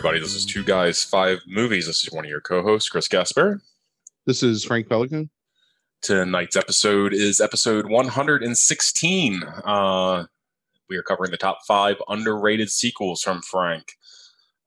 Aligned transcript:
Everybody. 0.00 0.20
This 0.20 0.34
is 0.34 0.46
Two 0.46 0.64
Guys, 0.64 1.04
Five 1.04 1.40
Movies. 1.46 1.86
This 1.86 2.02
is 2.02 2.10
one 2.10 2.24
of 2.24 2.30
your 2.30 2.40
co 2.40 2.62
hosts, 2.62 2.88
Chris 2.88 3.06
Gasper. 3.06 3.60
This 4.24 4.42
is 4.42 4.64
Frank 4.64 4.88
Pelican. 4.88 5.28
Tonight's 6.00 6.56
episode 6.56 7.12
is 7.12 7.38
episode 7.38 7.84
116. 7.90 9.42
Uh, 9.42 10.24
we 10.88 10.96
are 10.96 11.02
covering 11.02 11.30
the 11.30 11.36
top 11.36 11.58
five 11.68 11.96
underrated 12.08 12.70
sequels 12.70 13.20
from 13.20 13.42
Frank. 13.42 13.92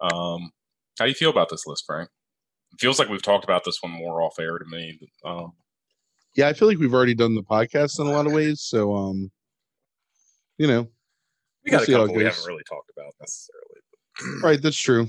Um, 0.02 0.52
how 1.00 1.06
do 1.06 1.10
you 1.10 1.16
feel 1.16 1.32
about 1.32 1.50
this 1.50 1.66
list, 1.66 1.86
Frank? 1.88 2.10
It 2.74 2.80
feels 2.80 3.00
like 3.00 3.10
we've 3.10 3.20
talked 3.20 3.44
about 3.44 3.64
this 3.66 3.82
one 3.82 3.92
more 3.92 4.22
off 4.22 4.38
air 4.40 4.60
to 4.60 4.66
me. 4.66 5.00
Um, 5.26 5.54
Yeah, 6.36 6.50
I 6.50 6.54
feel 6.54 6.68
like 6.68 6.78
we've 6.78 6.94
already 6.94 7.16
done 7.16 7.34
the 7.34 7.42
podcast 7.42 8.00
in 8.00 8.06
a 8.06 8.12
lot 8.12 8.28
of 8.28 8.34
ways. 8.34 8.62
So, 8.62 8.94
um, 8.94 9.32
you 10.60 10.68
know, 10.68 10.88
we 11.66 11.72
got 11.72 11.78
We'll 11.78 11.82
a 11.82 11.86
see 11.86 11.94
how 11.94 12.02
it 12.02 12.02
couple 12.04 12.18
we 12.18 12.24
haven't 12.24 12.46
really 12.46 12.64
talked 12.70 12.92
about 12.96 13.16
necessarily. 13.20 13.63
Right, 14.44 14.62
that's 14.62 14.78
true. 14.78 15.08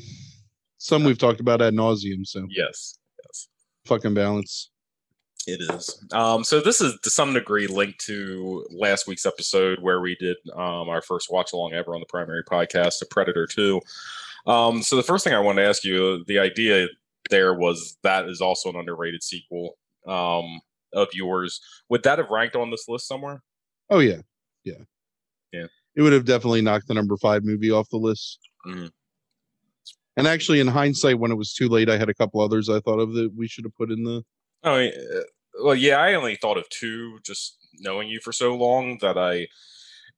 Some 0.79 1.05
we've 1.05 1.19
talked 1.19 1.41
about 1.41 1.63
ad 1.63 1.75
nauseum. 1.75 2.27
So, 2.27 2.47
Yes, 2.51 2.99
yes. 3.25 3.49
fucking 3.87 4.15
balance. 4.15 4.71
It 5.47 5.61
is. 5.75 6.03
Um, 6.13 6.43
so 6.43 6.61
this 6.61 6.81
is 6.81 6.99
to 7.03 7.11
some 7.11 7.35
degree 7.35 7.67
linked 7.67 8.01
to 8.07 8.67
last 8.71 9.07
week's 9.07 9.27
episode 9.27 9.79
where 9.83 10.01
we 10.01 10.17
did 10.17 10.37
um, 10.55 10.89
our 10.89 11.03
first 11.03 11.29
watch 11.31 11.53
along 11.53 11.75
ever 11.75 11.95
on 11.95 12.01
the 12.01 12.07
primary 12.07 12.43
podcast, 12.45 12.99
The 12.99 13.07
Predator 13.11 13.47
2. 13.47 13.81
Um, 14.47 14.83
so 14.83 14.97
the 14.97 15.03
first 15.03 15.23
thing 15.25 15.35
I 15.35 15.41
want 15.41 15.57
to 15.59 15.65
ask 15.65 15.85
you, 15.85 16.25
the 16.27 16.39
idea 16.39 16.87
there 17.31 17.55
was 17.55 17.97
that 18.03 18.27
is 18.29 18.41
also 18.41 18.71
an 18.71 18.77
underrated 18.77 19.23
sequel 19.23 19.77
um, 20.07 20.61
of 20.95 21.09
yours. 21.13 21.61
Would 21.91 22.03
that 22.05 22.19
have 22.19 22.31
ranked 22.31 22.57
on 22.57 22.71
this 22.71 22.87
list 22.89 23.07
somewhere? 23.07 23.43
Oh 23.91 23.99
yeah, 23.99 24.21
yeah, 24.65 24.75
Yeah. 25.53 25.67
It 25.95 26.03
would 26.03 26.13
have 26.15 26.25
definitely 26.25 26.63
knocked 26.63 26.89
the 26.89 26.95
number 26.95 27.17
five 27.19 27.45
movie 27.45 27.71
off 27.71 27.89
the 27.91 27.99
list. 27.99 28.39
Mhm. 28.67 28.91
And 30.17 30.27
actually, 30.29 30.61
in 30.61 30.69
hindsight, 30.69 31.19
when 31.19 31.33
it 31.33 31.37
was 31.37 31.53
too 31.53 31.69
late, 31.69 31.91
I 31.91 31.99
had 31.99 32.09
a 32.09 32.15
couple 32.15 32.41
others 32.41 32.69
I 32.69 32.81
thought 32.81 33.01
of 33.01 33.15
that 33.15 33.33
we 33.37 33.49
should 33.49 33.65
have 33.65 33.77
put 33.77 33.91
in 33.91 34.05
the. 34.05 34.25
Uh, 34.63 34.89
well, 35.63 35.75
yeah, 35.75 35.97
I 35.99 36.15
only 36.15 36.37
thought 36.37 36.57
of 36.57 36.69
two 36.69 37.19
just 37.25 37.59
knowing 37.81 38.09
you 38.09 38.21
for 38.21 38.33
so 38.33 38.55
long 38.55 38.99
that 39.01 39.19
I 39.19 39.49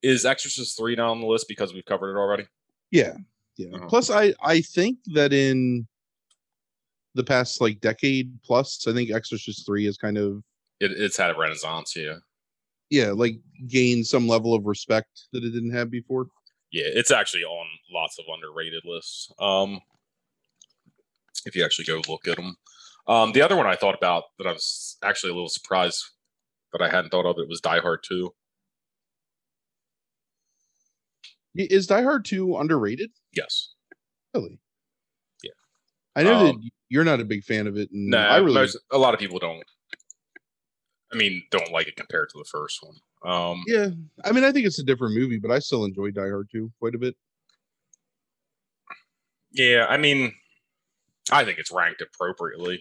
is 0.03 0.25
Exorcist 0.27 0.77
3 0.77 0.95
down 0.95 1.09
on 1.09 1.21
the 1.21 1.27
list 1.27 1.47
because 1.49 1.73
we've 1.73 1.85
covered 1.85 2.13
it 2.13 2.19
already. 2.19 2.47
Yeah, 2.91 3.17
yeah. 3.57 3.75
Uh-huh. 3.75 3.87
Plus, 3.89 4.11
I 4.11 4.35
I 4.43 4.61
think 4.61 4.99
that 5.15 5.33
in 5.33 5.87
the 7.15 7.25
past 7.25 7.63
like 7.63 7.81
decade 7.81 8.39
plus, 8.45 8.87
I 8.87 8.93
think 8.93 9.11
Exorcist 9.11 9.65
three 9.65 9.87
is 9.87 9.97
kind 9.97 10.19
of 10.19 10.43
It, 10.81 10.93
it's 10.93 11.17
had 11.17 11.35
a 11.35 11.39
renaissance, 11.39 11.97
yeah. 11.97 12.19
yeah, 12.91 13.13
like 13.13 13.41
gained 13.67 14.07
some 14.07 14.29
level 14.29 14.55
of 14.55 14.67
respect 14.67 15.23
that 15.33 15.43
it 15.43 15.51
didn't 15.51 15.73
have 15.73 15.91
before. 15.91 16.27
Yeah, 16.73 16.85
it's 16.87 17.11
actually 17.11 17.45
on 17.45 17.67
lots 17.93 18.19
of 18.19 18.25
underrated 18.33 18.83
lists. 18.85 19.31
Um, 19.39 19.81
if 21.45 21.55
you 21.55 21.65
actually 21.65 21.85
go 21.85 22.03
look 22.09 22.27
at 22.27 22.37
them. 22.37 22.57
Um, 23.07 23.33
the 23.33 23.43
other 23.43 23.57
one 23.57 23.67
I 23.67 23.77
thought 23.77 23.95
about 23.95 24.25
that 24.39 24.49
I 24.49 24.53
was 24.53 24.97
actually 25.05 25.31
a 25.31 25.35
little 25.35 25.49
surprised 25.49 26.03
that 26.73 26.83
I 26.83 26.89
hadn't 26.91 27.11
thought 27.11 27.25
of 27.27 27.37
it 27.39 27.49
was 27.49 27.61
Die 27.61 27.79
Hard 27.79 28.01
2. 28.07 28.33
Is 31.55 31.87
Die 31.87 32.03
Hard 32.03 32.25
2 32.25 32.57
underrated? 32.59 33.11
Yes. 33.33 33.73
Really? 34.35 34.59
Yeah. 35.43 35.51
I 36.17 36.23
know 36.25 36.35
Um, 36.35 36.47
that 36.47 36.71
you're 36.89 37.05
not 37.05 37.21
a 37.21 37.25
big 37.25 37.45
fan 37.45 37.67
of 37.67 37.77
it, 37.77 37.91
and 37.93 38.09
No, 38.11 38.19
I 38.19 38.39
really 38.39 38.55
most, 38.55 38.77
a 38.91 38.99
lot 38.99 39.15
of 39.15 39.21
people 39.21 39.39
don't. 39.39 39.65
I 41.13 41.17
mean, 41.17 41.45
don't 41.51 41.71
like 41.73 41.87
it 41.87 41.97
compared 41.97 42.29
to 42.31 42.39
the 42.39 42.45
first 42.45 42.83
one. 42.83 42.97
Um, 43.25 43.63
yeah. 43.67 43.89
I 44.25 44.33
mean, 44.33 44.45
I 44.45 44.53
think 44.53 44.67
it's 44.67 44.79
a 44.79 44.85
different 44.85 45.15
movie, 45.15 45.39
but 45.39 45.51
I 45.51 45.59
still 45.59 45.85
enjoy 45.85 46.11
Die 46.11 46.21
Hard 46.21 46.49
2 46.51 46.71
quite 46.79 46.95
a 46.95 46.99
bit. 46.99 47.17
Yeah, 49.53 49.87
I 49.89 49.97
mean, 49.97 50.33
I 51.33 51.45
think 51.45 51.59
it's 51.59 51.73
ranked 51.73 52.03
appropriately. 52.03 52.81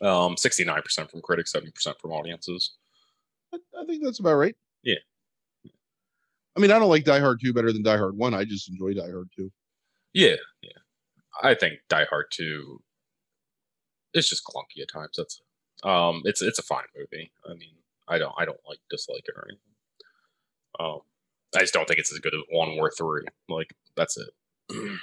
Um, 0.00 0.36
69% 0.36 1.10
from 1.10 1.20
critics, 1.20 1.52
70% 1.52 1.98
from 2.00 2.12
audiences. 2.12 2.76
I, 3.52 3.58
I 3.78 3.84
think 3.84 4.04
that's 4.04 4.20
about 4.20 4.36
right. 4.36 4.56
Yeah. 4.82 4.94
I 6.56 6.60
mean, 6.60 6.70
I 6.70 6.78
don't 6.78 6.88
like 6.88 7.04
Die 7.04 7.20
Hard 7.20 7.40
2 7.42 7.52
better 7.52 7.72
than 7.72 7.82
Die 7.82 7.96
Hard 7.96 8.16
1. 8.16 8.34
I 8.34 8.44
just 8.44 8.70
enjoy 8.70 8.94
Die 8.94 9.10
Hard 9.10 9.28
2. 9.36 9.50
Yeah, 10.14 10.36
yeah. 10.62 10.70
I 11.42 11.54
think 11.54 11.80
Die 11.88 12.04
Hard 12.04 12.26
2 12.32 12.80
is 14.14 14.28
just 14.28 14.44
clunky 14.44 14.82
at 14.82 14.92
times. 14.92 15.14
That's 15.16 15.40
um 15.82 16.22
it's 16.24 16.42
it's 16.42 16.58
a 16.58 16.62
fine 16.62 16.84
movie. 16.96 17.32
I 17.48 17.54
mean, 17.54 17.74
I 18.10 18.18
don't 18.18 18.34
I 18.38 18.44
don't 18.44 18.60
like 18.68 18.78
dislike 18.90 19.24
it 19.26 19.34
or 19.36 19.46
anything. 19.48 19.60
Um 20.78 21.00
I 21.56 21.60
just 21.60 21.74
don't 21.74 21.86
think 21.88 21.98
it's 21.98 22.12
as 22.12 22.18
good 22.18 22.34
as 22.34 22.40
one 22.50 22.78
or 22.78 22.90
three. 22.90 23.24
Like 23.48 23.74
that's 23.96 24.16
it. 24.18 24.30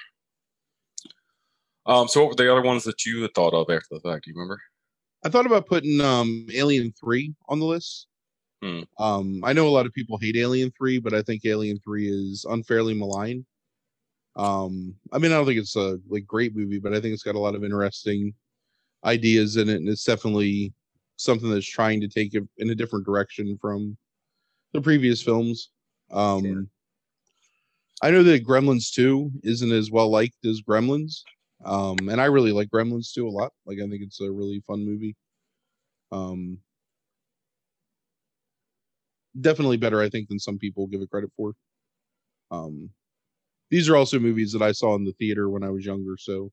um 1.85 2.07
so 2.07 2.21
what 2.21 2.29
were 2.29 2.35
the 2.35 2.51
other 2.51 2.61
ones 2.61 2.83
that 2.83 3.05
you 3.05 3.21
had 3.21 3.33
thought 3.33 3.53
of 3.53 3.69
after 3.69 3.95
the 3.95 4.01
fact? 4.01 4.25
Do 4.25 4.31
you 4.31 4.35
remember? 4.35 4.61
I 5.25 5.29
thought 5.29 5.45
about 5.45 5.67
putting 5.67 5.99
um 6.01 6.47
Alien 6.53 6.93
3 6.99 7.33
on 7.49 7.59
the 7.59 7.65
list. 7.65 8.07
Hmm. 8.61 8.81
Um, 8.97 9.41
I 9.43 9.53
know 9.53 9.67
a 9.67 9.69
lot 9.69 9.85
of 9.85 9.93
people 9.93 10.17
hate 10.17 10.35
Alien 10.35 10.71
3, 10.77 10.99
but 10.99 11.13
I 11.13 11.21
think 11.21 11.45
Alien 11.45 11.79
3 11.83 12.09
is 12.09 12.45
unfairly 12.49 12.93
maligned. 12.93 13.45
Um, 14.35 14.95
I 15.11 15.17
mean, 15.17 15.31
I 15.31 15.35
don't 15.35 15.45
think 15.45 15.59
it's 15.59 15.75
a 15.75 15.99
like 16.07 16.25
great 16.25 16.55
movie, 16.55 16.79
but 16.79 16.93
I 16.93 17.01
think 17.01 17.13
it's 17.13 17.23
got 17.23 17.35
a 17.35 17.39
lot 17.39 17.55
of 17.55 17.63
interesting 17.63 18.33
ideas 19.03 19.57
in 19.57 19.69
it, 19.69 19.77
and 19.77 19.89
it's 19.89 20.03
definitely 20.03 20.73
something 21.17 21.49
that's 21.51 21.67
trying 21.69 22.01
to 22.01 22.07
take 22.07 22.33
it 22.33 22.43
in 22.57 22.69
a 22.69 22.75
different 22.75 23.05
direction 23.05 23.57
from 23.61 23.97
the 24.73 24.81
previous 24.81 25.21
films. 25.21 25.71
Um, 26.11 26.43
Sure. 26.43 26.67
I 28.01 28.11
know 28.11 28.23
that 28.23 28.45
Gremlins 28.45 28.91
2 28.93 29.31
isn't 29.43 29.71
as 29.71 29.89
well 29.91 30.09
liked 30.09 30.45
as 30.45 30.61
Gremlins. 30.61 31.23
Um, 31.65 32.09
and 32.09 32.21
I 32.21 32.25
really 32.25 32.51
like 32.51 32.69
Gremlins 32.69 33.11
2 33.13 33.27
a 33.27 33.29
lot. 33.29 33.51
Like 33.65 33.79
I 33.79 33.87
think 33.89 34.03
it's 34.03 34.21
a 34.21 34.31
really 34.31 34.61
fun 34.67 34.85
movie. 34.85 35.15
Um 36.11 36.59
definitely 39.39 39.77
better, 39.77 40.01
I 40.01 40.09
think, 40.09 40.29
than 40.29 40.39
some 40.39 40.57
people 40.57 40.87
give 40.87 41.01
it 41.01 41.09
credit 41.09 41.31
for. 41.35 41.53
Um 42.51 42.91
these 43.71 43.89
are 43.89 43.97
also 43.97 44.19
movies 44.19 44.53
that 44.53 44.61
I 44.63 44.73
saw 44.73 44.95
in 44.95 45.05
the 45.05 45.13
theater 45.13 45.49
when 45.49 45.63
I 45.63 45.69
was 45.71 45.85
younger, 45.85 46.17
so 46.17 46.51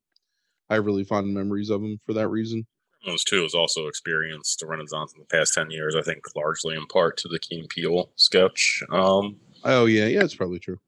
I 0.70 0.74
have 0.76 0.86
really 0.86 1.04
fond 1.04 1.34
memories 1.34 1.70
of 1.70 1.82
them 1.82 1.98
for 2.06 2.14
that 2.14 2.28
reason. 2.28 2.66
Those 3.06 3.24
two 3.24 3.42
has 3.42 3.54
also 3.54 3.86
experienced 3.86 4.62
a 4.62 4.66
renaissance 4.66 5.12
in 5.12 5.20
the 5.20 5.26
past 5.26 5.54
ten 5.54 5.70
years, 5.70 5.94
I 5.94 6.02
think 6.02 6.24
largely 6.34 6.76
in 6.76 6.86
part 6.86 7.16
to 7.18 7.28
the 7.28 7.38
Key 7.38 7.66
& 7.66 7.68
Peele 7.68 8.10
sketch. 8.16 8.82
Um 8.90 9.36
Oh 9.64 9.86
yeah, 9.86 10.06
yeah, 10.06 10.22
it's 10.22 10.34
probably 10.34 10.58
true. 10.58 10.78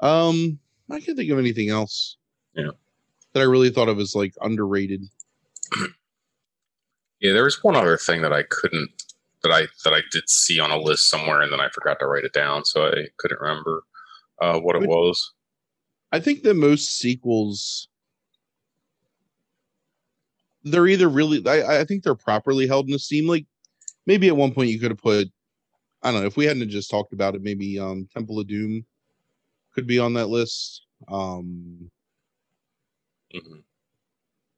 Um 0.00 0.58
I 0.90 1.00
can't 1.00 1.16
think 1.16 1.30
of 1.30 1.38
anything 1.38 1.70
else. 1.70 2.16
Yeah. 2.54 2.70
That 3.32 3.40
I 3.40 3.44
really 3.44 3.70
thought 3.70 3.88
of 3.88 3.98
as 3.98 4.14
like 4.14 4.34
underrated. 4.40 5.02
Yeah, 7.20 7.32
there 7.32 7.44
was 7.44 7.64
one 7.64 7.74
other 7.74 7.96
thing 7.96 8.20
that 8.20 8.34
I 8.34 8.42
couldn't 8.42 8.90
that 9.42 9.50
I 9.50 9.68
that 9.84 9.94
I 9.94 10.02
did 10.10 10.28
see 10.28 10.60
on 10.60 10.70
a 10.70 10.76
list 10.76 11.08
somewhere, 11.08 11.40
and 11.40 11.50
then 11.50 11.60
I 11.60 11.70
forgot 11.70 11.98
to 12.00 12.06
write 12.06 12.24
it 12.24 12.34
down, 12.34 12.66
so 12.66 12.86
I 12.86 13.06
couldn't 13.16 13.40
remember 13.40 13.84
uh, 14.42 14.60
what 14.60 14.76
it 14.76 14.86
was. 14.86 15.32
I 16.12 16.20
think 16.20 16.42
that 16.42 16.54
most 16.54 16.98
sequels 16.98 17.88
they're 20.64 20.88
either 20.88 21.08
really 21.08 21.46
I, 21.46 21.80
I 21.80 21.84
think 21.84 22.02
they're 22.02 22.14
properly 22.14 22.66
held 22.66 22.88
in 22.88 22.94
esteem. 22.94 23.28
Like 23.28 23.46
maybe 24.06 24.28
at 24.28 24.36
one 24.36 24.52
point 24.52 24.70
you 24.70 24.80
could 24.80 24.90
have 24.90 25.02
put 25.02 25.28
I 26.02 26.10
don't 26.10 26.20
know, 26.20 26.26
if 26.26 26.36
we 26.36 26.44
hadn't 26.44 26.68
just 26.68 26.90
talked 26.90 27.12
about 27.12 27.34
it, 27.34 27.42
maybe 27.42 27.78
um 27.78 28.08
Temple 28.12 28.40
of 28.40 28.48
Doom 28.48 28.84
could 29.74 29.86
be 29.86 29.98
on 29.98 30.14
that 30.14 30.28
list. 30.28 30.86
Um 31.08 31.90
Mhm. 33.34 33.62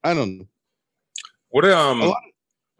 I 0.05 0.14
don't 0.14 0.38
know. 0.38 0.47
What 1.49 1.64
um? 1.64 2.00
Lot 2.00 2.23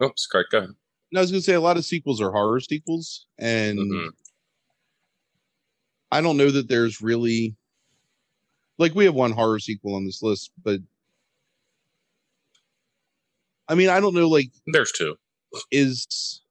Oops, 0.03 0.27
Craig, 0.27 0.45
go 0.51 0.59
ahead. 0.59 0.69
No, 1.11 1.19
I 1.19 1.23
was 1.23 1.31
gonna 1.31 1.41
say 1.41 1.53
a 1.53 1.61
lot 1.61 1.77
of 1.77 1.85
sequels 1.85 2.21
are 2.21 2.31
horror 2.31 2.59
sequels, 2.59 3.25
and 3.39 3.79
Mhm. 3.79 4.09
I 6.11 6.21
don't 6.21 6.37
know 6.37 6.51
that 6.51 6.67
there's 6.67 7.01
really 7.01 7.55
like 8.77 8.93
we 8.93 9.05
have 9.05 9.15
one 9.15 9.31
horror 9.31 9.59
sequel 9.59 9.95
on 9.95 10.05
this 10.05 10.21
list, 10.21 10.51
but 10.63 10.79
I 13.69 13.75
mean 13.75 13.89
I 13.89 13.99
don't 13.99 14.13
know 14.15 14.27
like 14.29 14.49
There's 14.67 14.91
two. 14.91 15.15
is 15.71 16.41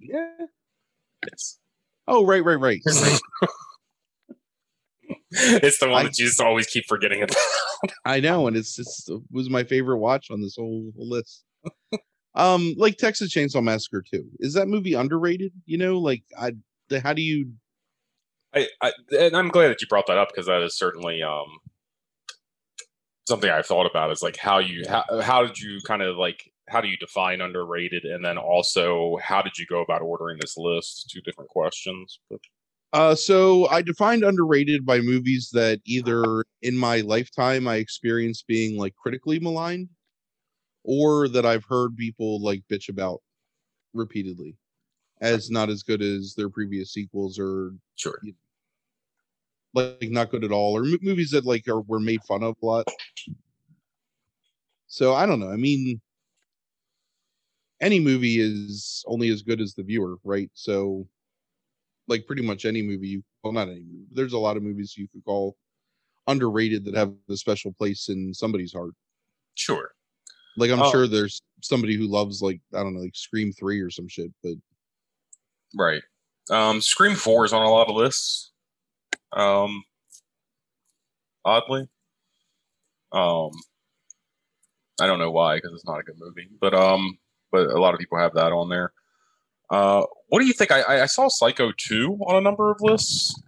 yeah 0.00 0.28
Yes. 1.30 1.58
oh 2.06 2.26
right 2.26 2.44
right 2.44 2.60
right 2.60 2.80
it's 5.30 5.78
the 5.78 5.88
one 5.88 6.00
I- 6.00 6.02
that 6.04 6.18
you 6.18 6.26
just 6.26 6.40
always 6.40 6.66
keep 6.66 6.84
forgetting 6.86 7.22
about. 7.22 7.36
i 8.04 8.20
know 8.20 8.46
and 8.46 8.56
it's 8.56 8.76
just 8.76 9.08
it 9.10 9.20
was 9.30 9.50
my 9.50 9.64
favorite 9.64 9.98
watch 9.98 10.30
on 10.30 10.40
this 10.40 10.56
whole, 10.56 10.90
whole 10.96 11.08
list 11.08 11.44
um 12.34 12.74
like 12.76 12.96
texas 12.98 13.32
chainsaw 13.34 13.62
massacre 13.62 14.02
2 14.10 14.24
is 14.40 14.54
that 14.54 14.68
movie 14.68 14.94
underrated 14.94 15.52
you 15.66 15.76
know 15.78 15.98
like 15.98 16.22
i 16.38 16.52
the, 16.88 17.00
how 17.00 17.12
do 17.12 17.22
you 17.22 17.48
I, 18.54 18.68
I 18.80 18.92
and 19.18 19.36
I'm 19.36 19.48
glad 19.48 19.68
that 19.68 19.80
you 19.80 19.88
brought 19.88 20.06
that 20.06 20.16
up 20.18 20.28
because 20.28 20.46
that 20.46 20.62
is 20.62 20.76
certainly 20.78 21.22
um 21.22 21.58
something 23.26 23.50
I've 23.50 23.66
thought 23.66 23.86
about 23.86 24.10
is 24.10 24.22
like 24.22 24.36
how 24.36 24.58
you 24.58 24.84
how, 24.88 25.04
how 25.20 25.44
did 25.46 25.58
you 25.58 25.80
kind 25.86 26.02
of 26.02 26.16
like 26.16 26.50
how 26.68 26.80
do 26.80 26.88
you 26.88 26.96
define 26.96 27.40
underrated 27.40 28.04
and 28.04 28.24
then 28.24 28.38
also 28.38 29.18
how 29.22 29.42
did 29.42 29.58
you 29.58 29.66
go 29.66 29.82
about 29.82 30.02
ordering 30.02 30.38
this 30.40 30.56
list 30.56 31.10
two 31.10 31.20
different 31.20 31.50
questions 31.50 32.20
Uh, 32.94 33.12
so 33.12 33.66
I 33.70 33.82
defined 33.82 34.22
underrated 34.22 34.86
by 34.86 35.00
movies 35.00 35.50
that 35.52 35.80
either 35.84 36.44
in 36.62 36.76
my 36.76 37.00
lifetime 37.00 37.66
I 37.66 37.76
experienced 37.76 38.46
being 38.46 38.78
like 38.78 38.94
critically 38.94 39.40
maligned, 39.40 39.88
or 40.84 41.26
that 41.28 41.44
I've 41.44 41.64
heard 41.64 41.96
people 41.96 42.40
like 42.40 42.62
bitch 42.70 42.88
about 42.88 43.20
repeatedly, 43.94 44.56
as 45.20 45.50
not 45.50 45.70
as 45.70 45.82
good 45.82 46.02
as 46.02 46.34
their 46.36 46.48
previous 46.48 46.92
sequels, 46.92 47.36
or 47.36 47.72
Sure. 47.96 48.20
Like 49.74 50.10
not 50.10 50.30
good 50.30 50.44
at 50.44 50.52
all, 50.52 50.76
or 50.76 50.84
m- 50.84 50.98
movies 51.02 51.30
that 51.32 51.44
like 51.44 51.66
are 51.68 51.80
were 51.82 52.00
made 52.00 52.22
fun 52.24 52.42
of 52.42 52.56
a 52.62 52.66
lot. 52.66 52.86
So 54.86 55.14
I 55.14 55.26
don't 55.26 55.40
know. 55.40 55.50
I 55.50 55.56
mean, 55.56 56.00
any 57.80 58.00
movie 58.00 58.40
is 58.40 59.04
only 59.06 59.28
as 59.30 59.42
good 59.42 59.60
as 59.60 59.74
the 59.74 59.82
viewer, 59.82 60.16
right? 60.24 60.50
So, 60.54 61.08
like 62.06 62.26
pretty 62.26 62.42
much 62.42 62.64
any 62.64 62.82
movie, 62.82 63.08
you 63.08 63.24
well, 63.42 63.52
not 63.52 63.68
any 63.68 63.80
movie. 63.82 64.06
There's 64.12 64.32
a 64.32 64.38
lot 64.38 64.56
of 64.56 64.62
movies 64.62 64.96
you 64.96 65.08
could 65.08 65.24
call 65.24 65.56
underrated 66.26 66.84
that 66.84 66.94
have 66.94 67.12
a 67.28 67.36
special 67.36 67.72
place 67.72 68.08
in 68.08 68.32
somebody's 68.32 68.72
heart. 68.72 68.92
Sure. 69.54 69.90
Like 70.56 70.70
I'm 70.70 70.80
Oh. 70.80 70.90
sure 70.90 71.06
there's 71.06 71.42
somebody 71.62 71.96
who 71.96 72.06
loves 72.06 72.40
like 72.40 72.60
I 72.72 72.82
don't 72.82 72.94
know, 72.94 73.00
like 73.00 73.16
Scream 73.16 73.52
Three 73.52 73.80
or 73.80 73.90
some 73.90 74.08
shit, 74.08 74.30
but 74.42 74.54
Right. 75.76 76.02
Um, 76.50 76.80
Scream 76.80 77.16
Four 77.16 77.44
is 77.44 77.52
on 77.52 77.62
a 77.66 77.70
lot 77.70 77.88
of 77.88 77.96
lists. 77.96 78.52
Um, 79.34 79.84
oddly, 81.44 81.88
um, 83.12 83.50
I 85.00 85.06
don't 85.06 85.18
know 85.18 85.30
why 85.30 85.56
because 85.56 85.72
it's 85.72 85.86
not 85.86 85.98
a 85.98 86.02
good 86.02 86.18
movie, 86.18 86.48
but 86.60 86.74
um, 86.74 87.18
but 87.50 87.68
a 87.68 87.80
lot 87.80 87.94
of 87.94 88.00
people 88.00 88.18
have 88.18 88.34
that 88.34 88.52
on 88.52 88.68
there. 88.68 88.92
Uh, 89.70 90.04
what 90.28 90.40
do 90.40 90.46
you 90.46 90.52
think? 90.52 90.70
I 90.70 91.02
I 91.02 91.06
saw 91.06 91.28
Psycho 91.28 91.72
Two 91.76 92.18
on 92.26 92.36
a 92.36 92.40
number 92.40 92.70
of 92.70 92.80
lists. 92.80 93.42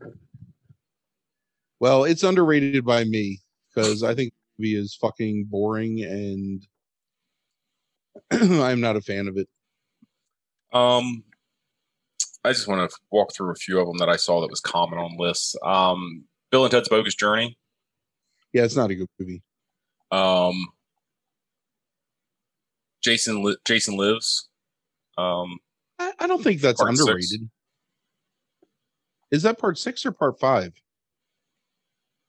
well, 1.78 2.04
it's 2.04 2.22
underrated 2.22 2.84
by 2.84 3.04
me 3.04 3.40
because 3.74 4.02
I 4.02 4.14
think 4.14 4.32
the 4.32 4.62
movie 4.62 4.76
is 4.76 4.96
fucking 5.00 5.44
boring 5.44 6.02
and 6.02 6.66
I'm 8.62 8.80
not 8.80 8.96
a 8.96 9.00
fan 9.00 9.28
of 9.28 9.36
it. 9.36 9.48
Um, 10.72 11.22
I 12.46 12.52
just 12.52 12.68
want 12.68 12.88
to 12.88 12.96
walk 13.10 13.34
through 13.34 13.50
a 13.50 13.56
few 13.56 13.80
of 13.80 13.86
them 13.88 13.98
that 13.98 14.08
I 14.08 14.14
saw 14.16 14.40
that 14.40 14.50
was 14.50 14.60
common 14.60 14.98
on 15.00 15.16
lists. 15.18 15.56
Um, 15.64 16.24
Bill 16.52 16.64
and 16.64 16.70
Ted's 16.70 16.88
Bogus 16.88 17.16
Journey. 17.16 17.58
Yeah, 18.52 18.62
it's 18.62 18.76
not 18.76 18.90
a 18.90 18.94
good 18.94 19.08
movie. 19.18 19.42
Um, 20.12 20.68
Jason 23.02 23.42
Li- 23.42 23.56
Jason 23.64 23.96
Lives. 23.96 24.48
Um, 25.18 25.58
I, 25.98 26.12
I 26.20 26.26
don't 26.28 26.42
think 26.42 26.60
that's 26.60 26.80
Part 26.80 26.90
six. 26.96 27.00
underrated. 27.00 27.50
Is 29.32 29.42
that 29.42 29.58
part 29.58 29.76
six 29.76 30.06
or 30.06 30.12
part 30.12 30.38
five? 30.38 30.72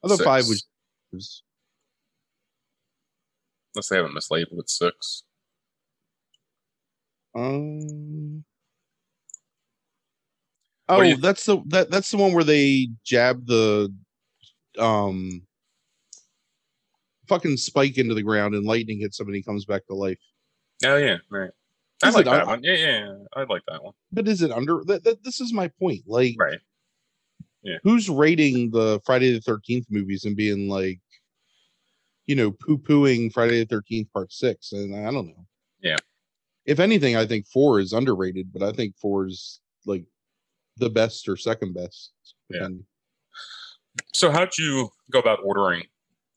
I 0.03 0.07
thought 0.07 0.21
five 0.21 0.47
was. 0.47 0.57
Six. 0.57 0.67
was- 1.11 1.43
unless 3.75 3.89
they 3.89 3.97
haven't 3.97 4.15
mislabeled 4.15 4.59
it 4.59 4.69
six. 4.71 5.23
Um. 7.35 8.43
Oh, 10.89 11.01
you- 11.01 11.17
that's 11.17 11.45
the 11.45 11.57
that 11.67 11.89
that's 11.91 12.11
the 12.11 12.17
one 12.17 12.33
where 12.33 12.43
they 12.43 12.89
jab 13.05 13.45
the 13.45 13.93
um 14.79 15.41
fucking 17.27 17.57
spike 17.57 17.97
into 17.97 18.13
the 18.13 18.23
ground 18.23 18.55
and 18.55 18.65
lightning 18.65 18.99
hits 18.99 19.17
somebody 19.17 19.41
comes 19.43 19.65
back 19.65 19.85
to 19.87 19.93
life. 19.93 20.19
Oh 20.85 20.95
yeah, 20.97 21.17
right. 21.29 21.49
I 22.03 22.09
Is 22.09 22.15
like 22.15 22.25
that 22.25 22.41
un- 22.43 22.47
one. 22.47 22.63
Yeah, 22.63 22.73
yeah, 22.73 22.99
yeah, 23.05 23.15
I 23.35 23.43
like 23.43 23.63
that 23.67 23.83
one. 23.83 23.93
But 24.11 24.27
is 24.27 24.41
it 24.41 24.51
under 24.51 24.83
this 24.85 25.41
is 25.41 25.51
my 25.53 25.67
point. 25.79 26.03
Like 26.05 26.35
Right. 26.37 26.59
Yeah. 27.63 27.77
who's 27.83 28.07
rating 28.09 28.69
the 28.71 29.01
Friday 29.05 29.33
the 29.33 29.41
thirteenth 29.41 29.87
movies 29.89 30.23
and 30.23 30.37
being 30.37 30.69
like, 30.69 31.01
you 32.27 32.35
know, 32.35 32.51
poo 32.51 32.77
pooing 32.77 33.33
Friday 33.33 33.59
the 33.59 33.65
thirteenth 33.65 34.13
part 34.13 34.31
six? 34.31 34.71
And 34.71 34.95
I 34.95 35.11
don't 35.11 35.27
know. 35.27 35.45
Yeah. 35.81 35.97
If 36.65 36.79
anything, 36.79 37.15
I 37.15 37.25
think 37.25 37.47
four 37.47 37.79
is 37.79 37.93
underrated, 37.93 38.53
but 38.53 38.61
I 38.61 38.71
think 38.73 38.95
four 38.97 39.25
is 39.25 39.59
like 39.85 40.05
the 40.77 40.89
best 40.89 41.27
or 41.27 41.37
second 41.37 41.73
best. 41.73 42.11
Yeah. 42.49 42.67
So 44.13 44.31
how'd 44.31 44.57
you 44.57 44.89
go 45.11 45.19
about 45.19 45.39
ordering 45.43 45.83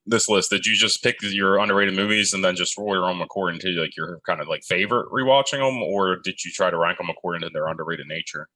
this 0.07 0.29
list? 0.29 0.51
Did 0.51 0.67
you 0.67 0.75
just 0.75 1.03
pick 1.03 1.17
your 1.23 1.59
underrated 1.59 1.95
movies 1.95 2.33
and 2.33 2.45
then 2.45 2.57
just 2.57 2.79
order 2.79 3.03
them 3.03 3.21
according 3.21 3.61
to 3.61 3.69
like 3.71 3.97
your 3.97 4.21
kind 4.27 4.41
of 4.41 4.49
like 4.49 4.63
favorite 4.65 5.09
rewatching 5.13 5.59
them, 5.59 5.83
or 5.83 6.17
did 6.17 6.43
you 6.45 6.51
try 6.53 6.71
to 6.71 6.79
rank 6.79 6.99
them 6.99 7.11
according 7.11 7.43
to 7.43 7.51
their 7.53 7.69
underrated 7.69 8.07
nature? 8.07 8.49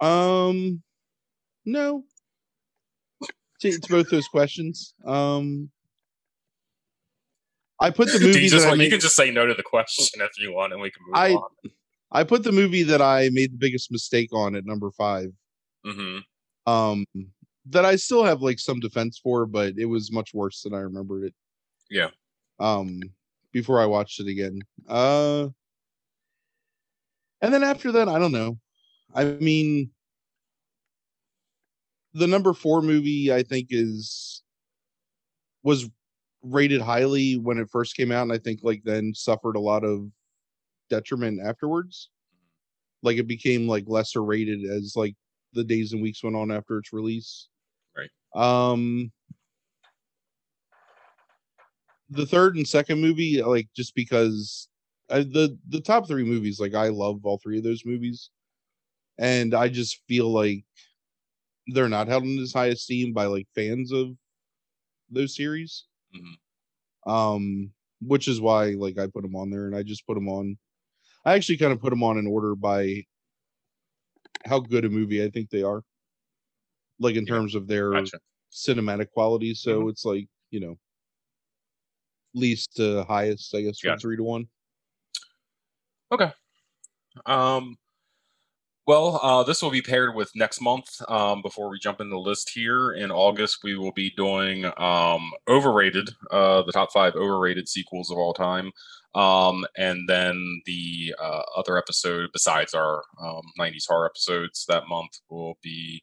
Um, 0.00 0.82
no. 1.64 2.04
To, 3.60 3.78
to 3.78 3.88
both 3.88 4.10
those 4.10 4.28
questions, 4.28 4.94
um, 5.06 5.70
I 7.80 7.90
put 7.90 8.08
the 8.08 8.14
movies. 8.20 8.26
movie 8.26 8.40
you, 8.44 8.50
just, 8.50 8.64
that 8.64 8.68
I 8.68 8.74
like, 8.74 8.84
you 8.84 8.90
can 8.90 9.00
just 9.00 9.16
say 9.16 9.30
no 9.30 9.46
to 9.46 9.54
the 9.54 9.62
question 9.62 10.20
if 10.20 10.32
you 10.38 10.52
want, 10.52 10.72
and 10.72 10.82
we 10.82 10.90
can 10.90 11.02
move 11.06 11.16
I- 11.16 11.32
on. 11.34 11.48
I 12.14 12.22
put 12.22 12.44
the 12.44 12.52
movie 12.52 12.84
that 12.84 13.02
I 13.02 13.28
made 13.32 13.52
the 13.52 13.58
biggest 13.58 13.90
mistake 13.90 14.32
on 14.32 14.54
at 14.54 14.64
number 14.64 14.90
five. 14.92 15.32
hmm 15.84 16.18
Um, 16.64 17.04
that 17.66 17.84
I 17.84 17.96
still 17.96 18.24
have 18.24 18.40
like 18.40 18.60
some 18.60 18.78
defense 18.78 19.18
for, 19.18 19.46
but 19.46 19.74
it 19.76 19.86
was 19.86 20.12
much 20.12 20.32
worse 20.32 20.62
than 20.62 20.74
I 20.74 20.78
remembered 20.78 21.24
it. 21.24 21.34
Yeah. 21.90 22.10
Um, 22.60 23.00
before 23.52 23.80
I 23.80 23.86
watched 23.86 24.20
it 24.20 24.28
again. 24.28 24.60
Uh, 24.88 25.48
and 27.40 27.52
then 27.52 27.64
after 27.64 27.92
that, 27.92 28.08
I 28.08 28.18
don't 28.18 28.32
know. 28.32 28.58
I 29.14 29.24
mean, 29.24 29.90
the 32.14 32.26
number 32.26 32.54
four 32.54 32.80
movie 32.80 33.32
I 33.32 33.42
think 33.42 33.68
is 33.70 34.42
was 35.62 35.90
rated 36.42 36.80
highly 36.80 37.38
when 37.38 37.58
it 37.58 37.70
first 37.70 37.96
came 37.96 38.12
out, 38.12 38.22
and 38.22 38.32
I 38.32 38.38
think 38.38 38.60
like 38.62 38.82
then 38.84 39.12
suffered 39.14 39.56
a 39.56 39.60
lot 39.60 39.84
of 39.84 40.08
detriment 40.90 41.40
afterwards. 41.44 42.10
Like 43.04 43.18
it 43.18 43.28
became 43.28 43.68
like 43.68 43.84
lesser 43.86 44.24
rated 44.24 44.64
as 44.64 44.94
like 44.96 45.14
the 45.52 45.64
days 45.64 45.92
and 45.92 46.02
weeks 46.02 46.24
went 46.24 46.36
on 46.36 46.50
after 46.50 46.78
its 46.78 46.92
release. 46.92 47.48
Right. 47.96 48.10
Um 48.34 49.12
the 52.10 52.26
third 52.26 52.56
and 52.56 52.66
second 52.66 53.00
movie, 53.00 53.42
like 53.42 53.68
just 53.74 53.94
because 53.94 54.68
I, 55.10 55.20
the 55.20 55.58
the 55.68 55.80
top 55.80 56.06
three 56.08 56.24
movies, 56.24 56.60
like 56.60 56.74
I 56.74 56.88
love 56.88 57.24
all 57.24 57.38
three 57.38 57.58
of 57.58 57.64
those 57.64 57.84
movies, 57.84 58.30
and 59.18 59.54
I 59.54 59.68
just 59.68 60.02
feel 60.08 60.30
like 60.30 60.64
they're 61.68 61.88
not 61.88 62.08
held 62.08 62.24
in 62.24 62.38
as 62.38 62.52
high 62.52 62.66
esteem 62.66 63.12
by 63.12 63.26
like 63.26 63.48
fans 63.54 63.92
of 63.92 64.16
those 65.10 65.36
series. 65.36 65.84
Mhm. 66.14 66.36
Um, 67.10 67.72
which 68.00 68.28
is 68.28 68.40
why 68.40 68.70
like 68.70 68.98
I 68.98 69.06
put 69.06 69.22
them 69.22 69.36
on 69.36 69.50
there, 69.50 69.66
and 69.66 69.76
I 69.76 69.82
just 69.82 70.06
put 70.06 70.14
them 70.14 70.28
on. 70.28 70.58
I 71.24 71.34
actually 71.34 71.58
kind 71.58 71.72
of 71.72 71.80
put 71.80 71.90
them 71.90 72.02
on 72.02 72.18
in 72.18 72.26
order 72.26 72.54
by 72.54 73.04
how 74.46 74.60
good 74.60 74.84
a 74.84 74.88
movie 74.90 75.22
I 75.24 75.30
think 75.30 75.50
they 75.50 75.62
are, 75.62 75.82
like 76.98 77.16
in 77.16 77.26
Yeah, 77.26 77.34
terms 77.34 77.54
of 77.54 77.66
their 77.66 77.90
Gotcha. 77.92 78.18
cinematic 78.52 79.10
quality. 79.10 79.54
So 79.54 79.70
Mm-hmm. 79.80 79.88
it's 79.88 80.04
like 80.04 80.28
you 80.50 80.60
know, 80.60 80.78
least 82.34 82.76
to 82.76 83.04
highest, 83.04 83.54
I 83.54 83.62
guess, 83.62 83.78
from 83.78 83.92
Gotcha. 83.92 84.00
three 84.00 84.16
to 84.16 84.22
one. 84.22 84.48
Okay. 86.10 86.32
Um, 87.26 87.76
well, 88.86 89.20
uh, 89.22 89.42
this 89.42 89.62
will 89.62 89.70
be 89.70 89.82
paired 89.82 90.14
with 90.14 90.30
next 90.34 90.60
month. 90.60 90.86
Um, 91.08 91.42
before 91.42 91.70
we 91.70 91.78
jump 91.78 92.00
into 92.00 92.10
the 92.10 92.18
list 92.18 92.50
here 92.50 92.92
in 92.92 93.10
August, 93.10 93.58
we 93.62 93.76
will 93.76 93.92
be 93.92 94.10
doing 94.16 94.70
um, 94.76 95.30
overrated, 95.48 96.10
uh, 96.30 96.62
the 96.62 96.72
top 96.72 96.92
five 96.92 97.14
overrated 97.14 97.68
sequels 97.68 98.10
of 98.10 98.18
all 98.18 98.34
time. 98.34 98.72
Um, 99.14 99.64
and 99.76 100.08
then 100.08 100.62
the 100.66 101.14
uh, 101.18 101.42
other 101.56 101.78
episode, 101.78 102.30
besides 102.32 102.74
our 102.74 103.02
um, 103.22 103.42
90s 103.58 103.86
horror 103.88 104.06
episodes 104.06 104.64
that 104.68 104.88
month, 104.88 105.20
will 105.30 105.56
be 105.62 106.02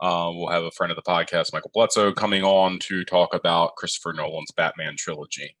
uh, 0.00 0.30
we'll 0.34 0.48
have 0.48 0.64
a 0.64 0.70
friend 0.72 0.90
of 0.90 0.96
the 0.96 1.02
podcast, 1.02 1.52
Michael 1.52 1.70
Bledsoe, 1.72 2.12
coming 2.12 2.42
on 2.42 2.80
to 2.80 3.04
talk 3.04 3.32
about 3.34 3.76
Christopher 3.76 4.12
Nolan's 4.12 4.50
Batman 4.50 4.96
trilogy. 4.98 5.56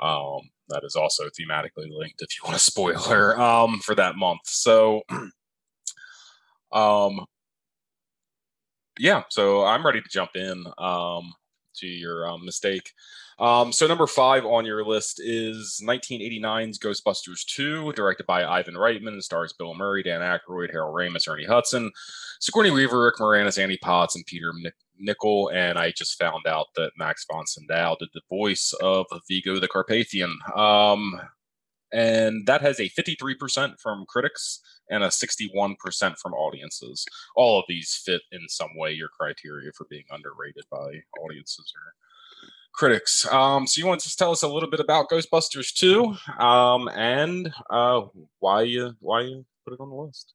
Um, 0.00 0.50
that 0.68 0.82
is 0.84 0.94
also 0.96 1.24
thematically 1.24 1.88
linked 1.90 2.20
if 2.20 2.28
you 2.36 2.44
want 2.44 2.56
a 2.56 2.60
spoiler 2.60 3.40
um, 3.40 3.78
for 3.78 3.94
that 3.94 4.16
month. 4.16 4.42
So, 4.44 5.00
um, 6.72 7.24
yeah, 8.98 9.22
so 9.28 9.64
I'm 9.64 9.84
ready 9.84 10.00
to 10.00 10.08
jump 10.08 10.30
in 10.34 10.64
um, 10.78 11.32
to 11.76 11.86
your 11.86 12.28
um, 12.28 12.44
mistake. 12.44 12.92
Um, 13.38 13.70
so 13.70 13.86
number 13.86 14.06
five 14.06 14.46
on 14.46 14.64
your 14.64 14.84
list 14.84 15.20
is 15.22 15.82
1989's 15.84 16.78
Ghostbusters 16.78 17.44
2, 17.44 17.92
directed 17.92 18.26
by 18.26 18.44
Ivan 18.44 18.74
Reitman, 18.74 19.08
and 19.08 19.22
stars 19.22 19.52
Bill 19.52 19.74
Murray, 19.74 20.02
Dan 20.02 20.22
Aykroyd, 20.22 20.70
Harold 20.72 20.94
Ramis, 20.94 21.28
Ernie 21.28 21.44
Hudson, 21.44 21.90
Sigourney 22.40 22.70
Weaver, 22.70 23.04
Rick 23.04 23.16
Moranis, 23.16 23.62
Annie 23.62 23.78
Potts, 23.82 24.16
and 24.16 24.24
Peter 24.24 24.52
Nic- 24.56 24.74
Nickel. 24.98 25.50
And 25.52 25.78
I 25.78 25.90
just 25.90 26.18
found 26.18 26.46
out 26.46 26.68
that 26.76 26.92
Max 26.96 27.26
von 27.30 27.46
Sydow 27.46 27.96
did 27.98 28.08
the 28.14 28.22
voice 28.30 28.72
of 28.80 29.04
Vigo 29.28 29.60
the 29.60 29.68
Carpathian. 29.68 30.38
Um, 30.54 31.20
and 31.96 32.46
that 32.46 32.60
has 32.60 32.78
a 32.78 32.90
53% 32.90 33.80
from 33.80 34.04
critics 34.06 34.60
and 34.90 35.02
a 35.02 35.08
61% 35.08 35.76
from 36.18 36.34
audiences. 36.34 37.06
All 37.34 37.58
of 37.58 37.64
these 37.68 37.98
fit 38.04 38.20
in 38.30 38.50
some 38.50 38.76
way 38.76 38.92
your 38.92 39.08
criteria 39.08 39.72
for 39.72 39.86
being 39.88 40.04
underrated 40.10 40.64
by 40.70 41.00
audiences 41.24 41.72
or 41.74 41.94
critics. 42.74 43.26
Um, 43.32 43.66
so 43.66 43.78
you 43.80 43.86
want 43.86 44.00
to 44.00 44.06
just 44.06 44.18
tell 44.18 44.30
us 44.30 44.42
a 44.42 44.48
little 44.48 44.68
bit 44.68 44.80
about 44.80 45.08
Ghostbusters 45.08 45.72
2 45.72 46.14
um, 46.38 46.88
and 46.88 47.50
uh, 47.70 48.02
why 48.40 48.62
you 48.62 48.92
why 49.00 49.22
you 49.22 49.46
put 49.64 49.72
it 49.72 49.80
on 49.80 49.88
the 49.88 49.96
list? 49.96 50.34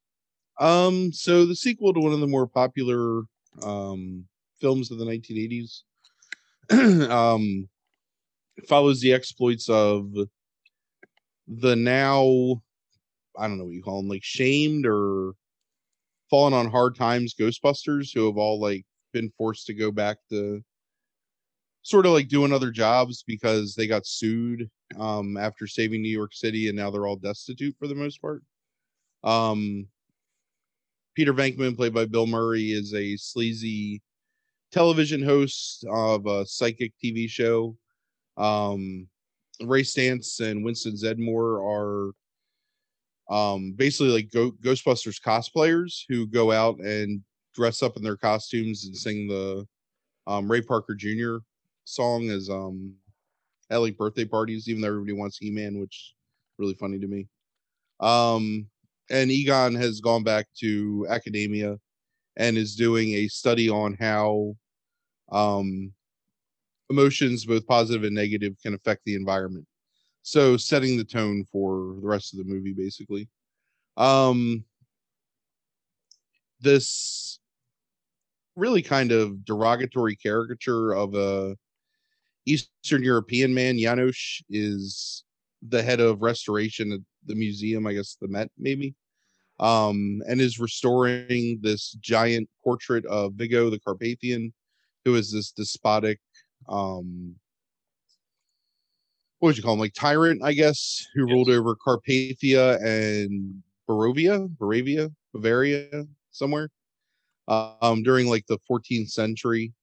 Um, 0.59 1.13
so 1.13 1.45
the 1.45 1.55
sequel 1.55 1.93
to 1.93 1.99
one 1.99 2.11
of 2.11 2.21
the 2.21 2.27
more 2.27 2.47
popular 2.47 3.21
um, 3.61 4.25
films 4.59 4.89
of 4.89 4.97
the 4.97 5.05
1980s 5.05 5.83
um, 7.11 7.69
follows 8.67 8.99
the 8.99 9.13
exploits 9.13 9.69
of 9.69 10.11
the 11.47 11.75
now 11.75 12.61
I 13.37 13.47
don't 13.47 13.57
know 13.57 13.65
what 13.65 13.73
you 13.73 13.83
call 13.83 13.97
them, 14.01 14.09
like 14.09 14.23
shamed 14.23 14.85
or 14.85 15.33
fallen 16.29 16.53
on 16.53 16.69
hard 16.69 16.95
times 16.95 17.35
Ghostbusters 17.39 18.13
who 18.13 18.25
have 18.25 18.37
all 18.37 18.59
like 18.59 18.85
been 19.13 19.31
forced 19.37 19.67
to 19.67 19.73
go 19.73 19.91
back 19.91 20.17
to 20.29 20.63
sort 21.83 22.05
of 22.05 22.13
like 22.13 22.27
doing 22.27 22.53
other 22.53 22.71
jobs 22.71 23.23
because 23.25 23.75
they 23.75 23.87
got 23.87 24.05
sued 24.05 24.69
um 24.99 25.37
after 25.37 25.67
saving 25.67 26.01
New 26.01 26.09
York 26.09 26.33
City 26.33 26.67
and 26.67 26.77
now 26.77 26.91
they're 26.91 27.07
all 27.07 27.15
destitute 27.15 27.75
for 27.79 27.87
the 27.87 27.95
most 27.95 28.21
part. 28.21 28.43
Um 29.23 29.87
Peter 31.15 31.33
Venkman, 31.33 31.75
played 31.75 31.93
by 31.93 32.05
Bill 32.05 32.25
Murray, 32.25 32.71
is 32.71 32.93
a 32.93 33.17
sleazy 33.17 34.01
television 34.71 35.21
host 35.21 35.85
of 35.89 36.25
a 36.25 36.45
psychic 36.45 36.93
TV 37.03 37.29
show. 37.29 37.75
Um, 38.37 39.07
Ray 39.63 39.83
Stantz 39.83 40.39
and 40.39 40.63
Winston 40.63 40.93
Zeddemore 40.93 41.61
are 41.61 42.11
um, 43.33 43.73
basically 43.73 44.09
like 44.09 44.31
Go- 44.31 44.51
Ghostbusters 44.63 45.21
cosplayers 45.21 46.03
who 46.09 46.27
go 46.27 46.51
out 46.51 46.79
and 46.79 47.21
dress 47.55 47.81
up 47.81 47.97
in 47.97 48.03
their 48.03 48.17
costumes 48.17 48.85
and 48.85 48.95
sing 48.95 49.27
the 49.27 49.65
um, 50.27 50.51
Ray 50.51 50.61
Parker 50.61 50.95
Jr. 50.95 51.37
song 51.85 52.29
as 52.29 52.49
um, 52.49 52.93
at 53.69 53.77
like 53.77 53.97
birthday 53.97 54.25
parties, 54.25 54.67
even 54.67 54.81
though 54.81 54.89
everybody 54.89 55.13
wants 55.13 55.37
He 55.37 55.49
Man, 55.49 55.79
which 55.79 55.95
is 55.95 56.13
really 56.57 56.73
funny 56.73 56.99
to 56.99 57.07
me. 57.07 57.27
Um, 57.99 58.67
and 59.09 59.31
Egon 59.31 59.75
has 59.75 60.01
gone 60.01 60.23
back 60.23 60.47
to 60.59 61.05
academia 61.09 61.77
and 62.37 62.57
is 62.57 62.75
doing 62.75 63.13
a 63.13 63.27
study 63.27 63.69
on 63.69 63.95
how 63.99 64.55
um, 65.31 65.93
emotions, 66.91 67.45
both 67.45 67.65
positive 67.65 68.03
and 68.03 68.13
negative, 68.13 68.53
can 68.61 68.75
affect 68.75 69.01
the 69.05 69.15
environment. 69.15 69.65
So 70.21 70.57
setting 70.57 70.97
the 70.97 71.03
tone 71.03 71.45
for 71.51 71.95
the 71.99 72.07
rest 72.07 72.33
of 72.33 72.37
the 72.37 72.45
movie, 72.45 72.73
basically. 72.73 73.27
Um, 73.97 74.63
this 76.59 77.39
really 78.55 78.83
kind 78.83 79.11
of 79.11 79.43
derogatory 79.43 80.15
caricature 80.15 80.93
of 80.93 81.15
a 81.15 81.55
Eastern 82.45 83.03
European 83.03 83.53
man, 83.53 83.77
Janosz, 83.77 84.43
is 84.49 85.23
the 85.67 85.81
head 85.81 85.99
of 85.99 86.21
restoration 86.21 86.91
at 86.91 86.99
the 87.25 87.35
museum, 87.35 87.87
I 87.87 87.93
guess 87.93 88.17
the 88.21 88.27
Met, 88.27 88.49
maybe 88.57 88.95
um, 89.61 90.21
and 90.27 90.41
is 90.41 90.59
restoring 90.59 91.59
this 91.61 91.91
giant 92.01 92.49
portrait 92.63 93.05
of 93.05 93.33
Vigo 93.33 93.69
the 93.69 93.79
Carpathian, 93.79 94.51
who 95.05 95.15
is 95.15 95.31
this 95.31 95.51
despotic, 95.51 96.19
um, 96.67 97.35
what 99.39 99.47
would 99.47 99.57
you 99.57 99.63
call 99.63 99.73
him, 99.73 99.79
like 99.79 99.93
tyrant, 99.93 100.43
I 100.43 100.53
guess, 100.53 101.07
who 101.15 101.27
yes. 101.27 101.33
ruled 101.33 101.49
over 101.49 101.75
Carpathia 101.75 102.79
and 102.83 103.63
Barovia, 103.89 104.47
Baravia, 104.57 105.11
Bavaria, 105.33 106.05
somewhere, 106.29 106.69
um, 107.47 108.03
during 108.03 108.27
like 108.27 108.45
the 108.47 108.59
14th 108.69 109.09
century. 109.09 109.73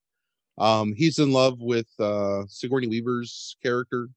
Um, 0.59 0.95
he's 0.97 1.19
in 1.19 1.33
love 1.33 1.61
with 1.61 1.89
uh, 1.99 2.45
Sigourney 2.47 2.87
Weaver's 2.87 3.57
character, 3.63 4.09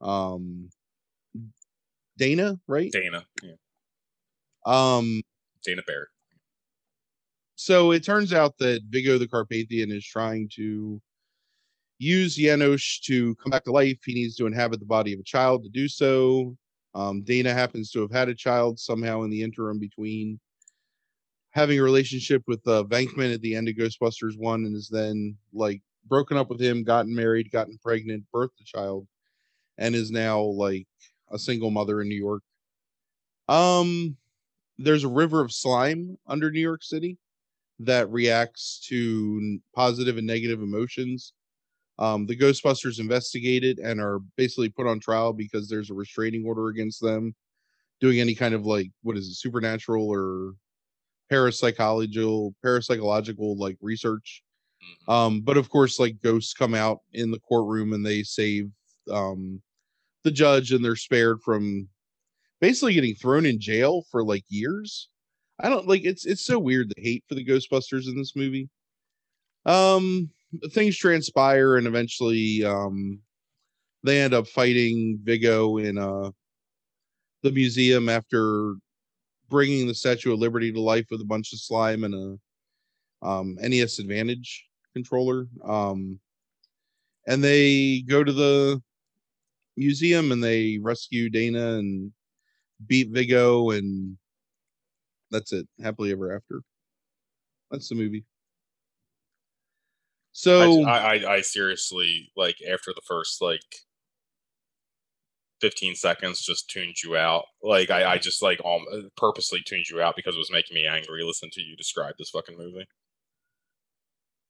um, 0.00 0.68
Dana, 2.16 2.58
right? 2.66 2.92
Dana, 2.92 3.24
yeah. 3.42 3.52
Um, 4.66 5.22
Dana 5.64 5.82
Barrett. 5.86 6.08
So 7.56 7.92
it 7.92 8.04
turns 8.04 8.32
out 8.32 8.56
that 8.58 8.82
Vigo 8.88 9.18
the 9.18 9.28
Carpathian 9.28 9.90
is 9.90 10.06
trying 10.06 10.48
to 10.56 11.00
use 12.00 12.36
Janosz 12.36 13.00
to 13.02 13.34
come 13.36 13.50
back 13.50 13.64
to 13.64 13.72
life. 13.72 13.98
He 14.04 14.14
needs 14.14 14.34
to 14.36 14.46
inhabit 14.46 14.80
the 14.80 14.86
body 14.86 15.12
of 15.12 15.20
a 15.20 15.24
child 15.24 15.62
to 15.62 15.68
do 15.68 15.86
so. 15.86 16.56
Um, 16.94 17.22
Dana 17.22 17.52
happens 17.52 17.90
to 17.92 18.00
have 18.00 18.10
had 18.10 18.28
a 18.28 18.34
child 18.34 18.80
somehow 18.80 19.22
in 19.22 19.30
the 19.30 19.42
interim 19.42 19.78
between 19.78 20.40
having 21.50 21.78
a 21.78 21.82
relationship 21.82 22.42
with 22.46 22.66
uh, 22.66 22.84
Venkman 22.84 23.34
at 23.34 23.42
the 23.42 23.54
end 23.54 23.68
of 23.68 23.74
Ghostbusters 23.74 24.36
1 24.38 24.64
and 24.64 24.74
is 24.74 24.88
then 24.88 25.36
like 25.52 25.82
broken 26.06 26.36
up 26.38 26.48
with 26.48 26.60
him, 26.60 26.82
gotten 26.82 27.14
married, 27.14 27.50
gotten 27.52 27.78
pregnant, 27.82 28.24
birthed 28.34 28.60
a 28.60 28.64
child, 28.64 29.06
and 29.76 29.94
is 29.94 30.10
now 30.10 30.40
like 30.40 30.86
a 31.30 31.38
single 31.38 31.70
mother 31.70 32.00
in 32.00 32.08
New 32.08 32.18
York. 32.18 32.42
Um, 33.46 34.16
there's 34.78 35.04
a 35.04 35.08
river 35.08 35.42
of 35.42 35.52
slime 35.52 36.16
under 36.26 36.50
New 36.50 36.60
York 36.60 36.82
City 36.82 37.18
that 37.80 38.10
reacts 38.10 38.80
to 38.88 39.58
positive 39.74 40.16
and 40.16 40.26
negative 40.26 40.62
emotions. 40.62 41.34
Um, 42.00 42.24
the 42.24 42.36
Ghostbusters 42.36 42.98
investigated 42.98 43.78
and 43.78 44.00
are 44.00 44.20
basically 44.36 44.70
put 44.70 44.86
on 44.86 45.00
trial 45.00 45.34
because 45.34 45.68
there's 45.68 45.90
a 45.90 45.94
restraining 45.94 46.46
order 46.46 46.68
against 46.68 47.02
them 47.02 47.34
doing 48.00 48.20
any 48.20 48.34
kind 48.34 48.54
of 48.54 48.64
like 48.64 48.90
what 49.02 49.18
is 49.18 49.28
it, 49.28 49.34
supernatural 49.34 50.08
or 50.08 50.54
parapsychological 51.30 52.54
parapsychological 52.64 53.58
like 53.58 53.76
research. 53.82 54.42
Mm-hmm. 54.82 55.10
Um, 55.10 55.40
but 55.42 55.58
of 55.58 55.68
course, 55.68 56.00
like 56.00 56.22
ghosts 56.22 56.54
come 56.54 56.74
out 56.74 57.00
in 57.12 57.30
the 57.30 57.40
courtroom 57.40 57.92
and 57.92 58.04
they 58.04 58.22
save 58.22 58.70
um, 59.10 59.60
the 60.24 60.30
judge 60.30 60.72
and 60.72 60.82
they're 60.82 60.96
spared 60.96 61.42
from 61.42 61.86
basically 62.62 62.94
getting 62.94 63.14
thrown 63.14 63.44
in 63.44 63.60
jail 63.60 64.04
for 64.10 64.24
like 64.24 64.44
years. 64.48 65.08
I 65.60 65.68
don't 65.68 65.86
like 65.86 66.04
it's 66.04 66.24
it's 66.24 66.46
so 66.46 66.58
weird 66.58 66.88
the 66.88 67.02
hate 67.02 67.24
for 67.28 67.34
the 67.34 67.44
Ghostbusters 67.44 68.06
in 68.06 68.16
this 68.16 68.34
movie. 68.34 68.70
Um 69.66 70.30
things 70.72 70.96
transpire 70.96 71.76
and 71.76 71.86
eventually 71.86 72.64
um 72.64 73.20
they 74.02 74.20
end 74.20 74.34
up 74.34 74.46
fighting 74.46 75.18
Vigo 75.22 75.78
in 75.78 75.98
uh 75.98 76.30
the 77.42 77.52
museum 77.52 78.08
after 78.08 78.74
bringing 79.48 79.86
the 79.86 79.94
Statue 79.94 80.32
of 80.32 80.38
Liberty 80.38 80.72
to 80.72 80.80
life 80.80 81.06
with 81.10 81.20
a 81.20 81.24
bunch 81.26 81.52
of 81.52 81.60
slime 81.60 82.04
and 82.04 82.14
a 82.14 83.26
um 83.26 83.56
NES 83.60 83.98
Advantage 83.98 84.66
controller. 84.94 85.46
Um 85.64 86.18
and 87.26 87.44
they 87.44 88.02
go 88.08 88.24
to 88.24 88.32
the 88.32 88.82
museum 89.76 90.32
and 90.32 90.42
they 90.42 90.78
rescue 90.82 91.30
Dana 91.30 91.78
and 91.78 92.12
beat 92.86 93.10
Vigo, 93.10 93.70
and 93.70 94.16
that's 95.30 95.52
it. 95.52 95.66
Happily 95.82 96.12
ever 96.12 96.34
after. 96.34 96.62
That's 97.70 97.88
the 97.88 97.94
movie. 97.94 98.24
So 100.32 100.84
I, 100.84 101.16
I, 101.16 101.32
I 101.34 101.40
seriously 101.40 102.30
like 102.36 102.56
after 102.62 102.92
the 102.94 103.02
first 103.06 103.42
like 103.42 103.62
15 105.60 105.94
seconds 105.94 106.40
just 106.40 106.70
tuned 106.70 107.02
you 107.02 107.16
out. 107.16 107.44
Like 107.62 107.90
I, 107.90 108.12
I 108.12 108.18
just 108.18 108.42
like 108.42 108.60
um, 108.64 109.10
purposely 109.16 109.60
tuned 109.64 109.88
you 109.88 110.00
out 110.00 110.16
because 110.16 110.34
it 110.34 110.38
was 110.38 110.52
making 110.52 110.74
me 110.74 110.86
angry. 110.86 111.22
Listen 111.22 111.50
to 111.52 111.60
you 111.60 111.76
describe 111.76 112.14
this 112.18 112.30
fucking 112.30 112.56
movie. 112.56 112.86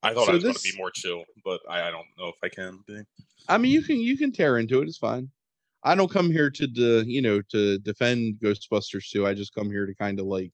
I 0.02 0.14
thought 0.14 0.26
so 0.26 0.32
I 0.32 0.34
was 0.34 0.42
this, 0.42 0.52
going 0.52 0.62
to 0.62 0.72
be 0.72 0.78
more 0.78 0.90
chill, 0.90 1.24
but 1.44 1.60
I, 1.68 1.88
I 1.88 1.90
don't 1.90 2.06
know 2.18 2.28
if 2.28 2.36
I 2.42 2.48
can 2.48 2.80
be. 2.86 3.02
I 3.48 3.58
mean, 3.58 3.72
you 3.72 3.82
can 3.82 4.00
you 4.00 4.16
can 4.16 4.32
tear 4.32 4.58
into 4.58 4.80
it. 4.80 4.88
It's 4.88 4.98
fine. 4.98 5.30
I 5.82 5.94
don't 5.94 6.10
come 6.10 6.30
here 6.30 6.50
to 6.50 6.66
de, 6.66 7.04
you 7.06 7.22
know 7.22 7.42
to 7.50 7.78
defend 7.78 8.36
Ghostbusters 8.42 9.10
2. 9.10 9.26
I 9.26 9.34
just 9.34 9.54
come 9.54 9.70
here 9.70 9.86
to 9.86 9.94
kind 9.94 10.20
of 10.20 10.26
like 10.26 10.52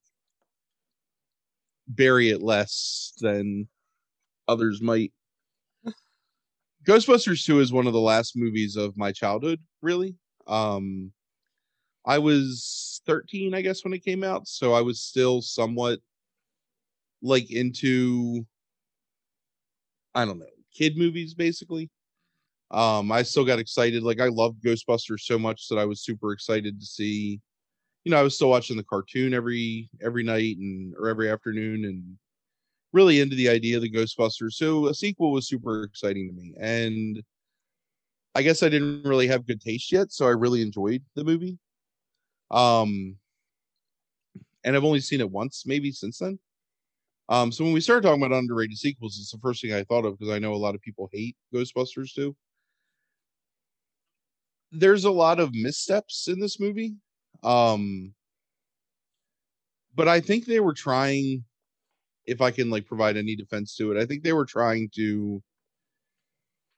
bury 1.89 2.31
it 2.31 2.43
less 2.43 3.13
than 3.21 3.69
others 4.49 4.81
might. 4.83 5.13
Ghostbusters 6.87 7.45
2 7.45 7.61
is 7.61 7.73
one 7.73 7.87
of 7.87 7.93
the 7.93 8.01
last 8.01 8.37
movies 8.37 8.77
of 8.77 8.97
my 8.97 9.13
childhood, 9.13 9.61
really. 9.83 10.17
Um 10.47 11.13
I 12.07 12.19
was 12.19 13.03
13, 13.07 13.55
I 13.55 13.63
guess, 13.63 13.85
when 13.85 13.93
it 13.93 14.05
came 14.05 14.25
out, 14.25 14.49
so 14.49 14.73
I 14.73 14.81
was 14.83 15.01
still 15.01 15.43
somewhat 15.43 16.01
like 17.23 17.51
into 17.51 18.47
I 20.15 20.25
don't 20.25 20.39
know, 20.39 20.47
kid 20.75 20.97
movies 20.97 21.35
basically. 21.35 21.91
Um, 22.71 23.13
I 23.13 23.23
still 23.23 23.45
got 23.45 23.59
excited. 23.61 24.03
Like 24.03 24.21
I 24.21 24.29
loved 24.29 24.65
Ghostbusters 24.65 25.21
so 25.21 25.39
much 25.39 25.69
that 25.69 25.79
I 25.79 25.85
was 25.85 26.03
super 26.05 26.33
excited 26.33 26.81
to 26.81 26.87
see. 26.87 27.41
You 28.05 28.13
know, 28.13 28.19
I 28.19 28.23
was 28.23 28.37
still 28.37 28.51
watching 28.51 28.77
the 28.77 28.85
cartoon 28.85 29.35
every 29.35 29.91
every 30.03 30.25
night 30.25 30.59
and 30.59 30.95
or 30.99 31.09
every 31.09 31.31
afternoon, 31.31 31.85
and 31.87 32.19
really 32.97 33.21
into 33.21 33.37
the 33.37 33.49
idea 33.49 33.77
of 33.77 33.83
the 33.83 33.91
Ghostbusters. 33.91 34.55
So 34.55 34.87
a 34.87 34.95
sequel 34.95 35.31
was 35.31 35.47
super 35.47 35.83
exciting 35.83 36.29
to 36.29 36.35
me, 36.35 36.55
and 36.59 37.23
I 38.35 38.43
guess 38.43 38.63
I 38.63 38.69
didn't 38.69 39.05
really 39.05 39.29
have 39.29 39.47
good 39.47 39.61
taste 39.61 39.93
yet, 39.93 40.13
so 40.13 40.27
I 40.27 40.31
really 40.31 40.63
enjoyed 40.63 41.03
the 41.15 41.25
movie. 41.25 41.59
Um, 42.51 43.17
and 44.65 44.75
I've 44.75 44.85
only 44.85 45.01
seen 45.01 45.21
it 45.21 45.31
once, 45.31 45.65
maybe 45.67 45.93
since 45.93 46.19
then. 46.19 46.39
Um, 47.29 47.53
so 47.53 47.65
when 47.65 47.73
we 47.73 47.81
started 47.81 48.03
talking 48.03 48.23
about 48.23 48.37
underrated 48.37 48.79
sequels, 48.79 49.19
it's 49.19 49.33
the 49.33 49.39
first 49.39 49.61
thing 49.61 49.73
I 49.73 49.85
thought 49.85 50.05
of 50.05 50.19
because 50.19 50.33
I 50.35 50.39
know 50.39 50.55
a 50.55 50.65
lot 50.67 50.75
of 50.75 50.81
people 50.81 51.11
hate 51.13 51.37
Ghostbusters 51.55 52.15
too. 52.15 52.35
There's 54.73 55.05
a 55.05 55.11
lot 55.11 55.41
of 55.41 55.55
missteps 55.55 56.29
in 56.29 56.41
this 56.41 56.61
movie. 56.61 56.95
Um, 57.43 58.15
but 59.95 60.09
I 60.09 60.21
think 60.21 60.45
they 60.45 60.61
were 60.61 60.75
trying, 60.75 61.45
if 62.27 62.41
I 62.41 62.51
can 62.51 62.71
like 62.71 62.87
provide 62.87 63.17
any 63.17 63.37
defense 63.37 63.77
to 63.77 63.93
it, 63.93 64.01
I 64.01 64.07
think 64.07 64.23
they 64.23 64.33
were 64.33 64.47
trying 64.47 64.91
to 64.97 65.43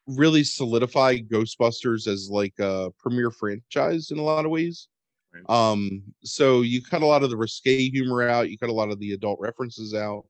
really 0.07 0.45
solidify 0.45 1.19
Ghostbusters 1.19 2.07
as 2.07 2.29
like 2.31 2.55
a 2.59 2.91
premier 2.99 3.31
franchise 3.31 4.11
in 4.11 4.19
a 4.19 4.23
lot 4.23 4.45
of 4.45 4.51
ways. 4.51 4.89
Right. 5.35 5.49
Um, 5.55 6.03
so 6.25 6.63
you 6.63 6.83
cut 6.83 7.03
a 7.03 7.07
lot 7.07 7.23
of 7.23 7.31
the 7.31 7.37
risque 7.37 7.91
humor 7.91 8.27
out, 8.29 8.51
you 8.51 8.59
cut 8.59 8.71
a 8.71 8.75
lot 8.75 8.91
of 8.91 8.99
the 8.99 9.13
adult 9.13 9.39
references 9.41 9.95
out. 9.95 10.25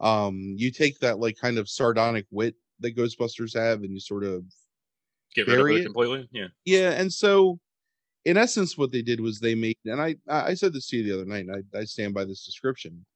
Um, 0.00 0.54
you 0.56 0.70
take 0.70 0.98
that 1.00 1.18
like 1.18 1.38
kind 1.40 1.58
of 1.58 1.68
sardonic 1.68 2.26
wit 2.30 2.54
that 2.80 2.96
Ghostbusters 2.96 3.56
have, 3.56 3.82
and 3.82 3.92
you 3.92 4.00
sort 4.00 4.24
of 4.24 4.44
get 5.34 5.46
rid 5.46 5.60
of 5.60 5.66
it, 5.68 5.76
it 5.76 5.84
completely. 5.84 6.28
Yeah, 6.32 6.48
yeah, 6.64 6.90
and 6.90 7.10
so 7.10 7.58
in 8.26 8.36
essence, 8.36 8.76
what 8.76 8.92
they 8.92 9.02
did 9.02 9.20
was 9.20 9.38
they 9.38 9.54
made, 9.54 9.78
and 9.86 10.02
I 10.02 10.16
I 10.28 10.54
said 10.54 10.72
this 10.72 10.88
to 10.88 10.96
you 10.96 11.04
the 11.04 11.14
other 11.14 11.24
night, 11.24 11.46
and 11.46 11.64
I, 11.74 11.78
I 11.78 11.84
stand 11.84 12.12
by 12.12 12.24
this 12.24 12.44
description. 12.44 13.06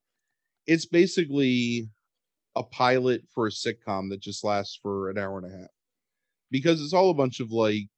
It's 0.67 0.87
basically 0.87 1.89
a 2.57 2.63
pilot 2.63 3.23
for 3.35 3.47
a 3.47 3.51
sitcom 3.51 4.11
that 4.11 4.21
just 4.21 4.45
lasts 4.45 4.79
for 4.83 5.11
an 5.11 5.19
hour 5.19 5.39
and 5.39 5.53
a 5.53 5.59
half. 5.59 5.71
Because 6.51 6.83
it's 6.83 6.93
all 6.93 7.11
a 7.11 7.15
bunch 7.15 7.41
of 7.41 7.53
like 7.53 7.89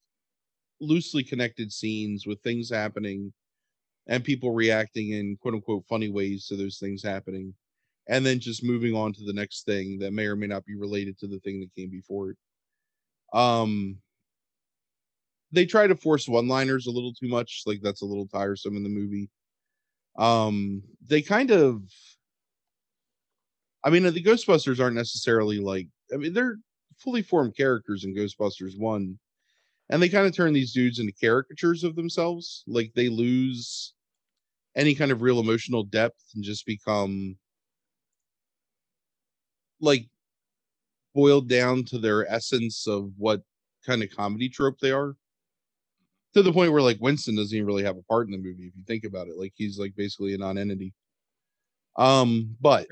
loosely 0.80 1.24
connected 1.24 1.72
scenes 1.72 2.26
with 2.26 2.40
things 2.42 2.70
happening 2.70 3.32
and 4.06 4.24
people 4.24 4.52
reacting 4.52 5.10
in 5.10 5.36
quote 5.40 5.54
unquote 5.54 5.84
funny 5.88 6.08
ways 6.08 6.46
to 6.46 6.56
those 6.56 6.78
things 6.78 7.02
happening. 7.02 7.54
And 8.08 8.26
then 8.26 8.40
just 8.40 8.64
moving 8.64 8.94
on 8.94 9.12
to 9.14 9.24
the 9.24 9.32
next 9.32 9.64
thing 9.64 9.98
that 10.00 10.12
may 10.12 10.26
or 10.26 10.36
may 10.36 10.48
not 10.48 10.66
be 10.66 10.76
related 10.76 11.18
to 11.18 11.28
the 11.28 11.38
thing 11.40 11.60
that 11.60 11.74
came 11.74 11.90
before 11.90 12.30
it. 12.30 12.36
Um 13.32 13.98
they 15.52 15.66
try 15.66 15.86
to 15.86 15.94
force 15.94 16.26
one 16.28 16.48
liners 16.48 16.86
a 16.86 16.90
little 16.90 17.12
too 17.12 17.28
much. 17.28 17.62
Like 17.66 17.80
that's 17.82 18.02
a 18.02 18.06
little 18.06 18.26
tiresome 18.26 18.76
in 18.76 18.82
the 18.82 18.88
movie. 18.88 19.30
Um 20.18 20.82
they 21.06 21.22
kind 21.22 21.50
of 21.50 21.82
i 23.84 23.90
mean 23.90 24.02
the 24.02 24.22
ghostbusters 24.22 24.80
aren't 24.80 24.96
necessarily 24.96 25.58
like 25.58 25.88
i 26.12 26.16
mean 26.16 26.32
they're 26.32 26.58
fully 26.98 27.22
formed 27.22 27.56
characters 27.56 28.04
in 28.04 28.14
ghostbusters 28.14 28.78
1 28.78 29.18
and 29.90 30.02
they 30.02 30.08
kind 30.08 30.26
of 30.26 30.34
turn 30.34 30.52
these 30.52 30.72
dudes 30.72 30.98
into 30.98 31.12
caricatures 31.12 31.84
of 31.84 31.96
themselves. 31.96 32.64
Like 32.66 32.92
they 32.94 33.08
lose 33.10 33.92
any 34.76 34.94
kind 34.94 35.12
of 35.12 35.22
real 35.22 35.40
emotional 35.40 35.84
depth 35.84 36.22
and 36.34 36.44
just 36.44 36.66
become 36.66 37.36
like 39.80 40.08
boiled 41.14 41.48
down 41.48 41.84
to 41.84 41.98
their 41.98 42.30
essence 42.30 42.86
of 42.86 43.12
what 43.18 43.42
kind 43.86 44.02
of 44.02 44.10
comedy 44.10 44.48
trope 44.48 44.78
they 44.80 44.90
are. 44.90 45.16
To 46.34 46.42
the 46.42 46.52
point 46.52 46.72
where 46.72 46.80
like 46.82 46.98
Winston 47.00 47.36
doesn't 47.36 47.54
even 47.54 47.66
really 47.66 47.84
have 47.84 47.98
a 47.98 48.02
part 48.02 48.26
in 48.26 48.32
the 48.32 48.38
movie 48.38 48.66
if 48.66 48.74
you 48.76 48.82
think 48.86 49.04
about 49.04 49.28
it. 49.28 49.36
Like 49.36 49.52
he's 49.54 49.78
like 49.78 49.94
basically 49.94 50.34
a 50.34 50.38
non-entity. 50.38 50.94
Um 51.96 52.56
but 52.60 52.86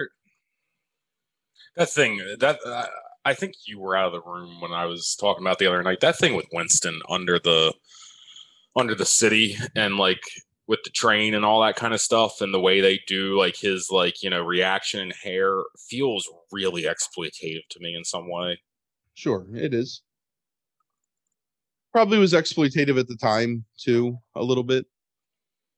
that 1.77 1.91
thing 1.91 2.21
that 2.41 2.59
uh, 2.65 2.87
I 3.25 3.35
think 3.35 3.55
you 3.67 3.79
were 3.79 3.97
out 3.97 4.07
of 4.07 4.13
the 4.13 4.31
room 4.31 4.61
when 4.61 4.73
I 4.73 4.87
was 4.87 5.17
talking 5.19 5.45
about 5.45 5.59
the 5.59 5.67
other 5.67 5.83
night. 5.83 6.01
That 6.01 6.19
thing 6.19 6.35
with 6.35 6.47
Winston 6.53 7.01
under 7.09 7.39
the 7.39 7.73
under 8.77 8.95
the 8.95 9.07
city 9.07 9.57
and 9.75 9.97
like 9.97 10.23
with 10.67 10.81
the 10.85 10.91
train 10.91 11.35
and 11.35 11.45
all 11.45 11.61
that 11.61 11.77
kind 11.77 11.93
of 11.93 12.01
stuff 12.01 12.41
and 12.41 12.55
the 12.55 12.61
way 12.61 12.81
they 12.81 13.01
do 13.07 13.37
like 13.37 13.57
his 13.57 13.89
like 13.91 14.23
you 14.23 14.31
know 14.31 14.41
reaction 14.41 15.01
and 15.01 15.13
hair 15.13 15.63
feels 15.89 16.29
really 16.53 16.85
exploitative 16.85 17.67
to 17.69 17.81
me 17.81 17.95
in 17.95 18.05
some 18.05 18.31
way. 18.31 18.59
Sure 19.15 19.47
it 19.55 19.75
is. 19.75 20.03
Probably 21.93 22.19
was 22.19 22.33
exploitative 22.33 22.99
at 22.99 23.09
the 23.09 23.17
time 23.17 23.65
too 23.77 24.17
a 24.35 24.43
little 24.43 24.65
bit. 24.65 24.87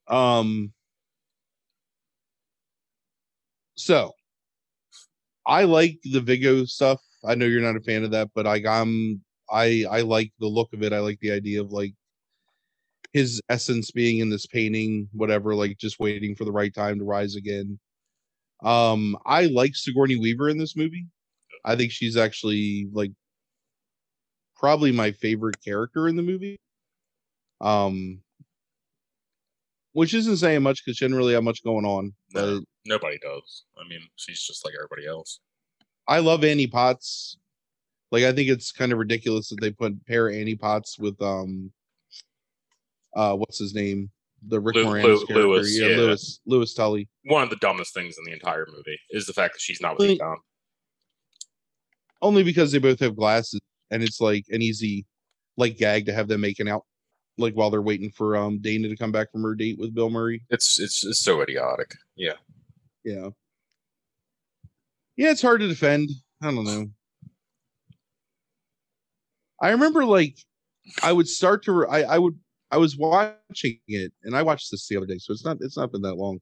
Um 0.08 0.72
so 3.74 4.12
i 5.46 5.64
like 5.64 5.98
the 6.04 6.20
Vigo 6.20 6.64
stuff 6.64 7.00
I 7.24 7.34
know 7.34 7.46
you're 7.46 7.62
not 7.62 7.76
a 7.76 7.80
fan 7.80 8.04
of 8.04 8.10
that, 8.12 8.30
but 8.34 8.46
I 8.46 8.62
I'm 8.66 9.22
I 9.50 9.84
I 9.90 10.00
like 10.02 10.32
the 10.40 10.46
look 10.46 10.72
of 10.72 10.82
it. 10.82 10.92
I 10.92 10.98
like 10.98 11.20
the 11.20 11.32
idea 11.32 11.60
of 11.60 11.72
like 11.72 11.94
his 13.12 13.40
essence 13.48 13.90
being 13.90 14.18
in 14.18 14.30
this 14.30 14.46
painting, 14.46 15.08
whatever, 15.12 15.54
like 15.54 15.78
just 15.78 16.00
waiting 16.00 16.34
for 16.34 16.44
the 16.44 16.52
right 16.52 16.74
time 16.74 16.98
to 16.98 17.04
rise 17.04 17.36
again. 17.36 17.78
Um, 18.62 19.16
I 19.26 19.46
like 19.46 19.74
Sigourney 19.74 20.16
Weaver 20.16 20.48
in 20.48 20.58
this 20.58 20.76
movie. 20.76 21.06
I 21.64 21.76
think 21.76 21.92
she's 21.92 22.16
actually 22.16 22.88
like 22.92 23.12
probably 24.56 24.92
my 24.92 25.12
favorite 25.12 25.62
character 25.64 26.08
in 26.08 26.16
the 26.16 26.22
movie. 26.22 26.58
Um, 27.60 28.20
which 29.92 30.14
isn't 30.14 30.38
saying 30.38 30.62
much 30.62 30.82
because 30.84 30.96
she 30.96 31.04
didn't 31.04 31.18
really 31.18 31.34
have 31.34 31.44
much 31.44 31.62
going 31.62 31.84
on. 31.84 32.14
No, 32.34 32.62
nobody 32.84 33.18
does. 33.18 33.64
I 33.78 33.88
mean, 33.88 34.00
she's 34.16 34.42
just 34.42 34.64
like 34.64 34.74
everybody 34.78 35.06
else. 35.06 35.40
I 36.08 36.18
love 36.18 36.44
Annie 36.44 36.66
Potts. 36.66 37.36
Like 38.10 38.24
I 38.24 38.32
think 38.32 38.48
it's 38.48 38.72
kind 38.72 38.92
of 38.92 38.98
ridiculous 38.98 39.48
that 39.48 39.60
they 39.60 39.70
put 39.70 40.04
pair 40.06 40.30
Annie 40.30 40.56
Potts 40.56 40.98
with 40.98 41.20
um 41.22 41.72
uh 43.14 43.34
what's 43.34 43.58
his 43.58 43.74
name? 43.74 44.10
The 44.48 44.60
Rick 44.60 44.76
Lu- 44.76 44.86
Moranis 44.86 45.02
Lu- 45.04 45.26
character. 45.26 45.34
Louis, 45.48 45.80
yeah, 45.80 45.86
yeah, 45.88 45.96
Louis 45.96 46.40
Louis 46.46 46.74
Tully. 46.74 47.08
One 47.24 47.42
of 47.42 47.50
the 47.50 47.56
dumbest 47.56 47.94
things 47.94 48.16
in 48.18 48.24
the 48.24 48.32
entire 48.32 48.66
movie 48.70 48.98
is 49.10 49.26
the 49.26 49.32
fact 49.32 49.54
that 49.54 49.60
she's 49.60 49.80
not 49.80 49.98
with 49.98 50.02
only, 50.02 50.14
Egon. 50.14 50.36
Only 52.20 52.42
because 52.42 52.72
they 52.72 52.78
both 52.78 53.00
have 53.00 53.16
glasses 53.16 53.60
and 53.90 54.02
it's 54.02 54.20
like 54.20 54.44
an 54.50 54.62
easy 54.62 55.06
like 55.56 55.76
gag 55.76 56.06
to 56.06 56.12
have 56.12 56.28
them 56.28 56.40
making 56.40 56.68
out 56.68 56.84
like 57.38 57.54
while 57.54 57.70
they're 57.70 57.82
waiting 57.82 58.10
for 58.10 58.36
um 58.36 58.58
Dana 58.58 58.88
to 58.88 58.96
come 58.96 59.12
back 59.12 59.30
from 59.32 59.42
her 59.42 59.54
date 59.54 59.78
with 59.78 59.94
Bill 59.94 60.10
Murray. 60.10 60.42
It's 60.50 60.78
it's, 60.78 61.04
it's 61.04 61.20
so 61.20 61.40
idiotic. 61.40 61.94
Yeah. 62.16 62.34
Yeah 63.04 63.30
yeah, 65.16 65.30
it's 65.30 65.42
hard 65.42 65.60
to 65.60 65.68
defend. 65.68 66.10
I 66.42 66.50
don't 66.50 66.64
know. 66.64 66.86
I 69.60 69.70
remember 69.70 70.04
like 70.04 70.36
I 71.02 71.12
would 71.12 71.28
start 71.28 71.64
to 71.64 71.86
I 71.86 72.02
I 72.02 72.18
would 72.18 72.38
I 72.70 72.78
was 72.78 72.96
watching 72.96 73.78
it 73.86 74.12
and 74.24 74.34
I 74.36 74.42
watched 74.42 74.70
this 74.70 74.88
the 74.88 74.96
other 74.96 75.06
day, 75.06 75.18
so 75.18 75.32
it's 75.32 75.44
not 75.44 75.58
it's 75.60 75.76
not 75.76 75.92
been 75.92 76.02
that 76.02 76.16
long. 76.16 76.40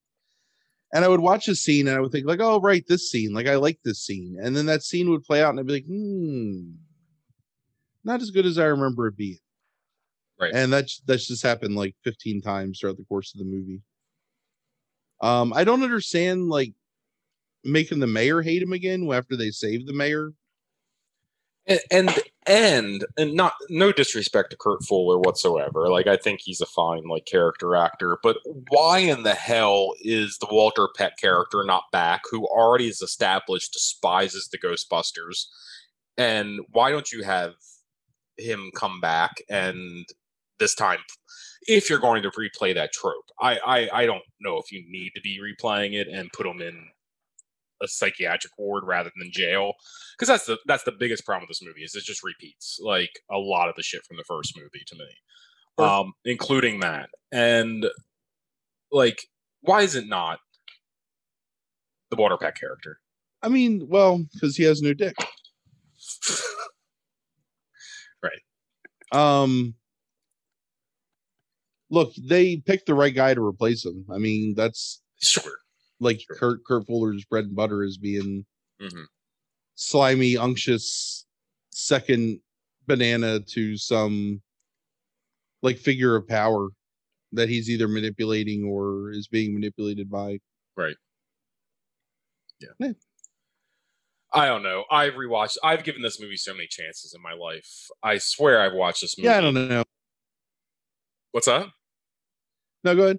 And 0.92 1.04
I 1.04 1.08
would 1.08 1.20
watch 1.20 1.48
a 1.48 1.54
scene 1.54 1.86
and 1.86 1.96
I 1.96 2.00
would 2.00 2.12
think 2.12 2.26
like, 2.26 2.40
oh 2.40 2.60
right, 2.60 2.84
this 2.88 3.10
scene, 3.10 3.32
like 3.32 3.46
I 3.46 3.56
like 3.56 3.78
this 3.84 4.00
scene, 4.00 4.38
and 4.42 4.56
then 4.56 4.66
that 4.66 4.82
scene 4.82 5.10
would 5.10 5.24
play 5.24 5.42
out 5.42 5.50
and 5.50 5.60
I'd 5.60 5.66
be 5.66 5.74
like, 5.74 5.86
hmm, 5.86 6.72
not 8.04 8.22
as 8.22 8.30
good 8.30 8.46
as 8.46 8.58
I 8.58 8.64
remember 8.66 9.08
it 9.08 9.16
being. 9.16 9.38
Right. 10.40 10.52
And 10.54 10.72
that's 10.72 11.02
that's 11.06 11.26
just 11.26 11.42
happened 11.42 11.76
like 11.76 11.94
15 12.04 12.40
times 12.40 12.80
throughout 12.80 12.96
the 12.96 13.04
course 13.04 13.34
of 13.34 13.40
the 13.40 13.44
movie. 13.44 13.82
Um, 15.20 15.52
I 15.54 15.64
don't 15.64 15.82
understand 15.82 16.48
like 16.48 16.72
making 17.64 18.00
the 18.00 18.06
mayor 18.06 18.42
hate 18.42 18.62
him 18.62 18.72
again 18.72 19.10
after 19.12 19.36
they 19.36 19.50
saved 19.50 19.86
the 19.86 19.92
mayor. 19.92 20.32
And, 21.66 21.80
and 21.90 22.18
and 22.46 23.04
and 23.18 23.34
not 23.34 23.52
no 23.68 23.92
disrespect 23.92 24.50
to 24.50 24.56
Kurt 24.56 24.82
Fuller 24.84 25.18
whatsoever. 25.18 25.88
Like 25.90 26.06
I 26.06 26.16
think 26.16 26.40
he's 26.42 26.62
a 26.62 26.66
fine 26.66 27.06
like 27.06 27.26
character 27.26 27.76
actor, 27.76 28.18
but 28.22 28.38
why 28.70 28.98
in 28.98 29.22
the 29.22 29.34
hell 29.34 29.92
is 30.00 30.38
the 30.38 30.48
Walter 30.50 30.88
Peck 30.96 31.18
character 31.18 31.62
not 31.64 31.84
back, 31.92 32.22
who 32.30 32.46
already 32.46 32.88
is 32.88 33.02
established 33.02 33.74
despises 33.74 34.48
the 34.48 34.58
Ghostbusters? 34.58 35.46
And 36.16 36.60
why 36.72 36.90
don't 36.90 37.12
you 37.12 37.22
have 37.22 37.52
him 38.38 38.70
come 38.74 39.00
back 39.00 39.42
and 39.48 40.06
this 40.58 40.74
time 40.74 40.98
if 41.62 41.90
you're 41.90 41.98
going 41.98 42.22
to 42.22 42.30
replay 42.30 42.74
that 42.74 42.92
trope. 42.92 43.30
I, 43.40 43.58
I 43.58 44.00
I 44.02 44.06
don't 44.06 44.22
know 44.40 44.58
if 44.58 44.72
you 44.72 44.82
need 44.88 45.12
to 45.14 45.20
be 45.20 45.38
replaying 45.40 45.94
it 45.94 46.08
and 46.08 46.32
put 46.32 46.44
them 46.44 46.60
in 46.60 46.88
a 47.82 47.88
psychiatric 47.88 48.52
ward 48.58 48.84
rather 48.84 49.10
than 49.16 49.30
jail 49.32 49.72
because 50.14 50.28
that's 50.28 50.44
the 50.44 50.58
that's 50.66 50.84
the 50.84 50.92
biggest 50.92 51.24
problem 51.24 51.42
with 51.42 51.48
this 51.48 51.66
movie 51.66 51.82
is 51.82 51.94
it 51.94 52.04
just 52.04 52.22
repeats 52.22 52.78
like 52.82 53.20
a 53.30 53.38
lot 53.38 53.68
of 53.68 53.74
the 53.74 53.82
shit 53.82 54.04
from 54.04 54.18
the 54.18 54.24
first 54.24 54.54
movie 54.56 54.84
to 54.86 54.96
me 54.96 55.84
um 55.84 56.12
including 56.24 56.80
that. 56.80 57.08
And 57.32 57.86
like 58.92 59.26
why 59.62 59.82
is 59.82 59.94
it 59.94 60.06
not 60.08 60.40
the 62.10 62.16
Walter 62.16 62.36
Peck 62.36 62.58
character? 62.58 62.98
I 63.42 63.48
mean 63.48 63.86
well 63.88 64.22
because 64.32 64.56
he 64.56 64.64
has 64.64 64.82
no 64.82 64.94
dick. 64.94 65.16
Right. 68.22 68.42
Um 69.12 69.76
look 71.90 72.12
they 72.16 72.56
picked 72.56 72.86
the 72.86 72.94
right 72.94 73.14
guy 73.14 73.34
to 73.34 73.44
replace 73.44 73.84
him 73.84 74.04
i 74.12 74.18
mean 74.18 74.54
that's 74.56 75.02
sure 75.20 75.60
like 76.00 76.20
sure. 76.20 76.36
Kurt 76.36 76.64
Kurt 76.64 76.86
Fuller's 76.86 77.24
bread 77.24 77.44
and 77.44 77.54
butter 77.54 77.84
is 77.84 77.98
being 77.98 78.44
mm-hmm. 78.80 79.02
slimy, 79.74 80.36
unctuous 80.36 81.26
second 81.70 82.40
banana 82.86 83.40
to 83.40 83.76
some 83.76 84.40
like 85.62 85.76
figure 85.76 86.16
of 86.16 86.26
power. 86.26 86.70
that 87.32 87.48
he's 87.48 87.70
either 87.70 87.86
manipulating 87.86 88.64
or 88.64 89.12
is 89.12 89.28
being 89.28 89.54
manipulated 89.54 90.10
by. 90.10 90.38
Right. 90.76 90.96
Yeah. 92.58 92.68
yeah. 92.80 92.92
I 94.32 94.46
don't 94.46 94.62
know. 94.62 94.84
I've 94.90 95.14
rewatched. 95.14 95.58
I've 95.62 95.84
given 95.84 96.02
this 96.02 96.20
movie 96.20 96.36
so 96.36 96.52
many 96.52 96.66
chances 96.68 97.14
in 97.14 97.22
my 97.22 97.32
life. 97.32 97.88
I 98.02 98.18
swear 98.18 98.60
I've 98.60 98.74
watched 98.74 99.02
this 99.02 99.18
movie. 99.18 99.28
Yeah, 99.28 99.38
I 99.38 99.40
don't 99.40 99.54
know. 99.54 99.84
What's 101.32 101.46
that? 101.46 101.68
No, 102.84 102.94
go 102.94 103.04
ahead. 103.04 103.18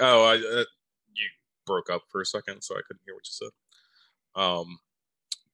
Oh, 0.00 0.24
I, 0.24 0.34
uh, 0.34 0.64
you 1.14 1.28
broke 1.66 1.90
up 1.90 2.02
for 2.10 2.20
a 2.20 2.26
second, 2.26 2.62
so 2.62 2.74
I 2.74 2.82
couldn't 2.86 3.02
hear 3.04 3.14
what 3.14 3.24
you 3.26 3.50
said. 3.50 4.40
Um, 4.40 4.78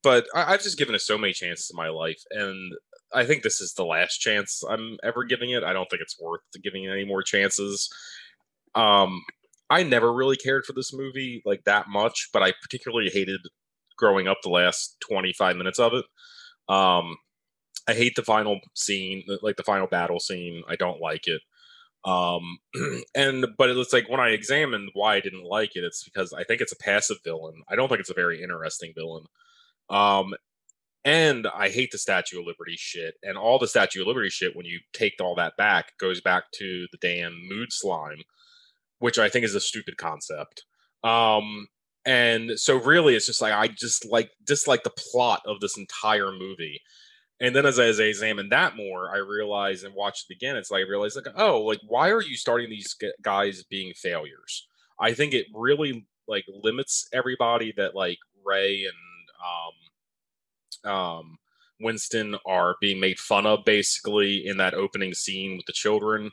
but 0.02 0.26
I, 0.34 0.52
have 0.52 0.62
just 0.62 0.78
given 0.78 0.94
it 0.94 1.00
so 1.00 1.18
many 1.18 1.32
chances 1.32 1.70
in 1.70 1.76
my 1.76 1.88
life, 1.88 2.22
and 2.30 2.72
I 3.12 3.24
think 3.24 3.42
this 3.42 3.60
is 3.60 3.74
the 3.74 3.84
last 3.84 4.18
chance 4.18 4.62
I'm 4.68 4.96
ever 5.02 5.24
giving 5.24 5.50
it. 5.50 5.62
I 5.62 5.72
don't 5.72 5.88
think 5.90 6.02
it's 6.02 6.18
worth 6.20 6.40
giving 6.62 6.84
it 6.84 6.90
any 6.90 7.04
more 7.04 7.22
chances. 7.22 7.90
Um, 8.74 9.20
I 9.68 9.82
never 9.82 10.12
really 10.12 10.36
cared 10.36 10.64
for 10.64 10.72
this 10.72 10.92
movie 10.92 11.42
like 11.44 11.64
that 11.64 11.88
much, 11.88 12.30
but 12.32 12.42
I 12.42 12.52
particularly 12.62 13.10
hated 13.10 13.40
growing 13.96 14.26
up 14.26 14.38
the 14.42 14.48
last 14.48 14.96
25 15.08 15.56
minutes 15.56 15.78
of 15.78 15.92
it. 15.92 16.04
Um, 16.72 17.16
I 17.88 17.94
hate 17.94 18.14
the 18.16 18.22
final 18.22 18.60
scene, 18.74 19.24
like 19.42 19.56
the 19.56 19.62
final 19.62 19.86
battle 19.86 20.20
scene. 20.20 20.62
I 20.68 20.76
don't 20.76 21.00
like 21.00 21.26
it. 21.26 21.40
Um, 22.04 22.58
and 23.14 23.46
but 23.58 23.70
it 23.70 23.74
looks 23.74 23.92
like 23.92 24.08
when 24.08 24.20
I 24.20 24.30
examined 24.30 24.90
why 24.94 25.16
I 25.16 25.20
didn't 25.20 25.44
like 25.44 25.76
it, 25.76 25.84
it's 25.84 26.04
because 26.04 26.32
I 26.32 26.44
think 26.44 26.60
it's 26.60 26.72
a 26.72 26.76
passive 26.76 27.18
villain. 27.24 27.62
I 27.68 27.76
don't 27.76 27.88
think 27.88 28.00
it's 28.00 28.10
a 28.10 28.14
very 28.14 28.42
interesting 28.42 28.92
villain. 28.96 29.24
Um, 29.88 30.34
and 31.04 31.46
I 31.54 31.70
hate 31.70 31.90
the 31.92 31.98
Statue 31.98 32.40
of 32.40 32.46
Liberty 32.46 32.76
shit. 32.76 33.14
And 33.22 33.38
all 33.38 33.58
the 33.58 33.68
Statue 33.68 34.02
of 34.02 34.06
Liberty 34.06 34.28
shit, 34.28 34.54
when 34.54 34.66
you 34.66 34.80
take 34.92 35.14
all 35.20 35.34
that 35.36 35.56
back, 35.56 35.96
goes 35.98 36.20
back 36.20 36.44
to 36.54 36.86
the 36.92 36.98
damn 36.98 37.34
mood 37.48 37.72
slime, 37.72 38.22
which 38.98 39.18
I 39.18 39.28
think 39.28 39.44
is 39.44 39.54
a 39.54 39.60
stupid 39.60 39.96
concept. 39.96 40.64
Um, 41.02 41.68
and 42.04 42.52
so 42.58 42.76
really 42.76 43.14
it's 43.14 43.26
just 43.26 43.42
like 43.42 43.52
I 43.52 43.68
just 43.68 44.06
like 44.10 44.30
dislike 44.44 44.82
the 44.84 44.90
plot 44.90 45.42
of 45.46 45.60
this 45.60 45.76
entire 45.76 46.32
movie. 46.32 46.80
And 47.40 47.56
then 47.56 47.64
as 47.64 47.78
I, 47.78 47.86
as 47.86 48.00
I 48.00 48.04
examine 48.04 48.50
that 48.50 48.76
more, 48.76 49.14
I 49.14 49.18
realize 49.18 49.82
and 49.82 49.94
watch 49.94 50.26
it 50.28 50.34
again. 50.34 50.56
It's 50.56 50.70
like 50.70 50.84
I 50.84 50.88
realize 50.88 51.16
like, 51.16 51.26
oh, 51.36 51.62
like 51.62 51.80
why 51.86 52.10
are 52.10 52.22
you 52.22 52.36
starting 52.36 52.68
these 52.68 52.94
guys 53.22 53.62
being 53.64 53.94
failures? 53.94 54.66
I 54.98 55.14
think 55.14 55.32
it 55.32 55.46
really 55.54 56.06
like 56.28 56.44
limits 56.62 57.08
everybody 57.12 57.72
that 57.76 57.94
like 57.94 58.18
Ray 58.44 58.84
and 58.84 58.94
um 59.42 59.72
um, 60.84 61.38
Winston 61.80 62.36
are 62.46 62.76
being 62.80 63.00
made 63.00 63.18
fun 63.18 63.46
of 63.46 63.64
basically 63.64 64.46
in 64.46 64.58
that 64.58 64.74
opening 64.74 65.14
scene 65.14 65.56
with 65.56 65.66
the 65.66 65.72
children. 65.72 66.30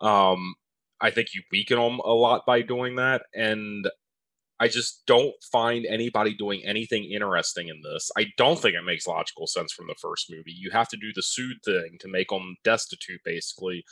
Um, 0.00 0.54
I 1.00 1.10
think 1.10 1.34
you 1.34 1.42
weaken 1.50 1.78
them 1.78 2.00
a 2.00 2.12
lot 2.12 2.46
by 2.46 2.62
doing 2.62 2.96
that. 2.96 3.22
And 3.34 3.88
I 4.60 4.68
just 4.68 5.02
don't 5.06 5.34
find 5.50 5.84
anybody 5.86 6.34
doing 6.34 6.62
anything 6.64 7.04
interesting 7.04 7.68
in 7.68 7.80
this. 7.82 8.10
I 8.16 8.26
don't 8.36 8.58
think 8.58 8.74
it 8.76 8.84
makes 8.84 9.06
logical 9.06 9.46
sense 9.46 9.72
from 9.72 9.88
the 9.88 9.96
first 10.00 10.30
movie. 10.30 10.54
You 10.56 10.70
have 10.70 10.88
to 10.90 10.96
do 10.96 11.12
the 11.14 11.22
sued 11.22 11.58
thing 11.64 11.96
to 12.00 12.08
make 12.08 12.28
them 12.28 12.56
destitute, 12.62 13.20
basically, 13.24 13.84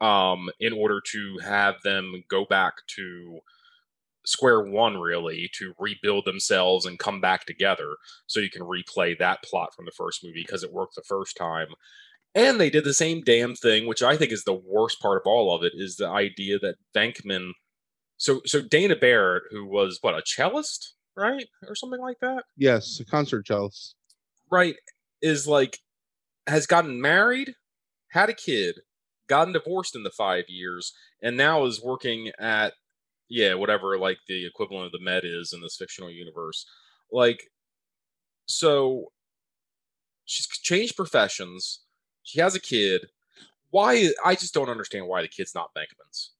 um, 0.00 0.48
in 0.58 0.72
order 0.72 1.02
to 1.12 1.38
have 1.44 1.74
them 1.84 2.24
go 2.30 2.46
back 2.48 2.74
to 2.96 3.40
square 4.24 4.60
one 4.62 4.98
really 4.98 5.50
to 5.54 5.74
rebuild 5.78 6.24
themselves 6.24 6.86
and 6.86 6.98
come 6.98 7.20
back 7.20 7.46
together 7.46 7.96
so 8.26 8.40
you 8.40 8.50
can 8.50 8.62
replay 8.62 9.18
that 9.18 9.42
plot 9.42 9.74
from 9.74 9.86
the 9.86 9.92
first 9.96 10.22
movie 10.22 10.42
because 10.42 10.62
it 10.62 10.72
worked 10.72 10.94
the 10.94 11.02
first 11.02 11.36
time 11.36 11.68
and 12.34 12.60
they 12.60 12.70
did 12.70 12.84
the 12.84 12.92
same 12.92 13.22
damn 13.22 13.54
thing 13.54 13.86
which 13.86 14.02
i 14.02 14.16
think 14.16 14.30
is 14.30 14.44
the 14.44 14.60
worst 14.66 15.00
part 15.00 15.16
of 15.16 15.22
all 15.24 15.54
of 15.54 15.62
it 15.62 15.72
is 15.74 15.96
the 15.96 16.06
idea 16.06 16.58
that 16.58 16.76
venkman 16.94 17.50
so 18.20 18.40
so 18.46 18.60
dana 18.60 18.94
barrett 18.94 19.42
who 19.50 19.64
was 19.64 19.98
what 20.02 20.14
a 20.14 20.22
cellist 20.24 20.94
right 21.16 21.46
or 21.66 21.74
something 21.74 22.00
like 22.00 22.18
that 22.20 22.44
yes 22.56 23.00
a 23.00 23.04
concert 23.04 23.46
cellist 23.46 23.94
right 24.50 24.76
is 25.20 25.46
like 25.46 25.78
has 26.46 26.66
gotten 26.66 27.00
married 27.00 27.54
had 28.10 28.28
a 28.28 28.34
kid 28.34 28.76
gotten 29.28 29.52
divorced 29.52 29.94
in 29.94 30.02
the 30.02 30.10
five 30.10 30.44
years 30.48 30.92
and 31.22 31.36
now 31.36 31.64
is 31.64 31.82
working 31.82 32.30
at 32.38 32.72
yeah, 33.30 33.54
whatever 33.54 33.96
like 33.96 34.18
the 34.26 34.44
equivalent 34.44 34.86
of 34.86 34.92
the 34.92 35.00
Met 35.00 35.24
is 35.24 35.52
in 35.54 35.62
this 35.62 35.76
fictional 35.76 36.10
universe. 36.10 36.66
Like, 37.10 37.44
so 38.46 39.12
she's 40.24 40.46
changed 40.48 40.96
professions. 40.96 41.80
She 42.24 42.40
has 42.40 42.56
a 42.56 42.60
kid. 42.60 43.06
Why? 43.70 44.10
I 44.24 44.34
just 44.34 44.52
don't 44.52 44.68
understand 44.68 45.06
why 45.06 45.22
the 45.22 45.28
kid's 45.28 45.54
not 45.54 45.70
Venkman's. 45.76 46.32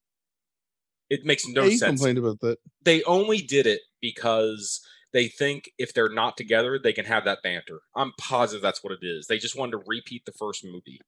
It 1.11 1.25
makes 1.25 1.47
no 1.47 1.65
yeah, 1.65 1.77
sense. 1.77 2.01
Complained 2.01 2.19
about 2.19 2.41
that. 2.41 2.59
They 2.83 3.03
only 3.03 3.39
did 3.39 3.67
it 3.67 3.81
because 4.01 4.81
they 5.13 5.27
think 5.29 5.71
if 5.77 5.93
they're 5.93 6.09
not 6.09 6.37
together, 6.37 6.79
they 6.79 6.93
can 6.93 7.05
have 7.05 7.25
that 7.25 7.43
banter. 7.43 7.81
I'm 7.97 8.13
positive 8.19 8.63
that's 8.63 8.85
what 8.85 8.93
it 8.93 9.01
is. 9.03 9.27
They 9.27 9.39
just 9.39 9.59
wanted 9.59 9.73
to 9.73 9.85
repeat 9.87 10.25
the 10.25 10.33
first 10.33 10.65
movie, 10.65 11.01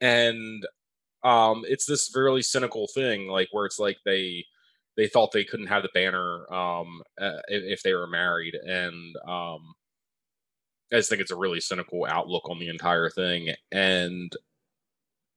and 0.00 0.64
um, 1.22 1.64
it's 1.68 1.86
this 1.86 2.10
really 2.14 2.42
cynical 2.42 2.88
thing, 2.94 3.28
like 3.28 3.48
where 3.52 3.66
it's 3.66 3.78
like 3.78 3.98
they 4.04 4.44
they 4.96 5.08
thought 5.08 5.32
they 5.32 5.44
couldn't 5.44 5.66
have 5.66 5.82
the 5.82 5.88
banner 5.92 6.50
um, 6.52 7.02
uh, 7.20 7.40
if, 7.48 7.78
if, 7.78 7.82
they 7.82 7.94
were 7.94 8.06
married, 8.06 8.54
and 8.54 9.16
um, 9.26 9.74
I 10.92 10.96
just 10.96 11.10
think 11.10 11.20
it's 11.20 11.32
a 11.32 11.36
really 11.36 11.60
cynical 11.60 12.06
outlook 12.08 12.48
on 12.48 12.58
the 12.58 12.68
entire 12.68 13.10
thing, 13.10 13.50
and 13.72 14.32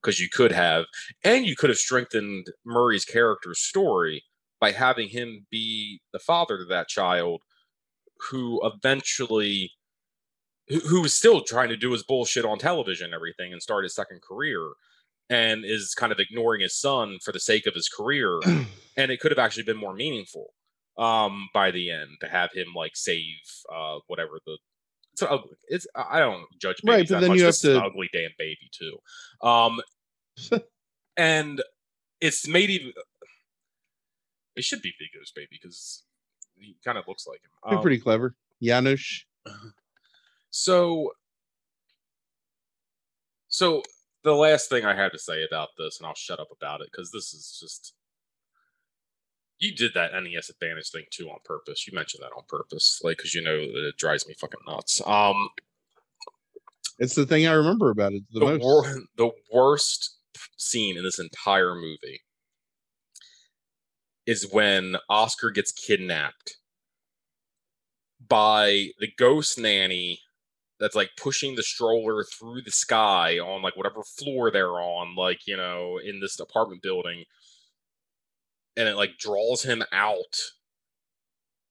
because 0.08 0.22
you 0.22 0.30
could 0.30 0.54
have, 0.54 0.86
and 1.26 1.46
you 1.46 1.54
could 1.54 1.70
have 1.70 1.78
strengthened 1.78 2.48
Murray's 2.66 3.04
character's 3.04 3.60
story 3.60 4.24
by 4.62 4.72
having 4.72 5.10
him 5.10 5.46
be 5.52 6.00
the 6.14 6.20
father 6.20 6.58
to 6.58 6.64
that 6.64 6.88
child, 6.88 7.42
who 8.30 8.62
eventually, 8.64 9.70
who, 10.70 10.80
who 10.80 11.02
was 11.02 11.14
still 11.14 11.42
trying 11.42 11.68
to 11.68 11.76
do 11.76 11.92
his 11.92 12.04
bullshit 12.04 12.46
on 12.46 12.58
television 12.58 13.08
and 13.08 13.14
everything, 13.14 13.52
and 13.52 13.62
start 13.62 13.84
his 13.84 13.94
second 13.94 14.22
career 14.22 14.62
and 15.30 15.66
is 15.66 15.94
kind 15.94 16.14
of 16.14 16.20
ignoring 16.22 16.62
his 16.62 16.80
son 16.80 17.18
for 17.22 17.34
the 17.34 17.40
sake 17.40 17.68
of 17.68 17.74
his 17.74 17.90
career. 17.90 18.40
and 18.98 19.12
it 19.12 19.20
could 19.20 19.32
have 19.32 19.40
actually 19.40 19.64
been 19.64 19.76
more 19.76 19.94
meaningful 19.94 20.54
um, 20.98 21.50
by 21.54 21.70
the 21.70 21.92
end 21.92 22.12
to 22.22 22.30
have 22.30 22.52
him 22.54 22.68
like 22.74 22.96
save 22.96 23.36
uh, 23.76 23.98
whatever 24.08 24.40
the. 24.46 24.58
It's 25.12 25.24
ugly. 25.24 25.58
It's 25.68 25.88
I 25.96 26.20
don't 26.20 26.46
judge 26.62 26.78
babies 26.84 26.96
right, 26.96 27.10
but 27.10 27.16
that 27.16 27.22
then 27.22 27.30
much. 27.32 27.40
You 27.40 27.46
have 27.46 27.58
to... 27.58 27.84
ugly 27.84 28.10
damn 28.14 28.30
baby 28.38 28.70
too. 28.72 28.98
Um, 29.46 29.82
and 31.18 31.62
it's 32.22 32.48
made 32.48 32.70
even. 32.70 32.94
It 34.56 34.64
should 34.64 34.82
be 34.82 34.94
Vigo's 35.00 35.32
baby 35.36 35.50
because 35.52 36.04
he 36.56 36.76
kind 36.84 36.98
of 36.98 37.08
looks 37.08 37.28
like 37.28 37.42
him. 37.42 37.78
Um, 37.78 37.82
pretty 37.82 38.00
clever, 38.00 38.36
Janosz. 38.62 39.24
So, 40.50 41.12
so 43.48 43.84
the 44.24 44.34
last 44.34 44.70
thing 44.70 44.86
I 44.86 44.96
have 44.96 45.12
to 45.12 45.20
say 45.20 45.44
about 45.44 45.70
this, 45.78 46.00
and 46.00 46.08
I'll 46.08 46.16
shut 46.16 46.40
up 46.40 46.48
about 46.52 46.82
it 46.82 46.88
because 46.92 47.12
this 47.12 47.34
is 47.34 47.58
just 47.62 47.94
you 49.60 49.76
did 49.76 49.94
that 49.96 50.12
NES 50.14 50.50
Advantage 50.50 50.90
thing 50.90 51.06
too 51.12 51.30
on 51.30 51.38
purpose. 51.44 51.88
You 51.88 51.94
mentioned 51.94 52.24
that 52.24 52.36
on 52.36 52.44
purpose, 52.48 53.02
like 53.04 53.18
because 53.18 53.34
you 53.34 53.42
know 53.42 53.58
that 53.58 53.88
it 53.88 53.98
drives 53.98 54.28
me 54.28 54.36
fucking 54.40 54.60
nuts. 54.68 55.02
Um, 55.06 55.50
it's 57.00 57.16
the 57.16 57.26
thing 57.26 57.48
I 57.48 57.54
remember 57.54 57.90
about 57.90 58.14
it 58.14 58.24
the, 58.32 58.40
the, 58.40 58.60
wor- 58.60 59.04
the 59.18 59.32
worst 59.54 60.17
scene 60.58 60.98
in 60.98 61.04
this 61.04 61.20
entire 61.20 61.76
movie 61.76 62.22
is 64.26 64.52
when 64.52 64.98
Oscar 65.10 65.52
gets 65.52 65.72
kidnapped 65.72 66.58
by 68.28 68.90
the 69.00 69.10
ghost 69.18 69.58
nanny 69.58 70.20
that's 70.80 70.96
like 70.96 71.12
pushing 71.18 71.56
the 71.56 71.64
stroller 71.64 72.24
through 72.24 72.62
the 72.62 72.72
sky 72.72 73.40
on 73.40 73.62
like 73.62 73.76
whatever 73.76 74.04
floor 74.04 74.52
they're 74.52 74.80
on, 74.82 75.16
like, 75.16 75.48
you 75.48 75.58
know, 75.58 76.00
in 76.04 76.20
this 76.20 76.40
apartment 76.40 76.82
building. 76.82 77.24
And 78.76 78.88
it 78.88 78.96
like 78.96 79.18
draws 79.18 79.64
him 79.64 79.82
out 79.92 80.38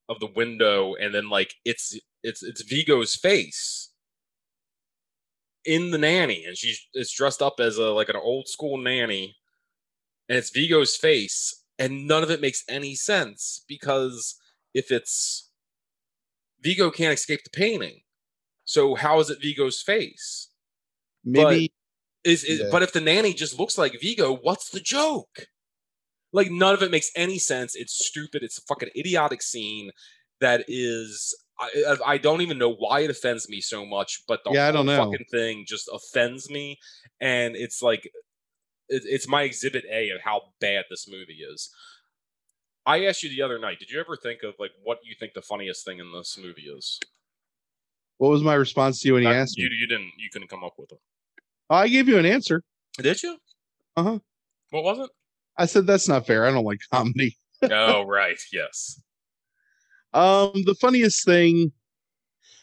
of 0.08 0.18
the 0.20 0.30
window 0.34 0.94
and 0.94 1.14
then 1.14 1.28
like 1.28 1.54
it's 1.64 1.98
it's 2.22 2.42
it's 2.42 2.62
Vigo's 2.62 3.14
face 3.14 3.90
in 5.66 5.90
the 5.90 5.98
nanny 5.98 6.44
and 6.44 6.56
she's 6.56 6.86
it's 6.94 7.12
dressed 7.12 7.42
up 7.42 7.56
as 7.58 7.76
a 7.76 7.90
like 7.90 8.08
an 8.08 8.16
old 8.16 8.48
school 8.48 8.78
nanny 8.78 9.36
and 10.28 10.38
it's 10.38 10.50
Vigo's 10.50 10.96
face 10.96 11.64
and 11.78 12.06
none 12.06 12.22
of 12.22 12.30
it 12.30 12.40
makes 12.40 12.64
any 12.68 12.94
sense 12.94 13.64
because 13.68 14.36
if 14.74 14.90
it's 14.90 15.50
Vigo 16.62 16.90
can't 16.90 17.14
escape 17.14 17.44
the 17.44 17.50
painting 17.50 18.00
so 18.66 18.96
how 18.96 19.20
is 19.20 19.30
it 19.30 19.40
Vigo's 19.40 19.80
face? 19.80 20.50
Maybe 21.24 21.72
but 22.24 22.30
is, 22.30 22.44
is 22.44 22.60
yeah. 22.60 22.68
but 22.70 22.82
if 22.82 22.92
the 22.92 23.00
nanny 23.00 23.32
just 23.32 23.58
looks 23.58 23.78
like 23.78 24.00
Vigo, 24.00 24.36
what's 24.36 24.68
the 24.70 24.80
joke? 24.80 25.46
Like 26.32 26.50
none 26.50 26.74
of 26.74 26.82
it 26.82 26.90
makes 26.90 27.10
any 27.16 27.38
sense. 27.38 27.74
It's 27.74 28.06
stupid. 28.06 28.42
It's 28.42 28.58
a 28.58 28.62
fucking 28.62 28.90
idiotic 28.96 29.40
scene 29.40 29.92
that 30.40 30.64
is 30.66 31.34
I, 31.58 31.96
I 32.04 32.18
don't 32.18 32.42
even 32.42 32.58
know 32.58 32.72
why 32.74 33.00
it 33.00 33.10
offends 33.10 33.48
me 33.48 33.60
so 33.60 33.86
much, 33.86 34.22
but 34.28 34.44
the 34.44 34.50
yeah, 34.52 34.68
I 34.68 34.72
don't 34.72 34.86
know. 34.86 35.10
fucking 35.10 35.26
thing 35.30 35.64
just 35.66 35.88
offends 35.92 36.50
me. 36.50 36.78
And 37.20 37.56
it's 37.56 37.80
like 37.80 38.04
it, 38.88 39.02
it's 39.06 39.26
my 39.26 39.42
exhibit 39.42 39.84
A 39.90 40.10
of 40.10 40.20
how 40.22 40.42
bad 40.60 40.84
this 40.90 41.08
movie 41.10 41.40
is. 41.50 41.70
I 42.84 43.04
asked 43.06 43.22
you 43.22 43.30
the 43.30 43.42
other 43.42 43.58
night. 43.58 43.78
Did 43.78 43.90
you 43.90 43.98
ever 44.00 44.16
think 44.16 44.42
of 44.42 44.54
like 44.58 44.72
what 44.82 44.98
you 45.02 45.14
think 45.18 45.32
the 45.34 45.42
funniest 45.42 45.84
thing 45.84 45.98
in 45.98 46.12
this 46.12 46.38
movie 46.40 46.68
is? 46.76 47.00
What 48.18 48.30
was 48.30 48.42
my 48.42 48.54
response 48.54 49.00
to 49.00 49.08
you 49.08 49.14
when 49.14 49.22
you 49.24 49.28
Not- 49.30 49.36
asked 49.36 49.56
you, 49.56 49.68
me? 49.68 49.76
you 49.76 49.86
didn't. 49.86 50.12
You 50.18 50.28
couldn't 50.32 50.48
come 50.48 50.62
up 50.64 50.74
with 50.78 50.92
it. 50.92 50.98
I 51.68 51.88
gave 51.88 52.06
you 52.08 52.18
an 52.18 52.26
answer. 52.26 52.62
Did 52.98 53.22
you? 53.22 53.36
Uh-huh. 53.96 54.18
What 54.70 54.84
was 54.84 54.98
it? 55.00 55.10
I 55.58 55.66
said 55.66 55.86
that's 55.86 56.06
not 56.08 56.26
fair. 56.26 56.46
I 56.46 56.50
don't 56.50 56.64
like 56.64 56.80
comedy. 56.92 57.36
oh, 57.70 58.04
right. 58.06 58.38
Yes. 58.52 59.00
Um, 60.16 60.62
the 60.64 60.74
funniest 60.80 61.24
thing. 61.26 61.72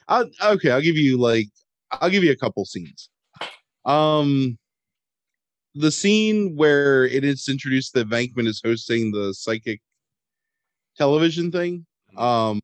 I, 0.07 0.25
okay, 0.43 0.71
I'll 0.71 0.81
give 0.81 0.97
you 0.97 1.17
like 1.19 1.47
I'll 1.91 2.09
give 2.09 2.23
you 2.23 2.31
a 2.31 2.35
couple 2.35 2.65
scenes. 2.65 3.09
Um, 3.85 4.57
the 5.75 5.91
scene 5.91 6.55
where 6.55 7.05
it 7.05 7.23
is 7.23 7.47
introduced 7.47 7.93
that 7.93 8.09
Venkman 8.09 8.47
is 8.47 8.61
hosting 8.63 9.11
the 9.11 9.33
psychic 9.33 9.81
television 10.97 11.51
thing. 11.51 11.85
Um, 12.17 12.59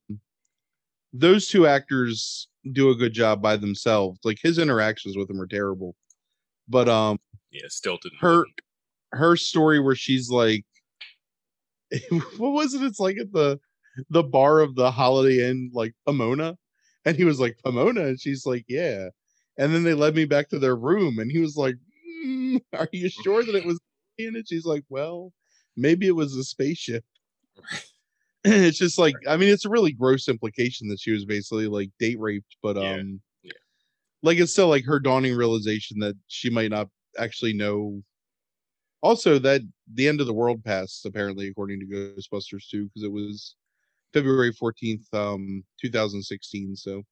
those 1.14 1.48
two 1.48 1.68
actors 1.68 2.48
do 2.72 2.90
a 2.90 2.96
good 2.96 3.14
job 3.14 3.42
by 3.42 3.58
themselves. 3.58 4.20
Like 4.24 4.38
his 4.42 4.58
interactions 4.58 5.16
with 5.16 5.28
them 5.28 5.40
are 5.40 5.48
terrible, 5.48 5.96
but 6.68 6.90
um, 6.90 7.20
Yeah. 7.52 7.68
Still 7.68 7.98
didn't. 8.02 8.20
her 8.22 8.46
her 9.12 9.36
story 9.36 9.80
where 9.80 9.96
she's 9.96 10.30
like 10.30 10.66
what 12.38 12.52
was 12.52 12.74
it 12.74 12.84
it's 12.84 13.00
like 13.00 13.18
at 13.18 13.32
the 13.32 13.60
the 14.10 14.24
bar 14.24 14.60
of 14.62 14.76
the 14.76 14.92
holiday 14.92 15.50
inn 15.50 15.72
like 15.74 15.94
pomona. 16.06 16.58
And 17.06 17.16
he 17.18 17.24
was 17.26 17.40
like 17.40 17.58
pomona? 17.64 18.06
And 18.08 18.20
she's 18.20 18.46
like 18.46 18.66
yeah. 18.68 19.10
And 19.58 19.74
then 19.74 19.84
they 19.84 19.94
led 19.94 20.16
me 20.16 20.26
back 20.26 20.50
to 20.50 20.60
their 20.60 20.76
room 20.76 21.20
and 21.20 21.32
he 21.32 21.40
was 21.40 21.56
like 21.58 21.76
"Mm, 22.26 22.62
are 22.74 22.90
you 22.92 23.10
sure 23.10 23.44
that 23.44 23.56
it 23.56 23.66
was 23.66 23.80
in 24.18 24.36
it 24.36 24.48
she's 24.50 24.66
like 24.66 24.84
well 24.90 25.32
maybe 25.78 26.08
it 26.08 26.16
was 26.16 26.36
a 26.36 26.44
spaceship. 26.44 27.06
It's 28.44 28.78
just 28.78 28.98
like 28.98 29.16
i 29.28 29.36
mean 29.36 29.50
it's 29.50 29.66
a 29.66 29.70
really 29.70 29.92
gross 29.92 30.28
implication 30.30 30.88
that 30.90 31.00
she 31.00 31.12
was 31.12 31.26
basically 31.26 31.68
like 31.68 31.92
date 32.00 32.20
raped 32.20 32.56
but 32.64 32.78
Yeah, 32.78 32.96
um 32.96 33.22
yeah. 33.44 33.52
like 34.22 34.38
it's 34.38 34.52
still 34.52 34.68
like 34.70 34.86
her 34.86 35.00
dawning 35.00 35.36
realization 35.36 36.00
that 36.00 36.16
she 36.28 36.50
might 36.50 36.72
not 36.72 36.90
actually 37.18 37.54
know. 37.54 38.04
Also 39.02 39.40
that 39.40 39.62
the 39.94 40.08
end 40.08 40.20
of 40.20 40.28
the 40.28 40.34
world 40.34 40.64
passed 40.64 41.06
apparently 41.06 41.48
according 41.48 41.80
to 41.80 41.86
ghostbusters 41.86 42.68
2 42.70 42.86
because 42.86 43.04
it 43.04 43.12
was 43.12 43.56
february 44.14 44.54
14th 44.54 45.06
um 45.14 45.64
2016 45.82 46.76
so 46.76 47.04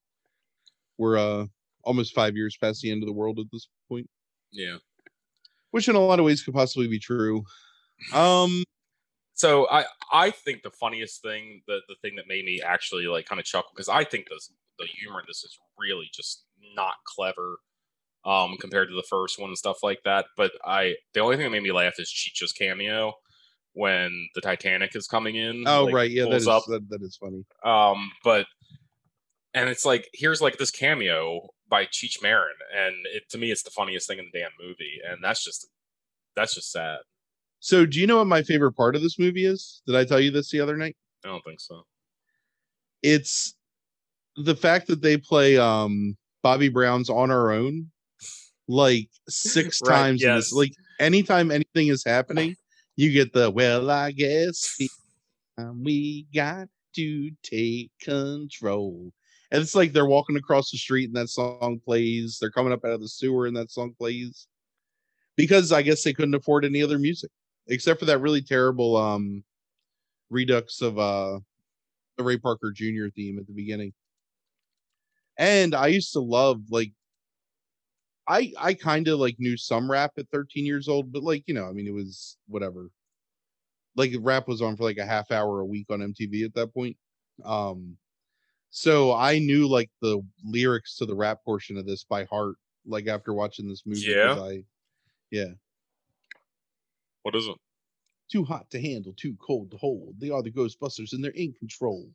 we're 0.97 1.17
uh 1.17 1.45
almost 1.83 2.13
five 2.13 2.35
years 2.35 2.57
past 2.57 2.81
the 2.81 2.91
end 2.91 3.03
of 3.03 3.07
the 3.07 3.13
world 3.13 3.39
at 3.39 3.45
this 3.51 3.67
point 3.89 4.09
Yeah. 4.51 4.77
which 5.71 5.87
in 5.87 5.95
a 5.95 5.99
lot 5.99 6.19
of 6.19 6.25
ways 6.25 6.43
could 6.43 6.53
possibly 6.53 6.87
be 6.87 6.99
true 6.99 7.43
um 8.13 8.63
So 9.33 9.67
I 9.69 9.85
I 10.11 10.31
think 10.31 10.63
the 10.63 10.71
funniest 10.71 11.21
thing, 11.21 11.61
the 11.67 11.79
the 11.87 11.95
thing 12.01 12.15
that 12.15 12.27
made 12.27 12.45
me 12.45 12.61
actually 12.61 13.05
like 13.07 13.25
kind 13.25 13.39
of 13.39 13.45
chuckle 13.45 13.71
because 13.75 13.89
I 13.89 14.03
think 14.03 14.29
this 14.29 14.51
the 14.79 14.85
humor 14.85 15.19
in 15.19 15.25
this 15.27 15.43
is 15.43 15.57
really 15.77 16.09
just 16.13 16.45
not 16.75 16.95
clever 17.05 17.57
um 18.25 18.57
compared 18.57 18.89
to 18.89 18.95
the 18.95 19.03
first 19.09 19.39
one 19.39 19.49
and 19.49 19.57
stuff 19.57 19.83
like 19.83 20.01
that. 20.05 20.25
But 20.37 20.51
I 20.65 20.95
the 21.13 21.21
only 21.21 21.35
thing 21.37 21.45
that 21.45 21.51
made 21.51 21.63
me 21.63 21.71
laugh 21.71 21.95
is 21.99 22.09
Cheech's 22.11 22.51
cameo 22.53 23.13
when 23.77 24.27
the 24.35 24.41
Titanic 24.41 24.95
is 24.95 25.07
coming 25.07 25.35
in. 25.35 25.63
oh 25.67 25.85
like, 25.85 25.93
right 25.93 26.11
yeah 26.11 26.23
that 26.23 26.33
is, 26.33 26.47
up. 26.47 26.63
that, 26.67 26.89
that 26.89 27.01
is 27.01 27.15
funny 27.15 27.45
Um, 27.63 28.11
but 28.23 28.45
and 29.53 29.69
it's 29.69 29.85
like 29.85 30.07
here's 30.13 30.41
like 30.41 30.57
this 30.57 30.71
cameo 30.71 31.49
by 31.69 31.85
Cheech 31.85 32.21
Marin, 32.23 32.55
and 32.75 32.95
it 33.13 33.23
to 33.29 33.37
me 33.37 33.51
it's 33.51 33.63
the 33.63 33.69
funniest 33.71 34.07
thing 34.07 34.19
in 34.19 34.25
the 34.31 34.39
damn 34.39 34.51
movie, 34.59 34.99
and 35.07 35.23
that's 35.23 35.43
just 35.43 35.67
that's 36.35 36.55
just 36.55 36.71
sad. 36.71 36.99
so 37.59 37.85
do 37.85 37.99
you 37.99 38.07
know 38.07 38.17
what 38.17 38.27
my 38.27 38.41
favorite 38.43 38.73
part 38.73 38.95
of 38.95 39.01
this 39.01 39.17
movie 39.19 39.45
is 39.45 39.81
did 39.87 39.95
i 39.95 40.03
tell 40.05 40.19
you 40.19 40.29
this 40.31 40.49
the 40.51 40.59
other 40.59 40.77
night 40.77 40.95
I 41.25 41.29
don't 41.29 41.43
think 41.43 41.59
so. 41.59 41.81
it's 43.01 43.55
the 44.35 44.55
fact 44.55 44.87
that 44.87 45.01
they 45.01 45.17
play 45.17 45.57
um 45.57 46.15
Bobby 46.43 46.69
Brown's 46.69 47.09
on 47.09 47.31
our 47.31 47.51
own 47.51 47.89
like 48.67 49.09
six 49.27 49.81
Right, 49.85 49.95
times 49.95 50.23
in 50.23 50.35
this 50.35 50.51
yes. 50.51 50.53
like 50.53 50.73
anytime 50.99 51.49
anything 51.51 51.87
is 51.87 52.03
happening 52.05 52.55
you 52.97 53.11
get 53.11 53.31
the 53.31 53.49
well 53.49 53.89
I 53.89 54.11
guess 54.11 54.77
we 55.81 56.27
got 56.35 56.67
to 56.95 57.31
take 57.43 57.91
control 58.01 59.13
and 59.51 59.61
it's 59.61 59.75
like 59.75 59.93
they're 59.93 60.05
walking 60.05 60.35
across 60.35 60.71
the 60.71 60.77
street 60.77 61.05
and 61.05 61.15
that 61.15 61.29
song 61.29 61.79
plays 61.85 62.37
they're 62.39 62.51
coming 62.51 62.73
up 62.73 62.83
out 62.83 62.91
of 62.91 63.01
the 63.01 63.07
sewer 63.07 63.45
and 63.45 63.55
that 63.55 63.71
song 63.71 63.93
plays 63.97 64.47
because 65.37 65.71
I 65.71 65.83
guess 65.83 66.03
they 66.03 66.13
couldn't 66.13 66.35
afford 66.35 66.65
any 66.65 66.83
other 66.83 66.99
music 66.99 67.31
except 67.67 67.99
for 67.99 68.05
that 68.05 68.19
really 68.19 68.41
terrible 68.41 68.97
um 68.97 69.43
redux 70.29 70.81
of 70.81 70.99
uh 70.99 71.39
the 72.17 72.23
Ray 72.23 72.37
Parker 72.37 72.71
Jr. 72.71 73.07
theme 73.15 73.37
at 73.39 73.47
the 73.47 73.53
beginning. 73.53 73.93
And 75.37 75.75
I 75.75 75.87
used 75.87 76.13
to 76.13 76.19
love 76.19 76.61
like 76.69 76.91
I 78.27 78.53
I 78.59 78.73
kind 78.73 79.07
of 79.07 79.19
like 79.19 79.35
knew 79.39 79.57
some 79.57 79.89
rap 79.89 80.13
at 80.17 80.29
13 80.31 80.65
years 80.65 80.87
old, 80.87 81.11
but 81.11 81.23
like, 81.23 81.43
you 81.47 81.53
know, 81.53 81.65
I 81.65 81.71
mean 81.71 81.87
it 81.87 81.93
was 81.93 82.37
whatever. 82.47 82.89
Like 83.95 84.13
rap 84.19 84.47
was 84.47 84.61
on 84.61 84.75
for 84.75 84.83
like 84.83 84.97
a 84.97 85.05
half 85.05 85.31
hour 85.31 85.59
a 85.59 85.65
week 85.65 85.87
on 85.89 85.99
MTV 85.99 86.45
at 86.45 86.53
that 86.55 86.73
point. 86.73 86.97
Um 87.43 87.97
so 88.69 89.13
I 89.13 89.39
knew 89.39 89.67
like 89.67 89.89
the 90.01 90.21
lyrics 90.43 90.97
to 90.97 91.05
the 91.05 91.15
rap 91.15 91.43
portion 91.45 91.77
of 91.77 91.85
this 91.85 92.03
by 92.03 92.25
heart 92.25 92.55
like 92.85 93.07
after 93.07 93.33
watching 93.33 93.67
this 93.67 93.83
movie, 93.85 94.01
Yeah? 94.01 94.39
I 94.39 94.63
yeah. 95.31 95.51
What 97.23 97.35
is 97.35 97.47
it? 97.47 97.55
Too 98.31 98.43
hot 98.43 98.69
to 98.71 98.81
handle, 98.81 99.13
too 99.15 99.35
cold 99.45 99.71
to 99.71 99.77
hold. 99.77 100.15
They 100.19 100.29
are 100.29 100.43
the 100.43 100.51
Ghostbusters 100.51 101.13
and 101.13 101.23
they're 101.23 101.31
in 101.31 101.53
control. 101.53 102.09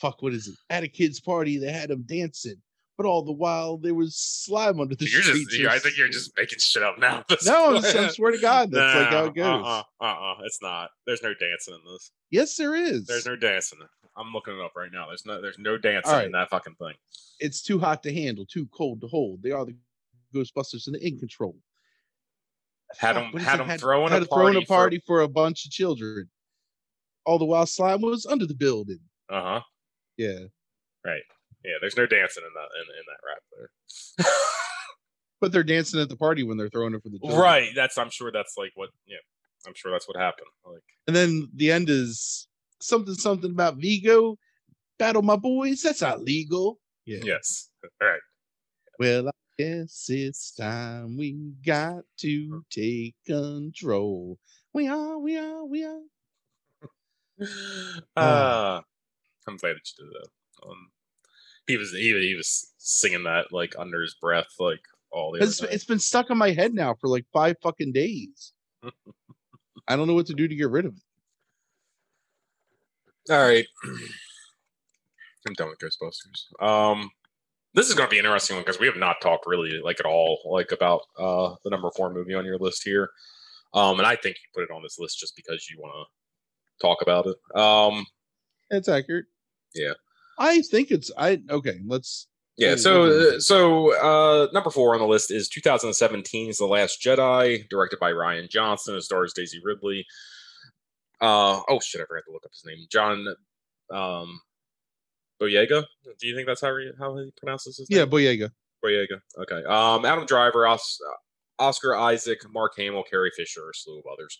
Fuck, 0.00 0.22
what 0.22 0.32
is 0.32 0.48
it? 0.48 0.54
At 0.70 0.84
a 0.84 0.88
kid's 0.88 1.20
party, 1.20 1.58
they 1.58 1.70
had 1.70 1.90
them 1.90 2.02
dancing, 2.02 2.60
but 3.00 3.08
all 3.08 3.22
the 3.22 3.32
while 3.32 3.78
there 3.78 3.94
was 3.94 4.14
slime 4.14 4.78
under 4.78 4.94
the 4.94 5.08
You're 5.08 5.22
streets. 5.22 5.56
just, 5.56 5.70
I 5.70 5.78
think 5.78 5.96
you're 5.96 6.10
just 6.10 6.36
making 6.36 6.58
shit 6.58 6.82
up 6.82 6.98
now. 6.98 7.24
no. 7.46 7.76
I'm, 7.76 7.82
I 7.82 8.08
swear 8.08 8.32
to 8.32 8.38
God, 8.38 8.70
that's 8.70 8.94
like 8.94 9.08
how 9.08 9.24
it 9.24 9.34
goes. 9.34 9.64
Uh 9.64 9.82
uh 10.02 10.04
uh 10.04 10.34
It's 10.44 10.58
not. 10.60 10.90
There's 11.06 11.22
no 11.22 11.32
dancing 11.32 11.72
in 11.72 11.80
this. 11.90 12.10
Yes, 12.30 12.56
there 12.56 12.74
is. 12.74 13.06
There's 13.06 13.24
no 13.24 13.36
dancing. 13.36 13.78
I'm 14.18 14.34
looking 14.34 14.52
it 14.52 14.60
up 14.62 14.72
right 14.76 14.90
now. 14.92 15.06
There's 15.06 15.24
no. 15.24 15.40
There's 15.40 15.58
no 15.58 15.78
dancing 15.78 16.10
Alright. 16.10 16.26
in 16.26 16.32
that 16.32 16.50
fucking 16.50 16.74
thing. 16.74 16.92
It's 17.38 17.62
too 17.62 17.78
hot 17.78 18.02
to 18.02 18.12
handle, 18.12 18.44
too 18.44 18.66
cold 18.66 19.00
to 19.00 19.06
hold. 19.06 19.42
They 19.42 19.52
are 19.52 19.64
the 19.64 19.76
Ghostbusters 20.34 20.86
and 20.86 20.94
they're 20.94 21.00
in 21.00 21.18
control. 21.18 21.56
Had 22.98 23.16
them. 23.16 23.32
Had 23.32 23.60
them 23.60 23.78
throwing 23.78 24.12
had 24.12 24.24
a 24.24 24.26
throwing 24.26 24.52
party. 24.52 24.64
a 24.64 24.66
party 24.66 25.02
for... 25.06 25.22
a 25.22 25.28
bunch 25.28 25.64
of 25.64 25.70
children. 25.70 26.28
All 27.24 27.38
the 27.38 27.46
while 27.46 27.64
slime 27.64 28.02
was 28.02 28.26
under 28.26 28.44
the 28.44 28.54
building. 28.54 29.00
Uh 29.30 29.42
huh. 29.42 29.60
Yeah. 30.18 30.40
Yeah. 31.64 31.74
There's 31.80 31.96
no 31.96 32.06
dancing 32.06 32.44
in 32.44 32.52
that 32.54 32.68
in, 32.76 32.86
in 32.98 33.04
that 33.06 33.20
rap 33.26 33.42
there. 33.56 34.26
But 35.40 35.52
they're 35.52 35.62
dancing 35.62 35.98
at 36.00 36.10
the 36.10 36.16
party 36.16 36.42
when 36.42 36.58
they're 36.58 36.68
throwing 36.68 36.92
it 36.94 37.02
for 37.02 37.08
the 37.08 37.18
children. 37.18 37.40
right. 37.40 37.70
That's. 37.74 37.96
I'm 37.96 38.10
sure 38.10 38.30
that's 38.30 38.54
like 38.58 38.72
what. 38.74 38.90
Yeah. 39.06 39.16
I'm 39.66 39.72
sure 39.74 39.90
that's 39.90 40.06
what 40.06 40.18
happened. 40.18 40.48
Like. 40.66 40.82
And 41.06 41.16
then 41.16 41.48
the 41.54 41.72
end 41.72 41.88
is 41.88 42.46
something 42.80 43.14
something 43.14 43.50
about 43.50 43.76
Vigo. 43.76 44.36
Battle 44.98 45.22
my 45.22 45.36
boys. 45.36 45.80
That's 45.80 46.02
not 46.02 46.20
legal. 46.20 46.78
Yeah. 47.06 47.20
Yes. 47.22 47.70
All 48.02 48.08
right. 48.08 48.20
Well, 48.98 49.28
I 49.28 49.30
guess 49.58 50.06
it's 50.10 50.54
time 50.54 51.16
we 51.16 51.54
got 51.64 52.02
to 52.18 52.62
take 52.70 53.14
control. 53.26 54.38
We 54.74 54.88
are, 54.88 55.18
we 55.18 55.38
are, 55.38 55.64
we 55.64 55.84
are. 55.84 56.00
Uh, 58.14 58.80
I'm 59.48 59.56
glad 59.56 59.76
that 59.76 59.88
you 59.98 60.04
did 60.04 60.12
that. 60.12 60.28
Um, 60.68 60.90
he 61.70 61.76
was 61.76 61.92
he 61.92 62.28
he 62.28 62.34
was 62.34 62.72
singing 62.78 63.24
that 63.24 63.52
like 63.52 63.74
under 63.78 64.02
his 64.02 64.14
breath, 64.14 64.48
like 64.58 64.80
all 65.10 65.32
the. 65.32 65.38
other 65.38 65.46
It's, 65.46 65.62
it's 65.62 65.84
been 65.84 65.98
stuck 65.98 66.30
in 66.30 66.38
my 66.38 66.50
head 66.50 66.74
now 66.74 66.94
for 66.94 67.08
like 67.08 67.26
five 67.32 67.56
fucking 67.62 67.92
days. 67.92 68.52
I 69.88 69.96
don't 69.96 70.06
know 70.06 70.14
what 70.14 70.26
to 70.26 70.34
do 70.34 70.48
to 70.48 70.54
get 70.54 70.70
rid 70.70 70.86
of 70.86 70.94
it. 70.96 71.02
All 73.32 73.46
right. 73.46 73.66
I'm 75.46 75.54
done 75.54 75.68
with 75.68 75.78
Ghostbusters. 75.78 76.62
Um, 76.62 77.10
this 77.72 77.88
is 77.88 77.94
going 77.94 78.08
to 78.08 78.10
be 78.10 78.18
an 78.18 78.24
interesting 78.24 78.56
one 78.56 78.64
because 78.64 78.80
we 78.80 78.86
have 78.86 78.96
not 78.96 79.20
talked 79.22 79.46
really 79.46 79.80
like 79.82 80.00
at 80.00 80.06
all 80.06 80.40
like 80.44 80.72
about 80.72 81.02
uh 81.18 81.54
the 81.64 81.70
number 81.70 81.90
four 81.96 82.12
movie 82.12 82.34
on 82.34 82.44
your 82.44 82.58
list 82.58 82.82
here. 82.84 83.10
Um, 83.72 83.98
and 83.98 84.06
I 84.06 84.16
think 84.16 84.36
you 84.36 84.48
put 84.52 84.64
it 84.64 84.74
on 84.74 84.82
this 84.82 84.98
list 84.98 85.18
just 85.20 85.36
because 85.36 85.70
you 85.70 85.80
want 85.80 85.94
to 85.94 86.86
talk 86.86 87.02
about 87.02 87.26
it. 87.26 87.36
Um, 87.58 88.04
It's 88.70 88.88
accurate. 88.88 89.26
Yeah. 89.74 89.92
I 90.40 90.62
think 90.62 90.90
it's 90.90 91.10
I 91.16 91.40
okay, 91.48 91.78
let's 91.86 92.26
yeah. 92.56 92.74
So 92.76 93.04
uh, 93.04 93.40
so 93.40 93.94
uh, 93.96 94.48
number 94.52 94.70
four 94.70 94.94
on 94.94 95.00
the 95.00 95.06
list 95.06 95.30
is 95.30 95.48
2017's 95.50 96.58
The 96.58 96.66
Last 96.66 97.00
Jedi, 97.00 97.68
directed 97.68 98.00
by 98.00 98.10
Rian 98.10 98.50
Johnson. 98.50 98.96
It 98.96 99.02
stars 99.02 99.32
Daisy 99.32 99.60
Ridley. 99.62 100.04
Uh 101.20 101.60
oh 101.68 101.78
shit! 101.80 102.00
I 102.00 102.04
forgot 102.06 102.24
to 102.26 102.32
look 102.32 102.44
up 102.44 102.52
his 102.52 102.64
name. 102.66 102.86
John 102.90 103.26
um 103.92 104.40
Boyega. 105.40 105.84
Do 106.18 106.26
you 106.26 106.34
think 106.34 106.46
that's 106.46 106.60
how 106.60 106.76
he, 106.76 106.90
how 106.98 107.16
he 107.16 107.30
pronounces 107.36 107.78
his 107.78 107.90
name? 107.90 108.00
yeah, 108.00 108.06
Boyega. 108.06 108.50
Boyega. 108.84 109.20
Okay. 109.38 109.64
Um, 109.64 110.04
Adam 110.04 110.26
Driver, 110.26 110.66
Os- 110.66 111.00
Oscar 111.58 111.94
Isaac, 111.96 112.40
Mark 112.52 112.72
Hamill, 112.76 113.04
Carrie 113.04 113.32
Fisher, 113.36 113.68
a 113.70 113.74
slew 113.74 113.98
of 113.98 114.04
others. 114.12 114.38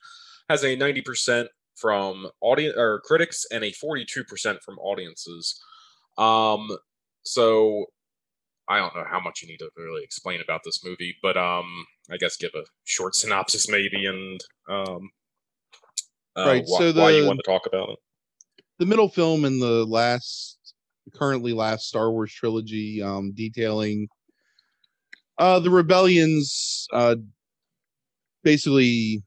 Has 0.49 0.63
a 0.63 0.77
90% 0.77 1.47
from 1.77 2.29
audience 2.41 2.77
or 2.77 3.01
critics 3.01 3.47
and 3.51 3.65
a 3.65 3.73
42% 3.73 4.61
from 4.63 4.79
audiences. 4.79 5.61
Um, 6.21 6.69
so 7.23 7.87
I 8.69 8.79
don't 8.79 8.95
know 8.95 9.05
how 9.09 9.21
much 9.21 9.43
you 9.43 9.49
need 9.49 9.59
to 9.59 9.71
really 9.77 10.05
explain 10.05 10.41
about 10.41 10.61
this 10.65 10.85
movie, 10.85 11.17
but 11.23 11.37
um, 11.37 11.87
I 12.11 12.17
guess 12.19 12.37
give 12.37 12.53
a 12.55 12.65
short 12.85 13.15
synopsis 13.17 13.69
maybe 13.69 14.07
and 14.07 14.41
um, 14.69 15.11
uh, 16.37 16.45
Right, 16.47 16.65
wh- 16.65 16.79
so 16.79 16.93
why 16.93 17.11
you 17.11 17.27
want 17.27 17.41
to 17.41 17.51
talk 17.51 17.67
about 17.67 17.91
it. 17.91 17.99
the 18.79 18.87
middle 18.87 19.09
film 19.09 19.45
in 19.45 19.59
the 19.59 19.85
last 19.87 20.59
currently 21.15 21.53
last 21.53 21.89
Star 21.89 22.11
Wars 22.13 22.33
trilogy, 22.33 23.03
um, 23.03 23.33
detailing 23.33 24.09
uh 25.39 25.59
the 25.59 25.71
rebellions 25.71 26.87
uh 26.93 27.17
basically 28.45 29.23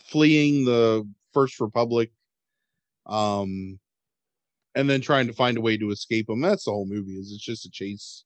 fleeing 0.00 0.64
the 0.64 1.06
First 1.32 1.60
Republic, 1.60 2.10
um 3.06 3.78
and 4.78 4.88
then 4.88 5.00
trying 5.00 5.26
to 5.26 5.32
find 5.32 5.58
a 5.58 5.60
way 5.60 5.76
to 5.76 5.90
escape 5.90 6.28
them. 6.28 6.40
That's 6.40 6.64
the 6.64 6.70
whole 6.70 6.86
movie, 6.86 7.14
is 7.14 7.32
it's 7.32 7.44
just 7.44 7.66
a 7.66 7.70
chase, 7.70 8.22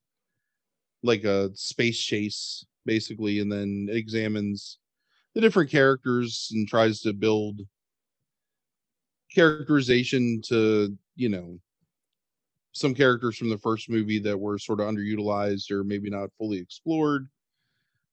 like 1.02 1.24
a 1.24 1.50
space 1.54 1.98
chase, 1.98 2.66
basically, 2.84 3.38
and 3.40 3.50
then 3.50 3.88
examines 3.90 4.78
the 5.34 5.40
different 5.40 5.70
characters 5.70 6.50
and 6.52 6.68
tries 6.68 7.00
to 7.00 7.14
build 7.14 7.62
characterization 9.34 10.42
to 10.46 10.94
you 11.16 11.30
know 11.30 11.58
some 12.72 12.94
characters 12.94 13.38
from 13.38 13.48
the 13.48 13.56
first 13.56 13.88
movie 13.88 14.18
that 14.18 14.38
were 14.38 14.58
sort 14.58 14.80
of 14.80 14.86
underutilized 14.86 15.70
or 15.70 15.84
maybe 15.84 16.10
not 16.10 16.28
fully 16.36 16.58
explored 16.58 17.30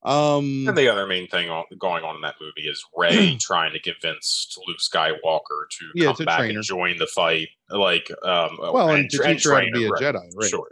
um 0.02 0.66
And 0.66 0.76
the 0.78 0.88
other 0.88 1.06
main 1.06 1.28
thing 1.28 1.50
on, 1.50 1.64
going 1.78 2.04
on 2.04 2.14
in 2.16 2.22
that 2.22 2.36
movie 2.40 2.66
is 2.68 2.82
Rey 2.96 3.36
trying 3.40 3.72
to 3.74 3.80
convince 3.80 4.56
Luke 4.66 4.78
Skywalker 4.78 5.68
to 5.78 5.86
Yeah, 5.94 6.12
come 6.14 6.24
back 6.26 6.38
trainer. 6.38 6.54
and 6.60 6.64
join 6.64 6.96
the 6.98 7.06
fight. 7.06 7.48
Like, 7.68 8.10
um, 8.24 8.56
well 8.60 8.90
and, 8.90 9.10
to 9.10 9.16
tra- 9.18 9.26
teach 9.34 9.44
her 9.44 9.60
to 9.64 9.70
be 9.70 9.84
a 9.84 9.90
right. 9.90 10.02
jedi 10.02 10.30
right 10.34 10.48
Sure. 10.48 10.70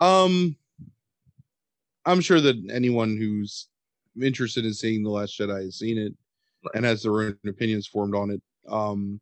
um 0.00 0.54
i'm 2.06 2.20
sure 2.20 2.40
that 2.40 2.56
anyone 2.72 3.16
who's 3.16 3.68
interested 4.20 4.64
in 4.64 4.72
seeing 4.74 5.02
the 5.02 5.10
last 5.10 5.38
jedi 5.38 5.64
has 5.64 5.78
seen 5.78 5.96
it 5.98 6.12
Right. 6.64 6.74
and 6.74 6.84
has 6.84 7.02
their 7.02 7.12
own 7.22 7.38
opinions 7.46 7.86
formed 7.86 8.14
on 8.14 8.30
it 8.30 8.42
um 8.68 9.18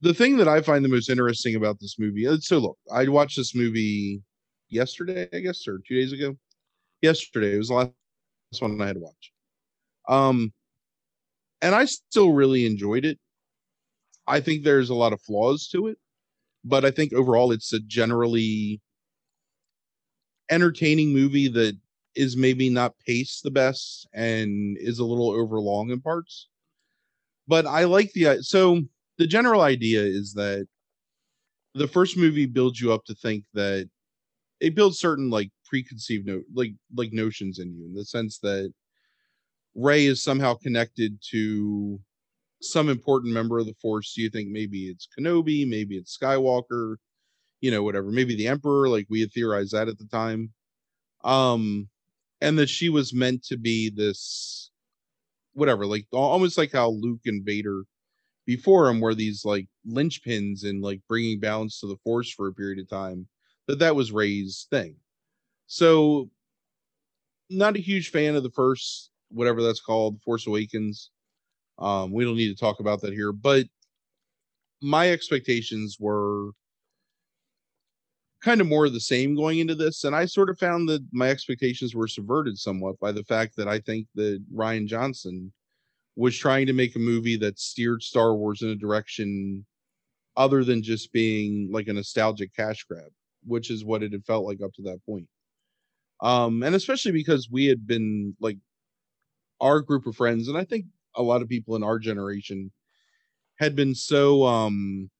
the 0.00 0.14
thing 0.14 0.36
that 0.38 0.48
i 0.48 0.60
find 0.62 0.82
the 0.84 0.88
most 0.88 1.10
interesting 1.10 1.54
about 1.56 1.78
this 1.80 1.98
movie 1.98 2.26
uh, 2.26 2.36
so 2.40 2.58
look 2.58 2.78
i 2.92 3.06
watched 3.08 3.36
this 3.36 3.54
movie 3.54 4.22
yesterday 4.70 5.28
i 5.34 5.38
guess 5.40 5.66
or 5.68 5.80
two 5.86 5.94
days 6.00 6.12
ago 6.12 6.34
yesterday. 7.04 7.54
It 7.54 7.58
was 7.58 7.68
the 7.68 7.74
last 7.74 7.92
one 8.58 8.80
i 8.80 8.86
had 8.86 8.96
to 8.96 9.00
watch. 9.00 9.32
Um 10.08 10.52
and 11.62 11.74
i 11.74 11.84
still 11.84 12.32
really 12.32 12.66
enjoyed 12.66 13.04
it. 13.04 13.18
I 14.26 14.40
think 14.40 14.64
there's 14.64 14.90
a 14.90 14.94
lot 14.94 15.12
of 15.12 15.20
flaws 15.22 15.68
to 15.68 15.86
it 15.88 15.98
but 16.66 16.82
i 16.82 16.90
think 16.90 17.12
overall 17.12 17.52
it's 17.52 17.74
a 17.74 17.80
generally 17.80 18.80
entertaining 20.50 21.12
movie 21.12 21.48
that 21.48 21.76
is 22.14 22.36
maybe 22.36 22.70
not 22.70 22.94
paced 23.06 23.42
the 23.42 23.50
best 23.50 24.06
and 24.14 24.76
is 24.78 24.98
a 24.98 25.04
little 25.04 25.30
overlong 25.30 25.90
in 25.90 26.00
parts. 26.00 26.48
But 27.48 27.66
I 27.66 27.84
like 27.84 28.12
the 28.12 28.42
so 28.42 28.82
the 29.18 29.26
general 29.26 29.60
idea 29.60 30.02
is 30.02 30.32
that 30.34 30.66
the 31.74 31.88
first 31.88 32.16
movie 32.16 32.46
builds 32.46 32.80
you 32.80 32.92
up 32.92 33.04
to 33.06 33.14
think 33.14 33.44
that 33.54 33.88
it 34.60 34.74
builds 34.74 34.98
certain 34.98 35.28
like 35.28 35.50
preconceived 35.74 36.24
note 36.24 36.44
like 36.54 36.72
like 36.94 37.12
notions 37.12 37.58
in 37.58 37.74
you 37.74 37.84
in 37.84 37.94
the 37.94 38.04
sense 38.04 38.38
that 38.38 38.72
Rey 39.74 40.06
is 40.06 40.22
somehow 40.22 40.54
connected 40.54 41.18
to 41.30 41.98
some 42.62 42.88
important 42.88 43.34
member 43.34 43.58
of 43.58 43.66
the 43.66 43.74
force. 43.82 44.14
Do 44.14 44.22
you 44.22 44.30
think 44.30 44.50
maybe 44.50 44.84
it's 44.84 45.08
Kenobi, 45.18 45.68
maybe 45.68 45.96
it's 45.96 46.16
Skywalker, 46.16 46.94
you 47.60 47.72
know, 47.72 47.82
whatever, 47.82 48.12
maybe 48.12 48.36
the 48.36 48.46
Emperor, 48.46 48.88
like 48.88 49.06
we 49.10 49.20
had 49.20 49.32
theorized 49.32 49.72
that 49.72 49.88
at 49.88 49.98
the 49.98 50.06
time. 50.06 50.52
Um, 51.24 51.88
and 52.40 52.56
that 52.60 52.68
she 52.68 52.88
was 52.88 53.12
meant 53.12 53.42
to 53.46 53.56
be 53.56 53.90
this 53.90 54.70
whatever, 55.54 55.86
like 55.86 56.06
almost 56.12 56.56
like 56.56 56.70
how 56.70 56.90
Luke 56.90 57.22
and 57.26 57.44
Vader 57.44 57.82
before 58.46 58.88
him 58.88 59.00
were 59.00 59.16
these 59.16 59.44
like 59.44 59.66
linchpins 59.90 60.64
in 60.64 60.80
like 60.80 61.00
bringing 61.08 61.40
balance 61.40 61.80
to 61.80 61.88
the 61.88 61.98
force 62.04 62.30
for 62.30 62.46
a 62.46 62.54
period 62.54 62.78
of 62.78 62.88
time. 62.88 63.26
That 63.66 63.80
that 63.80 63.96
was 63.96 64.12
Rey's 64.12 64.68
thing. 64.70 64.94
So, 65.66 66.30
not 67.50 67.76
a 67.76 67.80
huge 67.80 68.10
fan 68.10 68.36
of 68.36 68.42
the 68.42 68.50
first 68.50 69.10
whatever 69.30 69.62
that's 69.62 69.80
called, 69.80 70.20
Force 70.22 70.46
Awakens. 70.46 71.10
Um, 71.78 72.12
we 72.12 72.24
don't 72.24 72.36
need 72.36 72.56
to 72.56 72.60
talk 72.60 72.80
about 72.80 73.00
that 73.02 73.12
here, 73.12 73.32
but 73.32 73.66
my 74.80 75.10
expectations 75.10 75.96
were 75.98 76.50
kind 78.42 78.60
of 78.60 78.66
more 78.66 78.84
of 78.84 78.92
the 78.92 79.00
same 79.00 79.34
going 79.34 79.58
into 79.58 79.74
this 79.74 80.04
and 80.04 80.14
i 80.14 80.26
sort 80.26 80.50
of 80.50 80.58
found 80.58 80.86
that 80.86 81.02
my 81.12 81.30
expectations 81.30 81.94
were 81.94 82.06
subverted 82.06 82.58
somewhat 82.58 83.00
by 83.00 83.10
the 83.10 83.24
fact 83.24 83.56
that 83.56 83.66
i 83.66 83.78
think 83.78 84.06
that 84.14 84.44
rian 84.54 84.86
johnson 84.86 85.50
was 86.16 86.36
trying 86.36 86.66
to 86.66 86.74
make 86.74 86.94
a 86.94 86.98
movie 86.98 87.38
that 87.38 87.58
steered 87.58 88.02
star 88.02 88.34
wars 88.34 88.60
in 88.60 88.68
a 88.68 88.76
direction 88.76 89.64
other 90.36 90.62
than 90.62 90.82
just 90.82 91.10
being 91.10 91.72
like 91.72 91.88
a 91.88 91.92
nostalgic 91.94 92.54
cash 92.54 92.84
grab 92.84 93.10
which 93.46 93.70
is 93.70 93.82
what 93.82 94.02
it 94.02 94.12
had 94.12 94.26
felt 94.26 94.44
like 94.44 94.60
up 94.60 94.74
to 94.74 94.82
that 94.82 95.00
point 95.06 95.26
um 96.22 96.62
and 96.62 96.74
especially 96.74 97.12
because 97.12 97.50
we 97.50 97.66
had 97.66 97.86
been 97.86 98.36
like 98.40 98.58
our 99.60 99.80
group 99.80 100.06
of 100.06 100.16
friends 100.16 100.48
and 100.48 100.56
i 100.58 100.64
think 100.64 100.86
a 101.16 101.22
lot 101.22 101.42
of 101.42 101.48
people 101.48 101.76
in 101.76 101.82
our 101.82 101.98
generation 101.98 102.70
had 103.58 103.76
been 103.76 103.94
so 103.94 104.44
um 104.44 105.10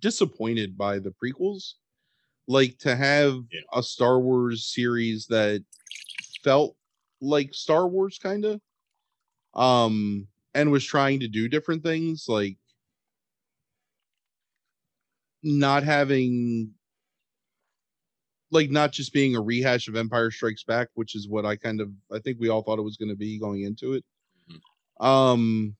disappointed 0.00 0.76
by 0.76 0.98
the 0.98 1.12
prequels 1.12 1.74
like 2.48 2.78
to 2.78 2.96
have 2.96 3.34
Yeah. 3.52 3.60
a 3.74 3.82
Star 3.82 4.20
Wars 4.20 4.72
series 4.74 5.26
that 5.28 5.64
felt 6.44 6.76
like 7.20 7.54
Star 7.54 7.88
Wars 7.88 8.18
kind 8.18 8.44
of 8.44 8.60
um 9.54 10.28
and 10.54 10.70
was 10.72 10.84
trying 10.84 11.20
to 11.20 11.28
do 11.28 11.48
different 11.48 11.82
things 11.82 12.26
like 12.28 12.58
not 15.42 15.82
having 15.82 16.72
like 18.52 18.70
not 18.70 18.92
just 18.92 19.12
being 19.12 19.34
a 19.34 19.40
rehash 19.40 19.88
of 19.88 19.96
Empire 19.96 20.30
Strikes 20.30 20.64
Back 20.64 20.88
which 20.94 21.16
is 21.16 21.28
what 21.28 21.44
I 21.44 21.56
kind 21.56 21.80
of 21.80 21.90
I 22.12 22.18
think 22.18 22.38
we 22.38 22.48
all 22.48 22.62
thought 22.62 22.78
it 22.78 22.82
was 22.82 22.96
going 22.96 23.08
to 23.08 23.16
be 23.16 23.38
going 23.38 23.62
into 23.62 23.94
it. 23.94 24.04
Um 25.00 25.74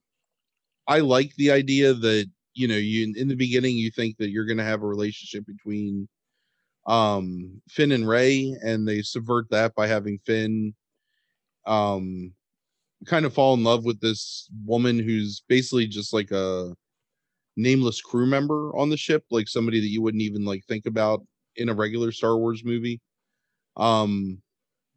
I 0.88 0.98
like 1.00 1.34
the 1.36 1.50
idea 1.52 1.94
that 1.94 2.28
you 2.54 2.68
know 2.68 2.76
you 2.76 3.14
in 3.16 3.28
the 3.28 3.36
beginning 3.36 3.76
you 3.76 3.90
think 3.90 4.16
that 4.18 4.30
you're 4.30 4.46
going 4.46 4.58
to 4.58 4.64
have 4.64 4.82
a 4.82 4.86
relationship 4.86 5.46
between 5.46 6.08
um 6.86 7.60
Finn 7.68 7.92
and 7.92 8.08
Rey 8.08 8.56
and 8.64 8.86
they 8.86 9.02
subvert 9.02 9.48
that 9.50 9.74
by 9.74 9.86
having 9.86 10.18
Finn 10.18 10.74
um 11.66 12.32
kind 13.06 13.24
of 13.24 13.34
fall 13.34 13.54
in 13.54 13.64
love 13.64 13.84
with 13.84 14.00
this 14.00 14.48
woman 14.64 14.98
who's 14.98 15.42
basically 15.48 15.86
just 15.86 16.12
like 16.12 16.30
a 16.30 16.74
nameless 17.56 18.00
crew 18.00 18.26
member 18.26 18.74
on 18.76 18.88
the 18.88 18.96
ship 18.96 19.24
like 19.30 19.48
somebody 19.48 19.80
that 19.80 19.88
you 19.88 20.00
wouldn't 20.00 20.22
even 20.22 20.44
like 20.44 20.64
think 20.66 20.86
about 20.86 21.22
in 21.56 21.68
a 21.68 21.74
regular 21.74 22.12
Star 22.12 22.36
Wars 22.36 22.62
movie. 22.64 23.00
Um 23.76 24.40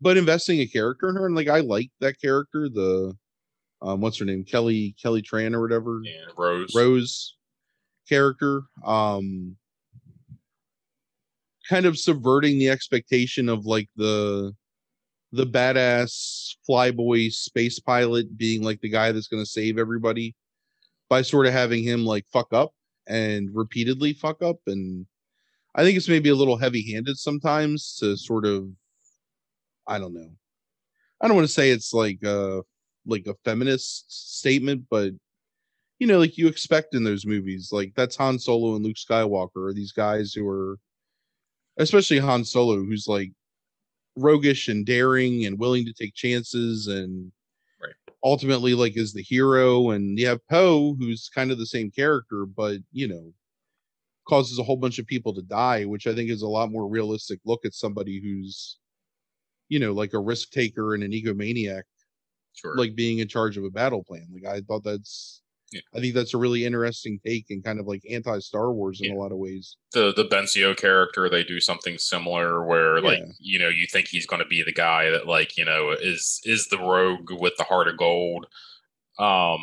but 0.01 0.18
investing 0.18 0.60
a 0.60 0.68
character 0.68 1.10
in 1.10 1.16
her 1.16 1.26
and 1.26 1.36
like 1.36 1.47
I 1.47 1.62
like 1.62 1.89
that 1.99 2.20
character 2.20 2.70
the 2.70 3.16
um 3.82 4.01
what's 4.01 4.18
her 4.20 4.26
name? 4.26 4.43
Kelly 4.43 4.95
Kelly 5.01 5.22
Tran 5.22 5.53
or 5.53 5.62
whatever? 5.62 6.01
Yeah, 6.03 6.26
Rose. 6.38 6.74
Rose 6.76 7.36
character. 8.08 8.64
Um 8.86 9.58
kind 11.70 11.86
of 11.86 11.97
subverting 11.97 12.60
the 12.60 12.70
expectation 12.70 13.49
of 13.49 13.66
like 13.66 13.89
the 13.95 14.53
the 15.32 15.45
badass 15.45 16.56
flyboy 16.70 17.32
space 17.32 17.80
pilot 17.80 18.38
being 18.38 18.64
like 18.64 18.80
the 18.82 18.89
guy 18.89 19.12
that's 19.12 19.28
going 19.28 19.43
to 19.43 19.49
save 19.49 19.78
everybody 19.78 20.34
by 21.10 21.22
sort 21.22 21.45
of 21.45 21.53
having 21.53 21.84
him 21.84 22.06
like 22.06 22.26
fuck 22.32 22.53
up 22.53 22.72
and 23.08 23.49
repeatedly 23.53 24.14
fuck 24.14 24.41
up 24.41 24.58
and 24.68 25.06
i 25.76 25.84
think 25.84 25.97
it's 25.97 26.09
maybe 26.09 26.30
a 26.30 26.36
little 26.36 26.57
heavy 26.57 26.93
handed 26.93 27.17
sometimes 27.17 27.95
to 27.95 28.17
sort 28.17 28.45
of 28.45 28.67
i 29.88 29.99
don't 29.99 30.13
know 30.13 30.30
i 31.21 31.28
don't 31.28 31.36
want 31.36 31.47
to 31.47 31.53
say 31.53 31.69
it's 31.69 31.93
like 31.93 32.23
uh 32.26 32.61
like 33.05 33.28
a 33.28 33.36
feminist 33.43 34.38
statement 34.39 34.84
but 34.89 35.11
you 35.99 36.07
know 36.07 36.17
like 36.17 36.38
you 36.38 36.47
expect 36.47 36.95
in 36.95 37.03
those 37.03 37.26
movies 37.26 37.69
like 37.71 37.93
that's 37.95 38.15
han 38.15 38.39
solo 38.39 38.76
and 38.76 38.84
luke 38.84 38.97
skywalker 38.97 39.69
are 39.69 39.73
these 39.73 39.91
guys 39.91 40.34
who 40.34 40.47
are 40.47 40.78
especially 41.78 42.19
Han 42.19 42.43
Solo, 42.43 42.78
who's 42.78 43.07
like 43.07 43.32
roguish 44.15 44.67
and 44.67 44.86
daring 44.86 45.45
and 45.45 45.59
willing 45.59 45.86
to 45.86 45.93
take 45.93 46.13
chances 46.13 46.88
and 46.88 47.32
Right. 47.82 47.93
ultimately 48.23 48.73
like 48.73 48.97
is 48.97 49.13
the 49.13 49.21
hero. 49.21 49.91
And 49.91 50.17
you 50.17 50.28
have 50.28 50.47
Poe, 50.47 50.95
who's 50.95 51.30
kind 51.34 51.51
of 51.51 51.57
the 51.57 51.65
same 51.65 51.91
character, 51.91 52.45
but 52.45 52.78
you 52.91 53.07
know, 53.07 53.34
causes 54.28 54.57
a 54.59 54.63
whole 54.63 54.78
bunch 54.78 54.99
of 54.99 55.05
people 55.07 55.34
to 55.34 55.41
die, 55.43 55.86
which 55.86 56.07
I 56.07 56.15
think 56.15 56.30
is 56.30 56.41
a 56.41 56.47
lot 56.47 56.71
more 56.71 56.88
realistic 56.88 57.39
look 57.45 57.65
at 57.65 57.73
somebody 57.73 58.19
who's 58.21 58.78
you 59.69 59.80
know, 59.80 59.93
like 59.93 60.13
a 60.13 60.19
risk 60.19 60.51
taker 60.51 60.93
and 60.93 61.03
an 61.03 61.11
egomaniac, 61.11 61.82
Sure. 62.53 62.76
like 62.78 62.93
being 62.95 63.17
in 63.19 63.28
charge 63.28 63.57
of 63.57 63.63
a 63.63 63.69
battle 63.71 64.03
plan. 64.03 64.28
Like 64.32 64.45
I 64.45 64.61
thought 64.61 64.84
that's, 64.84 65.41
Yeah. 65.73 65.82
I 65.95 65.99
think 65.99 66.13
that's 66.13 66.36
a 66.36 66.38
really 66.38 66.63
interesting 66.65 67.19
take 67.26 67.47
and 67.49 67.63
kind 67.63 67.80
of 67.80 67.88
like 67.88 68.03
anti 68.07 68.38
Star 68.39 68.71
Wars 68.71 69.01
in 69.01 69.07
Yeah. 69.11 69.17
a 69.17 69.19
lot 69.19 69.32
of 69.32 69.39
ways. 69.39 69.76
the 69.93 70.13
the 70.13 70.26
Benicio 70.26 70.78
character, 70.78 71.28
they 71.30 71.43
do 71.43 71.59
something 71.59 71.97
similar 71.97 72.63
where 72.63 73.01
like 73.01 73.23
you 73.39 73.57
know 73.57 73.69
you 73.69 73.88
think 73.91 74.07
he's 74.07 74.28
going 74.28 74.41
to 74.43 74.47
be 74.47 74.61
the 74.63 74.71
guy 74.71 75.09
that 75.09 75.26
like 75.26 75.57
you 75.57 75.65
know 75.65 75.89
is 75.91 76.39
is 76.43 76.67
the 76.67 76.78
rogue 76.78 77.32
with 77.32 77.53
the 77.57 77.63
heart 77.63 77.88
of 77.88 77.97
gold. 77.97 78.45
Um, 79.17 79.59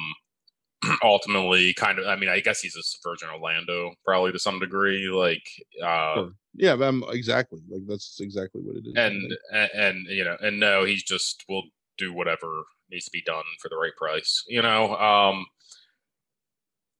ultimately, 1.03 1.75
kind 1.75 1.99
of. 1.99 2.07
I 2.07 2.17
mean, 2.17 2.29
I 2.29 2.41
guess 2.41 2.61
he's 2.61 2.77
a 2.77 2.83
subversion 2.83 3.29
of 3.35 3.41
Lando, 3.41 3.93
probably 4.05 4.33
to 4.33 4.39
some 4.39 4.59
degree. 4.59 5.09
Like, 5.09 5.47
uh, 5.83 6.15
Sure. 6.15 6.33
Yeah, 6.55 6.77
I'm, 6.81 7.03
exactly. 7.09 7.61
Like 7.71 7.83
that's 7.87 8.19
exactly 8.21 8.61
what 8.61 8.77
it 8.77 8.87
is. 8.87 8.93
And, 8.97 9.33
and 9.53 9.71
and 9.75 10.07
you 10.09 10.25
know, 10.25 10.37
and 10.41 10.61
no, 10.61 10.85
he's 10.85 11.03
just 11.03 11.45
will 11.49 11.63
do 11.97 12.13
whatever 12.13 12.65
needs 12.91 13.07
to 13.07 13.11
be 13.11 13.23
done 13.23 13.45
for 13.61 13.69
the 13.69 13.77
right 13.77 13.97
price. 13.97 14.45
You 14.49 14.61
know, 14.61 14.95
um, 14.97 15.47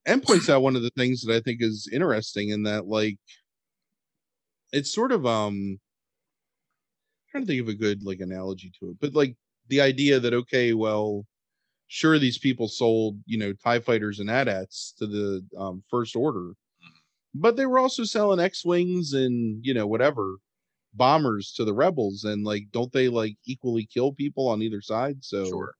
and 0.05 0.23
points 0.23 0.49
out 0.49 0.63
one 0.63 0.75
of 0.75 0.81
the 0.81 0.91
things 0.97 1.21
that 1.21 1.35
I 1.35 1.39
think 1.39 1.61
is 1.61 1.87
interesting 1.91 2.49
in 2.49 2.63
that 2.63 2.87
like 2.87 3.17
it's 4.71 4.93
sort 4.93 5.11
of 5.11 5.25
um 5.25 5.79
trying 7.29 7.43
to 7.43 7.47
think 7.47 7.61
of 7.61 7.67
a 7.67 7.75
good 7.75 8.03
like 8.03 8.19
analogy 8.19 8.71
to 8.79 8.89
it, 8.89 8.97
but 8.99 9.13
like 9.13 9.35
the 9.69 9.81
idea 9.81 10.19
that 10.19 10.33
okay, 10.33 10.73
well, 10.73 11.25
sure 11.87 12.19
these 12.19 12.37
people 12.37 12.67
sold, 12.67 13.19
you 13.25 13.37
know, 13.37 13.53
TIE 13.53 13.79
fighters 13.79 14.19
and 14.19 14.29
AT-ATs 14.29 14.93
to 14.99 15.07
the 15.07 15.45
um 15.57 15.83
first 15.89 16.15
order, 16.15 16.53
but 17.35 17.55
they 17.55 17.65
were 17.65 17.79
also 17.79 18.03
selling 18.03 18.39
X-Wings 18.39 19.13
and 19.13 19.65
you 19.65 19.73
know, 19.73 19.87
whatever 19.87 20.37
bombers 20.95 21.53
to 21.53 21.65
the 21.65 21.73
rebels 21.73 22.23
and 22.23 22.45
like 22.45 22.65
don't 22.71 22.91
they 22.93 23.09
like 23.09 23.37
equally 23.45 23.85
kill 23.85 24.13
people 24.13 24.47
on 24.49 24.61
either 24.61 24.81
side? 24.81 25.23
So 25.23 25.45
sure, 25.45 25.75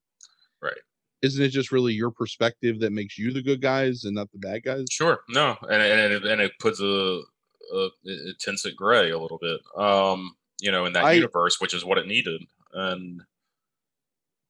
isn't 1.22 1.42
it 1.42 1.48
just 1.48 1.72
really 1.72 1.94
your 1.94 2.10
perspective 2.10 2.80
that 2.80 2.92
makes 2.92 3.18
you 3.18 3.32
the 3.32 3.42
good 3.42 3.62
guys 3.62 4.04
and 4.04 4.14
not 4.14 4.30
the 4.32 4.38
bad 4.38 4.62
guys? 4.62 4.84
sure, 4.90 5.20
no, 5.28 5.56
and 5.62 5.82
and 5.82 6.12
it, 6.12 6.24
and 6.24 6.40
it 6.40 6.52
puts 6.58 6.80
a, 6.80 6.84
a 6.84 7.84
it 7.86 7.90
it 8.04 8.38
tints 8.38 8.66
it 8.66 8.76
gray 8.76 9.10
a 9.10 9.18
little 9.18 9.38
bit. 9.38 9.60
Um, 9.76 10.36
you 10.60 10.70
know, 10.70 10.84
in 10.84 10.92
that 10.92 11.04
I- 11.04 11.12
universe, 11.12 11.60
which 11.60 11.74
is 11.74 11.84
what 11.84 11.98
it 11.98 12.06
needed, 12.06 12.42
and 12.72 13.22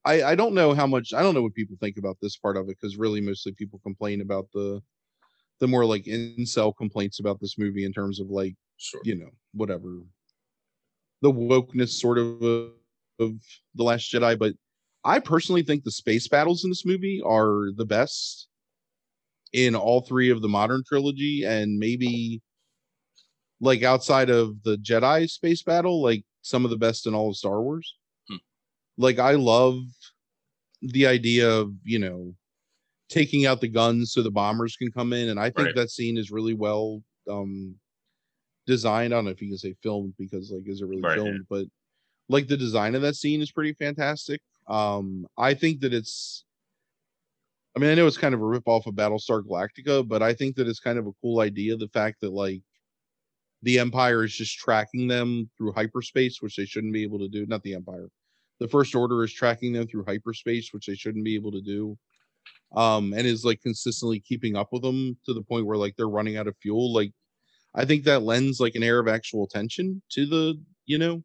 I, 0.04 0.22
I 0.22 0.34
don't 0.34 0.54
know 0.54 0.74
how 0.74 0.86
much 0.86 1.14
I 1.14 1.22
don't 1.22 1.34
know 1.34 1.42
what 1.42 1.54
people 1.54 1.76
think 1.80 1.96
about 1.96 2.18
this 2.20 2.36
part 2.36 2.56
of 2.56 2.68
it 2.68 2.76
because 2.80 2.96
really 2.96 3.20
mostly 3.20 3.52
people 3.52 3.80
complain 3.82 4.20
about 4.20 4.48
the 4.52 4.82
the 5.60 5.68
more 5.68 5.86
like 5.86 6.04
incel 6.04 6.76
complaints 6.76 7.20
about 7.20 7.40
this 7.40 7.56
movie 7.58 7.84
in 7.84 7.92
terms 7.92 8.20
of 8.20 8.28
like 8.28 8.54
sure, 8.76 9.00
you 9.04 9.14
know 9.14 9.30
whatever 9.52 10.02
the 11.22 11.32
wokeness 11.32 11.88
sort 11.88 12.18
of 12.18 12.42
uh, 12.42 12.68
of 13.18 13.32
the 13.74 13.82
Last 13.82 14.12
Jedi, 14.12 14.38
but 14.38 14.54
I 15.04 15.20
personally 15.20 15.62
think 15.62 15.82
the 15.82 15.90
space 15.90 16.28
battles 16.28 16.64
in 16.64 16.70
this 16.70 16.84
movie 16.84 17.22
are 17.24 17.70
the 17.74 17.86
best 17.86 18.48
in 19.52 19.74
all 19.74 20.02
three 20.02 20.30
of 20.30 20.42
the 20.42 20.48
modern 20.48 20.82
trilogy, 20.86 21.44
and 21.44 21.78
maybe 21.78 22.42
like 23.60 23.82
outside 23.82 24.28
of 24.28 24.62
the 24.64 24.76
Jedi 24.76 25.28
space 25.30 25.62
battle, 25.62 26.02
like 26.02 26.24
some 26.42 26.64
of 26.64 26.70
the 26.70 26.76
best 26.76 27.06
in 27.06 27.14
all 27.14 27.30
of 27.30 27.36
Star 27.36 27.62
Wars. 27.62 27.94
Like 28.96 29.18
I 29.18 29.32
love 29.32 29.82
the 30.82 31.06
idea 31.06 31.50
of 31.50 31.72
you 31.84 31.98
know 31.98 32.34
taking 33.08 33.46
out 33.46 33.60
the 33.60 33.68
guns 33.68 34.12
so 34.12 34.22
the 34.22 34.30
bombers 34.30 34.76
can 34.76 34.90
come 34.92 35.12
in, 35.12 35.28
and 35.28 35.38
I 35.40 35.46
think 35.50 35.66
Right. 35.68 35.74
that 35.76 35.90
scene 35.90 36.18
is 36.18 36.30
really 36.30 36.54
well 36.54 37.02
um 37.30 37.76
designed. 38.66 39.12
I 39.12 39.18
don't 39.18 39.26
know 39.26 39.30
if 39.30 39.42
you 39.42 39.48
can 39.48 39.58
say 39.58 39.74
filmed 39.82 40.14
because 40.18 40.50
like 40.50 40.68
is 40.68 40.80
it 40.80 40.86
really 40.86 41.02
Right, 41.02 41.16
yeah. 41.18 41.24
filmed, 41.24 41.46
but 41.48 41.66
like 42.28 42.48
the 42.48 42.56
design 42.56 42.94
of 42.94 43.02
that 43.02 43.16
scene 43.16 43.42
is 43.42 43.52
pretty 43.52 43.74
fantastic. 43.74 44.40
Um, 44.68 45.26
I 45.36 45.54
think 45.54 45.80
that 45.80 45.92
it's 45.94 46.44
I 47.76 47.80
mean, 47.80 47.90
I 47.90 47.94
know 47.94 48.06
it's 48.06 48.16
kind 48.18 48.34
of 48.34 48.40
a 48.40 48.44
rip 48.46 48.68
off 48.68 48.86
of 48.86 48.94
Battlestar 48.94 49.42
Galactica, 49.42 50.06
but 50.06 50.22
I 50.22 50.32
think 50.32 50.54
that 50.56 50.68
it's 50.68 50.78
kind 50.78 50.96
of 50.98 51.06
a 51.08 51.12
cool 51.20 51.40
idea. 51.40 51.76
The 51.76 51.88
fact 51.88 52.20
that 52.20 52.32
like 52.32 52.62
the 53.62 53.78
Empire 53.80 54.24
is 54.24 54.34
just 54.34 54.56
tracking 54.58 55.08
them 55.08 55.50
through 55.58 55.72
hyperspace, 55.72 56.40
which 56.40 56.56
they 56.56 56.66
shouldn't 56.66 56.92
be 56.92 57.02
able 57.02 57.18
to 57.18 57.28
do. 57.28 57.46
Not 57.46 57.62
the 57.62 57.74
Empire. 57.74 58.08
The 58.64 58.70
First 58.70 58.94
Order 58.94 59.22
is 59.22 59.30
tracking 59.30 59.74
them 59.74 59.86
through 59.86 60.06
hyperspace, 60.06 60.72
which 60.72 60.86
they 60.86 60.94
shouldn't 60.94 61.26
be 61.26 61.34
able 61.34 61.52
to 61.52 61.60
do. 61.60 61.98
Um, 62.74 63.12
and 63.12 63.26
is 63.26 63.44
like 63.44 63.60
consistently 63.60 64.20
keeping 64.20 64.56
up 64.56 64.68
with 64.72 64.80
them 64.80 65.18
to 65.26 65.34
the 65.34 65.42
point 65.42 65.66
where 65.66 65.76
like 65.76 65.96
they're 65.96 66.08
running 66.08 66.38
out 66.38 66.46
of 66.46 66.56
fuel. 66.62 66.90
Like, 66.90 67.12
I 67.74 67.84
think 67.84 68.04
that 68.04 68.22
lends 68.22 68.60
like 68.60 68.74
an 68.74 68.82
air 68.82 68.98
of 69.00 69.06
actual 69.06 69.46
tension 69.46 70.00
to 70.12 70.24
the, 70.24 70.54
you 70.86 70.96
know. 70.96 71.22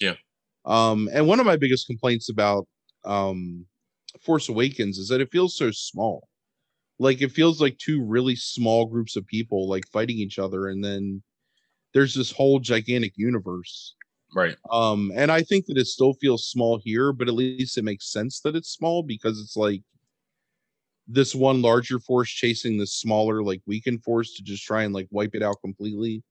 Yeah. 0.00 0.14
Um, 0.64 1.10
and 1.12 1.28
one 1.28 1.38
of 1.38 1.44
my 1.44 1.58
biggest 1.58 1.86
complaints 1.86 2.30
about 2.30 2.66
um 3.04 3.66
Force 4.22 4.48
Awakens 4.48 4.96
is 4.96 5.08
that 5.08 5.20
it 5.20 5.30
feels 5.30 5.54
so 5.54 5.70
small. 5.72 6.28
Like 6.98 7.20
it 7.20 7.30
feels 7.30 7.60
like 7.60 7.76
two 7.76 8.02
really 8.02 8.36
small 8.36 8.86
groups 8.86 9.16
of 9.16 9.26
people 9.26 9.68
like 9.68 9.86
fighting 9.92 10.16
each 10.16 10.38
other, 10.38 10.68
and 10.68 10.82
then 10.82 11.22
there's 11.92 12.14
this 12.14 12.32
whole 12.32 12.58
gigantic 12.58 13.12
universe. 13.16 13.96
Right, 14.34 14.56
Um, 14.70 15.12
and 15.14 15.32
I 15.32 15.42
think 15.42 15.66
that 15.66 15.78
it 15.78 15.86
still 15.86 16.14
feels 16.14 16.48
small 16.48 16.78
here, 16.78 17.12
but 17.12 17.28
at 17.28 17.34
least 17.34 17.78
it 17.78 17.84
makes 17.84 18.12
sense 18.12 18.40
that 18.40 18.56
it's 18.56 18.70
small 18.70 19.02
because 19.02 19.40
it's 19.40 19.56
like 19.56 19.82
this 21.06 21.34
one 21.34 21.62
larger 21.62 21.98
force 21.98 22.30
chasing 22.30 22.76
this 22.78 22.94
smaller, 22.94 23.42
like 23.42 23.62
weakened 23.66 24.04
force 24.04 24.34
to 24.34 24.42
just 24.42 24.64
try 24.64 24.82
and 24.84 24.94
like 24.94 25.08
wipe 25.10 25.34
it 25.34 25.42
out 25.42 25.56
completely. 25.62 26.22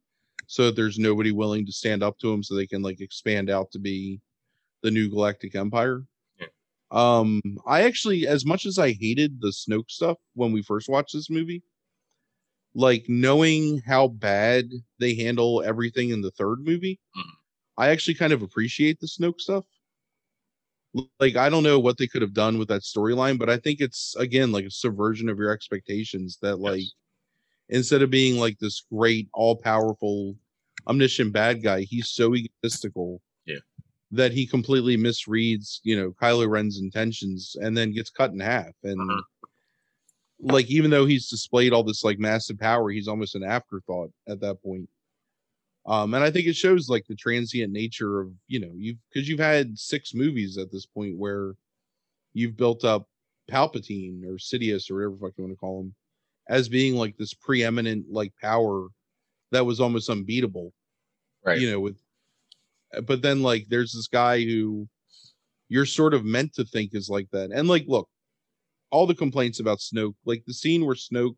So 0.48 0.68
that 0.68 0.76
there's 0.76 1.00
nobody 1.00 1.32
willing 1.32 1.66
to 1.68 1.74
stand 1.74 2.04
up 2.04 2.20
to 2.20 2.32
them 2.32 2.44
so 2.44 2.56
they 2.56 2.68
can 2.68 2.84
like 2.84 3.02
expand 3.02 3.50
out 3.50 3.72
to 3.72 3.80
be 3.80 4.22
the 4.84 4.92
new 4.92 5.10
galactic 5.10 5.56
empire. 5.56 6.06
Yeah. 6.40 6.48
Um, 6.92 7.42
I 7.68 7.84
actually, 7.84 8.28
as 8.28 8.46
much 8.46 8.66
as 8.66 8.80
I 8.80 8.94
hated 8.94 9.42
the 9.42 9.50
Snoke 9.50 9.92
stuff 9.92 10.18
when 10.36 10.52
we 10.54 10.62
first 10.64 10.90
watched 10.90 11.14
this 11.14 11.30
movie, 11.30 11.64
like 12.74 13.06
knowing 13.08 13.80
how 13.80 14.08
bad 14.08 14.70
they 15.00 15.16
handle 15.16 15.62
everything 15.64 16.10
in 16.10 16.22
the 16.22 16.32
third 16.32 16.60
movie, 16.60 17.00
Mhm. 17.16 17.39
I 17.80 17.90
actually 17.90 18.16
kind 18.16 18.34
of 18.34 18.42
appreciate 18.42 19.00
the 19.00 19.08
Snoke 19.08 19.40
stuff. 19.40 19.64
Like 21.20 21.36
I 21.38 21.50
don't 21.50 21.64
know 21.64 21.80
what 21.80 21.98
they 21.98 22.08
could 22.08 22.22
have 22.22 22.34
done 22.34 22.58
with 22.60 22.68
that 22.68 22.82
storyline, 22.82 23.40
but 23.40 23.50
I 23.50 23.58
think 23.58 23.80
it's 23.80 24.16
again 24.18 24.52
like 24.52 24.66
a 24.66 24.72
subversion 24.72 25.30
of 25.30 25.38
your 25.38 25.52
expectations 25.52 26.38
that 26.42 26.60
like 26.60 26.82
Yes. 26.82 26.94
instead 27.70 28.02
of 28.02 28.10
being 28.10 28.38
like 28.40 28.60
this 28.60 28.82
great 28.92 29.30
all-powerful 29.34 30.36
omniscient 30.88 31.32
bad 31.32 31.64
guy, 31.64 31.82
he's 31.82 32.10
so 32.10 32.36
egotistical 32.36 33.22
Yeah. 33.46 33.60
that 34.12 34.34
he 34.34 34.46
completely 34.46 34.98
misreads, 34.98 35.80
you 35.84 35.96
know, 35.96 36.12
Kylo 36.12 36.50
Ren's 36.50 36.80
intentions 36.82 37.56
and 37.62 37.78
then 37.78 37.94
gets 37.94 38.10
cut 38.10 38.32
in 38.32 38.40
half. 38.40 38.74
And 38.84 39.00
Mhm. 39.00 39.22
like 40.42 40.70
even 40.70 40.90
though 40.90 41.06
he's 41.06 41.30
displayed 41.30 41.72
all 41.72 41.84
this 41.84 42.04
like 42.04 42.20
massive 42.20 42.58
power, 42.60 42.90
he's 42.90 43.08
almost 43.08 43.36
an 43.36 43.44
afterthought 43.44 44.12
at 44.28 44.40
that 44.42 44.62
point. 44.64 44.90
Um, 45.90 46.14
and 46.14 46.24
I 46.24 46.30
think 46.30 46.46
it 46.46 46.56
shows 46.56 46.88
like 46.88 47.06
the 47.08 47.16
transient 47.16 47.74
nature 47.74 48.22
of 48.22 48.32
you 48.48 48.60
know 48.60 48.72
you've 48.76 48.98
because 49.12 49.28
you've 49.28 49.40
had 49.40 49.78
six 49.78 50.14
movies 50.14 50.58
at 50.58 50.72
this 50.72 50.86
point 50.86 51.18
where 51.18 51.56
you've 52.34 52.56
built 52.56 52.86
up 52.86 53.08
Palpatine 53.52 54.24
or 54.24 54.38
Sidious 54.38 54.92
or 54.92 54.96
whatever 54.96 55.16
the 55.16 55.20
fuck 55.20 55.34
you 55.38 55.44
want 55.44 55.54
to 55.54 55.58
call 55.58 55.82
him 55.82 55.96
as 56.48 56.70
being 56.70 56.96
like 56.96 57.18
this 57.18 57.34
preeminent 57.34 58.06
like 58.12 58.32
power 58.40 58.88
that 59.52 59.66
was 59.66 59.80
almost 59.80 60.10
unbeatable 60.10 60.72
right. 61.44 61.60
you 61.60 61.72
know 61.72 61.80
with 61.80 61.98
but 63.08 63.24
then 63.24 63.42
like 63.42 63.66
there's 63.70 63.94
this 63.94 64.08
guy 64.08 64.44
who 64.44 64.88
you're 65.70 65.86
sort 65.88 66.14
of 66.14 66.24
meant 66.24 66.54
to 66.54 66.66
think 66.66 66.94
is 66.94 67.10
like 67.10 67.28
that 67.32 67.52
and 67.52 67.68
like 67.68 67.86
look 67.88 68.08
all 68.92 69.08
the 69.08 69.16
complaints 69.16 69.60
about 69.60 69.80
snoke 69.80 70.16
like 70.26 70.44
the 70.46 70.54
scene 70.54 70.86
where 70.86 70.96
snoke 70.96 71.36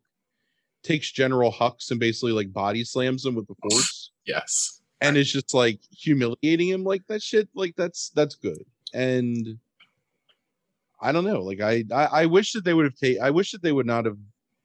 takes 0.82 1.10
general 1.10 1.52
hux 1.52 1.90
and 1.90 2.00
basically 2.00 2.32
like 2.32 2.52
body 2.52 2.84
slams 2.84 3.24
him 3.24 3.34
with 3.34 3.46
the 3.46 3.54
force 3.62 4.01
yes, 4.26 4.80
and 5.00 5.16
it's 5.16 5.32
just 5.32 5.54
like 5.54 5.80
humiliating 5.90 6.68
him 6.68 6.84
like 6.84 7.06
that 7.08 7.22
shit 7.22 7.48
like 7.54 7.74
that's 7.76 8.10
that's 8.10 8.34
good 8.34 8.64
and 8.94 9.58
i 11.00 11.10
don't 11.12 11.24
know 11.24 11.40
like 11.40 11.60
i 11.60 11.84
i, 11.92 12.04
I 12.22 12.26
wish 12.26 12.52
that 12.52 12.64
they 12.64 12.74
would 12.74 12.84
have 12.84 13.16
i 13.22 13.30
wish 13.30 13.52
that 13.52 13.62
they 13.62 13.72
would 13.72 13.86
not 13.86 14.04
have 14.04 14.18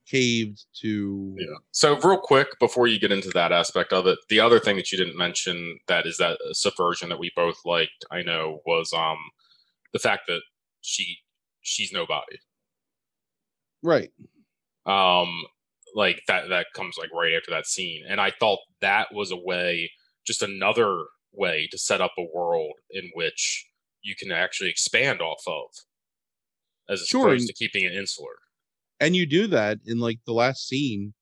caved 0.08 0.66
to 0.82 1.36
Yeah. 1.38 1.58
So, 1.72 2.00
real 2.00 2.18
quick 2.18 2.48
before 2.60 2.88
you 2.88 3.00
get 3.00 3.12
into 3.12 3.30
that 3.30 3.52
aspect 3.52 3.94
of 3.94 4.08
it, 4.08 4.18
the 4.30 4.40
other 4.40 4.60
thing 4.60 4.78
that 4.78 4.92
you 4.92 4.98
didn't 4.98 5.18
mention 5.18 5.80
that 5.88 6.06
is 6.08 6.18
that 6.18 6.38
subversion 6.54 7.10
that 7.10 7.20
we 7.20 7.32
both 7.36 7.58
liked, 7.66 8.06
I 8.10 8.22
know, 8.22 8.62
was 8.66 8.94
um 8.94 9.18
the 9.94 10.00
fact 10.00 10.24
that 10.28 10.42
she 10.82 11.18
she's 11.62 11.92
nobody. 11.92 12.38
right 13.84 14.12
Um, 14.86 15.44
like 15.98 16.22
that 16.30 16.50
that 16.50 16.68
comes 16.76 16.96
like 16.98 17.10
right 17.14 17.34
after 17.34 17.52
that 17.52 17.66
scene, 17.68 18.04
and 18.08 18.22
I 18.22 18.32
thought 18.40 18.60
that 18.82 19.08
was 19.14 19.32
a 19.32 19.38
way, 19.52 19.92
just 20.26 20.42
another 20.44 21.06
way 21.34 21.68
to 21.72 21.78
set 21.78 22.02
up 22.02 22.14
a 22.18 22.28
world 22.36 22.74
in 22.92 23.10
which 23.16 23.66
you 24.04 24.16
can 24.18 24.32
actually 24.32 24.70
expand 24.70 25.22
off 25.22 25.42
of, 25.48 25.66
as 26.90 27.02
Sure, 27.08 27.28
opposed 27.30 27.48
to 27.48 27.54
keeping 27.54 27.84
it 27.84 27.94
insular. 27.94 28.38
and 29.00 29.16
you 29.16 29.26
do 29.26 29.48
that 29.48 29.80
in 29.86 30.00
like 30.00 30.20
the 30.26 30.34
last 30.34 30.68
scene 30.68 31.14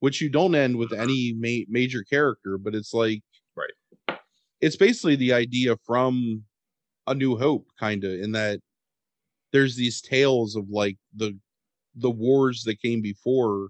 which 0.00 0.20
you 0.20 0.28
don't 0.28 0.54
end 0.54 0.76
with 0.76 0.90
mm-hmm. 0.90 1.02
any 1.02 1.34
ma- 1.36 1.66
major 1.68 2.02
character 2.02 2.58
but 2.58 2.74
it's 2.74 2.92
like 2.94 3.22
Right. 3.56 4.18
it's 4.60 4.76
basically 4.76 5.16
the 5.16 5.32
idea 5.32 5.76
from 5.86 6.44
a 7.06 7.14
new 7.14 7.36
hope 7.36 7.66
kind 7.78 8.04
of 8.04 8.12
in 8.12 8.32
that 8.32 8.60
there's 9.52 9.76
these 9.76 10.00
tales 10.00 10.56
of 10.56 10.68
like 10.70 10.96
the 11.14 11.38
the 11.94 12.10
wars 12.10 12.62
that 12.64 12.80
came 12.82 13.00
before 13.02 13.68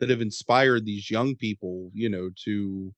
that 0.00 0.10
have 0.10 0.20
inspired 0.20 0.84
these 0.84 1.10
young 1.10 1.34
people 1.34 1.90
you 1.94 2.08
know 2.08 2.30
to 2.44 2.92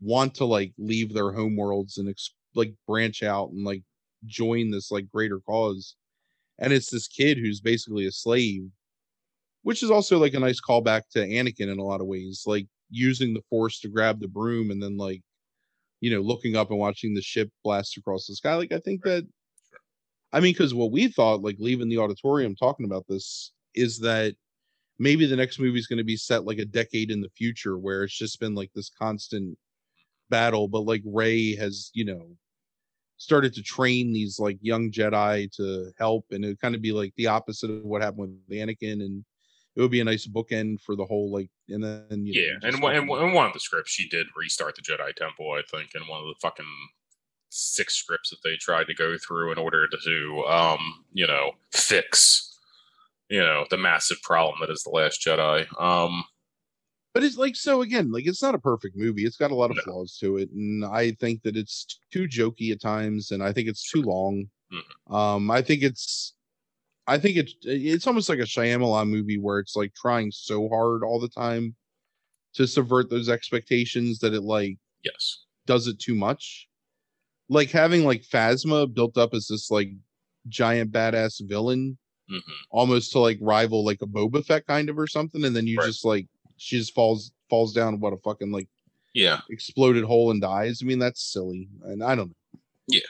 want 0.00 0.34
to 0.34 0.44
like 0.44 0.72
leave 0.78 1.12
their 1.12 1.32
home 1.32 1.56
worlds 1.56 1.98
and 1.98 2.08
ex- 2.08 2.34
like 2.54 2.72
branch 2.86 3.22
out 3.22 3.50
and 3.50 3.64
like 3.64 3.82
join 4.26 4.70
this 4.70 4.90
like 4.90 5.10
greater 5.10 5.40
cause. 5.40 5.96
And 6.58 6.72
it's 6.72 6.90
this 6.90 7.06
kid 7.06 7.38
who's 7.38 7.60
basically 7.60 8.06
a 8.06 8.12
slave 8.12 8.70
which 9.66 9.82
is 9.82 9.90
also 9.90 10.16
like 10.16 10.32
a 10.32 10.38
nice 10.38 10.60
callback 10.60 11.02
to 11.10 11.18
Anakin 11.18 11.72
in 11.72 11.80
a 11.80 11.84
lot 11.84 12.00
of 12.00 12.06
ways 12.06 12.44
like 12.46 12.68
using 12.88 13.34
the 13.34 13.42
force 13.50 13.80
to 13.80 13.88
grab 13.88 14.20
the 14.20 14.28
broom 14.28 14.70
and 14.70 14.80
then 14.80 14.96
like 14.96 15.22
you 16.00 16.08
know 16.08 16.20
looking 16.20 16.54
up 16.54 16.70
and 16.70 16.78
watching 16.78 17.14
the 17.14 17.20
ship 17.20 17.50
blast 17.64 17.96
across 17.96 18.26
the 18.26 18.36
sky. 18.36 18.54
Like 18.54 18.70
i 18.70 18.78
think 18.78 19.02
that 19.02 19.26
i 20.32 20.38
mean 20.38 20.52
because 20.52 20.72
what 20.72 20.92
we 20.92 21.08
thought 21.08 21.42
like 21.42 21.56
leaving 21.58 21.88
the 21.88 21.98
auditorium 21.98 22.54
talking 22.54 22.86
about 22.86 23.06
this 23.08 23.52
is 23.74 23.98
that 23.98 24.36
maybe 24.98 25.26
the 25.26 25.36
next 25.36 25.58
movie 25.58 25.78
is 25.78 25.86
going 25.86 25.98
to 25.98 26.04
be 26.04 26.16
set 26.16 26.44
like 26.44 26.58
a 26.58 26.64
decade 26.64 27.10
in 27.10 27.20
the 27.20 27.30
future 27.30 27.76
where 27.78 28.04
it's 28.04 28.16
just 28.16 28.40
been 28.40 28.54
like 28.54 28.70
this 28.74 28.90
constant 28.90 29.56
battle 30.30 30.68
but 30.68 30.80
like 30.80 31.02
rey 31.04 31.54
has 31.54 31.90
you 31.94 32.04
know 32.04 32.26
started 33.18 33.54
to 33.54 33.62
train 33.62 34.12
these 34.12 34.38
like 34.38 34.58
young 34.60 34.90
jedi 34.90 35.50
to 35.52 35.90
help 35.98 36.26
and 36.30 36.44
it 36.44 36.48
would 36.48 36.60
kind 36.60 36.74
of 36.74 36.82
be 36.82 36.92
like 36.92 37.12
the 37.16 37.26
opposite 37.26 37.70
of 37.70 37.84
what 37.84 38.02
happened 38.02 38.36
with 38.48 38.58
anakin 38.58 39.04
and 39.04 39.24
it 39.74 39.82
would 39.82 39.90
be 39.90 40.00
a 40.00 40.04
nice 40.04 40.26
bookend 40.26 40.80
for 40.80 40.96
the 40.96 41.04
whole 41.04 41.30
like 41.30 41.50
and 41.68 41.82
then 41.82 42.24
you 42.24 42.42
yeah 42.42 42.52
know, 42.70 42.88
and, 42.88 42.96
and, 42.96 43.10
and 43.10 43.32
one 43.34 43.46
of 43.46 43.52
the 43.52 43.60
scripts 43.60 43.92
she 43.92 44.08
did 44.08 44.26
restart 44.36 44.74
the 44.74 44.82
jedi 44.82 45.14
temple 45.14 45.52
i 45.52 45.62
think 45.70 45.90
in 45.94 46.02
one 46.02 46.20
of 46.20 46.26
the 46.26 46.34
fucking 46.40 46.64
six 47.48 47.94
scripts 47.94 48.30
that 48.30 48.38
they 48.44 48.56
tried 48.56 48.86
to 48.86 48.94
go 48.94 49.16
through 49.26 49.52
in 49.52 49.58
order 49.58 49.86
to 50.04 50.44
um 50.46 51.04
you 51.12 51.26
know 51.26 51.52
fix 51.72 52.45
you 53.28 53.40
know 53.40 53.64
the 53.70 53.76
massive 53.76 54.20
problem 54.22 54.58
that 54.60 54.70
is 54.70 54.82
the 54.82 54.90
last 54.90 55.20
jedi 55.24 55.66
um 55.80 56.24
but 57.14 57.24
it's 57.24 57.36
like 57.36 57.56
so 57.56 57.82
again 57.82 58.10
like 58.10 58.26
it's 58.26 58.42
not 58.42 58.54
a 58.54 58.58
perfect 58.58 58.96
movie 58.96 59.24
it's 59.24 59.36
got 59.36 59.50
a 59.50 59.54
lot 59.54 59.70
of 59.70 59.76
no. 59.78 59.82
flaws 59.82 60.16
to 60.20 60.36
it 60.36 60.50
and 60.50 60.84
i 60.84 61.10
think 61.12 61.42
that 61.42 61.56
it's 61.56 62.00
too 62.12 62.28
jokey 62.28 62.72
at 62.72 62.80
times 62.80 63.30
and 63.30 63.42
i 63.42 63.52
think 63.52 63.68
it's 63.68 63.90
too 63.90 64.02
long 64.02 64.46
mm-hmm. 64.72 65.14
um 65.14 65.50
i 65.50 65.60
think 65.60 65.82
it's 65.82 66.34
I 67.06 67.18
think 67.18 67.36
it's 67.36 67.54
it's 67.62 68.06
almost 68.06 68.28
like 68.28 68.40
a 68.40 68.42
Shyamalan 68.42 69.08
movie 69.08 69.38
where 69.38 69.60
it's 69.60 69.76
like 69.76 69.94
trying 69.94 70.32
so 70.32 70.68
hard 70.68 71.04
all 71.04 71.20
the 71.20 71.28
time 71.28 71.76
to 72.54 72.66
subvert 72.66 73.10
those 73.10 73.28
expectations 73.28 74.18
that 74.20 74.34
it 74.34 74.42
like 74.42 74.76
yes 75.04 75.44
does 75.66 75.86
it 75.86 76.00
too 76.00 76.14
much. 76.14 76.68
Like 77.48 77.70
having 77.70 78.04
like 78.04 78.22
Phasma 78.22 78.92
built 78.92 79.16
up 79.16 79.34
as 79.34 79.46
this 79.46 79.70
like 79.70 79.90
giant 80.48 80.90
badass 80.90 81.46
villain, 81.46 81.96
mm-hmm. 82.30 82.52
almost 82.70 83.12
to 83.12 83.18
like 83.18 83.38
rival 83.40 83.84
like 83.84 84.02
a 84.02 84.06
Boba 84.06 84.44
Fett 84.44 84.66
kind 84.66 84.88
of 84.88 84.98
or 84.98 85.06
something, 85.06 85.44
and 85.44 85.54
then 85.54 85.66
you 85.66 85.78
right. 85.78 85.86
just 85.86 86.04
like 86.04 86.26
she 86.56 86.78
just 86.78 86.94
falls 86.94 87.32
falls 87.48 87.72
down 87.72 88.00
what 88.00 88.12
a 88.12 88.16
fucking 88.18 88.52
like 88.52 88.68
yeah 89.14 89.40
exploded 89.50 90.04
hole 90.04 90.30
and 90.30 90.40
dies. 90.40 90.80
I 90.82 90.86
mean 90.86 90.98
that's 90.98 91.32
silly, 91.32 91.68
and 91.84 92.02
I 92.02 92.14
don't 92.14 92.28
know. 92.28 92.60
Yeah, 92.88 93.00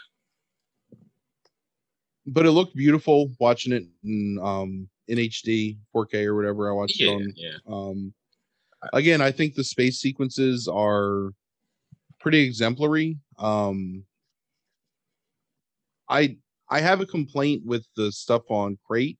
but 2.26 2.46
it 2.46 2.50
looked 2.50 2.76
beautiful 2.76 3.32
watching 3.38 3.72
it 3.72 3.84
in 4.04 4.38
um 4.42 4.88
in 5.08 5.18
HD 5.18 5.78
4K 5.94 6.24
or 6.24 6.34
whatever 6.34 6.68
I 6.68 6.72
watched 6.72 7.00
yeah, 7.00 7.10
it 7.10 7.14
on. 7.14 7.32
Yeah. 7.36 7.56
Um 7.66 8.14
again, 8.92 9.20
I 9.20 9.30
think 9.30 9.54
the 9.54 9.64
space 9.64 10.00
sequences 10.00 10.68
are 10.68 11.30
pretty 12.18 12.40
exemplary. 12.40 13.18
Um 13.38 14.04
I 16.08 16.36
I 16.70 16.80
have 16.80 17.00
a 17.00 17.06
complaint 17.06 17.62
with 17.64 17.86
the 17.96 18.10
stuff 18.12 18.42
on 18.50 18.78
Crait. 18.86 19.18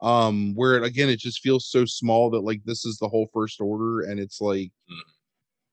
Um 0.00 0.54
where 0.54 0.82
again 0.84 1.08
it 1.08 1.18
just 1.18 1.40
feels 1.40 1.66
so 1.68 1.84
small 1.84 2.30
that 2.30 2.44
like 2.44 2.62
this 2.64 2.84
is 2.84 2.98
the 2.98 3.08
whole 3.08 3.28
first 3.34 3.60
order 3.60 4.02
and 4.02 4.20
it's 4.20 4.40
like 4.40 4.70
mm. 4.88 5.00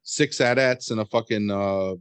six 0.01 0.41
AT-ATs 0.41 0.89
and 0.89 0.99
a 0.99 1.05
fucking 1.05 1.51
uh 1.51 1.93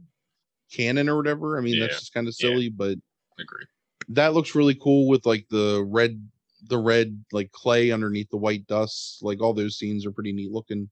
cannon 0.71 1.07
or 1.07 1.17
whatever. 1.17 1.57
I 1.57 1.61
mean, 1.61 1.75
yeah. 1.75 1.81
that's 1.81 1.99
just 1.99 2.13
kind 2.15 2.27
of 2.27 2.33
silly, 2.33 2.65
yeah. 2.65 2.75
but 2.75 2.97
I 3.37 3.43
agree 3.43 3.65
that 4.09 4.33
looks 4.33 4.55
really 4.55 4.75
cool 4.75 5.07
with 5.07 5.25
like 5.25 5.45
the 5.49 5.85
red 5.89 6.21
the 6.67 6.77
red 6.77 7.23
like 7.31 7.51
clay 7.51 7.91
underneath 7.91 8.29
the 8.29 8.37
white 8.37 8.65
dust 8.67 9.19
like 9.21 9.41
all 9.41 9.53
those 9.53 9.77
scenes 9.77 10.05
are 10.05 10.11
pretty 10.11 10.31
neat 10.31 10.51
looking 10.51 10.89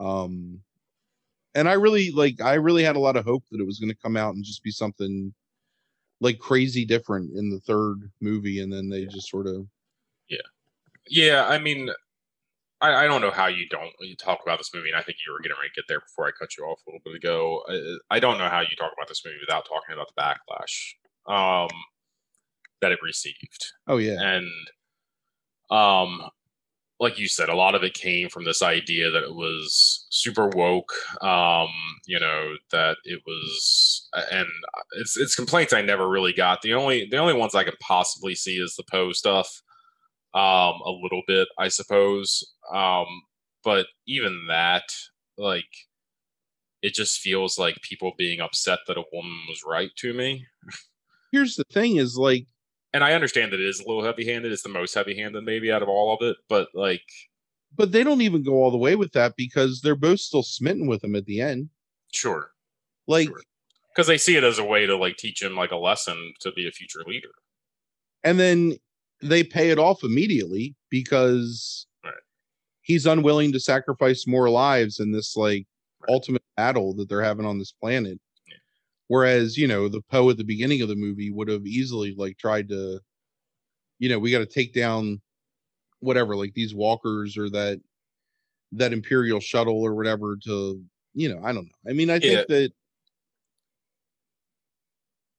um 0.00 0.58
and 1.54 1.68
i 1.68 1.72
really 1.72 2.10
like 2.12 2.40
i 2.40 2.54
really 2.54 2.82
had 2.82 2.96
a 2.96 3.00
lot 3.00 3.16
of 3.16 3.24
hope 3.24 3.44
that 3.50 3.60
it 3.60 3.66
was 3.66 3.78
going 3.78 3.90
to 3.90 4.02
come 4.02 4.16
out 4.16 4.34
and 4.34 4.44
just 4.44 4.62
be 4.62 4.70
something 4.70 5.32
like 6.20 6.38
crazy 6.38 6.84
different 6.84 7.36
in 7.36 7.50
the 7.50 7.60
third 7.60 8.10
movie 8.20 8.60
and 8.60 8.72
then 8.72 8.88
they 8.88 9.00
yeah. 9.00 9.08
just 9.08 9.28
sort 9.28 9.46
of 9.46 9.66
yeah 10.28 10.38
yeah 11.08 11.46
i 11.48 11.58
mean 11.58 11.90
I, 12.80 13.04
I 13.04 13.06
don't 13.06 13.20
know 13.20 13.32
how 13.32 13.46
you 13.46 13.68
don't 13.68 13.90
you 13.98 14.14
talk 14.14 14.38
about 14.44 14.58
this 14.58 14.70
movie, 14.72 14.88
and 14.88 14.96
I 14.96 15.02
think 15.02 15.18
you 15.26 15.32
were 15.32 15.40
getting 15.40 15.56
ready 15.58 15.70
to 15.70 15.74
get 15.74 15.88
there 15.88 15.98
before 15.98 16.28
I 16.28 16.30
cut 16.38 16.56
you 16.56 16.62
off 16.62 16.78
a 16.86 16.90
little 16.90 17.00
bit 17.04 17.16
ago. 17.16 17.64
I, 17.68 18.16
I 18.16 18.20
don't 18.20 18.38
know 18.38 18.48
how 18.48 18.60
you 18.60 18.76
talk 18.78 18.92
about 18.96 19.08
this 19.08 19.24
movie 19.24 19.38
without 19.40 19.66
talking 19.66 19.94
about 19.94 20.06
the 20.14 20.22
backlash. 20.22 20.94
Um, 21.26 21.70
that 22.80 22.92
it 22.92 22.98
received. 23.02 23.72
Oh 23.86 23.96
yeah. 23.96 24.20
And 24.20 24.48
um 25.70 26.22
like 27.00 27.18
you 27.18 27.28
said, 27.28 27.48
a 27.48 27.54
lot 27.54 27.74
of 27.74 27.84
it 27.84 27.94
came 27.94 28.28
from 28.28 28.44
this 28.44 28.62
idea 28.62 29.10
that 29.10 29.22
it 29.22 29.34
was 29.34 30.06
super 30.10 30.48
woke, 30.48 30.92
um, 31.22 31.68
you 32.06 32.18
know, 32.18 32.54
that 32.72 32.96
it 33.04 33.20
was 33.26 34.08
and 34.32 34.48
it's 34.98 35.16
it's 35.16 35.36
complaints 35.36 35.72
I 35.72 35.82
never 35.82 36.08
really 36.08 36.32
got. 36.32 36.62
The 36.62 36.74
only 36.74 37.06
the 37.08 37.18
only 37.18 37.34
ones 37.34 37.54
I 37.54 37.64
can 37.64 37.74
possibly 37.80 38.34
see 38.34 38.56
is 38.56 38.74
the 38.74 38.84
Poe 38.90 39.12
stuff. 39.12 39.62
Um, 40.34 40.74
a 40.84 40.90
little 41.02 41.22
bit, 41.26 41.48
I 41.58 41.68
suppose. 41.68 42.44
Um, 42.72 43.06
but 43.64 43.86
even 44.06 44.46
that, 44.48 44.92
like 45.36 45.64
it 46.82 46.94
just 46.94 47.20
feels 47.20 47.58
like 47.58 47.76
people 47.82 48.12
being 48.18 48.40
upset 48.40 48.80
that 48.86 48.98
a 48.98 49.04
woman 49.12 49.38
was 49.48 49.62
right 49.66 49.90
to 49.98 50.12
me. 50.12 50.46
Here's 51.32 51.56
the 51.56 51.64
thing 51.72 51.96
is 51.96 52.16
like 52.16 52.46
and 52.92 53.04
I 53.04 53.12
understand 53.12 53.52
that 53.52 53.60
it 53.60 53.66
is 53.66 53.80
a 53.80 53.86
little 53.86 54.04
heavy 54.04 54.26
handed. 54.26 54.52
It's 54.52 54.62
the 54.62 54.68
most 54.68 54.94
heavy 54.94 55.16
handed 55.16 55.44
maybe 55.44 55.70
out 55.70 55.82
of 55.82 55.88
all 55.88 56.14
of 56.14 56.22
it, 56.22 56.36
but 56.48 56.68
like 56.74 57.02
But 57.76 57.92
they 57.92 58.02
don't 58.02 58.22
even 58.22 58.42
go 58.42 58.54
all 58.54 58.70
the 58.70 58.78
way 58.78 58.96
with 58.96 59.12
that 59.12 59.34
because 59.36 59.80
they're 59.80 59.94
both 59.94 60.20
still 60.20 60.42
smitten 60.42 60.86
with 60.86 61.04
him 61.04 61.14
at 61.14 61.26
the 61.26 61.40
end. 61.40 61.70
Sure. 62.12 62.50
Like 63.06 63.28
because 63.28 64.06
sure. 64.06 64.14
they 64.14 64.18
see 64.18 64.36
it 64.36 64.44
as 64.44 64.58
a 64.58 64.64
way 64.64 64.86
to 64.86 64.96
like 64.96 65.16
teach 65.16 65.42
him 65.42 65.54
like 65.54 65.72
a 65.72 65.76
lesson 65.76 66.32
to 66.40 66.52
be 66.52 66.66
a 66.66 66.72
future 66.72 67.02
leader. 67.06 67.30
And 68.24 68.38
then 68.38 68.76
they 69.22 69.42
pay 69.42 69.70
it 69.70 69.78
off 69.78 70.02
immediately 70.02 70.74
because 70.90 71.86
right. 72.04 72.14
he's 72.82 73.06
unwilling 73.06 73.52
to 73.52 73.60
sacrifice 73.60 74.26
more 74.26 74.48
lives 74.48 75.00
in 75.00 75.12
this 75.12 75.36
like 75.36 75.66
right. 76.00 76.12
ultimate 76.12 76.42
battle 76.56 76.94
that 76.94 77.08
they're 77.08 77.22
having 77.22 77.46
on 77.46 77.58
this 77.58 77.72
planet. 77.72 78.18
Whereas, 79.08 79.56
you 79.56 79.66
know, 79.66 79.88
the 79.88 80.02
Poe 80.02 80.30
at 80.30 80.36
the 80.36 80.44
beginning 80.44 80.82
of 80.82 80.88
the 80.88 80.96
movie 80.96 81.30
would 81.30 81.48
have 81.48 81.66
easily 81.66 82.14
like 82.16 82.36
tried 82.38 82.68
to, 82.68 83.00
you 83.98 84.08
know, 84.08 84.18
we 84.18 84.30
got 84.30 84.38
to 84.38 84.46
take 84.46 84.74
down 84.74 85.20
whatever, 86.00 86.36
like 86.36 86.54
these 86.54 86.74
walkers 86.74 87.36
or 87.36 87.50
that 87.50 87.80
that 88.72 88.92
Imperial 88.92 89.40
shuttle 89.40 89.80
or 89.80 89.94
whatever 89.94 90.36
to, 90.44 90.82
you 91.14 91.28
know, 91.28 91.40
I 91.42 91.52
don't 91.52 91.64
know. 91.64 91.90
I 91.90 91.94
mean, 91.94 92.10
I 92.10 92.18
think 92.18 92.32
yeah. 92.32 92.44
that 92.48 92.72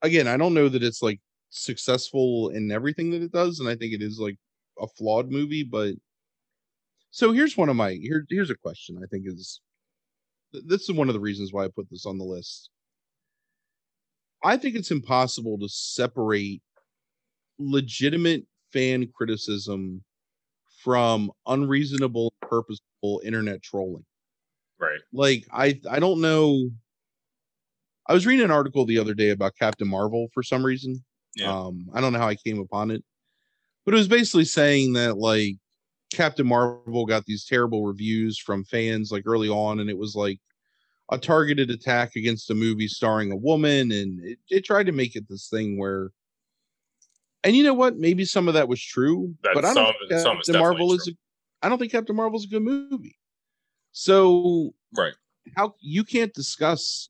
again, 0.02 0.28
I 0.28 0.36
don't 0.36 0.56
know 0.56 0.68
that 0.70 0.84
it's 0.84 1.04
like 1.04 1.20
successful 1.52 2.50
in 2.50 2.72
everything 2.72 3.12
that 3.12 3.22
it 3.22 3.32
does, 3.32 3.60
and 3.60 3.70
I 3.70 3.76
think 3.76 3.94
it 3.94 4.02
is 4.02 4.20
like 4.20 4.38
a 4.80 4.88
flawed 4.88 5.32
movie, 5.32 5.64
but 5.64 5.94
so 7.12 7.32
here's 7.32 7.58
one 7.58 7.70
of 7.70 7.76
my 7.76 7.94
here 7.94 8.26
here's 8.30 8.52
a 8.52 8.56
question 8.56 9.00
I 9.04 9.08
think 9.08 9.26
is 9.28 9.62
this 10.54 10.84
is 10.84 10.92
one 10.92 11.10
of 11.10 11.14
the 11.14 11.20
reasons 11.20 11.52
why 11.52 11.66
I 11.66 11.68
put 11.68 11.90
this 11.90 12.06
on 12.06 12.18
the 12.18 12.24
list. 12.24 12.70
I 14.44 14.58
think 14.58 14.76
it's 14.76 14.92
impossible 14.92 15.58
to 15.60 15.68
separate 15.70 16.62
legitimate 17.58 18.46
fan 18.72 19.08
criticism 19.14 20.04
from 20.84 21.32
unreasonable, 21.46 22.34
purposeful 22.42 23.22
internet 23.24 23.62
trolling. 23.62 24.06
Right. 24.80 25.00
Like 25.12 25.46
I 25.52 25.80
I 25.90 26.00
don't 26.00 26.22
know. 26.22 26.70
I 28.08 28.14
was 28.14 28.26
reading 28.26 28.46
an 28.46 28.52
article 28.52 28.86
the 28.86 28.98
other 28.98 29.14
day 29.14 29.30
about 29.30 29.58
Captain 29.60 29.88
Marvel 29.88 30.30
for 30.34 30.42
some 30.42 30.66
reason. 30.66 31.04
Yeah. 31.36 31.54
Um, 31.54 31.88
I 31.94 32.02
don't 32.02 32.14
know 32.14 32.20
how 32.20 32.30
I 32.30 32.36
came 32.36 32.60
upon 32.60 32.92
it, 32.92 33.04
but 33.86 33.94
it 33.94 33.98
was 33.98 34.08
basically 34.08 34.46
saying 34.46 34.94
that 34.94 35.18
like 35.18 35.58
Captain 36.14 36.48
Marvel 36.48 37.06
got 37.06 37.26
these 37.26 37.46
terrible 37.46 37.86
reviews 37.86 38.40
from 38.40 38.64
fans 38.64 39.12
like 39.12 39.24
early 39.28 39.50
on, 39.50 39.80
and 39.80 39.90
it 39.90 39.98
was 39.98 40.16
like 40.16 40.40
a 41.12 41.18
targeted 41.18 41.70
attack 41.72 42.16
against 42.16 42.52
a 42.52 42.56
movie 42.56 42.88
starring 42.88 43.32
a 43.32 43.36
woman 43.36 43.92
and 43.92 44.20
it, 44.24 44.40
it 44.50 44.66
tried 44.66 44.86
to 44.86 44.92
make 44.92 45.16
it 45.16 45.28
this 45.30 45.50
thing 45.50 45.78
where 45.78 46.12
and 47.46 47.56
you 47.56 47.64
know 47.64 47.74
what? 47.74 47.96
Maybe 47.96 48.26
some 48.26 48.50
of 48.50 48.54
that 48.56 48.68
was 48.68 48.84
true 48.84 49.34
That's 49.44 49.56
but 49.56 49.64
i 49.64 49.74
don't 49.74 49.86
some, 49.86 49.94
think 50.10 50.24
captain 50.24 50.60
marvel 50.60 50.94
is 50.94 51.08
a, 51.08 51.66
i 51.66 51.70
don't 51.70 51.80
think 51.80 51.92
captain 51.92 52.16
marvel's 52.16 52.46
a 52.46 52.50
good 52.50 52.64
movie. 52.64 53.18
So 53.92 54.74
right. 54.96 55.14
how 55.58 55.76
you 55.80 56.04
can't 56.04 56.34
discuss 56.34 57.10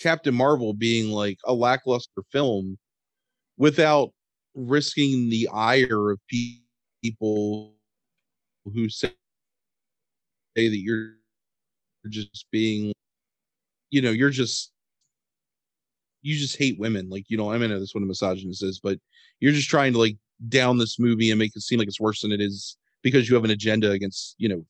Captain 0.00 0.34
Marvel 0.34 0.72
being 0.72 1.10
like 1.10 1.38
a 1.44 1.52
lackluster 1.52 2.22
film 2.30 2.78
without 3.56 4.10
risking 4.54 5.28
the 5.28 5.48
ire 5.52 6.10
of 6.10 6.20
people 7.02 7.74
who 8.64 8.88
say 8.88 9.12
that 10.54 10.78
you're 10.78 11.14
just 12.08 12.46
being 12.50 12.92
you 13.90 14.02
know 14.02 14.10
you're 14.10 14.30
just 14.30 14.72
you 16.22 16.36
just 16.36 16.56
hate 16.56 16.78
women 16.78 17.08
like 17.08 17.24
you 17.28 17.36
know 17.36 17.52
i 17.52 17.58
mean 17.58 17.70
that's 17.70 17.94
what 17.94 18.02
a 18.02 18.06
misogynist 18.06 18.62
is 18.62 18.80
but 18.80 18.98
you're 19.40 19.52
just 19.52 19.68
trying 19.68 19.92
to 19.92 19.98
like 19.98 20.16
down 20.48 20.78
this 20.78 20.98
movie 20.98 21.30
and 21.30 21.38
make 21.38 21.54
it 21.54 21.62
seem 21.62 21.78
like 21.78 21.88
it's 21.88 22.00
worse 22.00 22.22
than 22.22 22.32
it 22.32 22.40
is 22.40 22.76
because 23.02 23.28
you 23.28 23.34
have 23.34 23.44
an 23.44 23.50
agenda 23.50 23.90
against 23.90 24.34
you 24.38 24.48
know 24.48 24.64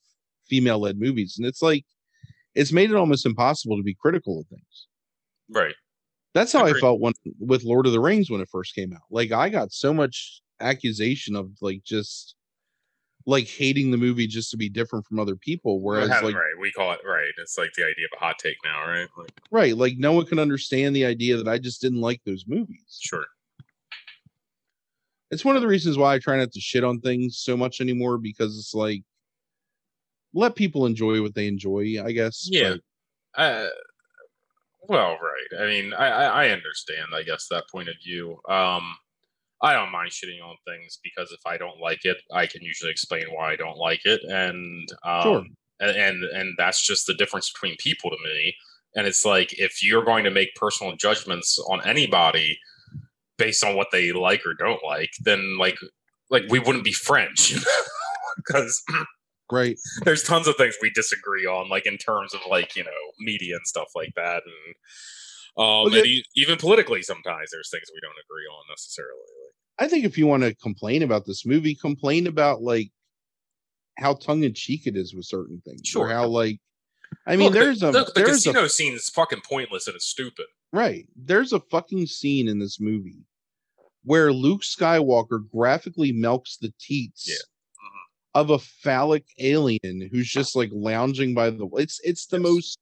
female 0.49 0.79
led 0.79 0.99
movies 0.99 1.37
and 1.39 1.47
it's 1.47 1.63
like 1.63 1.85
it's 2.55 2.73
made 2.73 2.91
it 2.91 2.97
almost 2.97 3.27
impossible 3.27 3.77
to 3.77 3.83
be 3.83 3.95
critical 3.95 4.41
of 4.41 4.47
things 4.49 4.87
Right. 5.51 5.75
that's 6.35 6.53
how 6.53 6.65
Agreed. 6.67 6.79
i 6.79 6.81
felt 6.81 7.01
when 7.01 7.15
with 7.39 7.65
lord 7.65 7.87
of 7.87 7.93
the 7.93 8.01
rings 8.01 8.31
when 8.31 8.41
it 8.41 8.49
first 8.51 8.75
came 8.75 8.93
out 8.93 9.03
like 9.11 9.33
i 9.33 9.49
got 9.49 9.73
so 9.73 9.93
much 9.93 10.43
accusation 10.61 11.37
of 11.37 11.51
like 11.61 11.83
just 11.85 12.35
like 13.29 13.47
hating 13.47 13.91
the 13.91 13.97
movie 13.99 14.27
just 14.27 14.51
to 14.51 14.57
be 14.57 14.71
different 14.71 15.05
from 15.05 15.21
other 15.21 15.37
people 15.37 15.83
whereas 15.83 16.09
like 16.09 16.35
right, 16.35 16.59
we 16.59 16.73
call 16.73 16.93
it 16.93 17.01
right. 17.05 17.29
It's 17.37 17.59
like 17.59 17.71
the 17.77 17.83
idea 17.83 18.07
of 18.11 18.17
a 18.17 18.25
hot 18.25 18.37
take 18.39 18.57
now, 18.65 18.89
right? 18.89 19.07
Like, 19.19 19.33
right 19.51 19.77
like 19.77 19.99
no 19.99 20.13
one 20.13 20.25
can 20.25 20.39
understand 20.39 20.97
the 20.97 21.05
idea 21.05 21.37
that 21.37 21.47
i 21.47 21.59
just 21.59 21.83
didn't 21.83 22.01
like 22.01 22.23
those 22.25 22.45
movies 22.49 22.99
sure. 23.01 23.27
it's 25.31 25.45
one 25.45 25.57
of 25.57 25.63
the 25.63 25.69
reasons 25.69 25.99
why 25.99 26.15
I 26.15 26.19
try 26.19 26.39
not 26.39 26.53
to 26.53 26.61
shit 26.61 26.85
on 26.85 27.01
things 27.01 27.39
so 27.39 27.55
much 27.55 27.81
anymore 27.83 28.17
because 28.17 28.59
it's 28.59 28.75
like 28.75 29.03
let 30.35 30.55
people 30.55 30.87
enjoy 30.87 31.21
what 31.23 31.35
they 31.35 31.47
enjoy, 31.47 31.97
I 32.03 32.13
guess. 32.13 32.49
Yeah. 32.51 32.77
but- 33.35 33.43
Uh, 33.43 33.69
well, 34.89 35.19
right. 35.21 35.61
I 35.63 35.67
mean, 35.67 35.93
I, 35.93 36.09
I 36.09 36.45
I 36.45 36.51
understand. 36.51 37.09
I 37.15 37.23
guess 37.23 37.47
that 37.51 37.69
point 37.71 37.89
of 37.89 37.97
view. 38.03 38.39
Um, 38.49 38.97
I 39.63 39.73
don't 39.73 39.91
mind 39.93 40.11
shitting 40.11 40.43
on 40.45 40.57
things 40.67 40.99
because 41.03 41.33
if 41.33 41.41
I 41.47 41.57
don't 41.59 41.81
like 41.81 42.05
it, 42.05 42.19
I 42.33 42.47
can 42.47 42.63
usually 42.63 42.91
explain 42.93 43.25
why 43.33 43.53
I 43.53 43.57
don't 43.57 43.77
like 43.79 44.01
it, 44.05 44.21
and 44.29 44.89
um, 45.05 45.23
Sure. 45.23 45.45
and, 45.81 45.91
and 45.97 46.25
and 46.25 46.55
that's 46.59 46.85
just 46.87 47.07
the 47.07 47.15
difference 47.15 47.51
between 47.53 47.77
people 47.79 48.11
to 48.11 48.17
me. 48.25 48.55
And 48.95 49.07
it's 49.07 49.25
like 49.25 49.53
if 49.59 49.83
you're 49.83 50.05
going 50.05 50.25
to 50.25 50.31
make 50.31 50.55
personal 50.55 50.97
judgments 50.97 51.59
on 51.69 51.81
anybody 51.85 52.59
based 53.37 53.65
on 53.65 53.77
what 53.77 53.89
they 53.93 54.13
like 54.13 54.45
or 54.47 54.55
don't 54.55 54.83
like, 54.85 55.11
then 55.25 55.59
like 55.59 55.79
like 56.31 56.45
we 56.51 56.59
wouldn't 56.59 56.85
be 56.85 56.93
friends, 56.93 57.53
because 58.37 58.83
right. 59.51 59.77
there's 60.05 60.23
tons 60.23 60.47
of 60.47 60.57
things 60.57 60.77
we 60.81 60.91
disagree 60.91 61.47
on, 61.47 61.69
like 61.69 61.87
in 61.87 61.97
terms 61.99 62.35
of 62.35 62.41
like 62.49 62.77
you 62.77 62.85
know 62.85 62.91
media 63.19 63.57
and 63.57 63.67
stuff 63.67 63.89
like 63.97 64.13
that, 64.17 64.43
and 64.47 64.75
um, 65.59 65.87
Okay. 65.89 65.99
and 65.99 66.07
e- 66.07 66.25
even 66.37 66.57
politically, 66.57 67.03
sometimes 67.03 67.51
there's 67.51 67.71
things 67.71 67.89
we 67.93 68.01
don't 68.01 68.13
agree 68.25 68.47
on 68.47 68.65
necessarily. 68.71 69.13
I 69.79 69.89
think 69.89 70.05
if 70.05 70.19
you 70.19 70.27
want 70.27 70.43
to 70.43 70.55
complain 70.57 71.03
about 71.03 71.25
this 71.27 71.47
movie, 71.47 71.75
complain 71.75 72.27
about 72.27 72.63
like 72.63 72.91
how 73.99 74.15
tongue 74.15 74.45
in 74.45 74.55
cheek 74.55 74.87
it 74.87 74.97
is 74.97 75.15
with 75.15 75.25
certain 75.27 75.61
things. 75.65 75.81
Or 75.95 76.07
Sure. 76.07 76.09
how 76.09 76.27
like 76.29 76.59
I 77.27 77.37
mean 77.37 77.47
Look, 77.47 77.55
there's 77.55 77.83
a 77.83 77.91
the, 77.93 78.05
the 78.05 78.13
there's 78.17 78.47
a 78.47 78.51
casino 78.51 78.67
scene 78.69 78.95
is 78.95 79.09
fucking 79.09 79.43
pointless 79.49 79.87
and 79.87 79.97
it's 79.97 80.07
stupid. 80.07 80.47
Right. 80.73 81.07
There's 81.17 81.53
a 81.53 81.61
fucking 81.61 82.07
scene 82.07 82.49
in 82.49 82.59
this 82.59 82.79
movie 82.81 83.25
where 84.05 84.33
Luke 84.33 84.63
Skywalker 84.63 85.41
graphically 85.51 86.13
milks 86.13 86.57
the 86.57 86.73
teats 86.81 87.27
Yeah. 87.29 87.35
Mhm. 87.37 88.41
of 88.43 88.51
a 88.51 88.59
phallic 88.59 89.25
alien 89.39 90.09
who's 90.13 90.31
just 90.31 90.55
like 90.57 90.71
lounging 90.73 91.35
by 91.35 91.51
the 91.51 91.67
it's 91.75 92.01
it's 92.05 92.27
the 92.27 92.37
Yes. 92.39 92.43
most 92.43 92.79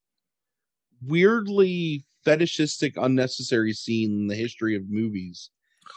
weirdly 1.02 2.04
fetishistic 2.24 2.94
unnecessary 2.96 3.72
scene 3.72 4.10
in 4.12 4.26
the 4.26 4.34
history 4.34 4.74
of 4.76 4.88
movies. 4.88 5.50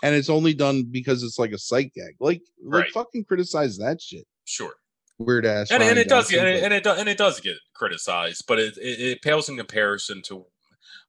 And 0.04 0.16
it's 0.16 0.30
only 0.30 0.54
done 0.54 0.86
because 0.90 1.24
it's 1.24 1.40
like 1.40 1.52
a 1.52 1.58
sight 1.58 1.94
gag. 1.94 2.16
Like 2.20 2.42
like 2.64 2.90
fucking 2.90 3.26
criticize 3.26 3.78
that 3.78 4.02
shit. 4.02 4.26
Sure, 4.46 4.74
Weird 5.20 5.46
ass. 5.46 5.70
and, 5.70 5.84
and 5.84 6.00
it 6.00 6.08
does 6.08 6.30
get 6.30 6.48
and, 6.48 6.74
it 6.74 6.84
do, 6.84 6.92
and 6.92 7.10
it 7.10 7.18
does 7.18 7.40
get 7.42 7.58
criticized, 7.74 8.46
but 8.48 8.58
it, 8.58 8.78
it 8.78 9.00
it 9.00 9.22
pales 9.22 9.50
in 9.50 9.58
comparison 9.58 10.22
to 10.24 10.46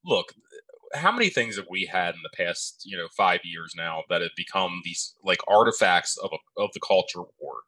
look. 0.04 0.34
How 0.92 1.12
many 1.12 1.28
things 1.30 1.56
have 1.56 1.66
we 1.70 1.86
had 1.86 2.16
in 2.16 2.20
the 2.24 2.36
past, 2.36 2.82
you 2.84 2.96
know, 2.96 3.06
five 3.16 3.40
years 3.44 3.74
now 3.76 4.02
that 4.08 4.22
have 4.22 4.32
become 4.36 4.80
these 4.84 5.14
like 5.22 5.38
artifacts 5.46 6.16
of 6.16 6.30
a, 6.32 6.60
of 6.60 6.70
the 6.74 6.80
culture 6.80 7.22
war 7.38 7.58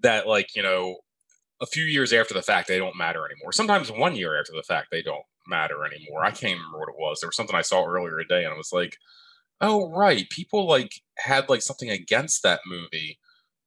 that, 0.00 0.26
like, 0.26 0.56
you 0.56 0.62
know, 0.62 0.96
a 1.60 1.66
few 1.66 1.84
years 1.84 2.12
after 2.14 2.32
the 2.32 2.40
fact 2.40 2.68
they 2.68 2.78
don't 2.78 2.96
matter 2.96 3.26
anymore. 3.26 3.52
Sometimes 3.52 3.90
one 3.90 4.16
year 4.16 4.40
after 4.40 4.52
the 4.52 4.62
fact 4.62 4.88
they 4.90 5.02
don't 5.02 5.24
matter 5.46 5.84
anymore. 5.84 6.24
I 6.24 6.30
can't 6.30 6.58
remember 6.58 6.78
what 6.78 6.88
it 6.88 6.98
was. 6.98 7.20
There 7.20 7.28
was 7.28 7.36
something 7.36 7.56
I 7.56 7.62
saw 7.62 7.84
earlier 7.84 8.18
today, 8.18 8.44
and 8.44 8.54
I 8.54 8.56
was 8.56 8.72
like, 8.72 8.96
"Oh, 9.60 9.90
right, 9.90 10.28
people 10.30 10.66
like 10.66 10.92
had 11.18 11.48
like 11.48 11.62
something 11.62 11.90
against 11.90 12.42
that 12.42 12.60
movie." 12.66 13.18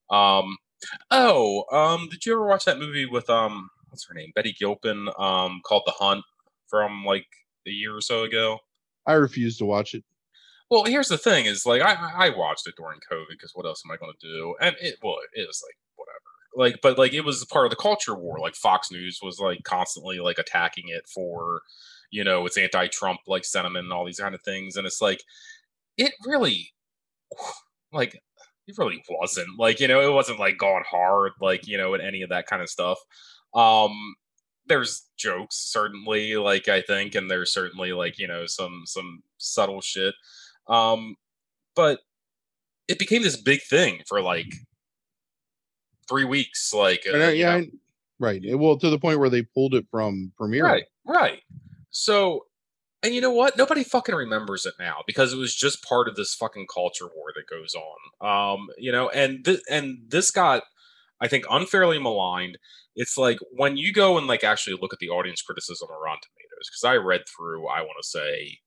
Um, 0.09 0.57
oh, 1.11 1.65
um, 1.71 2.07
did 2.09 2.25
you 2.25 2.33
ever 2.33 2.47
watch 2.47 2.65
that 2.65 2.79
movie 2.79 3.05
with 3.05 3.29
um, 3.29 3.69
what's 3.89 4.07
her 4.07 4.13
name, 4.13 4.31
Betty 4.35 4.53
Gilpin, 4.57 5.09
um, 5.17 5.61
called 5.65 5.83
The 5.85 5.93
Hunt 5.93 6.23
from 6.67 7.03
like 7.05 7.27
a 7.67 7.71
year 7.71 7.95
or 7.95 8.01
so 8.01 8.23
ago? 8.23 8.59
I 9.05 9.13
refuse 9.13 9.57
to 9.57 9.65
watch 9.65 9.93
it. 9.93 10.03
Well, 10.69 10.83
here's 10.83 11.07
the 11.07 11.17
thing: 11.17 11.45
is 11.45 11.65
like 11.65 11.81
I 11.81 12.27
I 12.27 12.29
watched 12.29 12.67
it 12.67 12.75
during 12.77 12.99
COVID 13.11 13.29
because 13.29 13.51
what 13.53 13.65
else 13.65 13.83
am 13.85 13.91
I 13.91 13.97
going 13.97 14.13
to 14.19 14.27
do? 14.27 14.55
And 14.61 14.75
it 14.81 14.95
well, 15.01 15.17
it 15.33 15.47
was 15.47 15.63
like 15.65 15.77
whatever. 15.95 16.17
Like, 16.55 16.79
but 16.81 16.97
like 16.97 17.13
it 17.13 17.23
was 17.25 17.45
part 17.45 17.65
of 17.65 17.69
the 17.69 17.77
culture 17.77 18.15
war. 18.15 18.39
Like 18.39 18.55
Fox 18.55 18.91
News 18.91 19.19
was 19.21 19.39
like 19.39 19.63
constantly 19.63 20.19
like 20.19 20.39
attacking 20.39 20.85
it 20.87 21.07
for, 21.07 21.61
you 22.11 22.23
know, 22.23 22.45
its 22.45 22.57
anti-Trump 22.57 23.19
like 23.27 23.45
sentiment 23.45 23.85
and 23.85 23.93
all 23.93 24.05
these 24.05 24.19
kind 24.19 24.35
of 24.35 24.41
things. 24.41 24.75
And 24.75 24.85
it's 24.85 25.01
like, 25.01 25.23
it 25.97 26.13
really, 26.25 26.71
like, 27.91 28.13
it 28.67 28.77
really 28.77 29.03
wasn't 29.09 29.47
like 29.57 29.79
you 29.79 29.87
know 29.87 30.01
it 30.01 30.13
wasn't 30.13 30.39
like 30.39 30.57
gone 30.57 30.83
hard 30.89 31.31
like 31.41 31.67
you 31.67 31.77
know 31.77 31.93
and 31.93 32.03
any 32.03 32.21
of 32.21 32.29
that 32.29 32.47
kind 32.47 32.61
of 32.61 32.69
stuff. 32.69 32.97
Um, 33.53 34.15
there's 34.67 35.07
jokes 35.17 35.55
certainly 35.55 36.35
like 36.35 36.67
i 36.67 36.81
think 36.81 37.15
and 37.15 37.31
there's 37.31 37.53
certainly 37.53 37.93
like 37.93 38.19
you 38.19 38.27
know 38.27 38.45
some 38.45 38.81
some 38.85 39.23
subtle 39.37 39.79
shit 39.79 40.13
um 40.67 41.15
but 41.73 42.01
it 42.89 42.99
became 42.99 43.23
this 43.23 43.37
big 43.37 43.61
thing 43.61 44.01
for 44.09 44.21
like 44.21 44.53
three 46.09 46.25
weeks 46.25 46.73
like 46.73 47.01
uh, 47.09 47.17
I- 47.17 47.29
yeah. 47.31 47.55
I- 47.55 47.71
right. 48.19 48.41
Well, 48.43 48.77
to 48.77 48.89
the 48.89 48.99
point 48.99 49.19
where 49.19 49.29
they 49.29 49.43
pulled 49.43 49.73
it 49.73 49.85
from 49.89 50.33
premiere. 50.35 50.65
right 50.65 50.83
right 51.05 51.39
so 51.89 52.46
and 53.07 53.15
you 53.15 53.21
know 53.21 53.31
what 53.31 53.57
nobody 53.57 53.83
fucking 53.83 54.13
remembers 54.13 54.65
it 54.65 54.73
now 54.79 54.97
because 55.07 55.33
it 55.33 55.37
was 55.37 55.55
just 55.55 55.83
part 55.83 56.07
of 56.07 56.15
this 56.15 56.35
fucking 56.35 56.67
culture 56.71 57.07
war 57.15 57.31
that 57.33 57.47
goes 57.49 57.73
on 57.73 58.57
um 58.57 58.67
you 58.77 58.91
know 58.91 59.09
and 59.09 59.43
th- 59.45 59.61
and 59.69 59.97
this 60.07 60.29
got 60.29 60.63
i 61.21 61.27
think 61.27 61.45
unfairly 61.49 61.97
maligned 61.97 62.57
it's 62.97 63.15
like 63.15 63.37
when 63.51 63.77
you 63.77 63.93
go 63.93 64.17
and 64.17 64.25
like 64.25 64.43
actually 64.43 64.75
look 64.81 64.91
at 64.91 64.99
the 64.99 65.09
audience 65.09 65.43
criticism 65.43 65.87
on 65.89 66.03
Rotten 66.03 66.19
Tomatoes, 66.23 66.67
because 66.67 66.83
I 66.83 66.95
read 66.95 67.21
through, 67.29 67.67
I 67.67 67.81
want 67.81 67.93
to 68.01 68.07
say, 68.07 68.57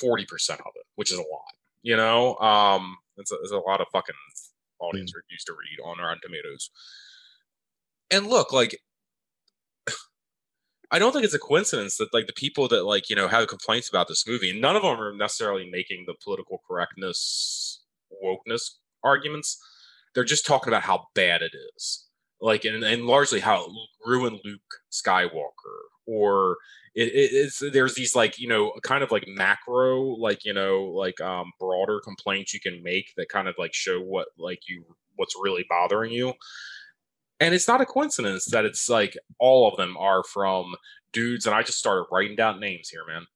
forty 0.00 0.24
percent 0.24 0.60
of 0.60 0.72
it, 0.74 0.86
which 0.96 1.12
is 1.12 1.18
a 1.18 1.22
lot. 1.22 1.52
You 1.82 1.98
know, 1.98 2.36
um, 2.36 2.96
it's 3.18 3.30
a, 3.30 3.34
it's 3.42 3.52
a 3.52 3.58
lot 3.58 3.82
of 3.82 3.88
fucking 3.92 4.14
audience 4.80 5.12
reviews 5.14 5.44
to 5.44 5.52
read 5.52 5.84
on 5.84 5.98
Rotten 5.98 6.20
Tomatoes. 6.22 6.70
And 8.10 8.26
look, 8.26 8.54
like, 8.54 8.80
I 10.94 10.98
don't 11.00 11.12
think 11.12 11.24
it's 11.24 11.34
a 11.34 11.40
coincidence 11.40 11.96
that 11.96 12.14
like 12.14 12.28
the 12.28 12.32
people 12.32 12.68
that 12.68 12.84
like 12.84 13.10
you 13.10 13.16
know 13.16 13.28
have 13.28 13.48
complaints 13.48 13.88
about 13.88 14.08
this 14.08 14.26
movie, 14.26 14.50
and 14.50 14.60
none 14.60 14.76
of 14.76 14.82
them 14.82 15.00
are 15.00 15.12
necessarily 15.12 15.68
making 15.68 16.04
the 16.06 16.14
political 16.22 16.62
correctness 16.68 17.82
wokeness 18.24 18.62
arguments. 19.02 19.58
They're 20.14 20.24
just 20.24 20.46
talking 20.46 20.72
about 20.72 20.84
how 20.84 21.06
bad 21.14 21.42
it 21.42 21.52
is 21.76 22.04
like 22.40 22.64
and, 22.64 22.84
and 22.84 23.06
largely 23.06 23.40
how 23.40 23.64
it 23.64 23.70
ruined 24.04 24.38
Luke 24.44 24.60
Skywalker 24.92 25.80
or 26.06 26.58
it, 26.94 27.08
it, 27.08 27.30
it's 27.32 27.62
there's 27.72 27.94
these 27.94 28.14
like 28.14 28.38
you 28.38 28.46
know 28.46 28.72
kind 28.82 29.02
of 29.02 29.10
like 29.10 29.24
macro 29.26 30.00
like 30.02 30.44
you 30.44 30.52
know 30.52 30.84
like 30.84 31.20
um 31.20 31.50
broader 31.58 32.00
complaints 32.00 32.52
you 32.52 32.60
can 32.60 32.82
make 32.82 33.06
that 33.16 33.28
kind 33.28 33.48
of 33.48 33.54
like 33.58 33.72
show 33.72 33.98
what 34.00 34.28
like 34.38 34.60
you 34.68 34.84
what's 35.16 35.34
really 35.42 35.64
bothering 35.68 36.12
you 36.12 36.34
and 37.44 37.54
it's 37.54 37.68
not 37.68 37.80
a 37.80 37.86
coincidence 37.86 38.46
that 38.46 38.64
it's 38.64 38.88
like 38.88 39.16
all 39.38 39.68
of 39.68 39.76
them 39.76 39.96
are 39.98 40.24
from 40.24 40.74
dudes 41.12 41.46
and 41.46 41.54
I 41.54 41.62
just 41.62 41.78
started 41.78 42.06
writing 42.10 42.36
down 42.36 42.58
names 42.60 42.88
here 42.88 43.04
man 43.06 43.26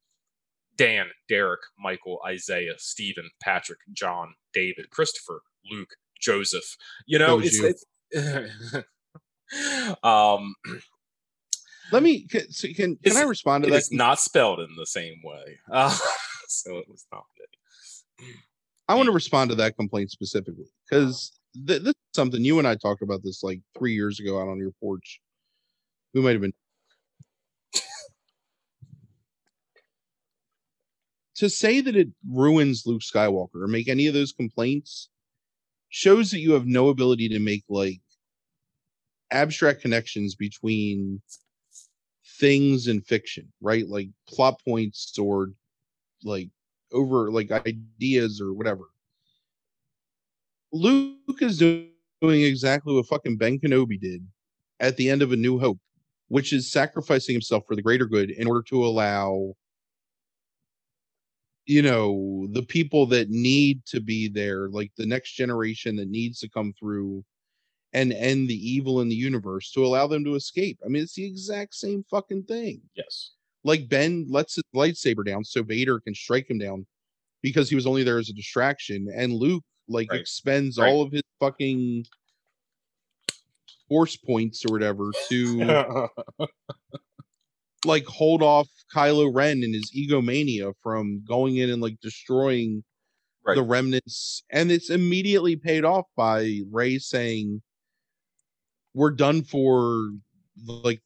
Dan, 0.79 1.07
Derek, 1.29 1.61
Michael, 1.79 2.21
Isaiah, 2.25 2.75
Stephen, 2.79 3.29
Patrick, 3.43 3.81
John, 3.93 4.35
David, 4.55 4.91
Christopher, 4.91 5.43
Luke, 5.69 5.91
Joseph. 6.19 6.77
You 7.07 7.19
know, 7.19 7.41
it's, 7.41 7.59
you. 7.59 7.75
it's 8.13 8.85
um, 10.05 10.55
Let 11.91 12.03
me 12.03 12.27
can, 12.29 12.51
so 12.53 12.69
can, 12.69 12.97
can 12.97 13.17
I 13.17 13.23
respond 13.23 13.65
to 13.65 13.69
it 13.69 13.73
that? 13.73 13.79
is 13.79 13.93
not 13.93 14.21
spelled 14.21 14.61
in 14.61 14.69
the 14.79 14.87
same 14.87 15.21
way. 15.25 15.59
Uh, 15.71 15.91
so 16.49 16.79
it 16.79 16.89
was 16.89 17.05
not 17.13 17.25
me. 18.21 18.35
I 18.89 18.95
want 18.95 19.07
to 19.07 19.13
respond 19.13 19.51
to 19.51 19.57
that 19.57 19.77
complaint 19.77 20.11
specifically 20.11 20.71
because 20.89 21.38
th- 21.55 21.83
this 21.83 21.91
is 21.91 21.95
something 22.15 22.45
you 22.45 22.59
and 22.59 22.69
I 22.69 22.75
talked 22.77 23.03
about 23.03 23.23
this 23.23 23.43
like 23.43 23.61
three 23.77 23.95
years 23.95 24.21
ago 24.21 24.41
out 24.41 24.49
on 24.49 24.59
your 24.59 24.73
porch. 24.81 25.21
We 26.15 26.21
might 26.21 26.33
have 26.33 26.41
been. 26.41 26.53
to 31.37 31.49
say 31.49 31.81
that 31.81 31.95
it 31.95 32.09
ruins 32.29 32.83
Luke 32.85 33.03
Skywalker 33.03 33.63
or 33.63 33.69
make 33.69 33.89
any 33.89 34.09
of 34.09 34.15
those 34.15 34.33
complaints 34.33 35.09
shows 35.89 36.31
that 36.33 36.41
you 36.41 36.53
have 36.53 36.67
no 36.67 36.89
ability 36.89 37.29
to 37.29 37.39
make 37.39 37.63
like 37.69 38.01
abstract 39.31 39.81
connections 39.81 40.35
between 40.35 41.23
things 42.39 42.89
in 42.89 43.01
fiction, 43.03 43.53
right? 43.61 43.87
Like 43.87 44.09
plot 44.29 44.61
points 44.67 45.17
or 45.19 45.53
like 46.25 46.51
over 46.93 47.31
like 47.31 47.51
ideas 47.51 48.41
or 48.41 48.53
whatever. 48.53 48.85
Luke 50.73 51.41
is 51.41 51.59
doing 51.59 52.43
exactly 52.43 52.95
what 52.95 53.07
fucking 53.07 53.37
Ben 53.37 53.59
Kenobi 53.59 54.01
did 54.01 54.27
at 54.81 54.97
the 54.97 55.09
end 55.11 55.23
of 55.23 55.33
A 55.33 55.37
New 55.37 55.59
Hope, 55.59 55.79
which 56.29 56.53
is 56.53 56.71
sacrificing 56.71 57.35
himself 57.35 57.65
for 57.67 57.75
the 57.75 57.83
greater 57.83 58.07
good 58.07 58.31
in 58.31 58.47
order 58.47 58.63
to 58.69 58.85
allow 58.85 59.55
you 61.67 61.83
know 61.83 62.49
the 62.53 62.63
people 62.63 63.05
that 63.07 63.29
need 63.29 63.85
to 63.85 64.01
be 64.01 64.27
there 64.27 64.69
like 64.71 64.91
the 64.97 65.05
next 65.07 65.33
generation 65.35 65.97
that 65.97 66.09
needs 66.09 66.39
to 66.41 66.49
come 66.49 66.73
through 66.79 67.23
and 67.93 68.13
end 68.15 68.49
the 68.49 68.55
evil 68.71 69.01
in 69.03 69.09
the 69.09 69.15
universe 69.15 69.71
to 69.71 69.85
allow 69.85 70.07
them 70.07 70.25
to 70.25 70.35
escape 70.35 70.79
i 70.85 70.89
mean 70.89 71.03
it's 71.03 71.15
the 71.15 71.27
exact 71.27 71.75
same 71.75 72.03
fucking 72.11 72.43
thing 72.45 72.81
Yes. 72.97 73.33
like 73.65 73.87
ben 73.89 74.27
lets 74.31 74.55
his 74.55 74.65
lightsaber 74.75 75.27
down 75.27 75.45
so 75.45 75.63
vader 75.63 76.01
can 76.01 76.15
strike 76.15 76.49
him 76.49 76.59
down 76.59 76.87
because 77.43 77.69
he 77.69 77.75
was 77.75 77.87
only 77.87 78.03
there 78.03 78.19
as 78.19 78.31
a 78.31 78.35
distraction 78.35 79.07
and 79.15 79.35
luke 79.35 79.65
like 79.89 80.11
Right. 80.11 80.21
expends 80.21 80.79
Right. 80.79 80.89
all 80.89 81.03
of 81.03 81.13
his 81.13 81.23
fucking 81.41 82.07
force 83.89 84.17
points 84.17 84.65
or 84.67 84.73
whatever 84.73 85.13
to 85.29 86.09
like 87.85 88.05
hold 88.07 88.43
off 88.43 88.69
Kylo 88.95 89.33
Ren 89.35 89.63
and 89.63 89.75
his 89.75 89.91
egomania 89.95 90.73
from 90.83 91.25
going 91.27 91.57
in 91.57 91.71
and 91.71 91.81
like 91.83 91.99
destroying 92.01 92.85
Right. 93.45 93.55
the 93.55 93.63
remnants. 93.63 94.43
And 94.51 94.71
it's 94.71 94.91
immediately 94.91 95.57
paid 95.57 95.85
off 95.85 96.05
by 96.17 96.61
Rey 96.71 96.99
saying, 96.99 97.63
We're 98.95 99.13
done 99.13 99.43
for 99.43 100.11
like 100.67 101.01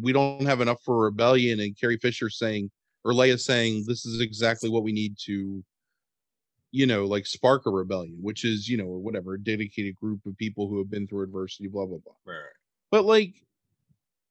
we 0.00 0.12
don't 0.12 0.46
have 0.46 0.62
enough 0.62 0.80
for 0.84 1.04
rebellion, 1.04 1.60
and 1.60 1.78
Carrie 1.78 1.98
Fisher 1.98 2.30
saying 2.30 2.70
or 3.04 3.12
Leia 3.12 3.38
saying 3.38 3.84
this 3.86 4.06
is 4.06 4.20
exactly 4.20 4.70
what 4.70 4.84
we 4.84 4.92
need 4.92 5.16
to 5.24 5.62
you 6.72 6.86
know 6.86 7.04
like 7.04 7.26
spark 7.26 7.66
a 7.66 7.70
rebellion 7.70 8.16
which 8.20 8.44
is 8.44 8.68
you 8.68 8.76
know 8.76 8.86
whatever 8.86 9.34
a 9.34 9.40
dedicated 9.40 9.94
group 9.94 10.20
of 10.26 10.36
people 10.38 10.68
who 10.68 10.78
have 10.78 10.90
been 10.90 11.06
through 11.06 11.22
adversity 11.22 11.68
blah 11.68 11.84
blah 11.86 11.98
blah 11.98 12.14
Right. 12.24 12.40
but 12.90 13.04
like, 13.04 13.34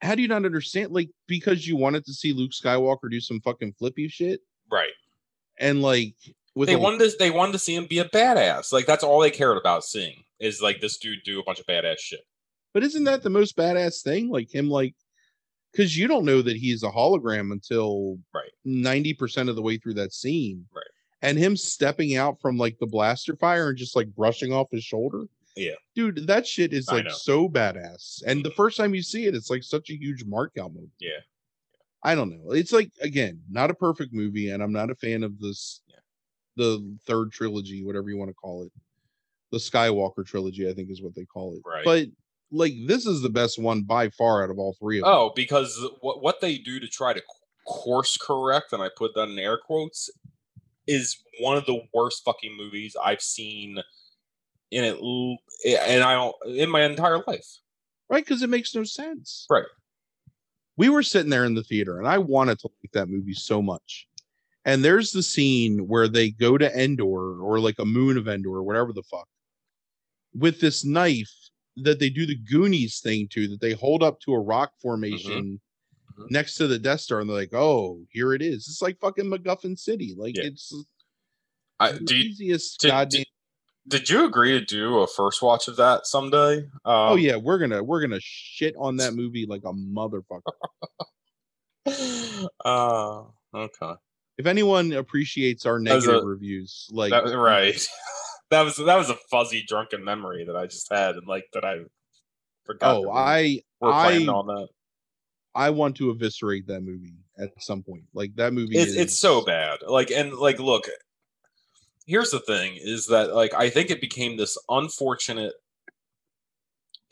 how 0.01 0.15
do 0.15 0.21
you 0.23 0.27
not 0.27 0.45
understand? 0.45 0.91
Like, 0.91 1.09
because 1.27 1.67
you 1.67 1.75
wanted 1.77 2.05
to 2.05 2.13
see 2.13 2.33
Luke 2.33 2.51
Skywalker 2.51 3.09
do 3.11 3.19
some 3.21 3.39
fucking 3.41 3.73
flippy 3.77 4.07
shit, 4.07 4.41
Right. 4.71 4.89
and 5.59 5.81
like 5.83 6.15
with 6.55 6.67
They 6.67 6.73
a- 6.73 6.79
wanted 6.79 7.09
to 7.11 7.15
they 7.19 7.29
wanted 7.31 7.51
to 7.53 7.59
see 7.59 7.75
him 7.75 7.85
be 7.85 7.99
a 7.99 8.05
badass. 8.09 8.73
Like 8.73 8.85
that's 8.87 9.03
all 9.03 9.19
they 9.21 9.29
cared 9.31 9.57
about 9.57 9.83
seeing 9.83 10.23
is 10.39 10.61
like 10.61 10.81
this 10.81 10.97
dude 10.97 11.19
do 11.23 11.39
a 11.39 11.43
bunch 11.43 11.59
of 11.59 11.67
badass 11.67 11.99
shit. 11.99 12.21
but 12.73 12.83
isn't 12.83 13.03
that 13.03 13.21
the 13.21 13.29
most 13.29 13.55
badass 13.55 14.01
thing? 14.01 14.29
Like 14.29 14.53
him, 14.53 14.67
like 14.69 14.95
because 15.71 15.95
you 15.97 16.07
don't 16.07 16.25
know 16.25 16.41
that 16.41 16.57
he's 16.57 16.81
a 16.83 16.89
hologram 16.89 17.51
until 17.51 18.17
Right. 18.33 18.51
ninety 18.65 19.13
percent 19.13 19.49
of 19.49 19.55
the 19.55 19.61
way 19.61 19.77
through 19.77 19.93
that 19.95 20.11
scene, 20.13 20.65
Right. 20.75 20.83
And 21.22 21.38
him 21.38 21.55
stepping 21.55 22.15
out 22.15 22.41
from 22.41 22.57
like 22.57 22.80
the 22.80 22.88
blaster 22.88 23.36
fire 23.36 23.69
and 23.69 23.78
just 23.78 23.95
like 23.95 24.07
brushing 24.15 24.51
off 24.51 24.72
his 24.72 24.84
shoulder. 24.84 25.26
Yeah. 25.55 25.76
Dude, 25.95 26.28
that 26.28 26.47
shit 26.47 26.74
is 26.74 26.88
like 26.88 27.09
so 27.11 27.47
badass. 27.47 28.24
And 28.26 28.43
the 28.43 28.51
first 28.51 28.78
time 28.78 28.95
you 28.95 29.03
see 29.03 29.26
it, 29.26 29.36
it's 29.36 29.49
like 29.49 29.63
such 29.63 29.89
a 29.89 29.97
huge 29.97 30.24
mark 30.26 30.53
out 30.59 30.74
movie. 30.74 30.88
Yeah. 30.99 31.19
I 32.03 32.15
don't 32.15 32.32
know. 32.32 32.51
It's 32.53 32.72
like 32.72 32.91
again, 33.01 33.41
not 33.49 33.69
a 33.69 33.76
perfect 33.76 34.13
movie, 34.13 34.49
and 34.49 34.63
I'm 34.63 34.72
not 34.72 34.89
a 34.89 34.95
fan 34.95 35.24
of 35.24 35.39
this 35.39 35.82
Yeah. 35.88 35.99
the 36.55 36.97
third 37.05 37.32
trilogy, 37.32 37.84
whatever 37.84 38.09
you 38.09 38.17
want 38.17 38.30
to 38.30 38.36
call 38.36 38.63
it. 38.63 38.72
The 39.51 39.57
Skywalker 39.59 40.26
trilogy, 40.26 40.67
I 40.69 40.74
think 40.74 40.89
is 40.89 41.01
what 41.01 41.13
they 41.13 41.26
call 41.26 41.53
it. 41.55 41.61
Right. 41.65 41.86
But 41.86 42.07
like 42.51 42.74
this 42.88 43.05
is 43.05 43.22
the 43.22 43.30
best 43.30 43.59
one 43.59 43.84
by 43.84 44.09
far 44.09 44.43
out 44.43 44.49
of 44.49 44.57
all 44.57 44.76
three 44.80 44.97
of 44.99 45.03
them. 45.03 45.13
Oh, 45.13 45.34
because 45.36 45.78
what 45.99 46.24
what 46.24 46.41
they 46.41 46.57
do 46.57 46.80
to 46.80 46.88
try 46.88 47.13
to 47.13 47.22
course 47.67 48.17
correct, 48.17 48.74
and 48.74 48.82
I 48.82 48.89
put 48.95 49.13
that 49.15 49.30
in 49.30 49.38
air 49.38 49.57
quotes, 49.57 50.09
is 50.91 51.17
one 51.39 51.57
of 51.57 51.65
the 51.65 51.81
worst 51.93 52.23
fucking 52.23 52.55
movies 52.55 52.95
I've 53.01 53.21
seen 53.21 53.77
in 54.71 54.83
it, 54.83 54.97
and 55.65 56.03
I 56.03 56.13
don't 56.13 56.35
in 56.45 56.69
my 56.69 56.83
entire 56.83 57.23
life. 57.27 57.47
right? 58.09 58.23
Because 58.23 58.41
it 58.41 58.49
makes 58.49 58.75
no 58.75 58.83
sense. 58.83 59.45
Right. 59.49 59.65
We 60.77 60.89
were 60.89 61.03
sitting 61.03 61.29
there 61.29 61.45
in 61.45 61.55
the 61.55 61.63
theater, 61.63 61.97
and 61.97 62.07
I 62.07 62.17
wanted 62.17 62.59
to 62.59 62.69
like 62.83 62.91
that 62.93 63.09
movie 63.09 63.33
so 63.33 63.61
much. 63.61 64.07
And 64.65 64.83
there's 64.83 65.11
the 65.11 65.23
scene 65.23 65.87
where 65.87 66.07
they 66.07 66.31
go 66.31 66.57
to 66.57 66.79
Endor 66.79 67.41
or 67.41 67.59
like 67.59 67.79
a 67.79 67.85
moon 67.85 68.17
of 68.17 68.27
Endor 68.27 68.57
or 68.57 68.63
whatever 68.63 68.93
the 68.93 69.03
fuck 69.03 69.27
with 70.33 70.59
this 70.59 70.85
knife 70.85 71.31
that 71.77 71.99
they 71.99 72.09
do 72.09 72.25
the 72.25 72.35
Goonies 72.35 72.99
thing 72.99 73.27
to 73.31 73.47
that 73.47 73.61
they 73.61 73.73
hold 73.73 74.03
up 74.03 74.19
to 74.21 74.33
a 74.33 74.39
rock 74.39 74.69
mm-hmm. 74.69 74.87
formation 74.87 75.61
Mhm. 76.18 76.32
next 76.32 76.55
to 76.55 76.68
the 76.68 76.80
Death 76.80 77.01
Star 77.01 77.20
and 77.20 77.30
they're 77.30 77.38
like, 77.38 77.53
oh, 77.53 77.99
here 78.12 78.34
it 78.34 78.41
is. 78.41 78.68
It's 78.68 78.82
like 78.82 78.99
fucking 78.99 79.26
MacGuffin 79.26 79.78
City. 79.78 80.14
Like 80.18 80.36
Yeah. 80.38 80.43
it's 80.45 80.74
I, 81.80 81.93
the 81.93 82.16
you, 82.16 82.24
easiest 82.30 82.80
did- 82.80 82.88
goddamn. 82.89 83.24
did 83.88 84.09
you 84.09 84.26
agree 84.26 84.51
to 84.51 84.64
do 84.66 84.99
a 84.99 85.07
first 85.07 85.41
watch 85.41 85.68
of 85.68 85.76
that 85.78 86.05
someday? 86.05 86.57
Um, 86.59 86.70
oh 86.86 87.16
yeah, 87.16 87.36
we're 87.38 87.57
gonna 87.57 87.82
we're 87.84 88.01
gonna 88.01 88.20
shit 88.22 88.76
on 88.78 88.97
that 88.97 89.14
movie 89.16 89.45
like 89.47 89.64
a 89.66 89.74
motherfucker. 89.74 90.41
Uh, 92.64 93.24
okay. 93.53 93.93
if 94.38 94.45
anyone 94.45 94.93
appreciates 94.93 95.66
our 95.66 95.80
negative 95.80 96.24
a- 96.24 96.26
reviews, 96.26 96.88
like 96.91 97.12
That, 97.12 97.36
right. 97.36 97.88
that 98.51 98.62
was 98.62 98.78
that 98.78 98.95
was 98.97 99.09
a 99.09 99.16
fuzzy 99.30 99.64
drunken 99.68 100.03
memory 100.03 100.45
that 100.45 100.55
I 100.55 100.68
just 100.68 100.91
had, 100.91 101.16
and 101.16 101.28
like 101.28 101.45
that 101.53 101.66
I 101.66 101.80
forgot. 102.66 102.95
oh, 102.97 103.12
I 103.12 103.62
I 103.82 104.26
on 104.28 104.47
that. 104.47 104.68
I 105.55 105.69
want 105.69 105.95
to 105.97 106.11
eviscerate 106.11 106.67
that 106.67 106.81
movie 106.81 107.15
at 107.37 107.49
some 107.59 107.83
point. 107.83 108.03
Like 108.13 108.35
that 108.35 108.53
movie 108.53 108.77
It's 108.77 108.91
is 108.91 108.97
it's 108.97 109.19
so 109.19 109.43
bad. 109.43 109.79
Like 109.87 110.11
and 110.11 110.33
like, 110.33 110.59
look. 110.59 110.87
Here's 112.07 112.31
the 112.31 112.39
thing: 112.39 112.77
is 112.77 113.07
that 113.07 113.33
like 113.33 113.53
I 113.53 113.69
think 113.69 113.89
it 113.89 114.01
became 114.01 114.37
this 114.37 114.57
unfortunate 114.69 115.53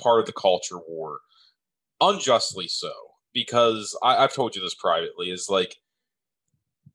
part 0.02 0.20
of 0.20 0.26
the 0.26 0.34
culture 0.34 0.80
war, 0.88 1.20
unjustly 2.02 2.68
so, 2.68 2.92
because 3.34 3.98
I, 4.04 4.18
I've 4.18 4.34
told 4.34 4.56
you 4.56 4.62
this 4.62 4.76
privately. 4.76 5.30
Is 5.30 5.48
like 5.50 5.76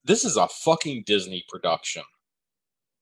this 0.04 0.24
is 0.24 0.36
a 0.36 0.48
fucking 0.48 1.04
Disney 1.06 1.44
production, 1.48 2.02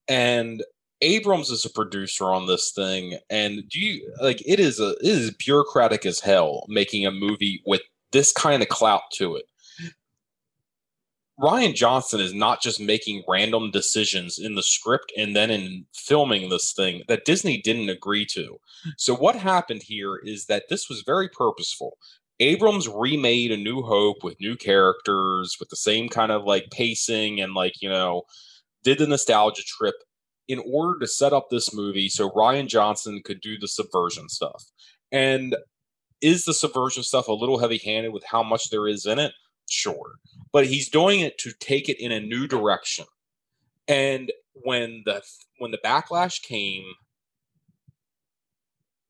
and 0.08 0.62
Abrams 1.00 1.50
is 1.50 1.64
a 1.64 1.70
producer 1.70 2.26
on 2.26 2.46
this 2.46 2.70
thing, 2.72 3.18
and 3.30 3.68
do 3.68 3.80
you 3.80 4.14
like 4.20 4.42
it 4.46 4.60
is 4.60 4.78
a 4.78 4.90
it 5.00 5.06
is 5.06 5.34
bureaucratic 5.34 6.06
as 6.06 6.20
hell 6.20 6.64
making 6.68 7.06
a 7.06 7.10
movie 7.10 7.62
with 7.66 7.82
this 8.12 8.32
kind 8.32 8.62
of 8.62 8.68
clout 8.68 9.02
to 9.14 9.36
it. 9.36 9.44
Rian 11.40 11.74
Johnson 11.74 12.20
is 12.20 12.32
not 12.32 12.62
just 12.62 12.78
making 12.78 13.24
random 13.26 13.70
decisions 13.70 14.38
in 14.38 14.54
the 14.54 14.62
script 14.62 15.12
and 15.16 15.34
then 15.34 15.50
in 15.50 15.86
filming 15.92 16.48
this 16.48 16.72
thing 16.72 17.02
that 17.08 17.24
Disney 17.24 17.60
didn't 17.60 17.88
agree 17.88 18.26
to. 18.26 18.60
So 18.96 19.14
what 19.16 19.34
happened 19.34 19.82
here 19.82 20.16
is 20.16 20.46
that 20.46 20.68
this 20.68 20.88
was 20.88 21.02
very 21.04 21.28
purposeful. 21.28 21.96
Abrams 22.38 22.88
remade 22.88 23.50
A 23.50 23.56
New 23.56 23.82
Hope 23.82 24.22
with 24.22 24.40
new 24.40 24.56
characters, 24.56 25.56
with 25.58 25.68
the 25.68 25.76
same 25.76 26.08
kind 26.08 26.30
of 26.30 26.44
like 26.44 26.70
pacing 26.70 27.40
and 27.40 27.54
like, 27.54 27.80
you 27.80 27.88
know, 27.88 28.22
did 28.84 28.98
the 28.98 29.06
nostalgia 29.06 29.62
trip 29.62 29.94
in 30.48 30.60
order 30.70 30.98
to 30.98 31.06
set 31.06 31.32
up 31.32 31.48
this 31.50 31.74
movie 31.74 32.08
so 32.08 32.30
Rian 32.30 32.68
Johnson 32.68 33.20
could 33.24 33.40
do 33.40 33.58
the 33.58 33.68
subversion 33.68 34.28
stuff. 34.28 34.64
And 35.10 35.56
is 36.22 36.44
the 36.44 36.54
subversion 36.54 37.02
stuff 37.02 37.28
a 37.28 37.32
little 37.32 37.58
heavy 37.58 37.78
handed 37.78 38.12
with 38.12 38.24
how 38.24 38.42
much 38.42 38.70
there 38.70 38.88
is 38.88 39.06
in 39.06 39.18
it? 39.18 39.32
Sure. 39.68 40.14
But 40.52 40.66
he's 40.66 40.88
doing 40.88 41.20
it 41.20 41.38
to 41.38 41.52
take 41.60 41.88
it 41.88 42.00
in 42.00 42.12
a 42.12 42.20
new 42.20 42.46
direction. 42.46 43.06
And 43.88 44.32
when 44.54 45.02
the 45.06 45.22
when 45.58 45.70
the 45.70 45.78
backlash 45.84 46.42
came, 46.42 46.84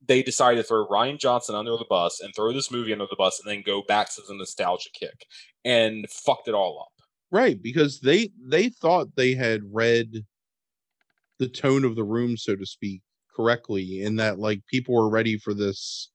they 0.05 0.23
decided 0.23 0.57
to 0.57 0.63
throw 0.63 0.87
Rian 0.87 1.19
Johnson 1.19 1.55
under 1.55 1.77
the 1.77 1.85
bus 1.89 2.19
and 2.21 2.33
throw 2.35 2.51
this 2.53 2.71
movie 2.71 2.91
under 2.91 3.07
the 3.09 3.15
bus 3.17 3.39
and 3.39 3.51
then 3.51 3.63
go 3.65 3.81
back 3.87 4.13
to 4.15 4.21
the 4.27 4.33
nostalgia 4.35 4.89
kick 4.93 5.25
and 5.63 6.05
fucked 6.09 6.47
it 6.47 6.53
all 6.53 6.79
up. 6.81 7.05
right 7.31 7.61
because 7.61 7.99
they 7.99 8.29
they 8.41 8.69
thought 8.69 9.15
they 9.15 9.33
had 9.33 9.61
read 9.71 10.25
the 11.39 11.47
tone 11.47 11.83
of 11.83 11.95
the 11.95 12.03
room, 12.03 12.37
so 12.37 12.55
to 12.55 12.65
speak, 12.65 13.01
correctly, 13.35 14.01
in 14.01 14.15
that 14.17 14.39
like 14.39 14.61
people 14.67 14.93
were 14.95 15.09
ready 15.09 15.37
for 15.37 15.53
this 15.53 16.09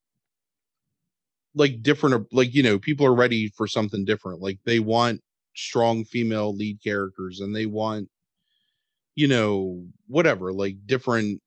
like 1.58 1.82
different 1.82 2.26
like 2.32 2.54
you 2.54 2.62
know 2.62 2.78
people 2.78 3.04
are 3.04 3.14
ready 3.14 3.48
for 3.48 3.66
something 3.66 4.04
different 4.04 4.40
like 4.40 4.58
they 4.64 4.78
want 4.78 5.20
strong 5.54 6.04
female 6.04 6.54
lead 6.54 6.78
characters 6.82 7.40
and 7.40 7.54
they 7.54 7.66
want 7.66 8.08
you 9.16 9.28
know 9.28 9.84
whatever 10.06 10.52
like 10.52 10.76
different 10.86 11.40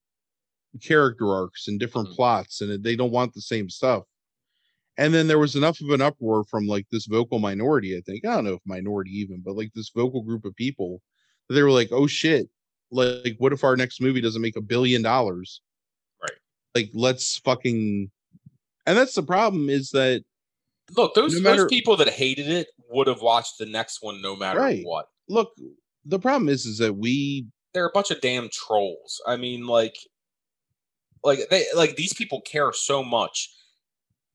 character 0.81 1.27
arcs 1.33 1.67
and 1.67 1.79
different 1.79 2.09
Mhm. 2.09 2.15
plots 2.15 2.61
and 2.61 2.83
they 2.83 2.95
don't 2.95 3.11
want 3.11 3.33
the 3.33 3.41
same 3.41 3.69
stuff 3.69 4.03
and 4.97 5.13
then 5.13 5.27
there 5.27 5.39
was 5.39 5.55
enough 5.55 5.79
of 5.81 5.89
an 5.89 6.01
uproar 6.01 6.43
from 6.45 6.67
like 6.67 6.87
this 6.91 7.05
vocal 7.05 7.39
minority 7.39 7.97
i 7.97 8.01
think 8.01 8.25
i 8.25 8.35
don't 8.35 8.45
know 8.45 8.53
if 8.53 8.61
minority 8.65 9.11
even 9.11 9.41
but 9.43 9.55
like 9.55 9.71
this 9.73 9.89
vocal 9.95 10.21
group 10.21 10.45
of 10.45 10.55
people 10.55 11.01
they 11.49 11.63
were 11.63 11.71
like, 11.71 11.91
oh 11.91 12.07
shit, 12.07 12.47
like 12.91 13.35
what 13.39 13.51
if 13.51 13.65
our 13.65 13.75
next 13.75 13.99
movie 13.99 14.21
doesn't 14.21 14.41
make 14.41 14.55
a 14.55 14.61
billion 14.61 15.01
dollars? 15.01 15.61
Right. 16.21 16.37
Like 16.73 16.91
let's 16.93 17.39
fucking 17.39 18.09
and 18.85 18.97
that's 18.97 19.15
the 19.15 19.23
problem 19.23 19.69
is 19.69 19.89
that 19.91 20.23
Look, 20.97 21.13
those, 21.15 21.35
No 21.35 21.41
matter- 21.41 21.57
those 21.63 21.69
people 21.69 21.95
that 21.97 22.09
hated 22.09 22.49
it 22.49 22.67
would 22.89 23.07
have 23.07 23.21
watched 23.21 23.57
the 23.59 23.65
next 23.65 23.99
one 24.01 24.21
no 24.21 24.35
matter 24.35 24.59
Right. 24.59 24.83
what. 24.83 25.07
look, 25.29 25.53
the 26.03 26.19
problem 26.19 26.49
is 26.49 26.65
is 26.65 26.79
that 26.79 26.93
we 26.97 27.45
They're 27.73 27.85
a 27.85 27.91
bunch 27.93 28.11
of 28.11 28.19
damn 28.21 28.49
trolls. 28.49 29.21
I 29.25 29.37
mean, 29.37 29.65
like, 29.67 29.95
like 31.23 31.39
they 31.49 31.65
like 31.75 31.95
these 31.95 32.13
people 32.13 32.41
care 32.41 32.73
so 32.73 33.03
much. 33.03 33.49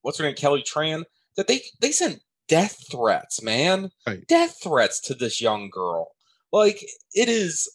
What's 0.02 0.18
her 0.18 0.24
name, 0.24 0.36
Kelly 0.36 0.62
Tran? 0.62 1.04
That 1.36 1.48
they 1.48 1.62
they 1.80 1.90
sent 1.92 2.22
death 2.48 2.78
threats, 2.90 3.42
man. 3.42 3.90
Right. 4.06 4.26
Death 4.26 4.56
threats 4.62 5.00
to 5.02 5.14
this 5.14 5.40
young 5.40 5.68
girl. 5.68 6.12
Like 6.52 6.80
it 7.12 7.28
is. 7.28 7.68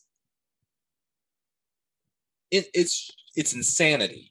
It, 2.49 2.67
it's 2.73 3.09
it's 3.35 3.53
insanity. 3.53 4.30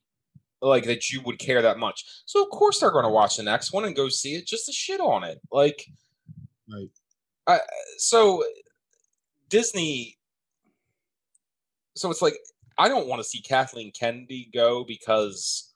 Like 0.63 0.85
that 0.85 1.11
you 1.11 1.23
would 1.23 1.39
care 1.39 1.63
that 1.63 1.79
much. 1.79 2.05
So 2.27 2.43
of 2.43 2.51
course 2.51 2.81
they're 2.81 2.91
going 2.91 3.05
to 3.05 3.11
watch 3.11 3.37
the 3.37 3.43
next 3.43 3.73
one 3.73 3.85
and 3.85 3.97
go 3.97 4.09
see 4.09 4.35
it 4.35 4.47
just 4.47 4.67
to 4.67 4.73
shit 4.73 5.01
on 5.01 5.25
it. 5.25 5.41
Like, 5.51 5.87
Right. 6.73 6.89
I, 7.47 7.61
so 7.99 8.45
Disney. 9.49 10.17
So 11.97 12.11
it's 12.11 12.23
like 12.23 12.35
I 12.79 12.89
don't 12.89 13.09
want 13.09 13.21
to 13.21 13.29
see 13.29 13.41
Kathleen 13.41 13.93
Kennedy 13.93 14.49
go 14.55 14.85
because 14.85 15.73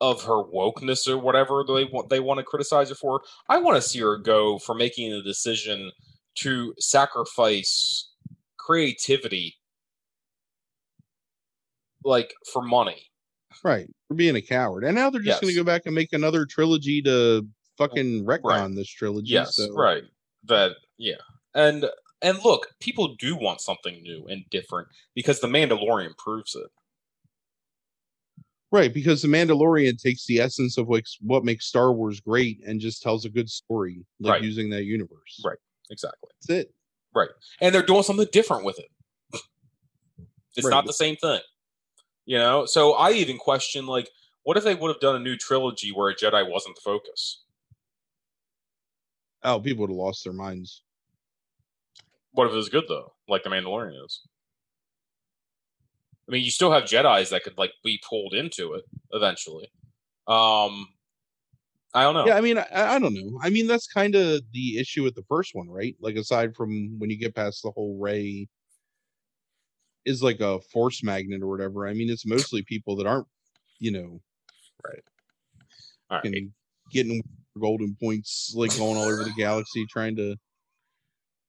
of 0.00 0.22
her 0.24 0.42
wokeness 0.44 1.08
or 1.08 1.16
whatever 1.16 1.64
they 1.66 1.84
want 1.84 2.10
they 2.10 2.20
want 2.20 2.38
to 2.38 2.44
criticize 2.44 2.88
her 2.88 2.94
for. 2.94 3.22
I 3.48 3.58
want 3.58 3.76
to 3.76 3.88
see 3.88 4.00
her 4.00 4.18
go 4.18 4.58
for 4.58 4.74
making 4.74 5.12
a 5.12 5.22
decision 5.22 5.90
to 6.36 6.74
sacrifice 6.78 8.10
creativity 8.58 9.56
like 12.06 12.32
for 12.52 12.62
money. 12.62 13.02
right 13.64 13.88
for 14.08 14.14
being 14.14 14.36
a 14.36 14.42
coward. 14.42 14.84
And 14.84 14.94
now 14.94 15.10
they're 15.10 15.20
just 15.20 15.40
gonna 15.42 15.54
go 15.54 15.64
back 15.64 15.82
and 15.86 15.94
make 15.94 16.12
another 16.12 16.46
trilogy 16.46 17.02
to 17.02 17.46
fucking 17.78 18.24
wreck 18.24 18.40
on 18.44 18.74
this 18.74 18.88
trilogy. 18.88 19.30
Yes, 19.32 19.56
so 19.56 19.72
right. 19.74 20.04
That 20.44 20.72
yeah. 20.98 21.16
And 21.54 21.86
and 22.22 22.38
look, 22.44 22.68
people 22.80 23.14
do 23.18 23.34
want 23.36 23.60
something 23.60 24.00
new 24.02 24.26
and 24.28 24.44
different 24.50 24.88
because 25.14 25.40
the 25.40 25.48
Mandalorian 25.48 26.16
proves 26.16 26.54
it. 26.54 26.68
Right, 28.72 28.92
because 28.92 29.22
the 29.22 29.28
Mandalorian 29.28 30.00
takes 30.00 30.26
the 30.26 30.40
essence 30.40 30.76
of 30.76 30.88
like 30.88 31.04
what 31.20 31.44
makes 31.44 31.66
Star 31.66 31.92
Wars 31.92 32.20
great 32.20 32.60
and 32.66 32.80
just 32.80 33.02
tells 33.02 33.24
a 33.24 33.30
good 33.30 33.48
story, 33.48 34.04
like 34.20 34.32
Right. 34.32 34.42
using 34.42 34.70
that 34.70 34.84
universe. 34.84 35.40
Right. 35.44 35.58
Exactly. 35.90 36.28
That's 36.40 36.50
it. 36.66 36.74
Right. 37.14 37.30
And 37.60 37.74
they're 37.74 37.86
doing 37.86 38.02
something 38.02 38.26
different 38.32 38.64
with 38.64 38.78
it. 38.78 38.88
It's 40.56 40.64
Right. 40.66 40.70
not 40.70 40.84
the 40.86 40.92
same 40.92 41.16
thing, 41.16 41.40
you 42.26 42.38
know. 42.38 42.66
So 42.66 42.92
I 42.92 43.12
even 43.12 43.38
question, 43.38 43.86
like, 43.86 44.10
what 44.42 44.56
if 44.56 44.64
they 44.64 44.74
would 44.74 44.88
have 44.88 45.00
done 45.00 45.16
a 45.16 45.20
new 45.20 45.36
trilogy 45.36 45.90
where 45.90 46.10
a 46.10 46.14
Jedi 46.14 46.48
wasn't 46.48 46.76
the 46.76 46.82
focus? 46.82 47.44
Oh, 49.42 49.60
people 49.60 49.82
would 49.82 49.90
have 49.90 49.96
lost 49.96 50.24
their 50.24 50.32
minds. 50.32 50.82
What 52.32 52.46
if 52.48 52.52
it 52.52 52.56
was 52.56 52.68
good 52.68 52.84
though, 52.88 53.14
like 53.28 53.44
the 53.44 53.50
Mandalorian 53.50 54.04
is? 54.04 54.20
I 56.28 56.32
mean, 56.32 56.44
you 56.44 56.50
still 56.50 56.72
have 56.72 56.82
Jedi's 56.82 57.30
that 57.30 57.44
could 57.44 57.56
like 57.56 57.72
be 57.84 58.00
pulled 58.06 58.34
into 58.34 58.74
it 58.74 58.84
eventually. 59.12 59.70
Um, 60.26 60.88
I 61.94 62.02
don't 62.02 62.14
know. 62.14 62.26
Yeah, 62.26 62.36
I 62.36 62.40
mean, 62.40 62.58
I, 62.58 62.66
I 62.72 62.98
don't 62.98 63.14
know. 63.14 63.38
I 63.42 63.48
mean, 63.48 63.66
that's 63.66 63.86
kind 63.86 64.14
of 64.16 64.42
the 64.52 64.78
issue 64.78 65.02
with 65.02 65.14
the 65.14 65.24
first 65.28 65.54
one, 65.54 65.70
right? 65.70 65.96
Like, 66.00 66.16
aside 66.16 66.54
from 66.54 66.98
when 66.98 67.08
you 67.08 67.16
get 67.16 67.34
past 67.34 67.62
the 67.62 67.70
whole 67.70 67.96
Rey 67.98 68.48
is 70.06 70.22
like 70.22 70.40
a 70.40 70.60
force 70.72 71.02
magnet 71.02 71.42
or 71.42 71.48
whatever. 71.48 71.86
I 71.86 71.92
mean, 71.92 72.08
it's 72.08 72.24
mostly 72.24 72.62
people 72.62 72.96
that 72.96 73.06
aren't, 73.06 73.26
you 73.80 73.90
know, 73.90 74.20
right, 74.84 75.02
All 76.10 76.20
right. 76.24 76.48
getting 76.92 77.22
golden 77.60 77.96
points, 78.00 78.52
like 78.56 78.74
going 78.78 78.96
all 78.96 79.04
over 79.04 79.24
the 79.24 79.32
galaxy, 79.36 79.84
trying 79.90 80.16
to 80.16 80.36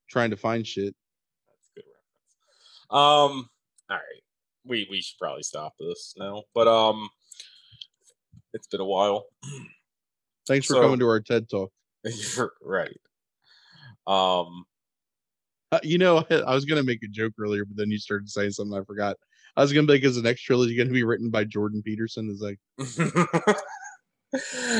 trying 0.10 0.32
to 0.32 0.38
find 0.38 0.66
shit. 0.66 0.96
That's 1.48 1.70
good 1.76 1.84
reference. 1.86 2.90
Um, 2.90 3.50
all 3.90 3.98
right. 3.98 4.24
We 4.66 4.88
we 4.90 5.02
should 5.02 5.18
probably 5.20 5.44
stop 5.44 5.74
this 5.80 6.14
now. 6.18 6.44
But 6.54 6.68
um 6.68 7.10
it's 8.54 8.68
been 8.68 8.82
a 8.82 8.86
while. 8.86 9.26
Thanks 10.48 10.66
for 10.68 10.74
So- 10.74 10.82
coming 10.82 11.00
to 11.00 11.08
our 11.08 11.20
TED 11.20 11.50
talk. 11.50 11.72
You're 12.36 12.52
right. 12.62 12.98
Um 14.08 14.66
Uh, 15.72 15.80
you 15.84 15.98
know, 15.98 16.26
I 16.30 16.54
was 16.54 16.66
gonna 16.66 16.84
make 16.84 17.04
a 17.04 17.08
joke 17.08 17.34
earlier, 17.40 17.66
but 17.66 17.78
then 17.78 17.92
you 17.92 17.98
started 17.98 18.30
saying 18.30 18.52
something 18.52 18.78
I 18.78 18.84
forgot. 18.84 19.18
I 19.56 19.62
was 19.62 19.74
gonna 19.74 19.88
be 19.88 19.94
like, 19.94 20.04
is 20.04 20.16
the 20.16 20.22
next 20.22 20.42
trilogy 20.42 20.76
gonna 20.76 20.92
be 20.92 21.04
written 21.04 21.30
by 21.30 21.44
Jordan 21.44 21.82
Peterson? 21.84 22.30
Is 22.30 22.42
like, 22.42 22.60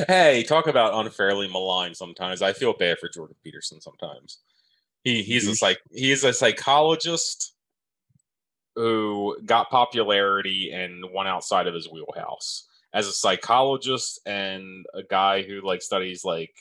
Hey, 0.08 0.44
talk 0.48 0.68
about 0.68 1.06
unfairly 1.06 1.48
maligned 1.48 1.96
sometimes. 1.96 2.42
I 2.42 2.52
feel 2.52 2.74
bad 2.74 3.00
for 3.00 3.08
Jordan 3.08 3.38
Peterson 3.44 3.80
sometimes. 3.80 4.40
He 5.04 5.24
he's 5.24 5.48
a 5.48 5.56
psych 5.56 5.80
he's 5.92 6.24
a 6.24 6.34
psychologist 6.34 7.54
who 8.76 9.38
got 9.46 9.70
popularity 9.70 10.72
and 10.74 11.04
went 11.14 11.30
outside 11.30 11.68
of 11.68 11.74
his 11.74 11.90
wheelhouse. 11.90 12.68
As 12.94 13.08
a 13.08 13.14
psychologist 13.14 14.20
and 14.26 14.86
a 14.94 15.04
guy 15.04 15.44
who 15.44 15.62
like 15.62 15.82
studies 15.82 16.26
like 16.26 16.54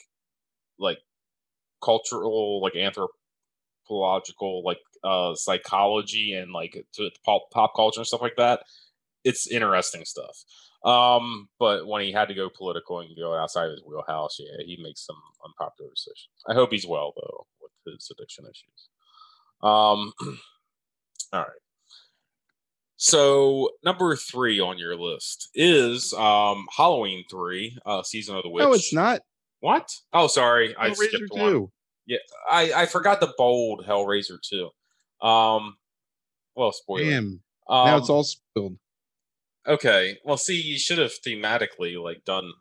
like 0.79 0.99
cultural 1.83 2.61
like 2.61 2.75
anthropological 3.87 4.63
like 4.63 4.79
uh 5.03 5.33
psychology 5.35 6.33
and 6.33 6.51
like 6.51 6.85
to 6.93 7.09
pop, 7.25 7.43
pop 7.51 7.73
culture 7.75 7.99
and 7.99 8.07
stuff 8.07 8.21
like 8.21 8.35
that 8.37 8.61
it's 9.23 9.47
interesting 9.47 10.05
stuff. 10.05 10.43
Um 10.85 11.49
but 11.59 11.87
when 11.87 12.01
he 12.01 12.11
had 12.11 12.27
to 12.29 12.33
go 12.33 12.49
political 12.49 12.99
and 12.99 13.09
go 13.17 13.33
outside 13.35 13.65
of 13.65 13.71
his 13.71 13.83
wheelhouse 13.85 14.37
yeah 14.39 14.63
he 14.65 14.77
makes 14.81 15.05
some 15.05 15.17
unpopular 15.45 15.89
decisions. 15.91 16.29
I 16.47 16.53
hope 16.53 16.71
he's 16.71 16.87
well 16.87 17.13
though 17.15 17.47
with 17.61 17.93
his 17.93 18.09
addiction 18.11 18.45
issues. 18.45 18.89
Um 19.61 20.13
all 21.33 21.41
right. 21.41 21.61
So 22.99 23.71
number 23.83 24.15
three 24.15 24.59
on 24.59 24.77
your 24.77 24.95
list 24.95 25.49
is 25.53 26.13
um 26.13 26.67
halloween 26.75 27.25
three 27.29 27.77
uh 27.85 28.03
season 28.03 28.35
of 28.35 28.43
the 28.43 28.49
witch 28.49 28.63
no, 28.63 28.73
it's 28.73 28.93
not. 28.93 29.21
what? 29.59 29.89
Oh 30.13 30.27
sorry. 30.27 30.75
I 30.77 30.89
Hellraiser 30.89 30.95
skipped 30.95 31.31
one 31.31 31.67
two. 32.07 32.17
I, 32.49 32.71
I 32.73 32.85
forgot 32.85 33.19
the 33.19 33.33
bold 33.37 33.85
Hellraiser 33.85 34.41
too. 34.41 34.69
Um, 35.25 35.77
well, 36.55 36.71
spoiler. 36.71 37.09
Damn. 37.09 37.41
Um, 37.69 37.87
now 37.87 37.97
it's 37.97 38.09
all 38.09 38.23
spilled. 38.23 38.77
okay. 39.67 40.17
Well, 40.23 40.37
see, 40.37 40.61
you 40.61 40.77
should 40.79 40.97
have 40.97 41.11
thematically 41.25 42.01
like 42.01 42.23
done 42.25 42.53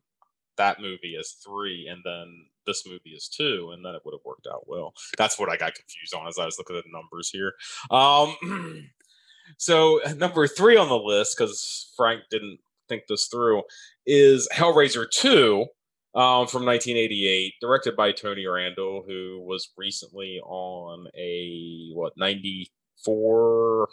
that 0.56 0.80
movie 0.80 1.16
as 1.18 1.32
three, 1.44 1.86
and 1.88 2.02
then 2.04 2.46
this 2.66 2.86
movie 2.86 3.14
as 3.16 3.28
two, 3.28 3.70
and 3.72 3.84
then 3.84 3.94
it 3.94 4.02
would 4.04 4.14
have 4.14 4.24
worked 4.24 4.46
out 4.50 4.64
well. 4.66 4.92
That's 5.16 5.38
what 5.38 5.50
I 5.50 5.56
got 5.56 5.74
confused 5.74 6.14
on 6.14 6.26
as 6.26 6.38
I 6.38 6.44
was 6.44 6.58
looking 6.58 6.76
at 6.76 6.84
the 6.84 6.90
numbers 6.92 7.30
here. 7.30 7.52
Um, 7.90 8.88
so 9.56 10.00
number 10.16 10.46
three 10.46 10.76
on 10.76 10.88
the 10.88 10.98
list, 10.98 11.36
because 11.38 11.92
Frank 11.96 12.22
didn't 12.30 12.58
think 12.88 13.04
this 13.08 13.28
through, 13.28 13.62
is 14.06 14.48
Hellraiser 14.52 15.08
two. 15.10 15.66
Um, 16.16 16.46
from 16.46 16.64
1988, 16.64 17.54
directed 17.60 17.94
by 17.94 18.10
Tony 18.10 18.44
Randel, 18.44 19.06
who 19.06 19.44
was 19.46 19.68
recently 19.76 20.40
on 20.40 21.08
a 21.14 21.90
what 21.92 22.14
94 22.16 23.88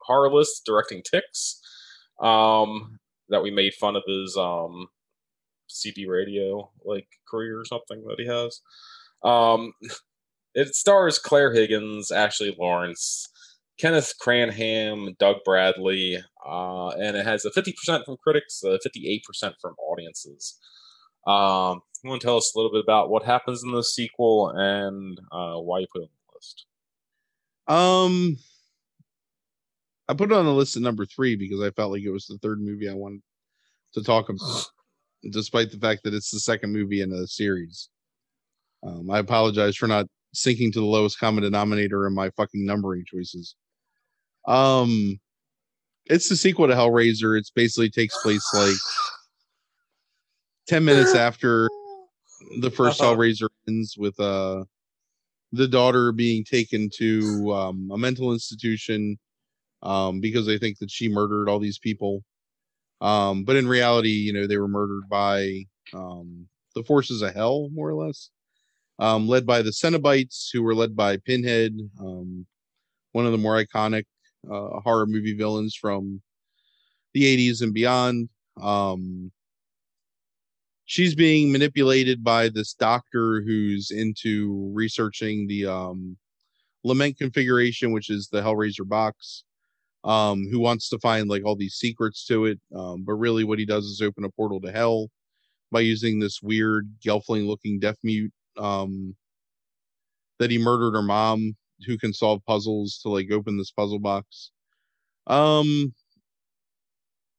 horror 0.00 0.32
list 0.32 0.62
directing 0.64 1.02
Ticks. 1.02 1.60
Um, 2.20 3.00
that 3.28 3.42
we 3.42 3.50
made 3.50 3.74
fun 3.74 3.96
of 3.96 4.04
his 4.06 4.36
um 4.36 4.86
CB 5.68 6.08
radio 6.08 6.70
like 6.84 7.08
career 7.28 7.60
or 7.60 7.64
something 7.64 8.04
that 8.06 8.16
he 8.18 8.26
has. 8.26 8.60
Um, 9.22 9.72
it 10.54 10.74
stars 10.74 11.18
Clare 11.18 11.52
Higgins, 11.52 12.10
Ashley 12.10 12.56
Laurence, 12.58 13.28
Kenneth 13.78 14.14
Cranham, 14.20 15.16
Doug 15.18 15.36
Bradley, 15.44 16.18
uh, 16.46 16.88
and 16.88 17.16
it 17.16 17.26
has 17.26 17.44
a 17.44 17.50
50% 17.50 18.04
from 18.04 18.16
critics, 18.22 18.62
a 18.64 18.78
58% 18.78 19.20
from 19.60 19.74
audiences. 19.74 20.58
Um, 21.28 21.82
you 22.02 22.10
want 22.10 22.22
to 22.22 22.26
tell 22.26 22.36
us 22.36 22.52
a 22.54 22.58
little 22.58 22.72
bit 22.72 22.82
about 22.82 23.10
what 23.10 23.24
happens 23.24 23.62
in 23.62 23.70
the 23.70 23.84
sequel 23.84 24.50
and 24.50 25.18
uh, 25.30 25.56
why 25.56 25.80
you 25.80 25.86
put 25.92 26.02
it 26.02 26.04
on 26.04 26.08
the 26.28 26.34
list? 26.34 26.66
Um, 27.66 28.36
I 30.08 30.14
put 30.14 30.30
it 30.32 30.36
on 30.36 30.46
the 30.46 30.52
list 30.52 30.76
at 30.76 30.82
number 30.82 31.04
three 31.04 31.36
because 31.36 31.60
I 31.60 31.70
felt 31.70 31.92
like 31.92 32.02
it 32.02 32.10
was 32.10 32.26
the 32.26 32.38
third 32.38 32.60
movie 32.60 32.88
I 32.88 32.94
wanted 32.94 33.20
to 33.94 34.02
talk 34.02 34.30
about, 34.30 34.64
despite 35.30 35.70
the 35.70 35.78
fact 35.78 36.04
that 36.04 36.14
it's 36.14 36.30
the 36.30 36.40
second 36.40 36.72
movie 36.72 37.02
in 37.02 37.10
the 37.10 37.26
series. 37.26 37.90
Um, 38.82 39.10
I 39.10 39.18
apologize 39.18 39.76
for 39.76 39.86
not 39.86 40.06
sinking 40.32 40.72
to 40.72 40.80
the 40.80 40.86
lowest 40.86 41.18
common 41.18 41.42
denominator 41.42 42.06
in 42.06 42.14
my 42.14 42.30
fucking 42.30 42.64
numbering 42.64 43.04
choices. 43.06 43.54
Um, 44.46 45.18
it's 46.06 46.28
the 46.28 46.36
sequel 46.36 46.68
to 46.68 46.74
Hellraiser. 46.74 47.38
It's 47.38 47.50
basically 47.50 47.90
takes 47.90 48.16
place 48.22 48.46
like 48.54 48.74
ten 50.68 50.84
minutes 50.84 51.14
after 51.14 51.68
the 52.60 52.70
1st 52.70 53.00
Uh-huh. 53.00 53.14
Hellraiser 53.16 53.48
ends 53.66 53.96
with 53.98 54.18
uh 54.20 54.64
the 55.52 55.66
daughter 55.66 56.12
being 56.12 56.44
taken 56.44 56.90
to 56.98 57.52
um, 57.54 57.88
a 57.90 57.96
mental 57.96 58.32
institution 58.34 59.18
um, 59.82 60.20
because 60.20 60.44
they 60.44 60.58
think 60.58 60.78
that 60.78 60.90
she 60.90 61.08
murdered 61.08 61.48
all 61.48 61.58
these 61.58 61.78
people. 61.78 62.22
Um, 63.00 63.44
but 63.44 63.56
in 63.56 63.66
reality, 63.66 64.10
you 64.10 64.34
know, 64.34 64.46
they 64.46 64.58
were 64.58 64.68
murdered 64.68 65.08
by 65.08 65.64
um, 65.94 66.46
the 66.74 66.82
forces 66.82 67.22
of 67.22 67.32
hell, 67.34 67.70
more 67.72 67.88
or 67.88 67.94
less, 67.94 68.28
um, 68.98 69.26
led 69.26 69.46
by 69.46 69.62
the 69.62 69.70
Cenobites, 69.70 70.48
who 70.52 70.62
were 70.62 70.74
led 70.74 70.94
by 70.94 71.16
Pinhead, 71.16 71.74
um, 71.98 72.44
one 73.12 73.24
of 73.24 73.32
the 73.32 73.38
more 73.38 73.56
iconic 73.64 74.04
uh, 74.52 74.80
horror 74.80 75.06
movie 75.06 75.34
villains 75.34 75.74
from 75.74 76.20
the 77.14 77.22
80s 77.24 77.62
and 77.62 77.72
beyond. 77.72 78.28
She's 80.88 81.14
being 81.14 81.52
manipulated 81.52 82.24
by 82.24 82.48
this 82.48 82.72
doctor 82.72 83.42
who's 83.42 83.90
into 83.90 84.72
researching 84.72 85.46
the 85.46 85.66
um, 85.66 86.16
lament 86.82 87.18
configuration, 87.18 87.92
which 87.92 88.08
is 88.08 88.28
the 88.28 88.40
Hellraiser 88.40 88.88
box 88.88 89.44
um, 90.04 90.48
who 90.50 90.58
wants 90.58 90.88
to 90.88 90.98
find 91.00 91.28
like 91.28 91.44
all 91.44 91.56
these 91.56 91.74
secrets 91.74 92.24
to 92.28 92.46
it. 92.46 92.58
Um, 92.74 93.04
but 93.04 93.16
really, 93.16 93.44
what 93.44 93.58
he 93.58 93.66
does 93.66 93.84
is 93.84 94.00
open 94.00 94.24
a 94.24 94.30
portal 94.30 94.62
to 94.62 94.72
hell 94.72 95.10
by 95.70 95.80
using 95.80 96.20
this 96.20 96.40
weird 96.40 96.90
Gelfling 97.04 97.46
looking 97.46 97.78
deaf 97.78 97.96
mute 98.02 98.32
um, 98.56 99.14
that 100.38 100.50
he 100.50 100.56
murdered 100.56 100.92
her 100.92 101.02
mom, 101.02 101.54
who 101.86 101.98
can 101.98 102.14
solve 102.14 102.40
puzzles 102.46 102.98
to 103.02 103.10
like 103.10 103.30
open 103.30 103.58
this 103.58 103.72
puzzle 103.72 103.98
box. 103.98 104.52
Um, 105.26 105.92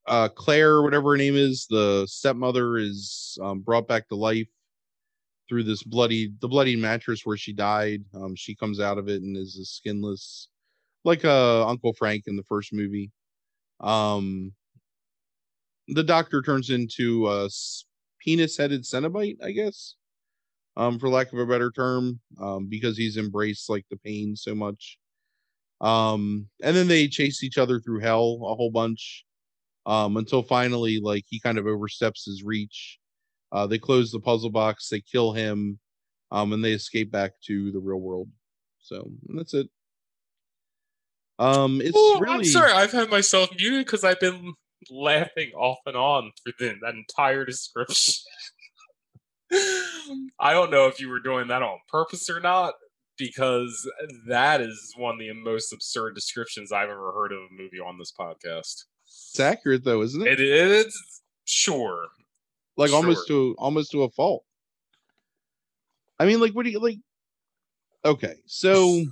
uh, 0.10 0.28
Clare, 0.30 0.82
whatever 0.82 1.12
her 1.12 1.18
name 1.18 1.36
is, 1.36 1.68
the 1.70 2.05
stepmother 2.07 2.78
is 2.78 3.38
um, 3.41 3.60
brought 3.60 3.88
back 3.88 4.07
to 4.10 4.16
life 4.16 4.47
through 5.47 5.64
this 5.64 5.84
bloody 5.84 6.32
the 6.41 6.47
bloody 6.47 6.76
mattress 6.76 7.26
where 7.26 7.38
she 7.38 7.53
died. 7.53 8.03
Um, 8.14 8.36
she 8.36 8.55
comes 8.55 8.80
out 8.80 8.97
of 8.97 9.07
it 9.07 9.22
and 9.22 9.38
is 9.38 9.57
a 9.57 9.66
skinless 9.66 10.49
like 11.05 11.26
uh 11.26 11.68
Uncle 11.68 11.93
Frank 11.93 12.26
in 12.28 12.36
the 12.36 12.43
first 12.43 12.74
movie. 12.74 13.12
Um 13.80 14.53
the 15.88 16.03
doctor 16.03 16.41
turns 16.41 16.70
into 16.70 17.28
a 17.28 17.49
penis-headed 18.20 18.84
Cenobite, 18.84 19.38
I 19.43 19.51
guess. 19.51 19.95
Um, 20.78 20.99
for 20.99 21.10
lack 21.10 21.34
of 21.34 21.39
a 21.39 21.45
better 21.45 21.72
term, 21.72 22.20
um, 22.39 22.68
because 22.70 22.95
he's 22.95 23.18
embraced 23.18 23.70
like 23.70 23.86
the 23.89 23.97
pain 23.97 24.36
so 24.36 24.53
much. 24.53 24.97
Um, 25.82 26.47
and 26.64 26.76
then 26.76 26.88
they 26.88 27.07
chase 27.07 27.43
each 27.43 27.57
other 27.57 27.80
through 27.80 28.01
hell 28.01 28.39
a 28.43 28.55
whole 28.55 28.72
bunch. 28.72 29.26
Um, 29.90 30.18
until 30.18 30.44
finally, 30.44 31.00
like 31.02 31.26
he 31.28 31.40
kind 31.40 31.58
of 31.58 31.66
oversteps 31.66 32.26
his 32.26 32.44
reach. 32.44 33.00
Uh, 33.52 33.66
they 33.66 33.80
close 33.80 34.12
the 34.12 34.20
puzzle 34.20 34.52
box, 34.52 34.88
they 34.88 35.02
kill 35.02 35.34
him, 35.34 35.80
um, 36.32 36.54
and 36.54 36.64
they 36.64 36.74
escape 36.74 37.12
back 37.12 37.32
to 37.48 37.72
the 37.72 37.80
real 37.80 38.00
world. 38.00 38.30
So 38.82 39.10
that's 39.36 39.56
it. 39.56 39.68
Um, 41.40 41.82
it's 41.82 41.98
really. 42.20 42.36
I'm 42.36 42.44
sorry, 42.44 42.72
I've 42.72 42.92
had 42.92 43.10
myself 43.10 43.50
muted 43.58 43.84
because 43.84 44.04
I've 44.04 44.20
been 44.20 44.54
laughing 44.92 45.54
off 45.56 45.80
and 45.88 45.96
on 45.96 46.34
through 46.44 46.54
the, 46.60 46.76
that 46.84 46.94
entire 46.94 47.44
description. 47.44 48.14
I 50.40 50.54
don't 50.54 50.70
know 50.70 50.86
if 50.86 51.00
you 51.00 51.10
were 51.10 51.20
doing 51.20 51.48
that 51.48 51.64
on 51.64 51.80
purpose 51.88 52.30
or 52.30 52.40
not, 52.40 52.76
because 53.18 53.90
that 54.28 54.62
is 54.62 54.94
one 54.96 55.16
of 55.16 55.20
the 55.20 55.34
most 55.34 55.74
absurd 55.74 56.14
descriptions 56.14 56.72
I've 56.72 56.90
ever 56.90 57.12
heard 57.12 57.32
of 57.32 57.40
a 57.40 57.48
movie 57.52 57.80
on 57.80 57.98
this 57.98 58.14
podcast. 58.18 58.84
It's 59.10 59.39
accurate 59.39 59.84
though, 59.84 60.01
isn't 60.01 60.22
it? 60.22 60.39
It 60.39 60.41
is 60.41 61.22
sure. 61.45 62.07
Like 62.78 62.89
sure. 62.89 62.97
almost 62.97 63.28
to 63.28 63.55
almost 63.57 63.91
to 63.91 64.03
a 64.03 64.10
fault. 64.10 64.43
I 66.20 66.26
mean, 66.26 66.39
like, 66.39 66.53
what 66.53 66.66
do 66.66 66.72
you 66.72 66.80
like? 66.80 66.97
Okay, 68.03 68.36
so 68.45 69.03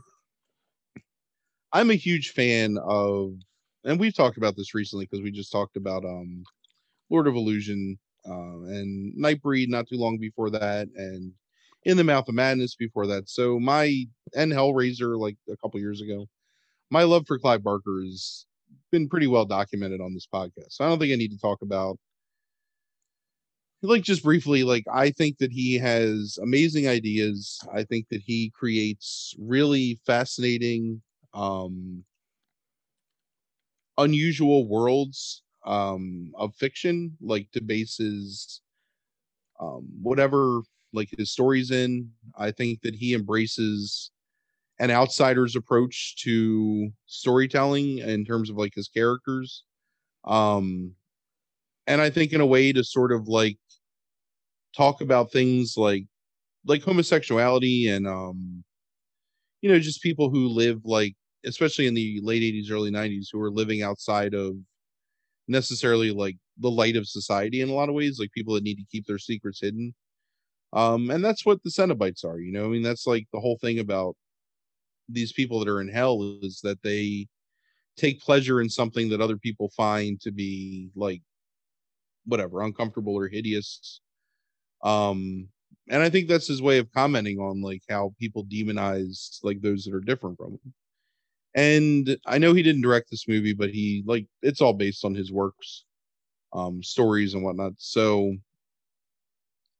I'm 1.73 1.89
a 1.89 1.95
huge 1.95 2.31
fan 2.31 2.77
of, 2.77 3.33
and 3.83 3.99
we've 3.99 4.15
talked 4.15 4.37
about 4.37 4.55
this 4.55 4.73
recently 4.73 5.05
because 5.05 5.23
we 5.23 5.31
just 5.31 5.51
talked 5.51 5.77
about 5.77 6.03
um, 6.03 6.43
Lord 7.09 7.27
of 7.27 7.35
Illusion 7.35 7.97
uh, 8.27 8.61
and 8.67 9.13
Nightbreed 9.17 9.69
not 9.69 9.87
too 9.87 9.97
long 9.97 10.17
before 10.17 10.49
that, 10.49 10.87
and 10.95 11.31
In 11.85 11.97
the 11.97 12.03
Mouth 12.03 12.27
of 12.27 12.35
Madness 12.35 12.75
before 12.75 13.07
that. 13.07 13.29
So 13.29 13.59
my 13.59 14.05
and 14.35 14.51
Hellraiser 14.51 15.17
like 15.17 15.37
a 15.49 15.57
couple 15.57 15.79
years 15.79 16.01
ago. 16.01 16.27
My 16.89 17.03
love 17.03 17.27
for 17.27 17.37
Clive 17.37 17.63
Barker 17.63 18.01
has 18.01 18.45
been 18.91 19.09
pretty 19.09 19.27
well 19.27 19.45
documented 19.45 20.01
on 20.01 20.13
this 20.13 20.27
podcast. 20.31 20.71
So 20.71 20.85
I 20.85 20.89
don't 20.89 20.99
think 20.99 21.13
I 21.13 21.15
need 21.15 21.31
to 21.31 21.39
talk 21.39 21.61
about 21.61 21.97
like 23.83 24.01
just 24.01 24.23
briefly 24.23 24.63
like 24.63 24.83
i 24.91 25.11
think 25.11 25.37
that 25.37 25.51
he 25.51 25.75
has 25.75 26.39
amazing 26.41 26.87
ideas 26.87 27.59
i 27.71 27.83
think 27.83 28.07
that 28.09 28.19
he 28.19 28.51
creates 28.55 29.35
really 29.37 29.99
fascinating 30.03 30.99
um, 31.35 32.03
unusual 33.97 34.67
worlds 34.67 35.43
um, 35.65 36.31
of 36.35 36.55
fiction, 36.55 37.15
like 37.21 37.51
to 37.51 37.61
um, 39.59 39.87
whatever 40.01 40.61
like 40.93 41.09
his 41.17 41.31
stories 41.31 41.71
in. 41.71 42.09
I 42.37 42.51
think 42.51 42.81
that 42.81 42.95
he 42.95 43.13
embraces 43.13 44.11
an 44.79 44.91
outsider's 44.91 45.55
approach 45.55 46.15
to 46.23 46.91
storytelling 47.07 47.99
in 47.99 48.25
terms 48.25 48.49
of 48.49 48.57
like 48.57 48.73
his 48.75 48.87
characters. 48.87 49.63
Um, 50.25 50.93
and 51.87 52.01
I 52.01 52.09
think 52.09 52.33
in 52.33 52.41
a 52.41 52.45
way 52.45 52.73
to 52.73 52.83
sort 52.83 53.11
of 53.11 53.27
like 53.27 53.57
talk 54.75 55.01
about 55.01 55.31
things 55.31 55.75
like 55.77 56.05
like 56.65 56.83
homosexuality 56.83 57.87
and 57.89 58.07
um 58.07 58.63
you 59.61 59.69
know 59.69 59.79
just 59.79 60.01
people 60.01 60.29
who 60.29 60.47
live 60.47 60.81
like 60.85 61.15
especially 61.45 61.87
in 61.87 61.93
the 61.93 62.19
late 62.23 62.43
80s 62.43 62.71
early 62.71 62.91
90s 62.91 63.29
who 63.31 63.39
were 63.39 63.51
living 63.51 63.81
outside 63.81 64.33
of 64.33 64.55
necessarily 65.47 66.11
like 66.11 66.37
the 66.59 66.71
light 66.71 66.95
of 66.95 67.07
society 67.07 67.61
in 67.61 67.69
a 67.69 67.73
lot 67.73 67.89
of 67.89 67.95
ways 67.95 68.19
like 68.19 68.31
people 68.33 68.53
that 68.55 68.63
need 68.63 68.75
to 68.75 68.85
keep 68.91 69.05
their 69.07 69.19
secrets 69.19 69.61
hidden 69.61 69.93
um 70.73 71.09
and 71.11 71.23
that's 71.23 71.45
what 71.45 71.63
the 71.63 71.69
cenobites 71.69 72.25
are 72.25 72.39
you 72.39 72.51
know 72.51 72.65
i 72.65 72.67
mean 72.67 72.83
that's 72.83 73.07
like 73.07 73.27
the 73.33 73.39
whole 73.39 73.57
thing 73.61 73.79
about 73.79 74.15
these 75.09 75.33
people 75.33 75.59
that 75.59 75.69
are 75.69 75.81
in 75.81 75.89
hell 75.89 76.39
is 76.41 76.59
that 76.63 76.81
they 76.83 77.27
take 77.97 78.21
pleasure 78.21 78.61
in 78.61 78.69
something 78.69 79.09
that 79.09 79.21
other 79.21 79.37
people 79.37 79.69
find 79.75 80.19
to 80.21 80.31
be 80.31 80.89
like 80.95 81.21
whatever 82.25 82.61
uncomfortable 82.61 83.15
or 83.15 83.27
hideous. 83.27 84.01
Um 84.83 85.49
and 85.89 86.01
i 86.03 86.09
think 86.09 86.27
that's 86.27 86.47
his 86.47 86.61
way 86.61 86.77
of 86.79 86.91
commenting 86.91 87.39
on 87.39 87.61
like 87.61 87.81
how 87.89 88.13
people 88.19 88.45
demonize 88.45 89.39
like 89.43 89.61
those 89.61 89.83
that 89.83 89.93
are 89.93 89.99
different 90.01 90.37
from 90.37 90.51
them 90.51 90.73
and 91.55 92.17
i 92.25 92.37
know 92.37 92.53
he 92.53 92.63
didn't 92.63 92.81
direct 92.81 93.09
this 93.09 93.27
movie 93.27 93.53
but 93.53 93.69
he 93.69 94.03
like 94.05 94.27
it's 94.41 94.61
all 94.61 94.73
based 94.73 95.05
on 95.05 95.15
his 95.15 95.31
works 95.31 95.85
um 96.53 96.81
stories 96.83 97.33
and 97.33 97.43
whatnot. 97.43 97.73
So 97.77 98.35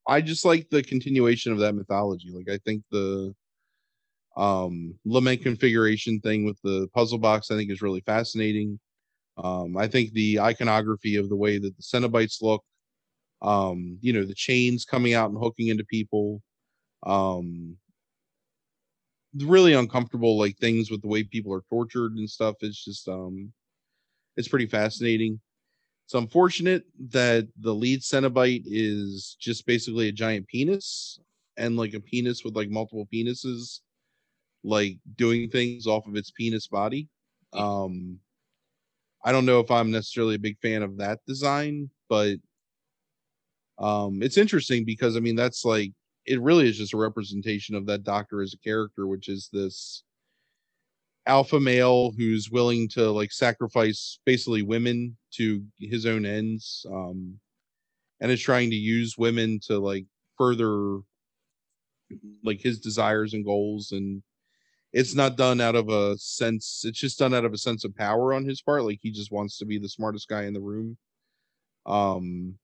i 0.08 0.22
just 0.22 0.46
like 0.46 0.70
the 0.70 0.84
continuation 0.84 1.52
of 1.52 1.60
that 1.60 1.76
mythology. 1.76 2.32
Like 2.32 2.50
i 2.50 2.58
think 2.66 2.84
the 2.92 3.34
um 4.38 4.96
lament 5.06 5.42
configuration 5.42 6.20
thing 6.22 6.46
with 6.46 6.60
the 6.64 6.88
puzzle 6.94 7.18
box 7.20 7.52
i 7.52 7.56
think 7.58 7.72
is 7.72 7.82
really 7.82 8.02
fascinating. 8.02 8.80
Um 9.38 9.78
i 9.78 9.88
think 9.88 10.14
the 10.14 10.40
iconography 10.40 11.16
of 11.18 11.30
the 11.30 11.36
way 11.36 11.60
that 11.60 11.76
the 11.78 11.84
cenobites 11.84 12.42
look 12.42 12.64
um 13.42 13.98
you 14.02 14.14
know 14.14 14.26
the 14.26 14.36
chains 14.36 14.86
coming 14.86 15.14
out 15.14 15.30
and 15.32 15.40
hooking 15.40 15.68
into 15.70 15.86
people 15.86 16.42
um 17.06 17.78
really 19.46 19.74
uncomfortable 19.74 20.38
like 20.38 20.58
things 20.58 20.90
with 20.90 21.02
the 21.02 21.08
way 21.08 21.24
people 21.24 21.54
are 21.54 21.64
tortured 21.70 22.14
and 22.14 22.30
stuff. 22.30 22.56
It's 22.62 22.84
just 22.84 23.08
um 23.08 23.52
it's 24.36 24.48
pretty 24.48 24.68
fascinating. 24.68 25.40
It's 26.06 26.14
unfortunate 26.14 26.84
that 27.10 27.48
the 27.60 27.74
lead 27.74 28.02
cenobite 28.02 28.64
is 28.66 29.38
just 29.40 29.66
basically 29.66 30.08
a 30.10 30.14
giant 30.14 30.48
penis 30.48 31.20
and 31.58 31.76
like 31.76 31.94
a 31.94 32.00
penis 32.00 32.44
with 32.44 32.56
like 32.56 32.70
multiple 32.70 33.08
penises 33.14 33.82
like 34.68 34.98
doing 35.16 35.50
things 35.50 35.88
off 35.88 36.08
of 36.08 36.16
its 36.16 36.32
penis 36.32 36.68
body. 36.68 37.08
Um 37.54 38.20
i 39.26 39.32
don't 39.32 39.48
know 39.48 39.60
if 39.60 39.72
i'm 39.72 39.90
necessarily 39.90 40.36
a 40.36 40.40
big 40.40 40.58
fan 40.60 40.84
of 40.84 40.96
that 40.98 41.18
design 41.26 41.90
but 42.08 42.36
um 43.80 44.22
it's 44.22 44.38
interesting 44.38 44.86
because 44.86 45.18
i 45.18 45.20
mean 45.20 45.36
that's 45.36 45.66
like 45.66 45.92
it 46.28 46.42
really 46.42 46.68
is 46.68 46.78
just 46.78 46.94
a 46.94 46.98
representation 46.98 47.74
of 47.74 47.86
that 47.86 48.04
doctor 48.04 48.42
as 48.42 48.54
a 48.54 48.58
character, 48.58 49.08
which 49.08 49.30
is 49.30 49.50
this 49.52 50.04
alpha 51.26 51.60
male 51.60 52.12
who's 52.18 52.52
willing 52.52 52.88
to 52.88 53.10
like 53.12 53.32
sacrifice 53.32 54.20
basically 54.26 54.62
women 54.62 55.18
to 55.34 55.62
his 55.78 56.06
own 56.06 56.26
ends 56.26 56.86
um 56.90 57.38
and 58.22 58.32
is 58.32 58.42
trying 58.42 58.70
to 58.70 58.78
use 58.78 59.18
women 59.18 59.60
to 59.62 59.78
like 59.78 60.06
further 60.38 61.00
like 62.46 62.62
his 62.62 62.80
desires 62.80 63.34
and 63.34 63.44
goals 63.44 63.92
and 63.92 64.24
it's 64.94 65.16
not 65.16 65.38
done 65.38 65.62
out 65.62 65.76
of 65.76 65.90
a 65.90 66.18
sense 66.18 66.84
it's 66.86 67.00
just 67.00 67.20
done 67.20 67.34
out 67.34 67.46
of 67.46 67.54
a 67.54 67.58
sense 67.58 67.84
of 67.86 67.96
power 67.96 68.34
on 68.34 68.46
his 68.46 68.62
part 68.62 68.84
like 68.84 69.00
he 69.02 69.12
just 69.12 69.32
wants 69.32 69.58
to 69.58 69.66
be 69.66 69.78
the 69.78 69.90
smartest 69.90 70.28
guy 70.28 70.44
in 70.44 70.54
the 70.54 70.62
room 70.62 70.98
um 71.86 72.56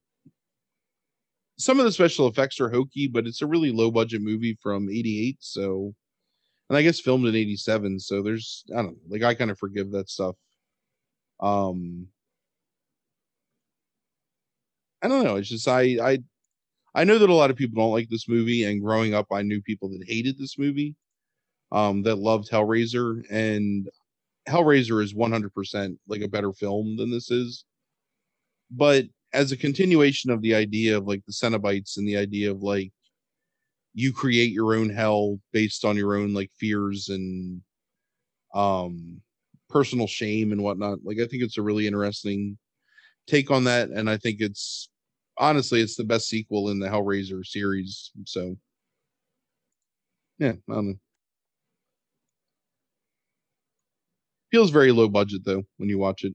some 1.57 1.79
of 1.79 1.85
the 1.85 1.91
special 1.91 2.27
effects 2.27 2.59
are 2.59 2.69
hokey, 2.69 3.07
but 3.07 3.27
it's 3.27 3.41
a 3.41 3.47
really 3.47 3.71
low 3.71 3.91
budget 3.91 4.21
movie 4.21 4.57
from 4.61 4.89
'88, 4.89 5.37
so 5.39 5.93
and 6.69 6.77
I 6.77 6.83
guess 6.83 6.99
filmed 6.99 7.27
in 7.27 7.35
'87. 7.35 7.99
So 7.99 8.21
there's 8.23 8.65
I 8.73 8.77
don't 8.77 8.87
know, 8.87 8.97
like 9.09 9.23
I 9.23 9.35
kind 9.35 9.51
of 9.51 9.59
forgive 9.59 9.91
that 9.91 10.09
stuff. 10.09 10.35
Um, 11.39 12.07
I 15.01 15.07
don't 15.07 15.23
know. 15.23 15.35
It's 15.35 15.49
just 15.49 15.67
I 15.67 15.81
I 16.01 16.19
I 16.95 17.05
know 17.05 17.19
that 17.19 17.29
a 17.29 17.33
lot 17.35 17.51
of 17.51 17.57
people 17.57 17.81
don't 17.81 17.93
like 17.93 18.09
this 18.09 18.29
movie, 18.29 18.63
and 18.65 18.81
growing 18.81 19.13
up, 19.13 19.27
I 19.31 19.43
knew 19.43 19.61
people 19.61 19.89
that 19.91 20.07
hated 20.07 20.37
this 20.39 20.57
movie, 20.59 20.95
um, 21.73 22.03
that 22.03 22.17
loved 22.17 22.49
Hellraiser, 22.49 23.25
and 23.29 23.89
Hellraiser 24.47 25.03
is 25.03 25.13
100% 25.13 25.97
like 26.07 26.21
a 26.21 26.27
better 26.27 26.53
film 26.53 26.95
than 26.95 27.11
this 27.11 27.31
is. 27.31 27.65
But 28.71 29.05
as 29.33 29.51
a 29.51 29.57
continuation 29.57 30.29
of 30.29 30.41
the 30.41 30.53
idea 30.53 30.97
of 30.97 31.07
like 31.07 31.25
the 31.25 31.33
Cenobites 31.33 31.97
and 31.97 32.07
the 32.07 32.17
idea 32.17 32.51
of 32.51 32.61
like 32.61 32.91
you 33.95 34.13
create 34.13 34.51
your 34.51 34.75
own 34.75 34.89
hell 34.89 35.39
based 35.51 35.83
on 35.83 35.97
your 35.97 36.15
own 36.15 36.33
like 36.33 36.51
fears 36.59 37.09
and 37.09 37.61
um 38.53 39.21
personal 39.69 40.07
shame 40.07 40.51
and 40.51 40.61
whatnot. 40.61 40.99
Like 41.03 41.17
I 41.19 41.25
think 41.25 41.43
it's 41.43 41.57
a 41.57 41.63
really 41.63 41.87
interesting 41.87 42.57
take 43.27 43.51
on 43.51 43.63
that, 43.65 43.89
and 43.89 44.09
I 44.09 44.17
think 44.17 44.41
it's 44.41 44.89
honestly 45.39 45.81
it's 45.81 45.95
the 45.95 46.03
best 46.03 46.29
sequel 46.29 46.69
in 46.69 46.79
the 46.79 46.87
Hellraiser 46.87 47.45
series. 47.45 48.11
So 48.25 48.57
yeah, 50.37 50.53
I 50.69 50.73
don't 50.73 50.87
know. 50.89 50.95
Feels 54.53 54.69
very 54.69 54.93
low 54.93 55.09
budget 55.09 55.41
though 55.43 55.63
when 55.77 55.89
you 55.89 55.97
watch 55.97 56.23
it. 56.23 56.33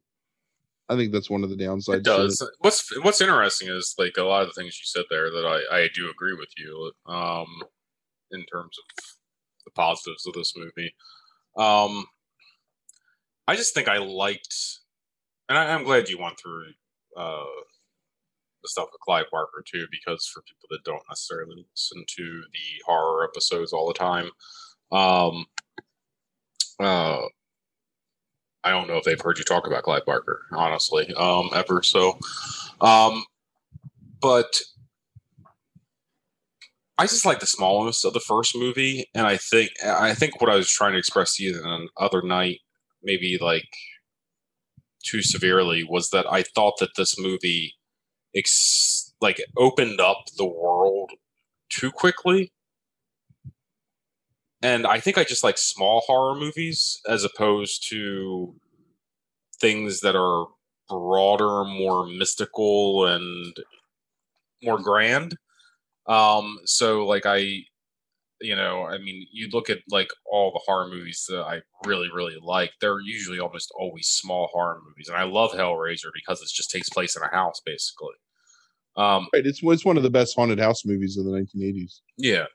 I 0.90 0.96
think 0.96 1.12
that's 1.12 1.30
one 1.30 1.44
of 1.44 1.50
the 1.50 1.56
downsides. 1.56 1.98
It 1.98 2.04
does. 2.04 2.40
It. 2.40 2.48
What's 2.58 2.84
What's 3.02 3.20
interesting 3.20 3.68
is 3.68 3.94
like 3.98 4.16
a 4.18 4.24
lot 4.24 4.42
of 4.42 4.48
the 4.48 4.54
things 4.54 4.78
you 4.78 4.84
said 4.84 5.04
there 5.08 5.30
that 5.30 5.46
I 5.46 5.76
I 5.76 5.88
do 5.94 6.10
agree 6.10 6.34
with 6.34 6.50
you. 6.58 6.92
Um, 7.06 7.46
in 8.30 8.44
terms 8.44 8.76
of 8.78 9.04
the 9.64 9.70
positives 9.72 10.26
of 10.26 10.34
this 10.34 10.54
movie. 10.56 10.94
Um, 11.56 12.06
I 13.46 13.56
just 13.56 13.74
think 13.74 13.88
I 13.88 13.98
liked, 13.98 14.54
and 15.48 15.58
I, 15.58 15.66
am 15.66 15.84
glad 15.84 16.08
you 16.08 16.18
went 16.18 16.38
through 16.38 16.66
uh, 17.16 17.44
the 18.62 18.68
stuff 18.68 18.88
with 18.92 19.00
Clive 19.00 19.26
Barker 19.32 19.64
too, 19.66 19.86
because 19.90 20.26
for 20.26 20.42
people 20.42 20.68
that 20.70 20.84
don't 20.84 21.02
necessarily 21.08 21.66
listen 21.72 22.04
to 22.06 22.42
the 22.52 22.84
horror 22.86 23.24
episodes 23.24 23.72
all 23.72 23.88
the 23.88 23.94
time, 23.94 24.30
um, 24.92 25.46
uh, 26.80 27.26
I 28.64 28.70
don't 28.70 28.88
know 28.88 28.96
if 28.96 29.04
they've 29.04 29.20
heard 29.20 29.38
you 29.38 29.44
talk 29.44 29.66
about 29.66 29.84
Clive 29.84 30.04
Barker, 30.04 30.42
honestly, 30.52 31.12
um, 31.14 31.50
ever. 31.54 31.82
So, 31.82 32.18
um, 32.80 33.24
but 34.20 34.60
I 36.98 37.04
just 37.04 37.24
like 37.24 37.38
the 37.40 37.46
smallness 37.46 38.04
of 38.04 38.12
the 38.12 38.20
first 38.20 38.56
movie, 38.56 39.06
and 39.14 39.26
I 39.26 39.36
think 39.36 39.70
I 39.84 40.14
think 40.14 40.40
what 40.40 40.50
I 40.50 40.56
was 40.56 40.70
trying 40.70 40.92
to 40.92 40.98
express 40.98 41.36
to 41.36 41.44
you 41.44 41.52
the 41.54 41.88
other 41.96 42.22
night, 42.22 42.58
maybe 43.02 43.38
like 43.40 43.68
too 45.04 45.22
severely, 45.22 45.84
was 45.84 46.10
that 46.10 46.30
I 46.30 46.42
thought 46.42 46.78
that 46.80 46.96
this 46.96 47.18
movie, 47.18 47.74
ex- 48.34 49.14
like, 49.20 49.40
opened 49.56 50.00
up 50.00 50.24
the 50.36 50.46
world 50.46 51.12
too 51.70 51.92
quickly 51.92 52.52
and 54.62 54.86
I 54.86 55.00
think 55.00 55.18
I 55.18 55.24
just 55.24 55.44
like 55.44 55.58
small 55.58 56.02
horror 56.06 56.34
movies 56.34 57.00
as 57.08 57.24
opposed 57.24 57.88
to 57.90 58.54
things 59.60 60.00
that 60.00 60.16
are 60.16 60.46
broader, 60.88 61.64
more 61.64 62.06
mystical, 62.06 63.06
and 63.06 63.56
more 64.62 64.78
grand. 64.78 65.36
Um, 66.06 66.58
so 66.64 67.06
like 67.06 67.26
I, 67.26 67.62
you 68.40 68.56
know, 68.56 68.84
I 68.84 68.98
mean, 68.98 69.26
you 69.32 69.48
look 69.52 69.68
at 69.68 69.78
like 69.90 70.08
all 70.30 70.52
the 70.52 70.60
horror 70.64 70.88
movies 70.88 71.24
that 71.28 71.42
I 71.42 71.60
really, 71.86 72.08
really 72.12 72.36
like. 72.42 72.72
They're 72.80 73.00
usually 73.00 73.38
almost 73.38 73.72
always 73.78 74.06
small 74.08 74.48
horror 74.52 74.80
movies, 74.86 75.08
and 75.08 75.16
I 75.16 75.24
love 75.24 75.52
Hellraiser 75.52 76.10
because 76.14 76.40
it 76.40 76.48
just 76.52 76.70
takes 76.70 76.88
place 76.88 77.16
in 77.16 77.22
a 77.22 77.34
house, 77.34 77.60
basically. 77.64 78.14
Um, 78.96 79.28
right, 79.32 79.46
it's 79.46 79.60
it's 79.62 79.84
one 79.84 79.96
of 79.96 80.02
the 80.02 80.10
best 80.10 80.34
haunted 80.34 80.58
house 80.58 80.84
movies 80.84 81.16
of 81.16 81.24
the 81.24 81.30
1980s. 81.30 82.00
Yeah, 82.16 82.46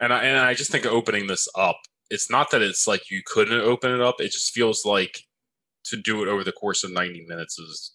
and 0.00 0.12
I, 0.12 0.24
and 0.24 0.38
I 0.38 0.54
just 0.54 0.70
think 0.70 0.86
opening 0.86 1.26
this 1.26 1.48
up, 1.54 1.78
it's 2.10 2.30
not 2.30 2.50
that 2.50 2.62
it's 2.62 2.86
like 2.86 3.10
you 3.10 3.22
couldn't 3.24 3.60
open 3.60 3.92
it 3.92 4.00
up. 4.00 4.16
It 4.20 4.32
just 4.32 4.52
feels 4.52 4.84
like 4.84 5.20
to 5.84 5.96
do 5.96 6.22
it 6.22 6.28
over 6.28 6.44
the 6.44 6.52
course 6.52 6.84
of 6.84 6.92
90 6.92 7.26
minutes 7.28 7.58
is 7.58 7.92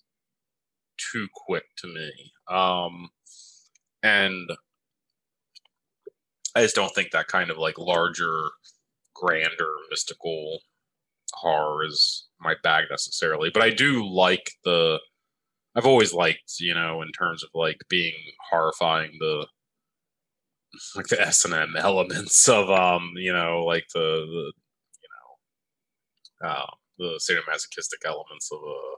too 1.11 1.27
quick 1.33 1.63
to 1.77 1.87
me. 1.87 2.11
Um, 2.49 3.09
and 4.01 4.49
I 6.55 6.61
just 6.61 6.75
don't 6.75 6.93
think 6.93 7.11
that 7.11 7.27
kind 7.27 7.49
of 7.49 7.57
like 7.57 7.77
larger, 7.77 8.49
grander, 9.15 9.73
mystical 9.89 10.59
horror 11.33 11.85
is 11.85 12.27
my 12.39 12.55
bag 12.63 12.85
necessarily. 12.89 13.49
But 13.53 13.63
I 13.63 13.69
do 13.71 14.05
like 14.05 14.51
the. 14.63 14.99
I've 15.75 15.87
always 15.87 16.13
liked, 16.13 16.53
you 16.59 16.75
know, 16.75 17.01
in 17.01 17.11
terms 17.11 17.43
of 17.43 17.49
like 17.55 17.77
being 17.89 18.13
horrifying, 18.51 19.17
the 19.19 19.47
like 20.95 21.07
the 21.07 21.21
S 21.21 21.45
and 21.45 21.53
M 21.53 21.75
elements 21.77 22.47
of 22.47 22.69
um, 22.69 23.11
you 23.15 23.33
know, 23.33 23.63
like 23.65 23.85
the, 23.93 23.99
the 23.99 24.53
you 25.01 25.09
know, 26.41 26.49
uh, 26.49 26.65
the 26.97 27.19
sadomasochistic 27.19 28.05
elements 28.05 28.49
of 28.51 28.59
uh, 28.59 28.97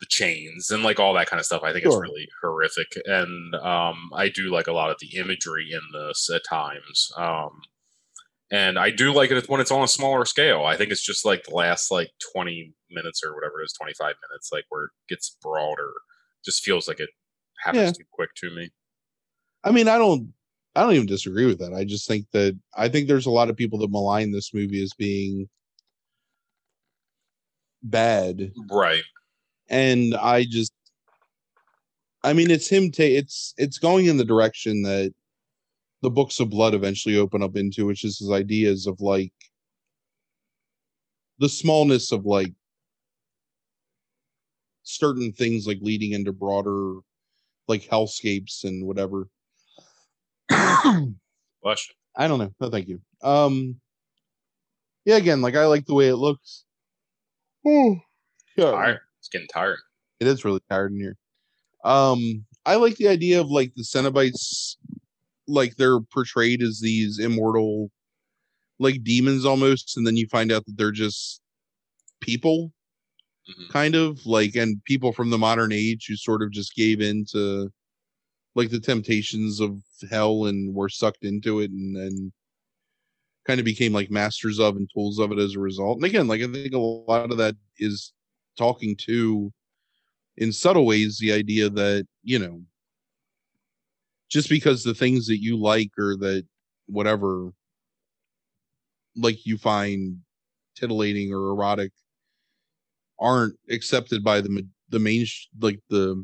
the 0.00 0.06
chains 0.08 0.70
and 0.70 0.82
like 0.82 1.00
all 1.00 1.14
that 1.14 1.28
kind 1.28 1.40
of 1.40 1.46
stuff. 1.46 1.62
I 1.62 1.72
think 1.72 1.84
sure. 1.84 1.92
it's 1.92 2.10
really 2.10 2.28
horrific, 2.42 2.88
and 3.04 3.54
um, 3.56 4.10
I 4.14 4.28
do 4.28 4.50
like 4.50 4.66
a 4.66 4.72
lot 4.72 4.90
of 4.90 4.98
the 5.00 5.18
imagery 5.18 5.70
in 5.72 5.80
this 5.92 6.28
at 6.32 6.42
times. 6.48 7.10
Um, 7.16 7.60
and 8.50 8.78
I 8.78 8.90
do 8.90 9.12
like 9.12 9.32
it 9.32 9.48
when 9.48 9.60
it's 9.60 9.72
on 9.72 9.82
a 9.82 9.88
smaller 9.88 10.24
scale. 10.24 10.64
I 10.64 10.76
think 10.76 10.92
it's 10.92 11.04
just 11.04 11.24
like 11.24 11.44
the 11.44 11.54
last 11.54 11.90
like 11.90 12.10
twenty 12.32 12.74
minutes 12.90 13.22
or 13.24 13.34
whatever 13.34 13.60
it 13.60 13.64
is, 13.64 13.72
twenty 13.72 13.94
five 13.94 14.14
minutes, 14.30 14.50
like 14.52 14.64
where 14.68 14.84
it 14.84 14.90
gets 15.08 15.36
broader. 15.42 15.90
Just 16.44 16.62
feels 16.62 16.86
like 16.86 17.00
it 17.00 17.10
happens 17.64 17.82
yeah. 17.82 17.92
too 17.92 18.04
quick 18.12 18.30
to 18.36 18.54
me. 18.54 18.70
I 19.64 19.72
mean, 19.72 19.88
I 19.88 19.98
don't 19.98 20.32
I 20.76 20.80
don't 20.80 20.92
even 20.92 21.06
disagree 21.06 21.46
with 21.46 21.58
that. 21.60 21.72
I 21.72 21.84
just 21.84 22.06
think 22.06 22.26
that 22.32 22.54
I 22.76 22.90
think 22.90 23.08
there's 23.08 23.24
a 23.24 23.30
lot 23.30 23.48
of 23.48 23.56
people 23.56 23.78
that 23.78 23.90
malign 23.90 24.30
this 24.30 24.52
movie 24.52 24.82
as 24.82 24.92
being 24.92 25.48
bad. 27.82 28.52
Right. 28.70 29.02
And 29.70 30.14
I 30.14 30.44
just 30.44 30.72
I 32.22 32.34
mean 32.34 32.50
it's 32.50 32.68
him 32.68 32.92
ta- 32.92 33.04
it's 33.04 33.54
it's 33.56 33.78
going 33.78 34.04
in 34.04 34.18
the 34.18 34.24
direction 34.24 34.82
that 34.82 35.14
the 36.02 36.10
books 36.10 36.40
of 36.40 36.50
blood 36.50 36.74
eventually 36.74 37.16
open 37.16 37.42
up 37.42 37.56
into, 37.56 37.86
which 37.86 38.04
is 38.04 38.18
his 38.18 38.30
ideas 38.30 38.86
of 38.86 39.00
like 39.00 39.32
the 41.38 41.48
smallness 41.48 42.12
of 42.12 42.26
like 42.26 42.52
certain 44.82 45.32
things 45.32 45.66
like 45.66 45.78
leading 45.80 46.12
into 46.12 46.32
broader 46.32 46.96
like 47.66 47.88
hellscapes 47.88 48.64
and 48.64 48.86
whatever 48.86 49.26
Bless 51.62 51.88
I 52.16 52.28
don't 52.28 52.38
know. 52.38 52.52
No, 52.60 52.70
thank 52.70 52.88
you. 52.88 53.00
Um, 53.22 53.80
yeah, 55.04 55.16
again, 55.16 55.42
like 55.42 55.54
I 55.54 55.66
like 55.66 55.86
the 55.86 55.94
way 55.94 56.08
it 56.08 56.16
looks. 56.16 56.64
Oh, 57.66 57.96
yeah. 58.56 58.70
Tired. 58.70 59.00
It's 59.18 59.28
getting 59.28 59.48
tired. 59.48 59.78
It 60.20 60.26
is 60.26 60.44
really 60.44 60.60
tired 60.70 60.92
in 60.92 61.00
here. 61.00 61.16
Um, 61.84 62.46
I 62.64 62.76
like 62.76 62.96
the 62.96 63.08
idea 63.08 63.40
of 63.40 63.48
like 63.48 63.72
the 63.76 63.82
Cenobites, 63.82 64.76
like 65.46 65.76
they're 65.76 66.00
portrayed 66.00 66.62
as 66.62 66.80
these 66.80 67.18
immortal, 67.18 67.90
like 68.78 69.04
demons 69.04 69.44
almost, 69.44 69.96
and 69.96 70.06
then 70.06 70.16
you 70.16 70.26
find 70.28 70.50
out 70.50 70.64
that 70.66 70.76
they're 70.76 70.90
just 70.90 71.40
people, 72.20 72.72
mm-hmm. 73.48 73.70
kind 73.70 73.94
of 73.94 74.24
like, 74.26 74.56
and 74.56 74.82
people 74.84 75.12
from 75.12 75.30
the 75.30 75.38
modern 75.38 75.72
age 75.72 76.06
who 76.08 76.16
sort 76.16 76.42
of 76.42 76.50
just 76.50 76.74
gave 76.74 77.00
in 77.00 77.24
to 77.32 77.70
like 78.54 78.70
the 78.70 78.80
temptations 78.80 79.60
of 79.60 79.78
hell 80.10 80.46
and 80.46 80.74
were 80.74 80.88
sucked 80.88 81.24
into 81.24 81.60
it 81.60 81.70
and 81.70 81.96
then 81.96 82.32
kind 83.46 83.60
of 83.60 83.64
became 83.64 83.92
like 83.92 84.10
masters 84.10 84.58
of 84.58 84.76
and 84.76 84.90
tools 84.92 85.18
of 85.18 85.32
it 85.32 85.38
as 85.38 85.54
a 85.54 85.60
result. 85.60 85.96
And 85.96 86.04
again, 86.04 86.26
like 86.26 86.42
I 86.42 86.46
think 86.48 86.74
a 86.74 86.78
lot 86.78 87.30
of 87.30 87.38
that 87.38 87.56
is 87.78 88.12
talking 88.58 88.96
to 89.06 89.52
in 90.36 90.52
subtle 90.52 90.86
ways 90.86 91.18
the 91.18 91.32
idea 91.32 91.70
that, 91.70 92.06
you 92.22 92.38
know, 92.38 92.60
just 94.28 94.48
because 94.48 94.82
the 94.82 94.94
things 94.94 95.26
that 95.26 95.40
you 95.40 95.56
like 95.56 95.90
or 95.98 96.16
that 96.16 96.44
whatever 96.86 97.50
like 99.16 99.46
you 99.46 99.56
find 99.56 100.18
titillating 100.76 101.32
or 101.32 101.50
erotic 101.50 101.92
aren't 103.18 103.54
accepted 103.70 104.22
by 104.22 104.40
the 104.40 104.66
the 104.90 104.98
main 104.98 105.24
like 105.60 105.80
the 105.88 106.22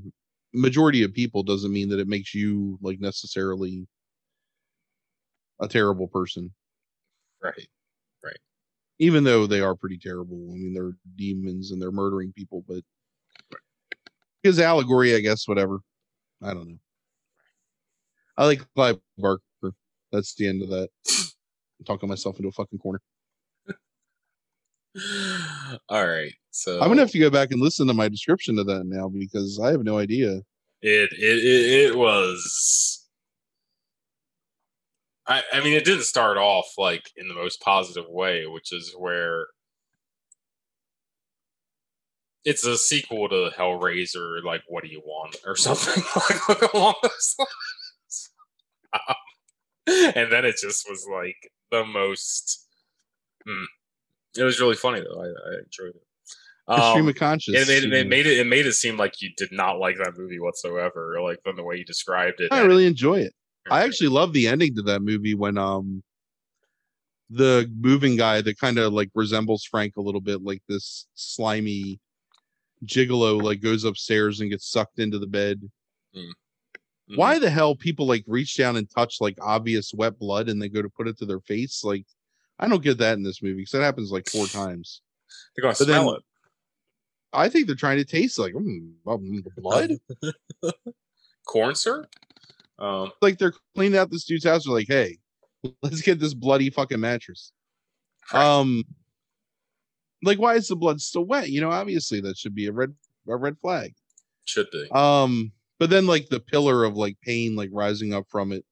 majority 0.54 1.02
of 1.02 1.12
people 1.12 1.42
doesn't 1.42 1.72
mean 1.72 1.88
that 1.88 1.98
it 1.98 2.08
makes 2.08 2.34
you 2.34 2.78
like 2.82 3.00
necessarily 3.00 3.86
a 5.60 5.68
terrible 5.68 6.08
person. 6.08 6.52
Right. 7.42 7.68
Right. 8.22 8.38
Even 8.98 9.24
though 9.24 9.46
they 9.46 9.60
are 9.60 9.74
pretty 9.74 9.98
terrible. 9.98 10.36
I 10.50 10.54
mean, 10.54 10.74
they're 10.74 10.92
demons 11.16 11.70
and 11.70 11.80
they're 11.80 11.92
murdering 11.92 12.32
people, 12.32 12.64
but 12.68 12.82
his 14.42 14.58
allegory, 14.58 15.14
I 15.14 15.20
guess, 15.20 15.46
whatever. 15.46 15.80
I 16.42 16.52
don't 16.52 16.68
know. 16.68 16.78
I 18.36 18.46
like 18.46 18.66
Clive 18.74 18.98
Barker. 19.18 19.42
That's 20.10 20.34
the 20.34 20.48
end 20.48 20.62
of 20.62 20.68
that. 20.70 20.88
I'm 21.08 21.84
talking 21.86 22.08
myself 22.08 22.36
into 22.38 22.48
a 22.48 22.52
fucking 22.52 22.78
corner. 22.78 23.00
All 25.88 26.06
right. 26.06 26.32
So 26.50 26.80
I'm 26.80 26.88
gonna 26.88 27.00
have 27.00 27.10
to 27.12 27.18
go 27.18 27.30
back 27.30 27.50
and 27.50 27.60
listen 27.60 27.86
to 27.86 27.94
my 27.94 28.08
description 28.08 28.58
of 28.58 28.66
that 28.66 28.84
now 28.84 29.08
because 29.08 29.58
I 29.62 29.70
have 29.70 29.84
no 29.84 29.98
idea. 29.98 30.42
It 30.82 31.10
it 31.12 31.38
it, 31.38 31.90
it 31.90 31.96
was. 31.96 33.08
I 35.26 35.42
I 35.52 35.62
mean, 35.62 35.74
it 35.74 35.84
didn't 35.84 36.04
start 36.04 36.36
off 36.36 36.66
like 36.76 37.10
in 37.16 37.28
the 37.28 37.34
most 37.34 37.60
positive 37.62 38.08
way, 38.08 38.46
which 38.46 38.72
is 38.72 38.94
where 38.98 39.46
it's 42.44 42.66
a 42.66 42.76
sequel 42.76 43.28
to 43.28 43.50
Hellraiser. 43.56 44.42
Like, 44.42 44.62
what 44.68 44.84
do 44.84 44.90
you 44.90 45.00
want, 45.04 45.36
or 45.46 45.56
something 45.56 46.02
along 46.74 46.94
those 47.02 47.36
lines. 47.38 48.30
Um, 48.92 49.14
and 50.16 50.32
then 50.32 50.44
it 50.44 50.56
just 50.60 50.88
was 50.88 51.06
like 51.10 51.50
the 51.70 51.84
most. 51.84 52.66
Hmm. 53.46 53.64
It 54.36 54.42
was 54.42 54.60
really 54.60 54.76
funny 54.76 55.00
though. 55.00 55.20
I, 55.20 55.26
I 55.26 55.58
enjoyed 55.64 55.94
it. 55.94 56.02
Stream 56.68 57.02
Um, 57.04 57.08
of 57.08 57.14
conscious. 57.16 57.54
it 57.54 57.66
made, 57.68 57.92
it 57.92 58.06
made 58.08 58.26
it 58.26 58.38
it 58.38 58.46
made 58.46 58.66
it 58.66 58.72
seem 58.74 58.96
like 58.96 59.20
you 59.20 59.30
did 59.36 59.50
not 59.52 59.78
like 59.78 59.96
that 59.98 60.16
movie 60.16 60.38
whatsoever, 60.38 61.20
like 61.20 61.42
from 61.42 61.56
the 61.56 61.62
way 61.62 61.76
you 61.76 61.84
described 61.84 62.40
it. 62.40 62.52
I 62.52 62.60
really 62.62 62.86
enjoy 62.86 63.18
it. 63.20 63.34
I 63.70 63.82
actually 63.82 64.08
love 64.08 64.32
the 64.32 64.48
ending 64.48 64.74
to 64.76 64.82
that 64.82 65.02
movie 65.02 65.34
when 65.34 65.58
um 65.58 66.02
the 67.30 67.70
moving 67.80 68.16
guy 68.16 68.40
that 68.42 68.58
kind 68.58 68.78
of 68.78 68.92
like 68.92 69.10
resembles 69.14 69.64
Frank 69.64 69.96
a 69.96 70.00
little 70.02 70.20
bit, 70.20 70.42
like 70.42 70.62
this 70.68 71.06
slimy 71.14 71.98
gigolo, 72.84 73.42
like 73.42 73.60
goes 73.60 73.84
upstairs 73.84 74.40
and 74.40 74.50
gets 74.50 74.70
sucked 74.70 74.98
into 74.98 75.18
the 75.18 75.26
bed. 75.26 75.62
Mhm. 76.16 76.32
Why 77.16 77.38
the 77.38 77.50
hell 77.50 77.74
people 77.74 78.06
like 78.06 78.24
reach 78.26 78.56
down 78.56 78.76
and 78.76 78.88
touch 78.88 79.16
like 79.20 79.36
obvious 79.40 79.92
wet 79.94 80.18
blood 80.18 80.48
and 80.48 80.60
they 80.62 80.68
go 80.68 80.82
to 80.82 80.88
put 80.90 81.08
it 81.08 81.18
to 81.18 81.26
their 81.26 81.40
face? 81.40 81.82
Like, 81.84 82.04
I 82.62 82.68
don't 82.68 82.82
get 82.82 82.98
that 82.98 83.14
in 83.14 83.22
this 83.24 83.42
movie 83.42 83.56
because 83.56 83.72
that 83.72 83.82
happens 83.82 84.12
like 84.12 84.28
four 84.28 84.46
times. 84.62 85.02
they're 85.56 85.62
gonna 85.62 85.74
but 85.78 85.86
then- 85.86 86.00
smell 86.02 86.14
it? 86.14 86.22
I 87.34 87.48
think 87.48 87.66
they're 87.66 87.74
trying 87.76 87.96
to 87.96 88.04
taste 88.04 88.38
like 88.38 88.52
mm, 88.52 88.92
um, 89.06 89.42
blood. 89.56 89.92
Corn 91.46 91.74
syrup? 91.74 92.14
Um, 92.78 93.10
like 93.22 93.38
they're 93.38 93.54
cleaning 93.74 93.98
out 93.98 94.10
this 94.10 94.24
dude's 94.24 94.44
house. 94.44 94.66
They're 94.66 94.74
like, 94.74 94.86
hey, 94.86 95.18
let's 95.82 96.02
get 96.02 96.20
this 96.20 96.34
bloody 96.34 96.68
fucking 96.68 97.00
mattress. 97.00 97.52
Um, 98.34 98.84
like 100.22 100.38
why 100.38 100.54
is 100.56 100.68
the 100.68 100.76
blood 100.76 101.00
still 101.00 101.24
wet? 101.24 101.48
You 101.48 101.62
know, 101.62 101.70
obviously 101.70 102.20
that 102.20 102.36
should 102.36 102.54
be 102.54 102.66
a 102.66 102.72
red 102.72 102.94
a 103.26 103.36
red 103.36 103.56
flag. 103.60 103.94
should 104.44 104.70
be. 104.70 104.88
Um, 104.92 105.52
but 105.78 105.88
then 105.88 106.06
like 106.06 106.28
the 106.28 106.38
pillar 106.40 106.84
of 106.84 106.96
like 106.96 107.16
pain 107.22 107.56
like 107.56 107.70
rising 107.72 108.12
up 108.12 108.26
from 108.28 108.52
it, 108.52 108.64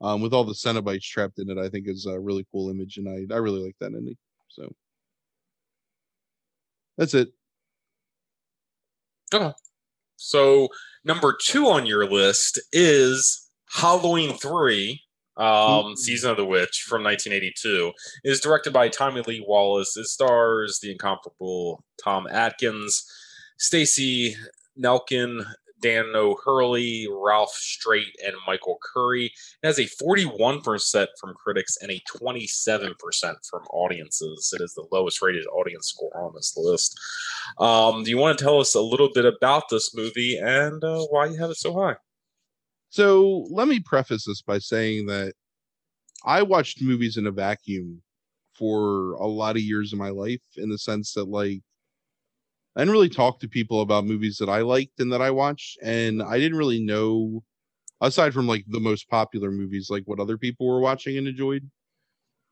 um, 0.00 0.20
with 0.20 0.32
all 0.32 0.44
the 0.44 0.52
Cenobites 0.52 1.02
trapped 1.02 1.38
in 1.38 1.50
it, 1.50 1.58
I 1.58 1.68
think 1.68 1.88
is 1.88 2.06
a 2.06 2.18
really 2.18 2.46
cool 2.52 2.70
image, 2.70 2.98
and 2.98 3.08
I 3.08 3.34
I 3.34 3.38
really 3.38 3.60
like 3.60 3.76
that 3.80 3.94
ending. 3.94 4.16
So 4.48 4.72
that's 6.96 7.14
it. 7.14 7.28
Okay. 9.32 9.52
So 10.16 10.68
number 11.04 11.36
two 11.40 11.68
on 11.68 11.86
your 11.86 12.06
list 12.06 12.60
is 12.72 13.50
Halloween 13.70 14.36
three. 14.36 15.02
Um, 15.36 15.92
Ooh. 15.92 15.96
Season 15.96 16.32
of 16.32 16.36
the 16.36 16.44
Witch 16.44 16.84
from 16.88 17.04
1982 17.04 17.92
It 18.24 18.28
is 18.28 18.40
directed 18.40 18.72
by 18.72 18.88
Tommy 18.88 19.22
Lee 19.24 19.44
Wallace. 19.46 19.96
It 19.96 20.06
stars 20.06 20.80
the 20.82 20.90
incomparable 20.90 21.84
Tom 22.02 22.26
Atkins, 22.26 23.04
Stacey 23.56 24.34
Nelkin, 24.76 25.46
Dan 25.80 26.12
O'Herlihy, 26.14 27.08
Ralph 27.10 27.52
Strait, 27.52 28.14
and 28.24 28.34
Michael 28.46 28.78
Currie. 28.82 29.32
It 29.62 29.66
has 29.66 29.78
a 29.78 29.84
41% 29.84 31.06
from 31.20 31.34
critics 31.34 31.76
and 31.80 31.90
a 31.90 32.00
27% 32.00 32.94
from 33.48 33.62
audiences. 33.72 34.52
It 34.58 34.62
is 34.62 34.74
the 34.74 34.86
lowest 34.92 35.22
rated 35.22 35.46
audience 35.46 35.88
score 35.88 36.24
on 36.24 36.32
this 36.34 36.54
list. 36.56 36.98
Um, 37.58 38.04
do 38.04 38.10
you 38.10 38.18
want 38.18 38.38
to 38.38 38.44
tell 38.44 38.60
us 38.60 38.74
a 38.74 38.80
little 38.80 39.10
bit 39.12 39.24
about 39.24 39.64
this 39.70 39.94
movie 39.94 40.38
and 40.38 40.82
uh, 40.82 41.00
why 41.10 41.26
you 41.26 41.38
have 41.38 41.50
it 41.50 41.56
so 41.56 41.72
high? 41.72 41.96
So 42.90 43.46
let 43.50 43.68
me 43.68 43.80
preface 43.80 44.24
this 44.24 44.42
by 44.42 44.58
saying 44.58 45.06
that 45.06 45.34
I 46.24 46.42
watched 46.42 46.82
movies 46.82 47.16
in 47.16 47.26
a 47.26 47.30
vacuum 47.30 48.02
for 48.54 49.12
a 49.12 49.26
lot 49.26 49.56
of 49.56 49.62
years 49.62 49.92
of 49.92 49.98
my 49.98 50.10
life 50.10 50.42
in 50.56 50.68
the 50.68 50.78
sense 50.78 51.12
that 51.12 51.28
like 51.28 51.60
I 52.76 52.80
didn't 52.80 52.92
really 52.92 53.08
talk 53.08 53.40
to 53.40 53.48
people 53.48 53.80
about 53.80 54.04
movies 54.06 54.36
that 54.38 54.48
I 54.48 54.60
liked 54.60 55.00
and 55.00 55.12
that 55.12 55.22
I 55.22 55.30
watched 55.30 55.78
and 55.82 56.22
I 56.22 56.38
didn't 56.38 56.58
really 56.58 56.80
know 56.82 57.42
aside 58.00 58.34
from 58.34 58.48
like 58.48 58.64
the 58.68 58.80
most 58.80 59.08
popular 59.10 59.50
movies 59.52 59.90
like 59.90 60.04
what 60.06 60.20
other 60.20 60.38
people 60.38 60.66
were 60.68 60.80
watching 60.80 61.18
and 61.18 61.28
enjoyed. 61.28 61.70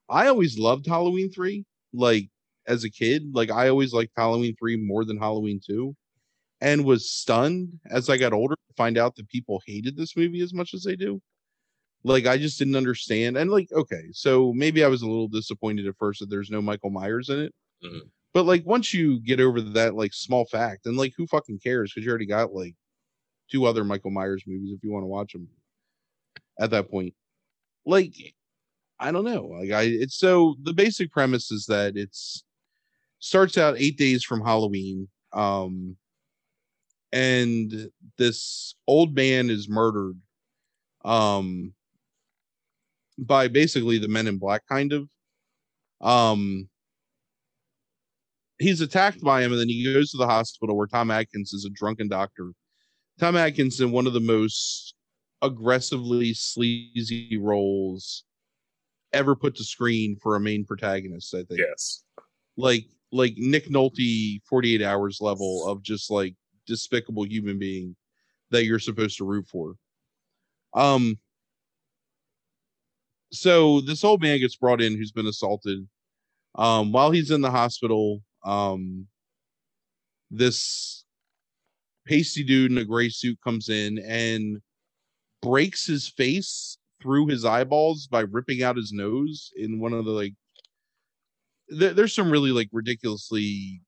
I 0.09 0.29
always 0.29 0.59
loved 0.59 0.87
Halloween 0.87 1.31
3 1.33 1.65
like 1.93 2.31
as 2.67 2.85
a 2.85 2.91
kid 2.91 3.35
like 3.35 3.51
I 3.51 3.69
always 3.69 3.93
liked 3.95 4.13
Halloween 4.17 4.57
3 4.59 4.77
more 4.77 5.05
than 5.05 5.19
Halloween 5.19 5.61
2 5.65 5.97
and 6.61 6.85
was 6.85 7.11
stunned 7.11 7.81
as 7.91 8.11
I 8.11 8.17
got 8.19 8.33
older 8.35 8.55
to 8.57 8.75
find 8.77 8.99
out 8.99 9.17
that 9.17 9.29
people 9.29 9.63
hated 9.67 9.97
this 9.97 10.17
movie 10.17 10.41
as 10.43 10.55
much 10.55 10.75
as 10.75 10.85
they 10.85 10.97
do. 10.97 11.21
Like 12.05 12.27
I 12.27 12.39
just 12.39 12.59
didn't 12.59 12.77
understand. 12.77 13.37
And 13.37 13.51
like, 13.51 13.71
okay, 13.73 14.05
so 14.13 14.53
maybe 14.55 14.85
I 14.85 14.89
was 14.89 15.03
a 15.03 15.09
little 15.09 15.29
disappointed 15.29 15.87
at 15.87 15.99
first 15.99 16.21
that 16.21 16.31
there's 16.31 16.51
no 16.51 16.63
Michael 16.63 16.91
Myers 16.91 17.29
in 17.31 17.41
it. 17.41 17.55
Mhm. 17.85 18.11
But 18.37 18.45
like 18.45 18.67
once 18.67 18.93
you 18.93 19.19
get 19.19 19.41
over 19.41 19.63
that 19.63 19.95
like 19.95 20.13
small 20.13 20.45
fact, 20.45 20.85
and 20.85 20.95
like 20.95 21.15
who 21.17 21.27
fucking 21.27 21.59
cares? 21.59 21.91
Because 21.91 22.05
you 22.05 22.11
already 22.11 22.27
got 22.27 22.53
like 22.53 22.75
two 23.51 23.65
other 23.65 23.83
Michael 23.83 24.11
Myers 24.11 24.45
movies 24.47 24.75
if 24.77 24.85
you 24.85 24.93
want 24.93 25.05
to 25.05 25.09
watch 25.09 25.33
them 25.33 25.49
at 26.61 26.69
that 26.73 26.91
point. 26.91 27.15
Like, 27.87 28.13
I 29.01 29.11
don't 29.11 29.25
know. 29.25 29.47
Like 29.47 29.71
I 29.71 29.85
it's 29.85 30.19
so 30.19 30.55
the 30.65 30.75
basic 30.75 31.11
premise 31.11 31.51
is 31.51 31.65
that 31.71 31.97
it's 31.97 32.45
starts 33.19 33.57
out 33.57 33.79
eight 33.79 33.97
days 33.97 34.23
from 34.23 34.43
Halloween. 34.45 35.09
Um 35.33 35.97
and 37.13 37.91
this 38.19 38.75
old 38.87 39.15
man 39.15 39.49
is 39.49 39.67
murdered 39.67 40.19
um 41.07 41.73
by 43.17 43.49
basically 43.49 43.97
the 43.97 44.09
men 44.09 44.27
in 44.27 44.37
black 44.37 44.61
kind 44.69 44.93
of 44.93 45.09
um 46.03 46.69
he's 48.59 48.81
attacked 48.81 49.21
by 49.23 49.43
him 49.43 49.53
and 49.53 49.61
then 49.61 49.69
he 49.69 49.85
goes 49.93 50.11
to 50.11 50.17
the 50.17 50.27
hospital 50.27 50.77
where 50.77 50.87
tom 50.87 51.11
atkins 51.11 51.53
is 51.53 51.65
a 51.65 51.71
drunken 51.71 52.09
doctor 52.09 52.53
tom 53.21 53.37
atkins 53.37 53.81
in 53.81 53.91
one 53.93 54.07
of 54.07 54.13
the 54.13 54.21
most 54.21 54.95
aggressively 55.43 56.33
sleazy 56.35 57.37
roles 57.37 58.25
ever 59.13 59.37
put 59.37 59.55
to 59.57 59.65
screen 59.65 60.17
for 60.23 60.37
a 60.37 60.41
main 60.41 60.65
protagonist 60.65 61.35
i 61.35 61.43
think 61.45 61.61
Yes. 61.61 62.03
like 62.57 62.87
like 63.13 63.35
Nick 63.37 63.69
Nolte 63.69 64.41
48 64.49 64.83
hours 64.83 65.19
level 65.21 65.67
of 65.69 65.81
just 65.81 66.11
like 66.11 66.35
despicable 66.67 67.25
human 67.25 67.57
being 67.59 67.95
that 68.51 68.65
you're 68.65 68.81
supposed 68.81 69.17
to 69.19 69.25
root 69.25 69.47
for. 69.47 69.75
Um 70.75 71.17
so 73.33 73.81
this 73.81 74.03
old 74.05 74.21
man 74.23 74.41
gets 74.41 74.57
brought 74.57 74.83
in 74.83 74.97
who's 74.97 75.13
been 75.13 75.27
assaulted. 75.27 75.87
Um 76.57 76.91
while 76.91 77.13
he's 77.13 77.31
in 77.31 77.43
the 77.43 77.51
hospital, 77.51 78.23
um 78.47 79.07
this 80.31 81.05
pasty 82.07 82.45
dude 82.45 82.71
in 82.71 82.79
a 82.79 82.85
gray 82.85 83.09
suit 83.09 83.39
comes 83.43 83.69
in 83.69 83.99
and 83.99 84.59
breaks 85.43 85.87
his 85.87 86.09
face 86.09 86.79
through 87.03 87.27
his 87.27 87.45
eyeballs 87.45 88.07
by 88.07 88.21
ripping 88.21 88.63
out 88.63 88.77
his 88.77 88.93
nose 88.93 89.53
in 89.57 89.79
one 89.79 89.93
of 89.93 90.05
the 90.05 90.11
like 90.11 90.35
there, 91.69 91.93
there's 91.93 92.15
some 92.15 92.31
really 92.31 92.53
like 92.53 92.69
ridiculously 92.73 93.81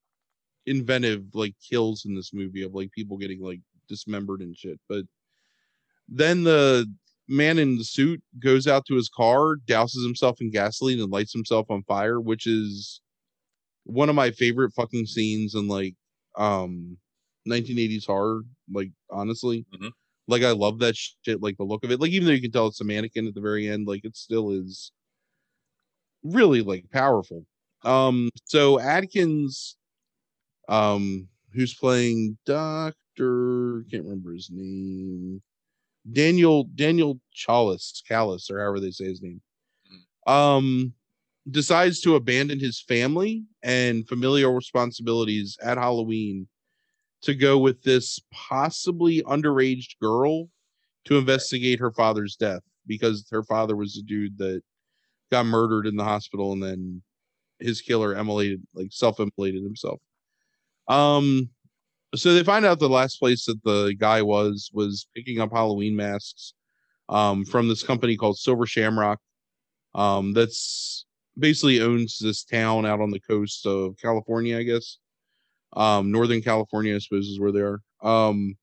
inventive 0.66 1.24
like 1.34 1.54
kills 1.68 2.04
in 2.04 2.14
this 2.14 2.32
movie 2.34 2.62
of 2.62 2.74
like 2.74 2.90
people 2.92 3.16
getting 3.16 3.40
like 3.40 3.60
dismembered 3.88 4.40
and 4.40 4.56
shit. 4.56 4.78
But 4.88 5.04
then 6.08 6.44
the 6.44 6.86
man 7.28 7.58
in 7.58 7.78
the 7.78 7.84
suit 7.84 8.22
goes 8.38 8.66
out 8.66 8.84
to 8.86 8.94
his 8.94 9.08
car, 9.08 9.56
douses 9.66 10.04
himself 10.04 10.40
in 10.40 10.50
gasoline, 10.50 11.00
and 11.00 11.12
lights 11.12 11.32
himself 11.32 11.70
on 11.70 11.82
fire, 11.84 12.20
which 12.20 12.46
is 12.46 13.00
one 13.88 14.08
of 14.10 14.14
my 14.16 14.30
favorite 14.32 14.72
fucking 14.74 15.06
scenes 15.06 15.54
in 15.56 15.68
like 15.68 15.96
um 16.36 16.98
1980s 17.46 18.06
horror. 18.06 18.42
Like 18.72 18.92
honestly, 19.10 19.66
Mhm. 19.74 19.92
like 20.28 20.42
I 20.44 20.52
love 20.52 20.80
that 20.80 20.96
shit. 20.96 21.42
Like 21.42 21.56
the 21.58 21.64
look 21.64 21.84
of 21.84 21.90
it. 21.92 22.00
Like 22.00 22.12
even 22.12 22.26
though 22.28 22.34
you 22.34 22.42
can 22.42 22.52
tell 22.52 22.68
it's 22.68 22.80
a 22.82 22.84
mannequin 22.84 23.26
at 23.28 23.34
the 23.34 23.40
very 23.42 23.68
end, 23.68 23.86
like 23.88 24.04
it 24.04 24.16
still 24.16 24.52
is 24.52 24.92
really 26.22 26.62
like 26.62 26.90
powerful. 26.90 27.44
Um, 27.84 28.30
so 28.44 28.80
Atkins, 28.80 29.76
um, 30.68 31.28
who's 31.54 31.74
playing 31.74 32.38
Doctor, 32.46 33.84
can't 33.90 34.04
remember 34.04 34.32
his 34.34 34.50
name, 34.52 35.42
Daniel 36.12 36.64
Daniel 36.76 37.20
Challis, 37.34 38.02
Callis, 38.08 38.50
or 38.50 38.60
however 38.60 38.80
they 38.80 38.92
say 38.92 39.06
his 39.06 39.22
name, 39.22 39.40
um, 40.26 40.94
decides 41.50 42.00
to 42.00 42.16
abandon 42.16 42.60
his 42.60 42.80
family 42.80 43.44
and 43.62 44.06
familial 44.06 44.52
responsibilities 44.52 45.56
at 45.62 45.78
Halloween 45.78 46.46
to 47.22 47.34
go 47.34 47.58
with 47.58 47.82
this 47.82 48.20
possibly 48.32 49.22
underage 49.22 49.98
girl 50.00 50.48
to 51.04 51.16
investigate 51.16 51.80
her 51.80 51.90
father's 51.90 52.36
death 52.36 52.62
because 52.86 53.26
her 53.30 53.42
father 53.42 53.76
was 53.76 53.96
a 53.96 54.02
dude 54.02 54.38
that 54.38 54.62
got 55.30 55.46
murdered 55.46 55.86
in 55.86 55.96
the 55.96 56.04
hospital 56.04 56.52
and 56.52 56.62
then 56.62 57.02
his 57.58 57.80
killer 57.80 58.14
immolated 58.14 58.62
like 58.74 58.88
self-immolated 58.90 59.62
himself. 59.62 60.00
Um 60.86 61.50
so 62.14 62.32
they 62.32 62.44
find 62.44 62.64
out 62.64 62.78
the 62.78 62.88
last 62.88 63.18
place 63.18 63.44
that 63.46 63.62
the 63.64 63.94
guy 63.98 64.22
was 64.22 64.70
was 64.72 65.06
picking 65.14 65.40
up 65.40 65.50
Halloween 65.52 65.96
masks 65.96 66.54
um 67.08 67.44
from 67.44 67.68
this 67.68 67.82
company 67.82 68.16
called 68.16 68.38
Silver 68.38 68.66
Shamrock. 68.66 69.18
Um 69.94 70.32
that's 70.32 71.04
basically 71.38 71.80
owns 71.80 72.18
this 72.18 72.44
town 72.44 72.86
out 72.86 73.00
on 73.00 73.10
the 73.10 73.20
coast 73.20 73.66
of 73.66 73.96
California, 74.00 74.58
I 74.58 74.62
guess. 74.62 74.98
Um 75.74 76.10
Northern 76.10 76.42
California, 76.42 76.94
I 76.94 76.98
suppose 76.98 77.26
is 77.26 77.40
where 77.40 77.52
they 77.52 77.60
are. 77.60 77.80
Um 78.02 78.56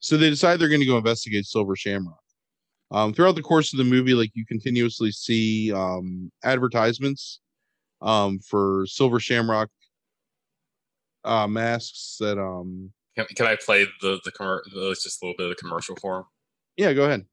so 0.00 0.16
they 0.16 0.30
decide 0.30 0.58
they're 0.58 0.68
going 0.68 0.80
to 0.80 0.86
go 0.86 0.98
investigate 0.98 1.46
Silver 1.46 1.74
Shamrock. 1.74 2.20
Um, 2.92 3.12
throughout 3.12 3.34
the 3.34 3.42
course 3.42 3.72
of 3.72 3.78
the 3.78 3.84
movie, 3.84 4.14
like 4.14 4.30
you 4.34 4.46
continuously 4.46 5.10
see 5.10 5.72
um, 5.72 6.30
advertisements 6.44 7.40
um, 8.00 8.38
for 8.38 8.86
Silver 8.86 9.18
Shamrock 9.18 9.68
uh, 11.24 11.48
masks 11.48 12.16
that. 12.20 12.38
Um, 12.38 12.92
can, 13.16 13.26
can 13.34 13.46
I 13.46 13.56
play 13.56 13.86
the 14.00 14.20
the, 14.24 14.30
commer- 14.30 14.62
the 14.72 14.96
just 15.02 15.20
a 15.22 15.26
little 15.26 15.36
bit 15.36 15.44
of 15.44 15.50
the 15.50 15.56
commercial 15.56 15.96
for 15.96 16.18
him? 16.18 16.24
Yeah, 16.76 16.92
go 16.92 17.06
ahead. 17.06 17.24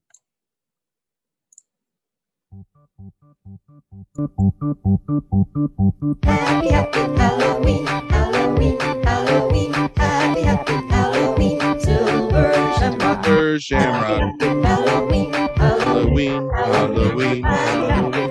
Happy, 3.45 3.59
happy 6.69 6.99
Halloween, 7.17 7.85
Halloween, 7.85 8.79
Halloween, 9.03 9.73
happy, 9.73 10.41
happy 10.43 10.73
Halloween, 10.87 11.59
Silver 11.81 12.53
Shamrock. 12.79 13.25
Silver 13.25 13.59
Shamrock. 13.59 14.41
Halloween, 14.41 15.33
Halloween, 15.33 16.49
Halloween, 16.51 17.43
Halloween, 17.43 17.43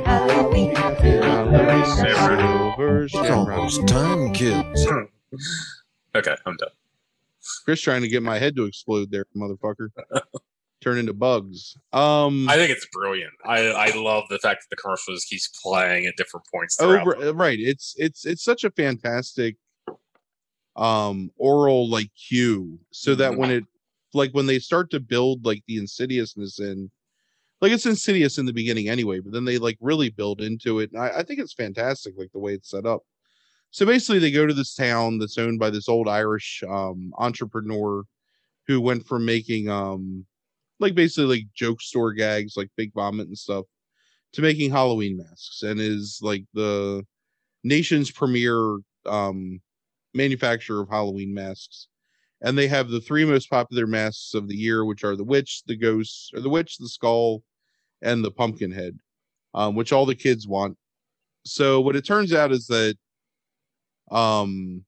Halloween, 0.02 0.74
Halloween, 0.74 1.84
Silver 1.84 3.05
It's 3.05 3.14
almost 3.14 3.86
time, 3.86 4.32
kids. 4.32 4.86
Okay, 6.14 6.36
I'm 6.47 6.56
done. 6.56 6.70
Chris 7.66 7.82
trying 7.82 8.01
to 8.01 8.09
get 8.09 8.22
my 8.22 8.39
head 8.39 8.56
to 8.56 8.64
explode 8.64 9.10
there, 9.10 9.26
motherfucker. 9.36 9.89
Turn 10.82 10.98
into 10.98 11.14
bugs. 11.14 11.76
Um 11.92 12.48
I 12.48 12.56
think 12.56 12.70
it's 12.70 12.86
brilliant. 12.92 13.32
I 13.44 13.68
I 13.68 13.96
love 13.96 14.24
the 14.28 14.38
fact 14.40 14.62
that 14.62 14.76
the 14.76 14.80
commercial 14.82 15.14
just 15.14 15.28
keeps 15.28 15.48
playing 15.62 16.06
at 16.06 16.16
different 16.16 16.44
points. 16.52 16.76
throughout 16.76 17.02
over 17.02 17.16
uh, 17.16 17.32
right. 17.32 17.59
It's 17.60 17.94
it's 17.96 18.26
it's 18.26 18.42
such 18.42 18.64
a 18.64 18.70
fantastic 18.70 19.56
um 20.74 21.30
oral 21.36 21.88
like 21.88 22.10
cue 22.28 22.78
so 22.92 23.14
that 23.14 23.32
Mhm. 23.32 23.36
when 23.38 23.50
it 23.50 23.64
like 24.14 24.32
when 24.32 24.46
they 24.46 24.59
start 24.59 24.90
to 24.90 25.00
build 25.00 25.44
like 25.44 25.62
the 25.68 25.76
insidiousness 25.76 26.59
in 26.59 26.90
like 27.60 27.70
it's 27.72 27.86
insidious 27.86 28.38
in 28.38 28.46
the 28.46 28.52
beginning 28.52 28.88
anyway, 28.88 29.20
but 29.20 29.32
then 29.32 29.44
they 29.44 29.56
like 29.59 29.78
really 29.80 30.10
build 30.10 30.40
into 30.40 30.80
it. 30.80 30.90
And 30.92 31.00
I, 31.00 31.18
I 31.18 31.22
think 31.22 31.38
it's 31.38 31.52
fantastic, 31.52 32.14
like 32.18 32.32
the 32.32 32.40
way 32.40 32.54
it's 32.54 32.70
set 32.70 32.84
up. 32.86 33.02
So 33.70 33.86
basically, 33.86 34.18
they 34.18 34.32
go 34.32 34.46
to 34.48 34.52
this 34.52 34.74
town 34.74 35.18
that's 35.18 35.38
owned 35.38 35.60
by 35.60 35.70
this 35.70 35.88
old 35.88 36.09
Irish 36.09 36.64
um, 36.68 37.14
entrepreneur 37.18 38.02
who 38.66 38.80
went 38.80 39.06
from 39.06 39.24
making 39.24 39.68
um, 39.70 40.26
like 40.82 40.94
basically 40.94 41.36
like 41.36 41.46
joke 41.54 41.80
store 41.80 42.12
gags, 42.12 42.56
like 42.56 42.68
Big 42.76 42.92
Vomit 42.94 43.28
and 43.28 43.38
stuff, 43.38 43.64
to 44.32 44.42
making 44.42 44.70
Halloween 44.70 45.16
masks, 45.16 45.62
and 45.62 45.80
is 45.80 46.18
like 46.22 46.44
the 46.54 47.04
nation's 47.64 48.10
premier 48.10 48.78
um, 49.06 49.60
manufacturer 50.14 50.82
of 50.82 50.88
Halloween 50.90 51.32
masks. 51.32 51.88
And 52.42 52.59
they 52.59 52.66
have 52.66 52.88
the 52.88 53.00
three 53.00 53.24
most 53.24 53.48
popular 53.48 53.86
masks 53.86 54.34
of 54.34 54.48
the 54.48 54.56
year, 54.56 54.84
which 54.84 55.04
are 55.04 55.14
the 55.14 55.24
witch, 55.24 55.62
the 55.66 55.76
ghost, 55.76 56.32
or 56.34 56.40
the 56.40 56.50
witch, 56.50 56.76
the 56.78 56.88
skull, 56.88 57.42
and 58.02 58.24
the 58.24 58.32
pumpkin 58.32 58.72
head, 58.72 58.98
um, 59.54 59.76
which 59.76 59.92
all 59.92 60.06
the 60.06 60.14
kids 60.14 60.48
want. 60.48 60.76
So 61.46 61.80
what 61.80 61.96
it 61.96 62.04
turns 62.04 62.32
out 62.32 62.52
is 62.52 62.66
that 62.66 62.96
um 64.10 64.84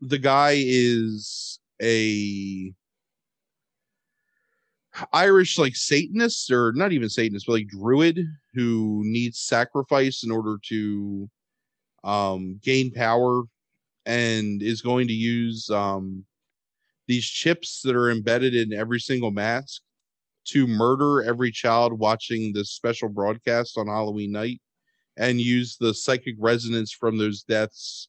the 0.00 0.18
guy 0.18 0.54
is 0.56 1.60
a 1.82 2.72
Irish 5.12 5.58
like 5.58 5.76
Satanists 5.76 6.50
or 6.50 6.72
not 6.74 6.92
even 6.92 7.08
Satanists, 7.08 7.46
but 7.46 7.54
like 7.54 7.68
druid 7.68 8.20
who 8.54 9.02
needs 9.04 9.40
sacrifice 9.40 10.24
in 10.24 10.30
order 10.30 10.58
to 10.68 11.28
um 12.02 12.58
gain 12.62 12.90
power 12.90 13.42
and 14.06 14.62
is 14.62 14.80
going 14.80 15.06
to 15.06 15.12
use 15.12 15.68
um 15.70 16.24
these 17.06 17.26
chips 17.26 17.82
that 17.82 17.96
are 17.96 18.10
embedded 18.10 18.54
in 18.54 18.72
every 18.72 19.00
single 19.00 19.30
mask 19.30 19.82
to 20.46 20.66
murder 20.66 21.22
every 21.22 21.50
child 21.50 21.92
watching 21.92 22.52
this 22.52 22.70
special 22.70 23.08
broadcast 23.08 23.76
on 23.76 23.86
Halloween 23.86 24.32
night 24.32 24.60
and 25.16 25.40
use 25.40 25.76
the 25.76 25.92
psychic 25.92 26.34
resonance 26.38 26.92
from 26.92 27.18
those 27.18 27.42
deaths 27.42 28.08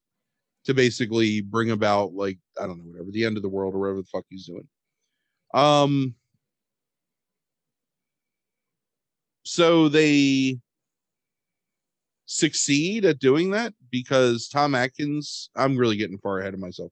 to 0.64 0.74
basically 0.74 1.42
bring 1.42 1.72
about 1.72 2.14
like 2.14 2.38
I 2.60 2.68
don't 2.68 2.78
know 2.78 2.92
whatever 2.92 3.12
the 3.12 3.26
end 3.26 3.38
of 3.38 3.44
the 3.44 3.50
world 3.50 3.76
or 3.76 3.80
whatever 3.80 4.02
the 4.02 4.08
fuck 4.08 4.26
he's 4.30 4.46
doing. 4.46 4.68
Um 5.54 6.16
so 9.44 9.90
they 9.90 10.58
succeed 12.26 13.06
at 13.06 13.20
doing 13.20 13.52
that 13.52 13.74
because 13.90 14.48
Tom 14.48 14.74
Atkins 14.76 15.50
I'm 15.56 15.78
really 15.78 15.98
getting 15.98 16.18
far 16.18 16.40
ahead 16.40 16.54
of 16.54 16.60
myself. 16.60 16.92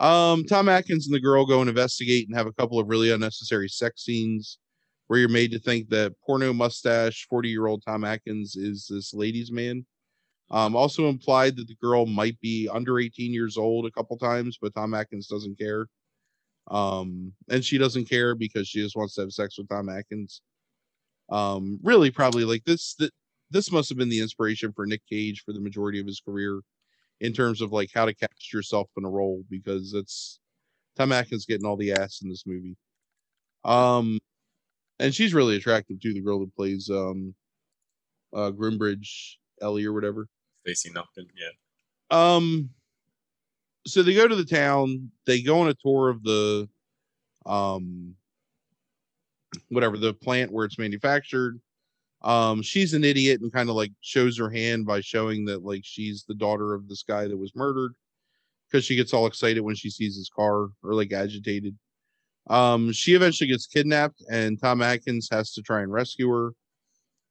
Um 0.00 0.44
Tom 0.44 0.68
Atkins 0.68 1.06
and 1.06 1.14
the 1.14 1.20
girl 1.20 1.46
go 1.46 1.60
and 1.60 1.68
investigate 1.68 2.26
and 2.26 2.36
have 2.36 2.46
a 2.46 2.52
couple 2.52 2.78
of 2.80 2.88
really 2.88 3.12
unnecessary 3.12 3.68
sex 3.68 4.02
scenes 4.02 4.58
where 5.06 5.20
you're 5.20 5.28
made 5.28 5.52
to 5.52 5.58
think 5.58 5.88
that 5.90 6.14
porno 6.26 6.52
mustache 6.52 7.26
40 7.28 7.48
year 7.48 7.66
old 7.66 7.82
Tom 7.86 8.04
Atkins 8.04 8.56
is 8.56 8.86
this 8.88 9.14
ladies 9.14 9.52
man. 9.52 9.86
Um, 10.50 10.76
also 10.76 11.08
implied 11.08 11.56
that 11.56 11.68
the 11.68 11.76
girl 11.76 12.06
might 12.06 12.38
be 12.40 12.68
under 12.70 12.98
18 12.98 13.32
years 13.32 13.56
old 13.56 13.86
a 13.86 13.90
couple 13.90 14.16
times, 14.18 14.58
but 14.60 14.74
Tom 14.74 14.94
Atkins 14.94 15.26
doesn't 15.26 15.58
care. 15.58 15.86
Um, 16.70 17.32
and 17.48 17.64
she 17.64 17.78
doesn't 17.78 18.08
care 18.08 18.34
because 18.34 18.68
she 18.68 18.80
just 18.80 18.96
wants 18.96 19.14
to 19.14 19.22
have 19.22 19.32
sex 19.32 19.58
with 19.58 19.68
Tom 19.68 19.88
Atkins. 19.88 20.42
Um, 21.30 21.78
really, 21.82 22.10
probably 22.10 22.44
like 22.44 22.64
this. 22.64 22.94
That 22.98 23.12
this 23.50 23.70
must 23.70 23.88
have 23.88 23.98
been 23.98 24.08
the 24.08 24.20
inspiration 24.20 24.72
for 24.72 24.86
Nick 24.86 25.02
Cage 25.08 25.42
for 25.44 25.52
the 25.52 25.60
majority 25.60 26.00
of 26.00 26.06
his 26.06 26.20
career, 26.20 26.60
in 27.20 27.32
terms 27.32 27.60
of 27.60 27.72
like 27.72 27.90
how 27.94 28.04
to 28.04 28.14
cast 28.14 28.52
yourself 28.52 28.88
in 28.96 29.04
a 29.04 29.10
role 29.10 29.44
because 29.48 29.94
it's 29.94 30.40
Tom 30.96 31.12
Atkins 31.12 31.46
getting 31.46 31.66
all 31.66 31.76
the 31.76 31.92
ass 31.92 32.20
in 32.22 32.28
this 32.28 32.44
movie. 32.46 32.76
Um, 33.64 34.18
and 34.98 35.14
she's 35.14 35.34
really 35.34 35.56
attractive 35.56 36.00
too. 36.00 36.12
The 36.12 36.20
girl 36.20 36.40
that 36.40 36.54
plays 36.54 36.90
um, 36.90 37.34
uh, 38.34 38.50
Grimbridge 38.50 39.36
Ellie 39.60 39.86
or 39.86 39.92
whatever. 39.92 40.28
Stacey 40.60 40.90
Numpkin, 40.90 41.26
yeah. 41.36 41.50
Um, 42.10 42.70
so 43.86 44.02
they 44.02 44.14
go 44.14 44.28
to 44.28 44.36
the 44.36 44.44
town. 44.44 45.10
They 45.26 45.42
go 45.42 45.60
on 45.60 45.68
a 45.68 45.74
tour 45.74 46.10
of 46.10 46.22
the, 46.22 46.68
um, 47.46 48.14
whatever 49.68 49.96
the 49.96 50.14
plant 50.14 50.52
where 50.52 50.64
it's 50.64 50.78
manufactured. 50.78 51.60
Um, 52.22 52.62
she's 52.62 52.94
an 52.94 53.04
idiot 53.04 53.42
and 53.42 53.52
kind 53.52 53.68
of 53.68 53.76
like 53.76 53.92
shows 54.00 54.38
her 54.38 54.48
hand 54.48 54.86
by 54.86 55.00
showing 55.00 55.44
that 55.46 55.62
like 55.62 55.82
she's 55.84 56.24
the 56.26 56.34
daughter 56.34 56.72
of 56.72 56.88
this 56.88 57.02
guy 57.02 57.28
that 57.28 57.36
was 57.36 57.54
murdered 57.54 57.92
because 58.66 58.84
she 58.84 58.96
gets 58.96 59.12
all 59.12 59.26
excited 59.26 59.60
when 59.60 59.74
she 59.74 59.90
sees 59.90 60.16
his 60.16 60.30
car 60.34 60.68
or 60.82 60.94
like 60.94 61.12
agitated. 61.12 61.76
Um, 62.48 62.92
she 62.92 63.14
eventually 63.14 63.48
gets 63.48 63.66
kidnapped, 63.66 64.22
and 64.30 64.60
Tom 64.60 64.82
Atkins 64.82 65.28
has 65.30 65.52
to 65.52 65.62
try 65.62 65.82
and 65.82 65.92
rescue 65.92 66.28
her. 66.28 66.52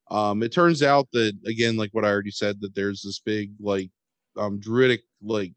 Um, 0.09 0.43
it 0.43 0.51
turns 0.51 0.83
out 0.83 1.07
that 1.13 1.33
again, 1.45 1.75
like 1.75 1.89
what 1.91 2.05
I 2.05 2.09
already 2.09 2.31
said, 2.31 2.61
that 2.61 2.75
there's 2.75 3.01
this 3.01 3.19
big 3.19 3.51
like 3.59 3.89
um 4.37 4.59
druidic 4.59 5.01
like 5.21 5.53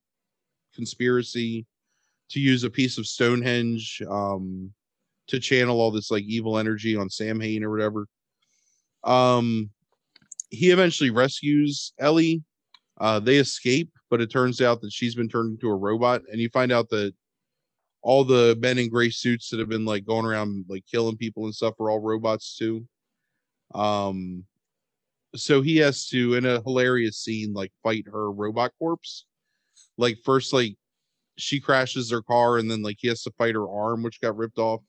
conspiracy 0.75 1.67
to 2.31 2.41
use 2.41 2.65
a 2.65 2.71
piece 2.71 2.99
of 2.99 3.07
Stonehenge 3.07 4.03
um 4.09 4.73
to 5.29 5.41
channel 5.41 5.81
all 5.81 5.91
this 5.91 6.11
like 6.11 6.25
evil 6.25 6.59
energy 6.59 6.97
on 6.97 7.11
Sam 7.11 7.41
Hain 7.41 7.65
or 7.65 7.71
whatever. 7.71 8.07
Um 9.05 9.71
he 10.51 10.71
eventually 10.71 11.11
rescues 11.11 11.93
Ellie. 11.99 12.43
Uh 12.99 13.21
they 13.21 13.37
escape, 13.37 13.91
but 14.11 14.21
it 14.21 14.31
turns 14.31 14.61
out 14.61 14.81
that 14.81 14.93
she's 14.93 15.15
been 15.15 15.29
turned 15.29 15.55
into 15.55 15.69
a 15.69 15.77
robot, 15.77 16.23
and 16.31 16.41
you 16.41 16.49
find 16.51 16.73
out 16.73 16.89
that 16.91 17.15
all 18.03 18.25
the 18.25 18.57
men 18.61 18.79
in 18.79 18.89
gray 18.89 19.11
suits 19.11 19.51
that 19.51 19.59
have 19.59 19.69
been 19.69 19.85
like 19.85 20.07
going 20.07 20.25
around 20.25 20.65
like 20.69 20.85
killing 20.91 21.17
people 21.17 21.45
and 21.45 21.55
stuff 21.55 21.75
are 21.81 21.91
all 21.91 22.01
robots 22.01 22.57
too. 22.57 22.87
Um 23.75 24.45
so 25.35 25.61
he 25.61 25.77
has 25.79 26.07
to 26.09 26.35
in 26.35 26.47
a 26.47 26.63
hilarious 26.63 27.19
scene 27.19 27.53
like 27.53 27.73
fight 27.83 28.07
her 28.11 28.31
robot 28.31 28.73
corpse. 28.79 29.27
Like 29.99 30.19
first 30.25 30.53
like 30.53 30.77
she 31.37 31.61
crashes 31.61 32.11
her 32.11 32.23
car 32.23 32.59
and 32.59 32.71
then 32.71 32.83
like 32.83 32.97
he 33.01 33.09
has 33.09 33.23
to 33.23 33.33
fight 33.37 33.55
her 33.55 33.69
arm 33.69 34.03
which 34.03 34.21
got 34.21 34.37
ripped 34.37 34.59
off 34.59 34.83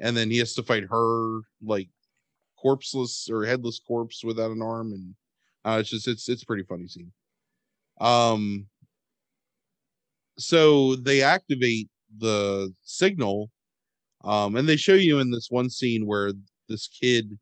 and 0.00 0.16
then 0.16 0.30
he 0.30 0.38
has 0.38 0.54
to 0.54 0.62
fight 0.62 0.84
her 0.90 1.40
like 1.62 1.88
corpseless 2.62 3.30
or 3.30 3.44
headless 3.44 3.80
corpse 3.86 4.24
without 4.24 4.50
an 4.50 4.62
arm 4.62 4.92
and 4.92 5.14
uh 5.64 5.78
it's 5.80 5.90
just 5.90 6.08
it's 6.08 6.28
it's 6.28 6.44
pretty 6.44 6.64
funny 6.64 6.86
scene. 6.88 7.12
Um 8.00 8.66
so 10.38 10.96
they 10.96 11.22
activate 11.22 11.88
the 12.18 12.72
signal 12.82 13.50
um 14.24 14.56
and 14.56 14.68
they 14.68 14.76
show 14.76 14.94
you 14.94 15.20
in 15.20 15.30
this 15.30 15.48
one 15.50 15.70
scene 15.70 16.06
where 16.06 16.32
this 16.68 16.88
kid 16.88 17.38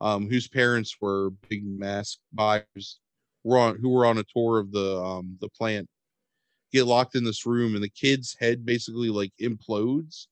um 0.00 0.28
whose 0.28 0.48
parents 0.48 0.96
were 1.00 1.30
big 1.48 1.64
mask 1.64 2.18
buyers 2.32 3.00
were 3.44 3.58
on 3.58 3.78
who 3.80 3.90
were 3.90 4.06
on 4.06 4.18
a 4.18 4.24
tour 4.34 4.58
of 4.58 4.72
the 4.72 5.02
um 5.02 5.36
the 5.40 5.48
plant 5.50 5.88
get 6.72 6.86
locked 6.86 7.14
in 7.14 7.24
this 7.24 7.46
room 7.46 7.74
and 7.74 7.84
the 7.84 7.90
kid's 7.90 8.36
head 8.40 8.64
basically 8.66 9.10
like 9.10 9.32
implodes 9.40 10.26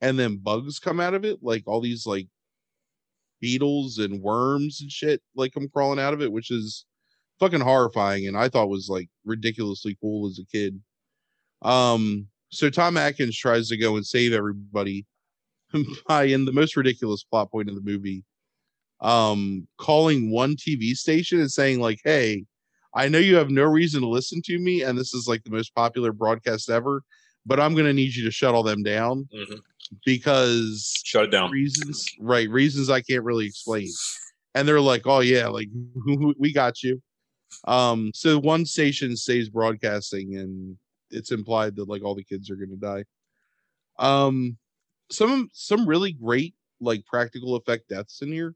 and 0.00 0.18
then 0.18 0.36
bugs 0.36 0.78
come 0.78 1.00
out 1.00 1.14
of 1.14 1.24
it 1.24 1.38
like 1.42 1.64
all 1.66 1.80
these 1.80 2.06
like 2.06 2.28
beetles 3.40 3.98
and 3.98 4.22
worms 4.22 4.80
and 4.80 4.90
shit 4.90 5.20
like 5.34 5.52
come 5.52 5.68
crawling 5.68 5.98
out 6.00 6.14
of 6.14 6.22
it 6.22 6.32
which 6.32 6.50
is 6.50 6.86
fucking 7.38 7.60
horrifying 7.60 8.26
and 8.26 8.36
i 8.36 8.48
thought 8.48 8.68
was 8.70 8.88
like 8.88 9.08
ridiculously 9.24 9.96
cool 10.00 10.26
as 10.26 10.38
a 10.38 10.44
kid 10.46 10.80
um 11.62 12.26
so 12.50 12.70
tom 12.70 12.96
atkins 12.96 13.36
tries 13.36 13.68
to 13.68 13.76
go 13.76 13.96
and 13.96 14.06
save 14.06 14.32
everybody 14.32 15.04
by 16.08 16.24
in 16.24 16.44
the 16.46 16.52
most 16.52 16.76
ridiculous 16.76 17.24
plot 17.24 17.50
point 17.50 17.68
of 17.68 17.74
the 17.74 17.80
movie 17.82 18.24
um 19.00 19.66
calling 19.78 20.30
one 20.30 20.56
tv 20.56 20.92
station 20.94 21.38
and 21.38 21.50
saying 21.50 21.78
like 21.78 22.00
hey 22.04 22.42
i 22.94 23.06
know 23.06 23.18
you 23.18 23.36
have 23.36 23.50
no 23.50 23.64
reason 23.64 24.00
to 24.00 24.08
listen 24.08 24.40
to 24.42 24.58
me 24.58 24.80
and 24.82 24.96
this 24.96 25.12
is 25.12 25.28
like 25.28 25.44
the 25.44 25.50
most 25.50 25.74
popular 25.74 26.12
broadcast 26.12 26.70
ever 26.70 27.02
but 27.44 27.60
i'm 27.60 27.74
going 27.74 27.84
to 27.84 27.92
need 27.92 28.14
you 28.14 28.24
to 28.24 28.30
shut 28.30 28.54
all 28.54 28.62
them 28.62 28.82
down 28.82 29.28
Mhm. 29.34 29.60
Because 30.04 30.92
Shut 31.04 31.24
it 31.24 31.30
down. 31.30 31.50
reasons 31.50 32.06
right 32.20 32.48
reasons 32.50 32.90
i 32.90 33.00
can't 33.00 33.24
really 33.24 33.46
explain. 33.46 33.88
And 34.54 34.66
they're 34.66 34.80
like 34.80 35.06
oh 35.06 35.20
yeah 35.20 35.48
like 35.48 35.68
we 36.38 36.52
got 36.52 36.82
you. 36.82 37.00
Um 37.66 38.10
so 38.14 38.38
one 38.38 38.64
station 38.64 39.16
stays 39.16 39.48
broadcasting 39.48 40.36
and 40.36 40.76
it's 41.10 41.30
implied 41.30 41.76
that 41.76 41.88
like 41.88 42.02
all 42.02 42.14
the 42.14 42.24
kids 42.24 42.50
are 42.50 42.56
gonna 42.56 42.76
die. 42.76 43.04
Um 43.98 44.56
some 45.10 45.48
some 45.52 45.86
really 45.86 46.12
great 46.12 46.54
like 46.80 47.04
practical 47.06 47.54
effect 47.56 47.88
deaths 47.88 48.22
in 48.22 48.32
here. 48.32 48.54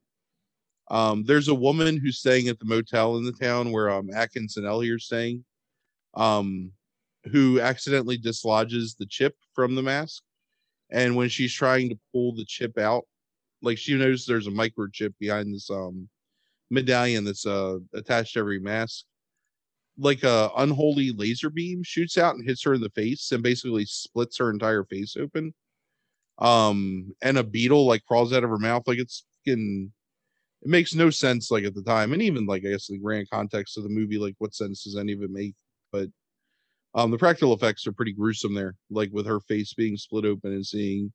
Um 0.90 1.24
there's 1.24 1.48
a 1.48 1.54
woman 1.54 1.96
who's 1.98 2.18
staying 2.18 2.48
at 2.48 2.58
the 2.58 2.64
motel 2.64 3.16
in 3.16 3.24
the 3.24 3.32
town 3.32 3.70
where 3.72 3.90
um 3.90 4.10
atkins 4.14 4.56
and 4.56 4.66
ellie 4.66 4.90
are 4.90 4.98
staying 4.98 5.44
um 6.14 6.72
who 7.30 7.60
accidentally 7.60 8.16
dislodges 8.16 8.96
the 8.98 9.06
chip 9.06 9.36
from 9.54 9.74
the 9.74 9.82
mask 9.82 10.22
and 10.92 11.16
when 11.16 11.28
she's 11.28 11.52
trying 11.52 11.88
to 11.88 11.98
pull 12.12 12.34
the 12.34 12.44
chip 12.44 12.78
out 12.78 13.04
like 13.62 13.78
she 13.78 13.96
knows 13.96 14.24
there's 14.24 14.46
a 14.46 14.50
microchip 14.50 15.14
behind 15.18 15.54
this 15.54 15.70
um 15.70 16.08
medallion 16.70 17.24
that's 17.24 17.46
uh 17.46 17.78
attached 17.94 18.34
to 18.34 18.40
every 18.40 18.60
mask. 18.60 19.04
Like 19.98 20.22
a 20.22 20.50
unholy 20.56 21.12
laser 21.12 21.50
beam 21.50 21.82
shoots 21.82 22.16
out 22.16 22.34
and 22.36 22.46
hits 22.46 22.62
her 22.64 22.74
in 22.74 22.80
the 22.80 22.90
face 22.90 23.32
and 23.32 23.42
basically 23.42 23.84
splits 23.84 24.38
her 24.38 24.50
entire 24.50 24.84
face 24.84 25.16
open. 25.18 25.52
Um 26.38 27.12
and 27.22 27.38
a 27.38 27.44
beetle 27.44 27.86
like 27.86 28.04
crawls 28.06 28.32
out 28.32 28.44
of 28.44 28.50
her 28.50 28.58
mouth. 28.58 28.84
Like 28.86 28.98
it's 28.98 29.24
fucking 29.44 29.92
it 30.62 30.68
makes 30.68 30.94
no 30.94 31.10
sense 31.10 31.50
like 31.50 31.64
at 31.64 31.74
the 31.74 31.82
time. 31.82 32.12
And 32.12 32.22
even 32.22 32.46
like 32.46 32.64
i 32.64 32.70
guess 32.70 32.88
in 32.88 32.96
the 32.96 33.02
grand 33.02 33.28
context 33.30 33.76
of 33.76 33.82
the 33.82 33.90
movie 33.90 34.18
like 34.18 34.34
what 34.38 34.54
sense 34.54 34.84
does 34.84 34.96
any 34.96 35.12
of 35.12 35.22
it 35.22 35.30
make? 35.30 35.54
But 35.92 36.08
um 36.94 37.10
the 37.10 37.18
practical 37.18 37.52
effects 37.54 37.86
are 37.86 37.92
pretty 37.92 38.12
gruesome 38.12 38.54
there 38.54 38.74
like 38.90 39.10
with 39.12 39.26
her 39.26 39.40
face 39.40 39.74
being 39.74 39.96
split 39.96 40.24
open 40.24 40.52
and 40.52 40.66
seeing 40.66 41.12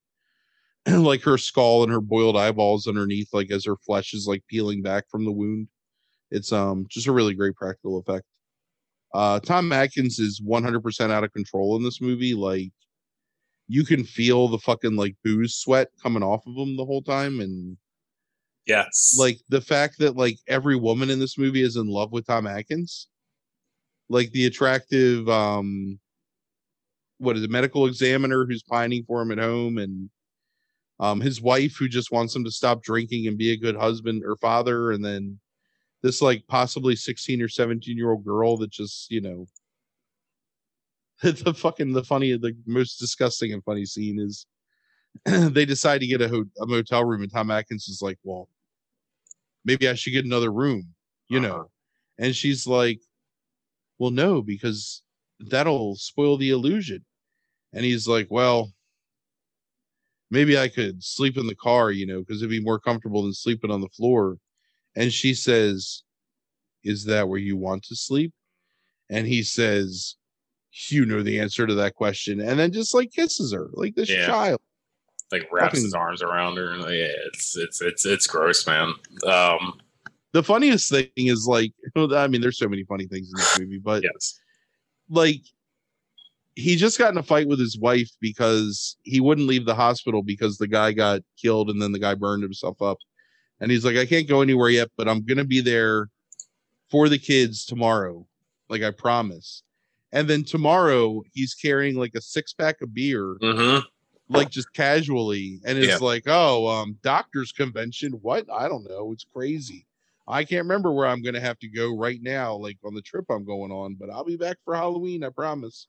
like 0.88 1.22
her 1.23 1.38
skull 1.38 1.84
and 1.84 1.91
her 1.91 2.02
boiled 2.02 2.38
eyeballs 2.38 2.88
underneath 2.88 3.30
like 3.34 3.52
as 3.52 3.65
her 3.65 3.77
flesh 3.85 4.14
is 4.14 4.27
like 4.27 4.43
peeling 4.49 4.81
back 4.81 5.06
from 5.10 5.26
the 5.26 5.31
wound 5.31 5.68
it's 6.31 6.52
um 6.52 6.85
just 6.89 7.07
a 7.07 7.11
really 7.11 7.34
great 7.34 7.56
practical 7.56 7.97
effect 7.99 8.26
uh 9.14 9.39
tom 9.39 9.72
atkins 9.72 10.19
is 10.19 10.41
100% 10.41 11.11
out 11.11 11.23
of 11.23 11.34
control 11.34 11.76
in 11.76 11.84
this 11.84 12.02
movie 12.02 12.34
like 12.34 12.72
you 13.68 13.84
can 13.84 14.03
feel 14.03 14.47
the 14.47 14.60
fucking 14.60 14.95
like 14.95 15.15
booze 15.23 15.56
sweat 15.56 15.89
coming 16.02 16.23
off 16.23 16.45
of 16.47 16.56
him 16.56 16.77
the 16.77 16.85
whole 16.85 17.02
time 17.02 17.39
and 17.39 17.77
Yes. 18.68 19.15
like 19.18 19.39
the 19.49 19.61
fact 19.61 19.99
that 19.99 20.15
like 20.15 20.38
every 20.47 20.76
woman 20.76 21.10
in 21.10 21.19
this 21.19 21.38
movie 21.38 21.61
is 21.61 21.76
in 21.76 21.88
love 21.88 22.11
with 22.11 22.26
Tom 22.26 22.47
Atkins, 22.47 23.07
like 24.10 24.32
the 24.32 24.45
attractive 24.45 25.27
um 25.30 25.99
what 27.18 27.38
is 27.38 27.44
it, 27.44 27.49
medical 27.49 27.86
examiner 27.86 28.45
who's 28.45 28.64
pining 28.64 29.03
for 29.03 29.22
him 29.22 29.32
at 29.32 29.38
home 29.38 29.77
and 29.77 30.10
um 30.99 31.19
his 31.22 31.41
wife 31.41 31.76
who 31.77 31.88
just 31.88 32.11
wants 32.11 32.36
him 32.36 32.44
to 32.44 32.52
stop 32.52 32.84
drinking 32.84 33.27
and 33.27 33.38
be 33.38 33.52
a 33.52 33.57
good 33.57 33.76
husband 33.76 34.23
or 34.26 34.36
father 34.38 34.91
and 34.91 35.03
then 35.03 35.40
this 36.03 36.22
like 36.22 36.45
possibly 36.48 36.95
16 36.95 37.41
or 37.41 37.48
17 37.48 37.98
year 37.98 38.11
old 38.11 38.23
girl 38.23 38.57
that 38.57 38.69
just 38.72 39.10
you 39.11 39.22
know 39.22 39.45
the 41.23 41.53
fucking 41.53 41.94
the 41.94 42.03
funny 42.03 42.38
the 42.38 42.56
most 42.65 42.98
disgusting 42.98 43.53
and 43.53 43.64
funny 43.64 43.86
scene 43.86 44.19
is 44.19 44.45
they 45.26 45.65
decide 45.65 46.02
to 46.02 46.07
get 46.07 46.22
a, 46.22 46.27
ho- 46.27 46.45
a 46.61 46.65
motel 46.65 47.06
room 47.06 47.22
and 47.23 47.32
tom 47.32 47.49
atkins 47.49 47.88
is 47.88 48.02
like 48.02 48.19
well 48.23 48.49
maybe 49.64 49.88
i 49.88 49.94
should 49.94 50.11
get 50.14 50.26
another 50.26 50.52
room 50.52 50.94
you 51.30 51.40
Uh-huh. 51.40 51.48
know 51.48 51.69
and 52.19 52.36
she's 52.36 52.68
like 52.68 52.99
well 54.00 54.12
no 54.12 54.42
because 54.42 55.02
that'll 55.40 55.96
spoil 55.96 56.38
the 56.38 56.50
illusion 56.50 57.04
and 57.74 57.84
he's 57.86 58.08
like 58.08 58.28
well 58.30 58.72
maybe 60.32 60.58
i 60.58 60.68
could 60.68 61.04
sleep 61.04 61.38
in 61.38 61.48
the 61.48 61.56
car 61.56 61.92
you 61.92 62.06
know 62.06 62.20
because 62.20 62.42
it'd 62.42 62.50
be 62.50 62.60
more 62.64 62.80
comfortable 62.80 63.24
than 63.24 63.34
sleeping 63.34 63.72
on 63.72 63.82
the 63.82 63.90
floor 63.90 64.38
and 64.96 65.12
she 65.12 65.34
says 65.34 66.04
is 66.84 67.06
that 67.06 67.28
where 67.28 67.40
you 67.40 67.58
want 67.58 67.84
to 67.84 67.96
sleep 67.96 68.32
and 69.10 69.28
he 69.28 69.44
says 69.44 70.16
you 70.90 71.06
know 71.06 71.22
the 71.24 71.40
answer 71.40 71.66
to 71.66 71.76
that 71.76 71.96
question 71.96 72.40
and 72.42 72.60
then 72.60 72.72
just 72.72 72.94
like 72.94 73.12
kisses 73.12 73.54
her 73.54 73.70
like 73.74 73.96
this 73.96 74.10
Yeah. 74.10 74.26
child 74.28 74.60
like 75.32 75.48
wraps 75.52 75.72
fucking- 75.72 75.84
his 75.86 75.94
arms 75.96 76.22
around 76.22 76.58
her. 76.58 76.70
And, 76.72 76.84
yeah, 76.84 77.10
it's 77.26 77.58
it's 77.58 77.82
it's 77.82 78.06
it's 78.06 78.28
gross, 78.28 78.68
man. 78.68 78.94
Um, 79.26 79.80
the 80.36 80.44
funniest 80.44 80.90
thing 80.90 81.07
is 81.16 81.48
like 81.48 81.72
i 81.95 82.28
mean 82.28 82.41
there's 82.41 82.57
so 82.60 82.68
many 82.68 82.84
funny 82.84 83.07
things 83.07 83.32
in 83.32 83.38
this 83.38 83.57
movie 83.57 83.80
but 83.80 84.03
yes. 84.03 84.38
like 85.10 85.41
he 86.56 86.76
just 86.76 86.99
got 86.99 87.12
in 87.12 87.18
a 87.18 87.24
fight 87.24 87.48
with 87.48 87.60
his 87.60 87.78
wife 87.80 88.10
because 88.20 88.98
he 89.03 89.22
wouldn't 89.22 89.48
leave 89.48 89.66
the 89.66 89.76
hospital 89.76 90.22
because 90.22 90.57
the 90.57 90.68
guy 90.68 90.91
got 90.91 91.22
killed 91.41 91.70
and 91.70 91.82
then 91.82 91.91
the 91.94 91.99
guy 91.99 92.14
burned 92.14 92.41
himself 92.44 92.82
up. 92.82 92.98
And 93.60 93.72
he's 93.72 93.86
like 93.86 93.95
i 93.95 94.06
can't 94.06 94.28
go 94.28 94.41
anywhere 94.41 94.70
yet 94.70 94.90
but 94.98 95.07
i'm 95.07 95.24
gonna 95.26 95.45
be 95.45 95.62
there 95.62 96.10
for 96.91 97.07
the 97.07 97.18
kids 97.18 97.66
tomorrow 97.66 98.28
like 98.70 98.84
i 98.84 98.91
promise. 98.91 99.64
And 100.12 100.30
then 100.30 100.44
tomorrow 100.44 101.24
he's 101.34 101.53
carrying 101.53 101.95
like 101.95 102.16
a 102.16 102.22
six 102.22 102.52
pack 102.52 102.82
of 102.82 102.94
beer 102.94 103.38
hmm 103.41 103.80
like 104.28 104.49
just 104.49 104.74
casually 104.74 105.62
and 105.66 105.78
it's 105.78 106.02
Yeah. 106.02 106.06
like 106.06 106.24
oh 106.28 106.68
um 106.68 106.98
doctors 107.03 107.53
convention? 107.53 108.12
What? 108.22 108.45
I 108.52 108.68
don't 108.68 108.90
know. 108.90 109.14
It's 109.14 109.26
crazy 109.34 109.86
i 110.27 110.43
can't 110.43 110.64
remember 110.64 110.91
where 110.91 111.07
i'm 111.07 111.22
gonna 111.22 111.39
have 111.39 111.60
to 111.60 111.68
go 111.68 111.95
right 111.95 112.19
now 112.22 112.56
like 112.56 112.77
on 112.84 112.93
the 112.93 113.02
trip 113.02 113.26
i'm 113.30 113.45
going 113.45 113.72
on 113.72 113.95
but 113.99 114.10
i'll 114.10 114.23
be 114.23 114.38
back 114.38 114.57
for 114.64 114.76
halloween 114.76 115.23
i 115.23 115.30
promise. 115.30 115.88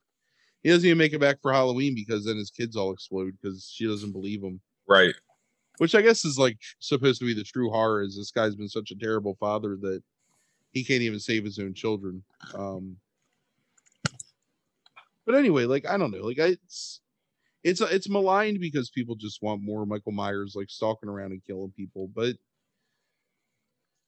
He 0.63 0.71
doesn't 0.71 0.87
even 0.87 0.99
make 0.99 1.13
it 1.13 1.21
back 1.21 1.37
for 1.43 1.53
halloween 1.53 1.95
because 1.95 2.25
then 2.25 2.37
his 2.37 2.51
kids 2.51 2.77
all 2.77 2.93
explode 2.93 3.33
because 3.41 3.71
she 3.73 3.87
doesn't 3.87 4.13
believe 4.13 4.43
him. 4.43 4.61
Right. 4.89 5.15
which 5.79 5.95
i 5.95 6.03
guess 6.03 6.25
is 6.25 6.39
like 6.39 6.59
supposed 6.81 7.21
to 7.21 7.27
be 7.27 7.35
the 7.35 7.45
true 7.45 7.71
horror 7.71 8.03
is 8.03 8.17
this 8.17 8.31
guy's 8.31 8.57
been 8.57 8.69
such 8.69 8.91
a 8.91 8.97
terrible 8.97 9.37
father 9.39 9.77
that 9.83 10.03
he 10.73 10.85
can't 10.85 11.03
even 11.03 11.21
save 11.21 11.45
his 11.45 11.59
own 11.59 11.75
children 11.75 12.23
um. 12.55 12.97
But 15.25 15.35
anyway 15.35 15.65
like 15.65 15.87
i 15.87 15.97
don't 15.97 16.13
know 16.13 16.25
like 16.25 16.39
I, 16.39 16.47
it's 16.47 17.01
it's 17.65 17.81
it's 17.81 18.09
maligned 18.09 18.61
because 18.61 18.91
people 18.91 19.17
just 19.17 19.43
want 19.43 19.61
more 19.61 19.85
michael 19.87 20.13
myers 20.13 20.55
like 20.55 20.71
stalking 20.71 21.09
around 21.09 21.33
and 21.33 21.45
killing 21.45 21.73
people 21.77 22.09
but 22.15 22.37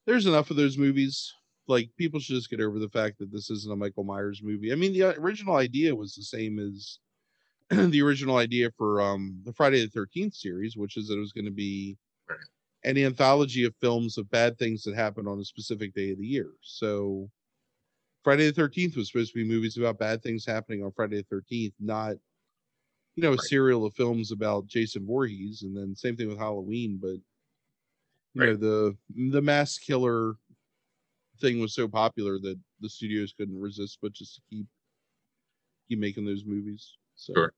there's 0.09 0.27
enough 0.27 0.51
of 0.51 0.57
those 0.57 0.77
movies. 0.77 1.33
Like 1.67 1.91
people 1.97 2.19
should 2.19 2.35
just 2.35 2.49
get 2.49 2.61
over 2.61 2.79
the 2.79 2.89
fact 2.89 3.19
that 3.19 3.31
this 3.31 3.49
isn't 3.51 3.71
a 3.73 3.77
michael 3.77 4.03
myers 4.05 4.41
movie. 4.43 4.71
I 4.71 4.75
mean 4.75 4.93
the 4.93 5.03
uh, 5.03 5.13
original 5.17 5.55
idea 5.57 5.95
was 5.95 6.15
the 6.15 6.23
same 6.23 6.59
as 6.59 6.99
the 7.69 8.01
original 8.01 8.37
idea 8.37 8.71
for 8.77 9.01
um 9.01 9.41
the 9.45 9.53
friday 9.53 9.81
the 9.85 9.89
13th 9.91 10.35
series 10.35 10.77
which 10.77 10.97
is 10.97 11.07
that 11.09 11.17
it 11.17 11.21
was 11.21 11.33
going 11.33 11.45
to 11.45 11.51
be 11.51 11.97
an 12.83 12.97
anthology 12.97 13.65
of 13.65 13.75
films 13.77 14.17
of 14.17 14.29
bad 14.29 14.57
things 14.59 14.83
that 14.83 14.95
happened 14.95 15.27
on 15.27 15.39
a 15.39 15.45
specific 15.45 15.93
day 15.93 16.11
of 16.11 16.19
the 16.19 16.27
year. 16.27 16.53
So 16.61 17.31
friday 18.23 18.47
the 18.47 18.53
13th 18.53 18.97
was 18.97 19.09
supposed 19.09 19.33
to 19.33 19.39
be 19.39 19.47
movies 19.47 19.77
about 19.77 19.99
bad 19.99 20.23
things 20.23 20.45
happening 20.45 20.83
on 20.83 20.91
friday 20.93 21.17
the 21.17 21.23
13th 21.25 21.75
not 21.79 22.17
you 23.15 23.23
know 23.23 23.33
a 23.33 23.37
Right. 23.37 23.49
serial 23.49 23.85
of 23.85 23.93
films 23.95 24.31
about 24.31 24.67
jason 24.67 25.05
Voorhees, 25.05 25.63
and 25.63 25.75
then 25.75 25.95
same 25.95 26.15
thing 26.15 26.27
with 26.29 26.37
halloween 26.37 26.97
but 27.01 27.19
you 28.33 28.41
know 28.45 28.55
the 28.55 28.95
the 29.31 29.41
mass 29.41 29.77
killer 29.77 30.35
thing 31.39 31.59
was 31.59 31.73
so 31.73 31.87
popular 31.87 32.37
that 32.39 32.59
the 32.81 32.89
studios 32.89 33.33
couldn't 33.37 33.59
resist 33.59 33.99
but 34.01 34.11
just 34.13 34.35
to 34.35 34.41
keep 34.49 34.67
keep 35.87 35.99
making 35.99 36.25
those 36.25 36.45
movies 36.45 36.97
so 37.15 37.33
Sure. 37.33 37.53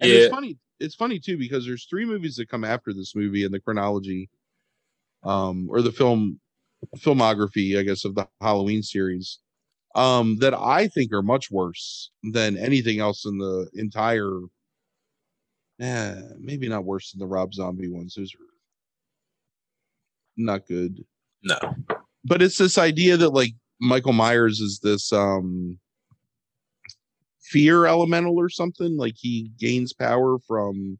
and 0.00 0.10
Yeah. 0.10 0.18
it's 0.18 0.28
funny 0.28 0.58
it's 0.80 0.94
funny 0.94 1.18
too 1.18 1.38
because 1.38 1.66
there's 1.66 1.86
three 1.86 2.04
movies 2.04 2.36
that 2.36 2.48
come 2.48 2.64
after 2.64 2.92
this 2.92 3.14
movie 3.14 3.44
in 3.44 3.52
the 3.52 3.60
chronology 3.60 4.28
um 5.24 5.68
or 5.70 5.82
the 5.82 5.92
film 5.92 6.40
filmography 6.98 7.78
i 7.78 7.82
guess 7.82 8.04
of 8.04 8.14
the 8.14 8.26
halloween 8.40 8.82
series 8.82 9.38
um 9.94 10.36
that 10.38 10.54
i 10.54 10.88
think 10.88 11.12
are 11.12 11.22
much 11.22 11.50
worse 11.50 12.10
than 12.22 12.56
anything 12.56 13.00
else 13.00 13.24
in 13.26 13.38
the 13.38 13.68
entire 13.74 14.40
eh, 15.80 16.20
maybe 16.38 16.68
not 16.68 16.84
worse 16.84 17.12
than 17.12 17.20
the 17.20 17.26
rob 17.26 17.54
zombie 17.54 17.88
ones 17.88 18.14
those 18.14 18.34
are 18.34 18.49
not 20.36 20.66
good 20.66 21.04
No. 21.42 21.58
but 22.24 22.42
it's 22.42 22.58
this 22.58 22.78
idea 22.78 23.16
that 23.16 23.30
like 23.30 23.52
Michael 23.80 24.12
Myers 24.12 24.60
is 24.60 24.80
this 24.82 25.12
um 25.12 25.78
fear 27.50 27.86
elemental 27.86 28.38
or 28.38 28.48
something. 28.48 28.96
Like 28.96 29.14
he 29.16 29.50
gains 29.58 29.92
power 29.92 30.38
from 30.46 30.98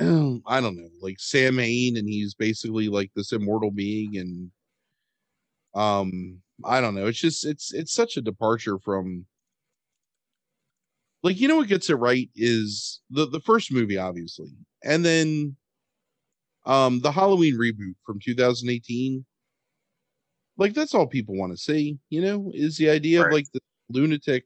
I 0.00 0.60
don't 0.60 0.76
know, 0.76 0.88
like 1.00 1.16
Sam 1.18 1.58
Hain, 1.58 1.96
and 1.96 2.08
he's 2.08 2.34
basically 2.34 2.88
like 2.88 3.10
this 3.14 3.32
immortal 3.32 3.70
being, 3.70 4.16
and 4.16 4.50
um, 5.74 6.40
I 6.64 6.80
don't 6.80 6.94
know. 6.94 7.06
It's 7.06 7.18
just 7.18 7.46
it's 7.46 7.72
it's 7.72 7.92
such 7.92 8.16
a 8.16 8.22
departure 8.22 8.78
from 8.78 9.26
like 11.22 11.40
you 11.40 11.48
know 11.48 11.56
what 11.56 11.68
gets 11.68 11.88
it 11.90 11.94
right 11.94 12.28
is 12.36 13.00
the 13.10 13.26
the 13.26 13.40
first 13.40 13.72
movie, 13.72 13.98
obviously, 13.98 14.50
and 14.84 15.04
then 15.04 15.56
um 16.66 17.00
the 17.00 17.12
Halloween 17.12 17.56
reboot 17.58 17.94
from 18.04 18.18
2018. 18.20 19.24
Like 20.58 20.74
that's 20.74 20.94
all 20.94 21.06
people 21.06 21.36
want 21.36 21.52
to 21.52 21.58
see, 21.58 21.98
you 22.10 22.22
know, 22.22 22.50
is 22.54 22.76
the 22.76 22.90
idea 22.90 23.24
of 23.24 23.32
like 23.32 23.46
the 23.52 23.60
lunatic 23.90 24.44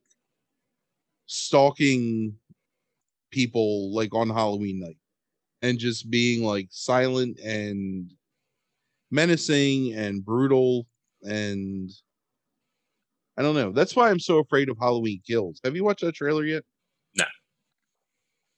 stalking 1.27 2.35
people 3.31 3.95
like 3.95 4.15
on 4.15 4.29
Halloween 4.29 4.81
night 4.81 4.99
and 5.63 5.79
just 5.79 6.11
being 6.11 6.43
like 6.43 6.69
silent 6.71 7.39
and 7.41 8.11
menacing 9.11 9.95
and 9.95 10.25
brutal 10.25 10.87
and 11.23 11.91
I 13.37 13.43
don't 13.43 13.55
know. 13.55 13.73
That's 13.73 13.97
why 13.97 14.11
I'm 14.11 14.21
so 14.21 14.39
afraid 14.39 14.69
of 14.69 14.77
Halloween 14.79 15.23
Kills. 15.27 15.61
Have 15.65 15.77
you 15.77 15.85
watched 15.85 16.03
that 16.03 16.15
trailer 16.15 16.45
yet? 16.45 16.65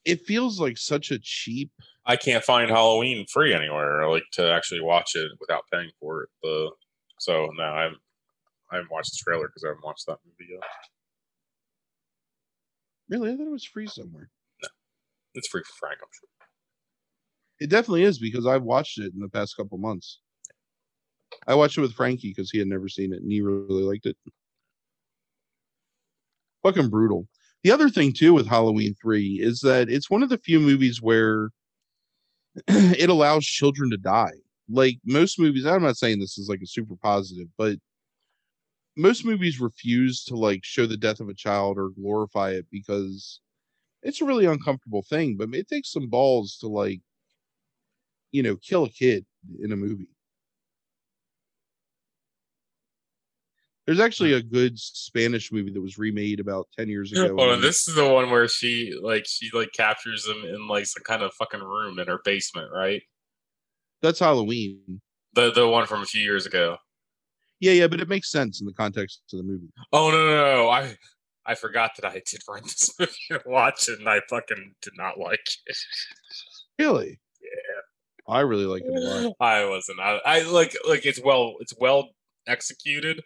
It 0.05 0.23
feels 0.27 0.61
like 0.61 0.79
such 0.79 1.11
a 1.11 1.19
cheap. 1.21 1.71
I 2.07 2.17
can't 2.17 2.43
find 2.43 2.71
Halloween 2.71 3.25
free 3.33 3.55
anywhere, 3.55 4.09
like 4.09 4.25
to 4.33 4.53
actually 4.53 4.81
watch 4.81 5.15
it 5.15 5.31
without 5.41 5.63
paying 5.73 5.91
for 6.01 6.25
it. 6.25 6.29
The 6.43 6.71
so 7.21 7.49
no, 7.57 7.63
I 7.63 7.83
haven't, 7.83 8.01
I 8.73 8.77
haven't 8.77 8.91
watched 8.91 9.13
the 9.13 9.19
trailer 9.23 9.47
because 9.47 9.63
I 9.65 9.69
haven't 9.69 9.85
watched 9.85 10.07
that 10.07 10.19
movie 10.25 10.51
yet. 10.53 10.61
Really, 13.09 13.33
I 13.33 13.37
thought 13.37 13.47
it 13.47 13.53
was 13.53 13.65
free 13.65 13.87
somewhere. 13.87 14.31
No, 14.63 14.69
it's 15.35 15.49
free 15.49 15.63
for 15.63 15.75
Frank, 15.79 15.99
I'm 16.03 16.09
sure. 16.13 16.29
It 17.61 17.71
definitely 17.71 18.03
is 18.03 18.19
because 18.19 18.47
I've 18.47 18.65
watched 18.65 18.99
it 18.99 19.13
in 19.15 19.21
the 19.21 19.29
past 19.29 19.57
couple 19.57 19.79
months. 19.79 20.19
I 21.47 21.55
watched 21.55 21.79
it 21.79 21.83
with 21.83 21.95
Frankie 21.95 22.33
because 22.35 22.51
he 22.51 22.59
had 22.59 22.67
never 22.67 22.89
seen 22.89 23.13
it 23.13 23.23
and 23.23 23.31
he 23.31 23.41
really 23.41 23.85
liked 23.85 24.07
it. 24.07 24.17
Fucking 26.65 26.91
brutal. 26.91 27.29
The 27.65 27.71
other 27.71 27.89
thing 27.89 28.13
too 28.13 28.35
with 28.35 28.47
Halloween 28.47 28.95
3 29.01 29.41
is 29.41 29.61
that 29.61 29.89
it's 29.89 30.11
one 30.11 30.23
of 30.23 30.29
the 30.29 30.39
few 30.39 30.61
movies 30.61 31.01
where 31.03 31.51
it 32.69 33.09
allows 33.09 33.45
children 33.45 33.91
to 33.91 33.97
die. 33.97 34.33
Like 34.69 34.99
most 35.05 35.39
movies, 35.39 35.67
I'm 35.67 35.83
not 35.83 35.97
saying 35.97 36.21
this 36.21 36.39
is 36.39 36.49
like 36.49 36.61
a 36.63 36.67
super 36.67 36.97
positive, 36.97 37.49
but 37.57 37.79
most 38.97 39.25
movies 39.25 39.61
refuse 39.61 40.25
to 40.25 40.37
like 40.37 40.61
show 40.65 40.87
the 40.87 40.97
death 40.97 41.21
of 41.21 41.29
a 41.29 41.35
child 41.35 41.79
or 41.79 41.91
glorify 41.91 42.51
it 42.51 42.67
because 42.71 43.41
it's 44.03 44.21
a 44.21 44.25
really 44.27 44.47
uncomfortable 44.47 45.03
thing, 45.03 45.37
but 45.37 45.55
it 45.55 45.69
takes 45.69 45.93
some 45.93 46.09
balls 46.09 46.59
to 46.59 46.69
like 46.69 47.01
you 48.33 48.43
know, 48.43 48.57
kill 48.57 48.85
a 48.85 48.91
kid 48.91 49.25
in 49.61 49.73
a 49.73 49.77
movie. 49.77 50.09
There's 53.87 54.01
actually 54.01 54.31
mm. 54.31 54.37
a 54.37 54.43
good 54.43 54.79
Spanish 54.79 55.51
movie 55.51 55.73
that 55.73 55.81
was 55.81 55.99
remade 55.99 56.39
about 56.39 56.69
10 56.79 56.89
years 56.89 57.11
ago. 57.11 57.29
Hold 57.29 57.41
on, 57.41 57.55
and- 57.55 57.63
this 57.63 57.89
is 57.89 57.95
the 57.95 58.09
one 58.09 58.31
where 58.31 58.47
she 58.47 58.93
like 59.03 59.25
she 59.27 59.51
like 59.53 59.73
captures 59.73 60.27
him 60.27 60.45
in 60.45 60.69
like 60.69 60.87
some 60.87 61.03
kind 61.03 61.23
of 61.23 61.33
fucking 61.35 61.61
room 61.61 61.99
in 61.99 62.07
her 62.07 62.21
basement, 62.25 62.71
right? 62.73 63.03
That's 64.01 64.21
Halloween. 64.21 65.01
The 65.35 65.51
the 65.53 65.69
one 65.69 65.87
from 65.87 66.03
a 66.03 66.07
few 66.07 66.23
years 66.23 66.47
ago. 66.47 66.77
Yeah, 67.61 67.73
yeah, 67.73 67.87
but 67.87 68.01
it 68.01 68.09
makes 68.09 68.31
sense 68.31 68.61
in 68.61 68.67
the 68.67 68.73
context 68.73 69.23
of 69.33 69.39
the 69.39 69.45
movie. 69.45 69.69
Oh 69.93 70.11
no 70.11 70.27
no 70.27 70.65
no! 70.65 70.69
I 70.69 70.97
I 71.47 71.55
forgot 71.55 71.93
that 71.97 72.05
I 72.05 72.15
did 72.15 72.41
rent 72.49 72.65
this 72.65 72.91
movie 72.99 73.13
and 73.31 73.41
watch 73.47 73.89
it, 73.89 73.99
and 73.99 74.09
I 74.09 74.21
fucking 74.29 74.75
did 74.83 74.93
not 74.97 75.19
like 75.19 75.41
it. 75.67 75.77
Really? 76.79 77.21
Yeah. 77.41 78.35
I 78.35 78.41
really 78.41 78.67
like 78.67 78.83
it 78.85 78.97
a 78.97 79.01
lot. 79.01 79.37
I 79.41 79.65
wasn't. 79.65 80.01
I, 80.01 80.21
I 80.25 80.43
like 80.43 80.77
like 80.89 81.07
it's 81.07 81.21
well 81.23 81.55
it's 81.61 81.75
well 81.79 82.11
executed. 82.47 83.23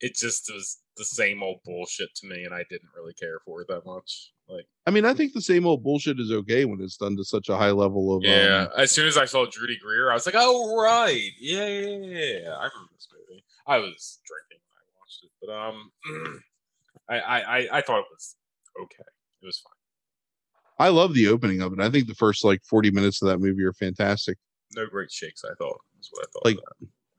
It 0.00 0.14
just 0.16 0.50
was 0.52 0.78
the 0.96 1.04
same 1.04 1.42
old 1.42 1.60
bullshit 1.64 2.14
to 2.16 2.26
me, 2.26 2.44
and 2.44 2.54
I 2.54 2.64
didn't 2.68 2.90
really 2.96 3.14
care 3.14 3.38
for 3.44 3.60
it 3.62 3.68
that 3.68 3.86
much. 3.86 4.32
Like 4.48 4.66
I 4.86 4.90
mean, 4.90 5.04
I 5.06 5.14
think 5.14 5.32
the 5.32 5.40
same 5.40 5.66
old 5.66 5.82
bullshit 5.82 6.20
is 6.20 6.30
okay 6.30 6.64
when 6.66 6.80
it's 6.82 6.96
done 6.98 7.16
to 7.16 7.24
such 7.24 7.48
a 7.48 7.56
high 7.56 7.70
level 7.70 8.14
of 8.16 8.22
yeah, 8.22 8.66
um, 8.74 8.80
as 8.80 8.90
soon 8.90 9.06
as 9.06 9.16
I 9.16 9.24
saw 9.24 9.46
Judy 9.46 9.78
Greer, 9.82 10.10
I 10.10 10.14
was 10.14 10.26
like, 10.26 10.34
oh 10.36 10.76
right, 10.76 11.30
yeah 11.40 11.66
yeah 11.66 11.88
yeah. 11.88 12.50
I 12.50 12.64
remember 12.64 12.92
this 12.94 13.08
movie. 13.12 13.44
I 13.66 13.78
was 13.78 14.20
drinking 14.26 14.62
when 14.68 14.78
I 14.78 14.86
watched 14.98 15.24
it, 15.24 15.30
but 15.40 15.52
um, 15.52 16.42
I 17.08 17.20
I 17.20 17.58
I, 17.58 17.78
I 17.78 17.80
thought 17.80 18.00
it 18.00 18.06
was 18.12 18.36
okay. 18.82 19.04
It 19.42 19.46
was 19.46 19.60
fine. 19.60 20.86
I 20.86 20.90
love 20.90 21.14
the 21.14 21.28
opening 21.28 21.62
of 21.62 21.72
it. 21.72 21.80
I 21.80 21.88
think 21.88 22.08
the 22.08 22.14
first 22.14 22.44
like 22.44 22.60
40 22.64 22.90
minutes 22.90 23.22
of 23.22 23.28
that 23.28 23.38
movie 23.38 23.62
are 23.62 23.72
fantastic. 23.72 24.36
No 24.74 24.86
great 24.86 25.10
shakes. 25.12 25.44
I 25.44 25.54
thought 25.56 25.78
is 26.00 26.08
what 26.10 26.26
I 26.26 26.30
thought. 26.32 26.44
Like- 26.44 26.58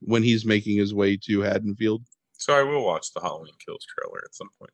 When 0.01 0.21
he's 0.23 0.45
making 0.45 0.77
his 0.77 0.93
way 0.93 1.17
to 1.25 1.39
Haddonfield. 1.41 2.03
So 2.37 2.53
I 2.53 2.63
will 2.63 2.85
watch 2.85 3.13
the 3.13 3.21
Halloween 3.21 3.53
Kills 3.65 3.85
trailer 3.85 4.21
at 4.25 4.35
some 4.35 4.49
point. 4.59 4.71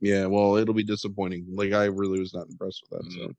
Yeah, 0.00 0.26
well, 0.26 0.56
it'll 0.56 0.74
be 0.74 0.84
disappointing. 0.84 1.46
Like 1.52 1.72
I 1.72 1.84
really 1.84 2.20
was 2.20 2.34
not 2.34 2.48
impressed 2.48 2.82
with 2.90 3.00
that. 3.00 3.12
So 3.12 3.18
Mm. 3.28 3.36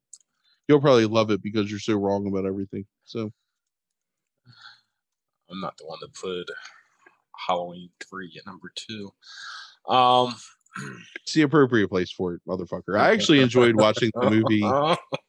you'll 0.67 0.81
probably 0.81 1.05
love 1.05 1.31
it 1.31 1.41
because 1.41 1.69
you're 1.69 1.79
so 1.79 1.95
wrong 1.95 2.27
about 2.27 2.45
everything. 2.45 2.85
So 3.05 3.31
I'm 5.49 5.61
not 5.61 5.77
the 5.77 5.85
one 5.85 5.99
that 6.01 6.13
put 6.13 6.49
Halloween 7.47 7.89
three 8.09 8.35
at 8.37 8.45
number 8.45 8.71
two. 8.75 9.11
Um, 9.87 10.35
it's 11.21 11.33
the 11.33 11.41
appropriate 11.43 11.87
place 11.89 12.11
for 12.11 12.33
it, 12.35 12.41
motherfucker. 12.47 12.97
I 12.99 13.11
actually 13.13 13.39
enjoyed 13.41 13.75
watching 13.75 14.11
the 14.13 14.29
movie 14.29 14.61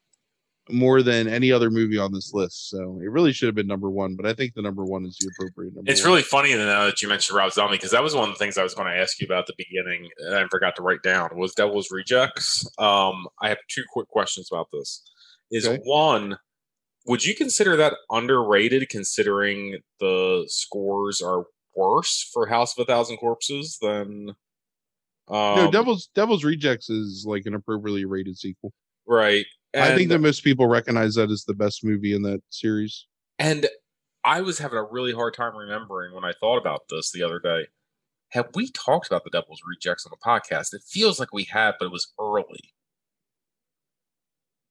more 0.73 1.03
than 1.03 1.29
any 1.29 1.53
other 1.53 1.71
movie 1.71 1.99
on 1.99 2.13
this 2.13 2.33
list. 2.33 2.71
So 2.71 2.99
it 3.03 3.11
really 3.11 3.33
should 3.33 3.47
have 3.47 3.55
been 3.55 3.67
number 3.67 3.91
one, 3.91 4.17
but 4.17 4.27
I 4.27 4.33
think 4.35 4.55
the 4.55 4.63
number 4.63 4.85
one 4.85 5.05
is 5.05 5.17
the 5.21 5.31
appropriate 5.35 5.75
number. 5.75 5.91
It's 5.91 6.03
one. 6.03 6.11
really 6.11 6.23
funny 6.23 6.55
now 6.55 6.87
that 6.87 7.03
you 7.03 7.09
mentioned 7.09 7.37
Rob 7.37 7.53
Zombie 7.53 7.77
because 7.77 7.91
that 7.91 8.03
was 8.03 8.15
one 8.15 8.29
of 8.29 8.35
the 8.35 8.39
things 8.39 8.57
I 8.59 8.63
was 8.63 8.75
going 8.75 8.89
to 8.89 8.99
ask 8.99 9.21
you 9.21 9.27
about 9.27 9.41
at 9.41 9.47
the 9.47 9.55
beginning 9.59 10.09
and 10.19 10.35
I 10.35 10.47
forgot 10.49 10.77
to 10.77 10.83
write 10.83 11.03
down 11.03 11.31
was 11.35 11.55
Devil's 11.55 11.91
Rejects. 11.91 12.67
Um, 12.79 13.27
I 13.41 13.49
have 13.49 13.59
two 13.69 13.85
quick 13.93 14.09
questions 14.09 14.49
about 14.51 14.69
this. 14.73 15.03
Is 15.51 15.67
Okay. 15.67 15.81
one, 15.85 16.39
would 17.07 17.25
you 17.25 17.35
consider 17.35 17.77
that 17.77 17.95
underrated 18.11 18.89
considering 18.89 19.79
the 19.99 20.45
scores 20.49 21.21
are 21.21 21.45
worse 21.75 22.29
for 22.33 22.47
House 22.47 22.77
of 22.79 22.83
a 22.83 22.85
Thousand 22.87 23.17
Corpses 23.19 23.79
than? 23.81 24.31
Um, 25.29 25.57
no 25.57 25.71
Devil's 25.71 26.09
Devil's 26.15 26.45
Rejects 26.45 26.91
is 26.91 27.25
like 27.27 27.47
an 27.47 27.55
appropriately 27.55 28.05
rated 28.05 28.37
sequel. 28.37 28.73
right. 29.07 29.47
I 29.75 29.95
think 29.95 30.09
that 30.11 30.19
most 30.21 30.43
people 30.43 30.67
recognize 30.67 31.15
that 31.15 31.31
as 31.31 31.45
the 31.45 31.55
best 31.55 31.85
movie 31.85 32.13
in 32.15 32.23
that 32.23 32.43
series. 32.51 33.07
And 33.39 33.69
I 34.25 34.41
was 34.41 34.59
having 34.59 34.79
a 34.79 34.85
really 34.85 35.13
hard 35.13 35.35
time 35.35 35.57
remembering 35.57 36.15
when 36.15 36.25
I 36.25 36.33
thought 36.33 36.59
about 36.59 36.83
this 36.91 37.11
the 37.13 37.23
other 37.23 37.39
day. 37.39 37.67
Have 38.31 38.49
we 38.55 38.71
talked 38.71 39.07
about 39.07 39.25
the 39.25 39.31
Devil's 39.31 39.63
Rejects 39.67 40.07
on 40.07 40.11
the 40.13 40.17
podcast? 40.25 40.75
It 40.75 40.83
feels 40.87 41.19
like 41.19 41.33
we 41.33 41.45
have, 41.45 41.75
but 41.79 41.87
it 41.87 41.93
was 41.93 42.13
early. 42.21 42.73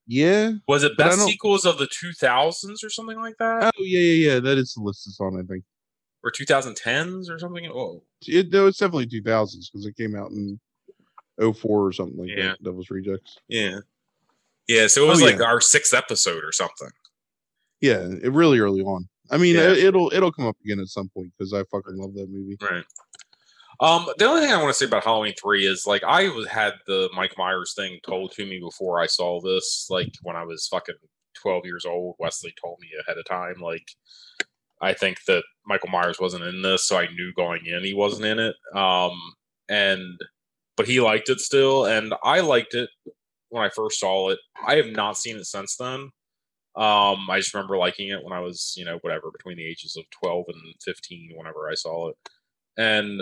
Yeah. 0.07 0.53
Was 0.67 0.83
it 0.83 0.97
best 0.97 1.19
sequels 1.25 1.65
of 1.65 1.77
the 1.77 1.85
2000s 1.87 2.83
or 2.83 2.89
something 2.89 3.19
like 3.19 3.35
that? 3.39 3.65
Oh 3.77 3.83
yeah, 3.83 3.99
yeah, 3.99 4.33
yeah. 4.33 4.39
That 4.39 4.57
is 4.57 4.73
the 4.73 4.81
list 4.81 5.07
it's 5.07 5.19
on. 5.19 5.37
I 5.39 5.43
think. 5.43 5.63
or 6.23 6.31
2010s 6.31 7.29
or 7.29 7.37
something? 7.39 7.67
Oh, 7.67 8.03
It, 8.27 8.51
no, 8.51 8.67
it's 8.67 8.77
definitely 8.79 9.05
2000s 9.07 9.71
because 9.71 9.85
it 9.85 9.95
came 9.95 10.15
out 10.15 10.31
in 10.31 10.59
04 11.39 11.53
or 11.85 11.91
something 11.93 12.17
like 12.17 12.29
Yeah. 12.29 12.49
that. 12.49 12.63
Devil's 12.63 12.89
Rejects. 12.89 13.37
yeah. 13.47 13.79
Yeah, 14.69 14.85
so 14.87 15.03
it 15.03 15.09
was 15.09 15.21
Oh, 15.21 15.25
like 15.25 15.39
yeah. 15.39 15.45
our 15.45 15.59
sixth 15.59 15.93
episode 15.95 16.43
or 16.43 16.51
something. 16.51 16.91
Yeah, 17.81 18.07
it 18.23 18.31
really 18.31 18.59
early 18.59 18.81
on. 18.81 19.09
I 19.31 19.37
mean, 19.37 19.55
Yeah. 19.55 19.71
it, 19.71 19.79
it'll 19.79 20.11
it'll 20.13 20.31
come 20.31 20.45
up 20.45 20.55
again 20.63 20.79
at 20.79 20.87
some 20.89 21.09
point 21.09 21.33
because 21.37 21.53
I 21.53 21.63
fucking 21.71 21.97
love 21.97 22.13
that 22.13 22.29
movie. 22.29 22.55
Right. 22.61 22.83
Um, 23.81 24.07
the 24.17 24.25
only 24.25 24.41
thing 24.41 24.51
I 24.51 24.57
want 24.61 24.69
to 24.69 24.73
say 24.77 24.85
about 24.85 25.05
Halloween 25.05 25.33
three 25.41 25.65
is 25.65 25.85
like 25.87 26.03
I 26.03 26.29
was- 26.29 26.47
had 26.47 26.73
the 26.85 27.09
Mike 27.15 27.33
Myers 27.37 27.73
thing 27.75 27.99
told 28.05 28.31
to 28.33 28.45
me 28.45 28.59
before 28.59 28.99
I 28.99 29.07
saw 29.07 29.41
this. 29.41 29.87
Like 29.89 30.11
when 30.21 30.35
I 30.35 30.43
was 30.43 30.67
fucking 30.67 30.95
twelve 31.33 31.65
years 31.65 31.85
old, 31.85 32.15
Wesley 32.19 32.53
told 32.61 32.77
me 32.79 32.89
ahead 33.01 33.17
of 33.17 33.25
time. 33.25 33.55
Like 33.61 33.87
I 34.81 34.93
think 34.93 35.23
that 35.25 35.43
Michael 35.65 35.89
Myers 35.89 36.19
wasn't 36.19 36.43
in 36.43 36.61
this, 36.61 36.85
so 36.87 36.97
I 36.97 37.07
knew 37.07 37.33
going 37.35 37.65
in 37.65 37.83
he 37.83 37.93
wasn't 37.93 38.25
in 38.25 38.37
it. 38.39 38.55
Um, 38.75 39.17
and 39.67 40.19
but 40.77 40.85
he 40.87 40.99
liked 41.01 41.29
it 41.29 41.39
still, 41.39 41.85
and 41.85 42.13
I 42.23 42.41
liked 42.41 42.73
it 42.75 42.89
when 43.49 43.63
I 43.63 43.69
first 43.69 43.99
saw 43.99 44.29
it. 44.29 44.39
I 44.65 44.75
have 44.75 44.87
not 44.87 45.17
seen 45.17 45.37
it 45.37 45.45
since 45.45 45.75
then. 45.75 46.11
Um, 46.75 47.29
I 47.29 47.37
just 47.37 47.53
remember 47.53 47.77
liking 47.77 48.09
it 48.09 48.23
when 48.23 48.33
I 48.33 48.39
was, 48.39 48.73
you 48.77 48.85
know, 48.85 48.99
whatever 49.01 49.31
between 49.31 49.57
the 49.57 49.65
ages 49.65 49.97
of 49.97 50.09
twelve 50.11 50.45
and 50.47 50.61
fifteen, 50.81 51.31
whenever 51.35 51.69
I 51.69 51.75
saw 51.75 52.09
it, 52.09 52.15
and 52.77 53.21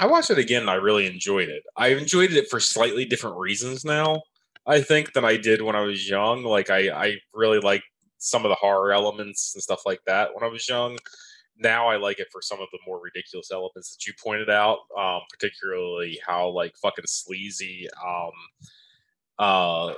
I 0.00 0.06
watched 0.06 0.30
it 0.30 0.38
again 0.38 0.62
and 0.62 0.70
I 0.70 0.74
really 0.74 1.06
enjoyed 1.06 1.48
it. 1.48 1.62
I 1.76 1.88
enjoyed 1.88 2.32
it 2.32 2.48
for 2.50 2.58
slightly 2.58 3.04
different 3.04 3.36
reasons 3.36 3.84
now, 3.84 4.22
I 4.66 4.80
think, 4.80 5.12
than 5.12 5.24
I 5.24 5.36
did 5.36 5.62
when 5.62 5.76
I 5.76 5.82
was 5.82 6.08
young. 6.08 6.42
Like 6.42 6.70
I, 6.70 6.90
I 6.90 7.16
really 7.32 7.60
like 7.60 7.82
some 8.18 8.44
of 8.44 8.48
the 8.48 8.56
horror 8.56 8.92
elements 8.92 9.54
and 9.54 9.62
stuff 9.62 9.82
like 9.86 10.00
that 10.06 10.34
when 10.34 10.42
I 10.42 10.52
was 10.52 10.68
young. 10.68 10.98
now 11.56 11.88
I 11.88 11.96
like 11.96 12.18
it 12.18 12.28
for 12.32 12.42
some 12.42 12.60
of 12.60 12.68
the 12.72 12.78
more 12.86 13.00
ridiculous 13.00 13.50
elements 13.52 13.94
that 13.94 14.06
you 14.06 14.12
pointed 14.22 14.50
out, 14.50 14.78
um, 14.98 15.20
particularly 15.30 16.18
how 16.26 16.48
like 16.48 16.74
fucking 16.82 17.06
sleazy 17.06 17.88
um, 18.04 18.32
uh, 19.38 19.94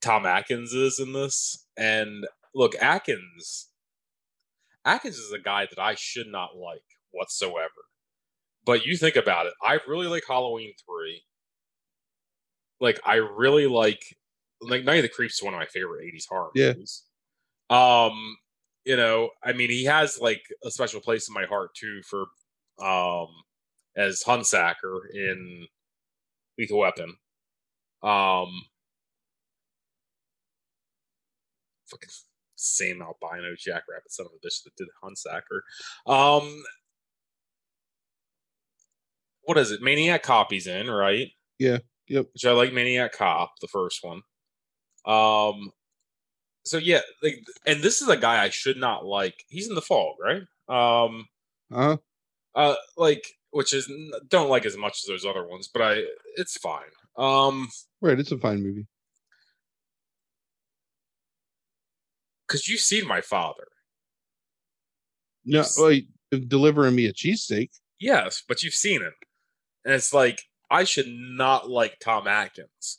Tom 0.00 0.26
Atkins 0.26 0.72
is 0.72 0.98
in 0.98 1.12
this. 1.12 1.66
And 1.76 2.26
look, 2.54 2.74
Atkins, 2.76 3.68
Atkins 4.84 5.16
is 5.18 5.32
a 5.32 5.38
guy 5.38 5.66
that 5.66 5.78
I 5.78 5.94
should 5.94 6.26
not 6.28 6.56
like 6.56 6.82
whatsoever. 7.10 7.70
But 8.64 8.86
you 8.86 8.96
think 8.96 9.16
about 9.16 9.46
it, 9.46 9.54
I 9.62 9.78
really 9.88 10.06
like 10.06 10.24
Halloween 10.28 10.72
three. 10.86 11.22
Like 12.80 13.00
I 13.04 13.16
really 13.16 13.66
like 13.66 14.16
like 14.60 14.84
Night 14.84 14.96
of 14.96 15.02
the 15.02 15.08
Creeps 15.08 15.34
is 15.34 15.42
one 15.42 15.54
of 15.54 15.58
my 15.60 15.66
favorite 15.66 16.04
'80s 16.04 16.26
horror 16.28 16.50
Yeah. 16.54 16.68
movies. 16.72 17.04
Um, 17.70 18.36
you 18.84 18.96
know, 18.96 19.30
I 19.42 19.52
mean, 19.52 19.70
he 19.70 19.84
has 19.84 20.18
like 20.20 20.42
a 20.64 20.70
special 20.70 21.00
place 21.00 21.28
in 21.28 21.34
my 21.34 21.44
heart 21.46 21.70
too 21.74 22.02
for 22.02 22.26
um 22.84 23.28
as 23.96 24.22
Hunsaker 24.24 25.00
in 25.12 25.66
Lethal 26.58 26.78
Weapon. 26.78 27.16
Um, 28.02 28.48
fucking 31.86 32.08
same 32.56 33.02
albino 33.02 33.54
jackrabbit 33.56 34.10
son 34.10 34.26
of 34.26 34.32
a 34.32 34.46
bitch 34.46 34.62
that 34.64 34.76
did 34.76 34.88
Hunsaker. 35.02 35.60
Um, 36.12 36.62
what 39.42 39.58
is 39.58 39.70
it? 39.70 39.82
Maniac 39.82 40.22
Copy's 40.22 40.66
in, 40.66 40.90
right? 40.90 41.28
Yeah. 41.58 41.78
Yep. 42.08 42.26
Which 42.32 42.44
I 42.44 42.52
like 42.52 42.72
Maniac 42.72 43.12
Cop, 43.12 43.52
the 43.60 43.68
first 43.68 44.00
one. 44.02 44.22
Um, 45.04 45.70
so 46.64 46.78
yeah, 46.78 47.00
like, 47.22 47.42
and 47.66 47.82
this 47.82 48.00
is 48.00 48.08
a 48.08 48.16
guy 48.16 48.42
I 48.42 48.50
should 48.50 48.76
not 48.76 49.04
like. 49.04 49.44
He's 49.48 49.68
in 49.68 49.74
the 49.74 49.82
fog, 49.82 50.16
right? 50.20 50.42
Um, 50.68 51.26
Uh 51.72 51.96
uh, 52.54 52.74
like, 52.96 53.26
which 53.50 53.72
is 53.72 53.90
don't 54.28 54.50
like 54.50 54.66
as 54.66 54.76
much 54.76 54.98
as 55.02 55.08
those 55.08 55.24
other 55.24 55.46
ones, 55.46 55.68
but 55.72 55.82
I 55.82 56.02
it's 56.36 56.56
fine. 56.58 56.82
Um, 57.16 57.68
right, 58.00 58.18
it's 58.18 58.32
a 58.32 58.38
fine 58.38 58.62
movie. 58.62 58.86
because 62.46 62.68
you've 62.68 62.80
seen 62.80 63.06
my 63.06 63.20
father, 63.20 63.64
No, 65.44 65.64
wait, 65.78 66.08
delivering 66.48 66.94
me 66.94 67.06
a 67.06 67.12
cheesesteak. 67.12 67.70
yes, 67.98 68.42
but 68.46 68.62
you've 68.62 68.74
seen 68.74 69.02
it, 69.02 69.14
and 69.84 69.94
it's 69.94 70.12
like 70.12 70.42
I 70.70 70.84
should 70.84 71.06
not 71.08 71.70
like 71.70 71.98
Tom 71.98 72.26
Atkins, 72.26 72.98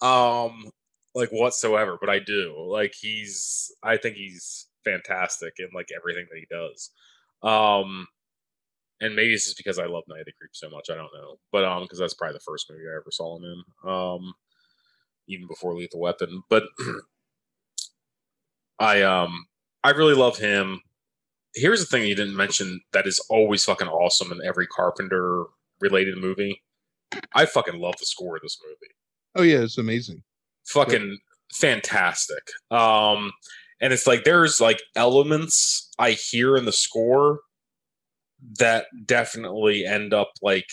um, 0.00 0.70
like 1.14 1.30
whatsoever, 1.30 1.96
but 2.00 2.10
I 2.10 2.18
do. 2.18 2.54
Like 2.68 2.94
he's, 3.00 3.70
I 3.82 3.96
think 3.96 4.16
he's 4.16 4.66
fantastic 4.84 5.54
in 5.58 5.68
like 5.74 5.88
everything 5.96 6.26
that 6.30 6.38
he 6.38 6.46
does. 6.50 6.90
Um, 7.42 8.06
and 9.00 9.14
maybe 9.14 9.34
it's 9.34 9.44
just 9.44 9.56
because 9.56 9.78
I 9.78 9.86
love 9.86 10.04
Night 10.08 10.20
of 10.20 10.26
the 10.26 10.32
Creeps 10.32 10.60
so 10.60 10.70
much. 10.70 10.88
I 10.90 10.94
don't 10.94 11.12
know, 11.14 11.38
but 11.52 11.64
um, 11.64 11.82
because 11.82 11.98
that's 11.98 12.14
probably 12.14 12.34
the 12.34 12.40
first 12.40 12.70
movie 12.70 12.84
I 12.86 12.96
ever 12.96 13.10
saw 13.10 13.36
him 13.36 13.44
in. 13.44 13.90
Um, 13.90 14.34
even 15.28 15.46
before 15.46 15.74
Lethal 15.74 16.00
Weapon, 16.00 16.42
but 16.48 16.64
I 18.78 19.02
um, 19.02 19.46
I 19.84 19.90
really 19.90 20.14
love 20.14 20.38
him. 20.38 20.80
Here's 21.54 21.80
the 21.80 21.86
thing 21.86 22.06
you 22.06 22.14
didn't 22.14 22.36
mention 22.36 22.80
that 22.92 23.06
is 23.06 23.18
always 23.30 23.64
fucking 23.64 23.88
awesome 23.88 24.30
in 24.32 24.40
every 24.44 24.66
Carpenter 24.66 25.44
related 25.80 26.18
movie. 26.18 26.62
I 27.34 27.46
fucking 27.46 27.80
love 27.80 27.94
the 27.98 28.06
score 28.06 28.36
of 28.36 28.42
this 28.42 28.58
movie 28.62 28.92
Oh 29.34 29.42
yeah, 29.42 29.62
it's 29.62 29.78
amazing. 29.78 30.22
fucking 30.66 31.18
fantastic. 31.54 32.50
Um, 32.70 33.32
and 33.80 33.92
it's 33.92 34.06
like 34.06 34.24
there's 34.24 34.60
like 34.60 34.80
elements 34.96 35.90
I 35.98 36.12
hear 36.12 36.56
in 36.56 36.64
the 36.66 36.72
score 36.72 37.40
that 38.58 38.86
definitely 39.06 39.84
end 39.84 40.14
up 40.14 40.30
like 40.42 40.66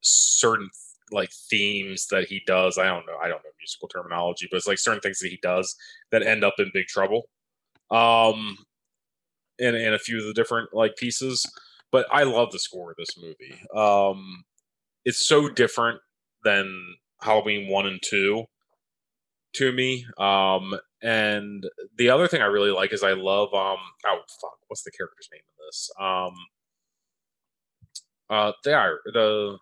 certain 0.00 0.68
like 1.10 1.30
themes 1.50 2.06
that 2.10 2.24
he 2.24 2.42
does. 2.46 2.78
I 2.78 2.86
don't 2.86 3.06
know. 3.06 3.16
I 3.22 3.28
don't 3.28 3.42
know 3.44 3.50
musical 3.60 3.88
terminology, 3.88 4.48
but 4.50 4.56
it's 4.56 4.66
like 4.66 4.78
certain 4.78 5.00
things 5.00 5.18
that 5.18 5.28
he 5.28 5.38
does 5.42 5.74
that 6.10 6.22
end 6.22 6.44
up 6.44 6.54
in 6.58 6.70
big 6.72 6.86
trouble. 6.86 7.28
Um, 7.90 8.56
in 9.58 9.74
in 9.74 9.94
a 9.94 9.98
few 9.98 10.18
of 10.18 10.24
the 10.24 10.32
different 10.32 10.70
like 10.72 10.96
pieces, 10.96 11.44
but 11.90 12.06
I 12.10 12.22
love 12.22 12.52
the 12.52 12.58
score 12.58 12.90
of 12.90 12.96
this 12.96 13.16
movie. 13.20 13.60
Um, 13.74 14.44
it's 15.04 15.26
so 15.26 15.48
different 15.48 16.00
than 16.44 16.96
Halloween 17.20 17.68
one 17.68 17.86
and 17.86 18.00
two 18.02 18.46
to 19.54 19.72
me. 19.72 20.06
Um, 20.18 20.74
and 21.02 21.68
the 21.98 22.10
other 22.10 22.28
thing 22.28 22.42
I 22.42 22.46
really 22.46 22.70
like 22.70 22.92
is 22.92 23.02
I 23.02 23.12
love 23.12 23.52
um 23.54 23.78
oh 24.06 24.20
fuck 24.40 24.58
what's 24.68 24.84
the 24.84 24.92
character's 24.92 25.28
name 25.32 25.40
in 25.40 25.66
this 25.66 25.90
um 26.00 26.32
uh 28.32 28.52
they 28.64 28.72
are 28.72 28.98
the 29.12 29.58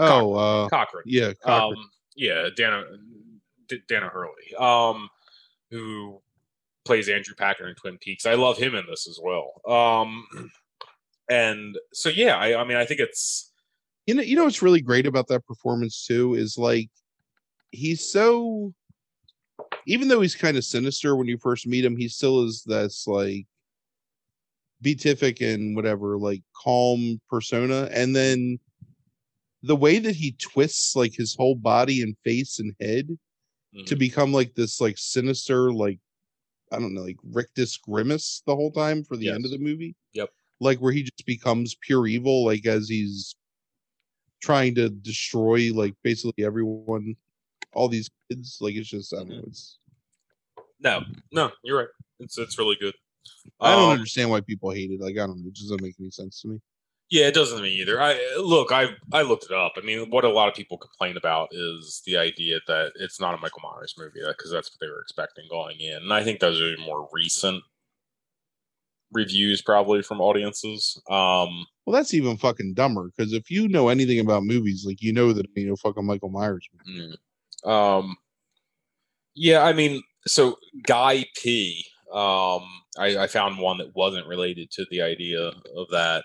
Oh, 0.00 0.34
uh, 0.34 0.68
Cochrane 0.68 1.02
yeah, 1.06 1.32
Cochran. 1.42 1.76
um 1.78 1.90
yeah 2.14 2.48
Dana 2.56 2.84
D- 3.68 3.82
Dan 3.88 4.04
O'Herlihy. 4.04 4.54
Um 4.58 5.08
who 5.70 6.22
plays 6.84 7.08
Andrew 7.08 7.34
Packer 7.34 7.68
in 7.68 7.74
Twin 7.74 7.98
Peaks. 7.98 8.24
I 8.24 8.34
love 8.34 8.56
him 8.56 8.74
in 8.74 8.86
this 8.86 9.08
as 9.08 9.18
well. 9.22 9.60
Um 9.68 10.24
and 11.28 11.76
so 11.92 12.08
yeah 12.08 12.36
I 12.36 12.60
I 12.60 12.64
mean 12.64 12.76
I 12.76 12.84
think 12.86 13.00
it's 13.00 13.52
you 14.06 14.14
know, 14.14 14.22
you 14.22 14.36
know 14.36 14.44
what's 14.44 14.62
really 14.62 14.80
great 14.80 15.06
about 15.06 15.26
that 15.28 15.44
performance 15.46 16.06
too 16.06 16.34
is 16.34 16.56
like 16.56 16.88
he's 17.72 18.10
so 18.10 18.72
even 19.86 20.08
though 20.08 20.20
he's 20.20 20.34
kind 20.34 20.56
of 20.56 20.64
sinister 20.64 21.16
when 21.16 21.26
you 21.26 21.36
first 21.38 21.66
meet 21.66 21.84
him, 21.84 21.96
he 21.96 22.08
still 22.08 22.44
is 22.44 22.62
this 22.64 23.06
like 23.06 23.46
beatific 24.82 25.40
and 25.40 25.74
whatever, 25.76 26.18
like 26.18 26.42
calm 26.56 27.20
persona. 27.28 27.88
And 27.92 28.14
then 28.14 28.58
the 29.62 29.76
way 29.76 29.98
that 29.98 30.14
he 30.14 30.32
twists 30.32 30.94
like 30.96 31.14
his 31.14 31.34
whole 31.34 31.54
body 31.54 32.02
and 32.02 32.16
face 32.24 32.58
and 32.60 32.74
head 32.80 33.18
to 33.86 33.96
mhm, 33.96 33.98
become 33.98 34.32
like 34.32 34.54
this 34.54 34.80
like 34.80 34.96
sinister, 34.98 35.72
like 35.72 35.98
I 36.72 36.78
don't 36.78 36.94
know, 36.94 37.02
like 37.02 37.18
rictus 37.24 37.76
grimace 37.76 38.42
the 38.46 38.54
whole 38.54 38.72
time 38.72 39.04
for 39.04 39.16
the 39.16 39.30
end 39.30 39.44
of 39.44 39.50
the 39.50 39.58
movie. 39.58 39.94
Yep. 40.12 40.30
Like 40.60 40.78
where 40.78 40.92
he 40.92 41.02
just 41.02 41.26
becomes 41.26 41.76
pure 41.80 42.06
evil, 42.06 42.44
like 42.44 42.66
as 42.66 42.88
he's 42.88 43.36
trying 44.42 44.74
to 44.76 44.88
destroy 44.90 45.70
like 45.74 45.94
basically 46.02 46.44
everyone, 46.44 47.16
all 47.72 47.88
these 47.88 48.10
kids. 48.30 48.58
Like 48.60 48.74
it's 48.74 48.88
just 48.88 49.14
I 49.14 49.18
don't 49.18 49.28
know. 49.30 49.44
It's 49.46 49.78
no 50.80 51.02
no 51.32 51.50
you're 51.64 51.78
right 51.78 51.88
it's 52.20 52.38
it's 52.38 52.58
really 52.58 52.76
good 52.80 52.94
I 53.60 53.74
don't 53.74 53.84
Um, 53.84 53.90
understand 53.90 54.30
why 54.30 54.40
people 54.40 54.70
hate 54.70 54.90
it. 54.90 55.00
Like 55.00 55.14
I 55.14 55.26
don't 55.26 55.40
know. 55.42 55.48
It 55.48 55.54
just 55.54 55.68
doesn't 55.68 55.82
make 55.82 55.96
any 56.00 56.10
sense 56.10 56.40
to 56.42 56.48
me. 56.48 56.58
Yeah, 57.10 57.26
it 57.26 57.34
doesn't 57.34 57.56
to 57.56 57.62
me 57.62 57.70
either. 57.70 58.00
I 58.00 58.18
look, 58.38 58.70
I 58.70 58.88
I 59.12 59.22
looked 59.22 59.44
it 59.44 59.52
up. 59.52 59.72
I 59.76 59.80
mean, 59.80 60.10
what 60.10 60.24
a 60.24 60.28
lot 60.28 60.48
of 60.48 60.54
people 60.54 60.76
complain 60.76 61.16
about 61.16 61.48
is 61.52 62.02
the 62.04 62.18
idea 62.18 62.60
that 62.66 62.92
it's 62.96 63.18
not 63.18 63.34
a 63.34 63.38
Michael 63.38 63.62
Myers 63.62 63.94
movie 63.96 64.20
because 64.26 64.50
that's 64.52 64.70
what 64.70 64.78
they 64.80 64.88
were 64.88 65.00
expecting 65.00 65.44
going 65.50 65.80
in, 65.80 65.96
and 65.96 66.12
I 66.12 66.22
think 66.22 66.40
those 66.40 66.60
are 66.60 66.76
more 66.78 67.08
recent 67.12 67.62
reviews 69.10 69.62
probably 69.62 70.02
from 70.02 70.20
audiences. 70.20 71.00
Um, 71.08 71.66
Well, 71.86 71.94
that's 71.94 72.12
even 72.12 72.36
fucking 72.36 72.74
dumber 72.74 73.10
because 73.16 73.32
if 73.32 73.50
you 73.50 73.68
know 73.68 73.88
anything 73.88 74.20
about 74.20 74.42
movies, 74.44 74.84
like 74.86 75.00
you 75.00 75.12
know 75.14 75.32
that 75.32 75.46
you 75.56 75.66
know 75.66 75.76
fucking 75.76 76.04
Michael 76.04 76.28
Myers. 76.28 76.68
mm, 76.86 77.16
um, 77.68 78.16
yeah, 79.34 79.62
I 79.62 79.72
mean, 79.72 80.02
so 80.26 80.58
Guy 80.86 81.24
P. 81.36 81.86
Um, 82.12 82.62
I, 82.98 83.24
I 83.24 83.26
found 83.26 83.58
one 83.58 83.78
that 83.78 83.94
wasn't 83.94 84.26
related 84.26 84.70
to 84.72 84.86
the 84.90 85.02
idea 85.02 85.52
of 85.76 85.88
that. 85.90 86.24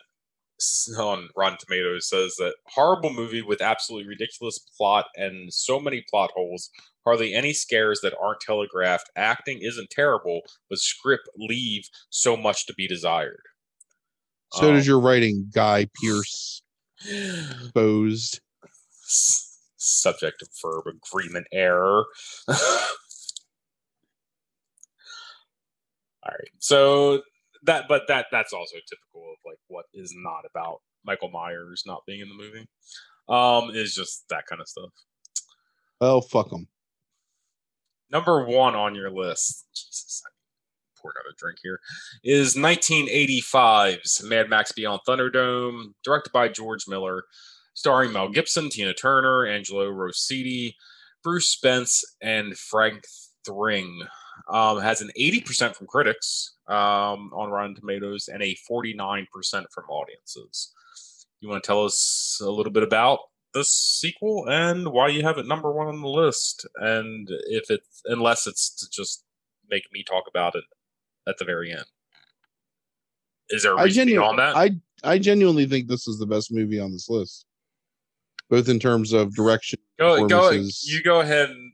On 0.98 1.28
Rotten 1.36 1.58
Tomatoes 1.60 2.08
says 2.08 2.36
that 2.38 2.54
horrible 2.68 3.12
movie 3.12 3.42
with 3.42 3.62
absolutely 3.62 4.08
ridiculous 4.08 4.60
plot 4.78 5.06
and 5.16 5.52
so 5.54 5.78
many 5.80 6.06
plot 6.10 6.30
holes, 6.36 6.70
hardly 7.04 7.34
any 7.34 7.52
scares 7.54 8.00
that 8.02 8.16
aren't 8.22 8.40
telegraphed. 8.40 9.10
Acting 9.18 9.60
isn't 9.62 9.90
terrible, 9.90 10.42
but 10.70 10.80
script 10.80 11.28
leave 11.38 11.84
so 12.10 12.38
much 12.38 12.66
to 12.68 12.74
be 12.76 12.88
desired. 12.88 13.42
So 14.54 14.70
Um, 14.70 14.76
does 14.76 14.88
your 14.88 15.00
writing, 15.00 15.50
Guy 15.54 15.88
Pierce 16.02 16.62
exposed. 17.06 18.40
Subject 19.76 20.42
of 20.42 20.48
verb 20.62 20.86
agreement 20.88 21.48
error. 21.52 22.06
All 26.26 26.32
right. 26.32 26.50
So 26.60 27.22
that 27.64 27.88
but 27.88 28.04
that 28.08 28.28
that's 28.32 28.54
also 28.54 28.76
typical 28.90 29.32
of 29.32 29.38
like 29.46 29.60
what 29.68 29.86
is 29.94 30.14
not 30.16 30.44
about 30.50 30.80
Michael 31.06 31.30
Myers 31.30 31.84
not 31.86 32.04
being 32.06 32.22
in 32.22 32.30
the 32.30 32.36
movie. 32.36 32.68
Um 33.30 33.76
is 33.76 33.94
just 33.94 34.26
that 34.30 34.46
kind 34.48 34.62
of 34.62 34.68
stuff. 34.68 34.90
Oh 36.02 36.22
fuck 36.22 36.50
them. 36.50 36.68
Number 38.12 38.46
1 38.46 38.76
on 38.76 38.96
your 38.96 39.10
list. 39.10 39.66
Jesus. 39.74 40.22
I 40.26 40.30
poured 41.02 41.16
out 41.18 41.32
a 41.32 41.36
drink 41.38 41.60
here. 41.64 41.80
Is 42.24 42.56
1985's 42.56 44.24
Mad 44.24 44.50
Max 44.50 44.72
Beyond 44.72 45.02
Thunderdome, 45.08 45.94
directed 46.04 46.32
by 46.32 46.48
George 46.48 46.88
Miller, 46.88 47.24
starring 47.74 48.14
Mel 48.14 48.30
Gibson, 48.30 48.70
Tina 48.70 48.94
Turner, 48.94 49.46
Angelo 49.46 49.90
Rossitto, 49.90 50.74
Bruce 51.24 51.48
Spence, 51.48 52.04
and 52.22 52.56
Frank 52.58 53.06
Thring. 53.46 54.04
Um, 54.50 54.82
has 54.82 55.02
an 55.02 55.10
80% 55.18 55.76
from 55.76 55.88
critics 55.88 56.56
um, 56.68 57.32
on 57.34 57.50
Rotten 57.50 57.76
Tomatoes 57.76 58.28
and 58.28 58.44
a 58.44 58.58
49% 58.70 59.26
from 59.72 59.86
audiences. 59.90 60.74
You 61.40 61.50
want 61.50 61.64
to 61.64 61.68
tell 61.68 61.86
us 61.86 62.42
a 62.44 62.50
little 62.50 62.72
bit 62.72 62.84
about 62.84 63.20
this 63.54 63.70
sequel 63.70 64.50
and 64.50 64.90
why 64.90 65.08
you 65.08 65.24
have 65.24 65.38
it 65.38 65.48
number 65.48 65.72
one 65.72 65.88
on 65.88 66.02
the 66.02 66.08
list? 66.08 66.68
And 66.76 67.30
if 67.48 67.70
it's, 67.70 68.02
unless 68.06 68.46
it's 68.46 68.76
to 68.76 68.90
just 68.90 69.24
make 69.70 69.84
me 69.92 70.04
talk 70.04 70.26
about 70.30 70.56
it 70.56 70.64
at 71.28 71.38
the 71.38 71.46
very 71.46 71.72
end. 71.72 71.86
Is 73.50 73.64
there 73.64 73.74
a 73.74 73.84
reason 73.84 74.08
genu- 74.08 74.20
beyond 74.20 74.40
that? 74.40 74.56
I 74.56 74.72
I 75.04 75.20
genuinely 75.20 75.66
think 75.66 75.88
this 75.88 76.08
is 76.08 76.18
the 76.18 76.26
best 76.26 76.52
movie 76.52 76.80
on 76.80 76.92
this 76.92 77.10
list, 77.10 77.46
both 78.50 78.70
in 78.70 78.80
terms 78.80 79.14
of 79.14 79.36
direction. 79.36 79.80
Go 80.00 80.28
go. 80.28 80.52
You 80.52 81.04
go 81.04 81.22
ahead 81.22 81.50
and 81.50 81.72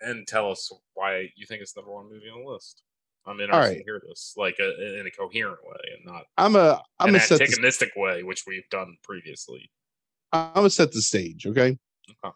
and 0.00 0.26
tell 0.26 0.50
us 0.50 0.70
why 0.94 1.30
you 1.36 1.46
think 1.46 1.62
it's 1.62 1.72
the 1.72 1.80
number 1.80 1.94
one 1.94 2.10
movie 2.10 2.28
on 2.28 2.44
the 2.44 2.50
list. 2.50 2.82
I'm 3.26 3.40
interested 3.40 3.68
right. 3.68 3.78
to 3.78 3.84
hear 3.84 4.00
this, 4.06 4.34
like 4.36 4.56
a, 4.60 5.00
in 5.00 5.06
a 5.06 5.10
coherent 5.10 5.58
way, 5.64 5.76
and 5.96 6.04
not 6.04 6.24
I'm 6.38 6.54
a 6.54 6.80
I'm 7.00 7.08
an 7.08 7.14
gonna 7.14 7.24
the, 7.28 7.42
antagonistic 7.42 7.90
way, 7.96 8.22
which 8.22 8.44
we've 8.46 8.68
done 8.70 8.96
previously. 9.02 9.68
I'm 10.32 10.54
gonna 10.54 10.70
set 10.70 10.92
the 10.92 11.02
stage. 11.02 11.46
Okay. 11.46 11.76
Okay. 12.24 12.34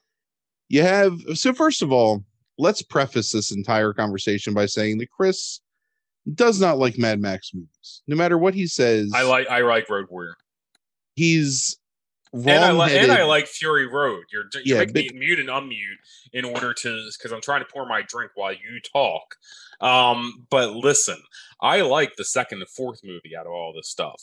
You 0.68 0.82
have 0.82 1.20
so 1.34 1.52
first 1.52 1.82
of 1.82 1.92
all, 1.92 2.24
let's 2.58 2.82
preface 2.82 3.30
this 3.30 3.52
entire 3.52 3.92
conversation 3.92 4.52
by 4.52 4.66
saying 4.66 4.98
that 4.98 5.10
Chris 5.10 5.60
does 6.34 6.60
not 6.60 6.78
like 6.78 6.98
Mad 6.98 7.20
Max 7.20 7.52
movies. 7.54 8.02
No 8.08 8.16
matter 8.16 8.36
what 8.36 8.54
he 8.54 8.66
says, 8.66 9.12
I 9.14 9.22
like 9.22 9.48
I 9.48 9.60
like 9.60 9.88
Road 9.88 10.06
Warrior, 10.10 10.36
he's. 11.14 11.76
And 12.32 12.64
I 12.64 12.70
like 12.70 12.92
and 12.92 13.10
I 13.10 13.24
like 13.24 13.46
Fury 13.46 13.86
Road. 13.86 14.24
You're 14.32 14.44
you're 14.64 14.78
Yeah, 14.78 14.84
making 14.92 15.18
me 15.18 15.26
mute 15.26 15.40
and 15.40 15.48
unmute 15.48 15.96
in 16.32 16.44
order 16.44 16.72
to 16.74 17.08
because 17.18 17.32
I'm 17.32 17.40
trying 17.40 17.60
to 17.62 17.68
pour 17.72 17.86
my 17.86 18.02
drink 18.02 18.32
while 18.34 18.52
you 18.52 18.80
talk. 18.92 19.34
Um, 19.80 20.46
but 20.50 20.72
listen, 20.74 21.16
I 21.60 21.80
like 21.80 22.16
the 22.16 22.24
second 22.24 22.58
and 22.60 22.68
fourth 22.68 23.00
movie 23.02 23.36
out 23.38 23.46
of 23.46 23.52
all 23.52 23.72
this 23.74 23.88
stuff. 23.88 24.22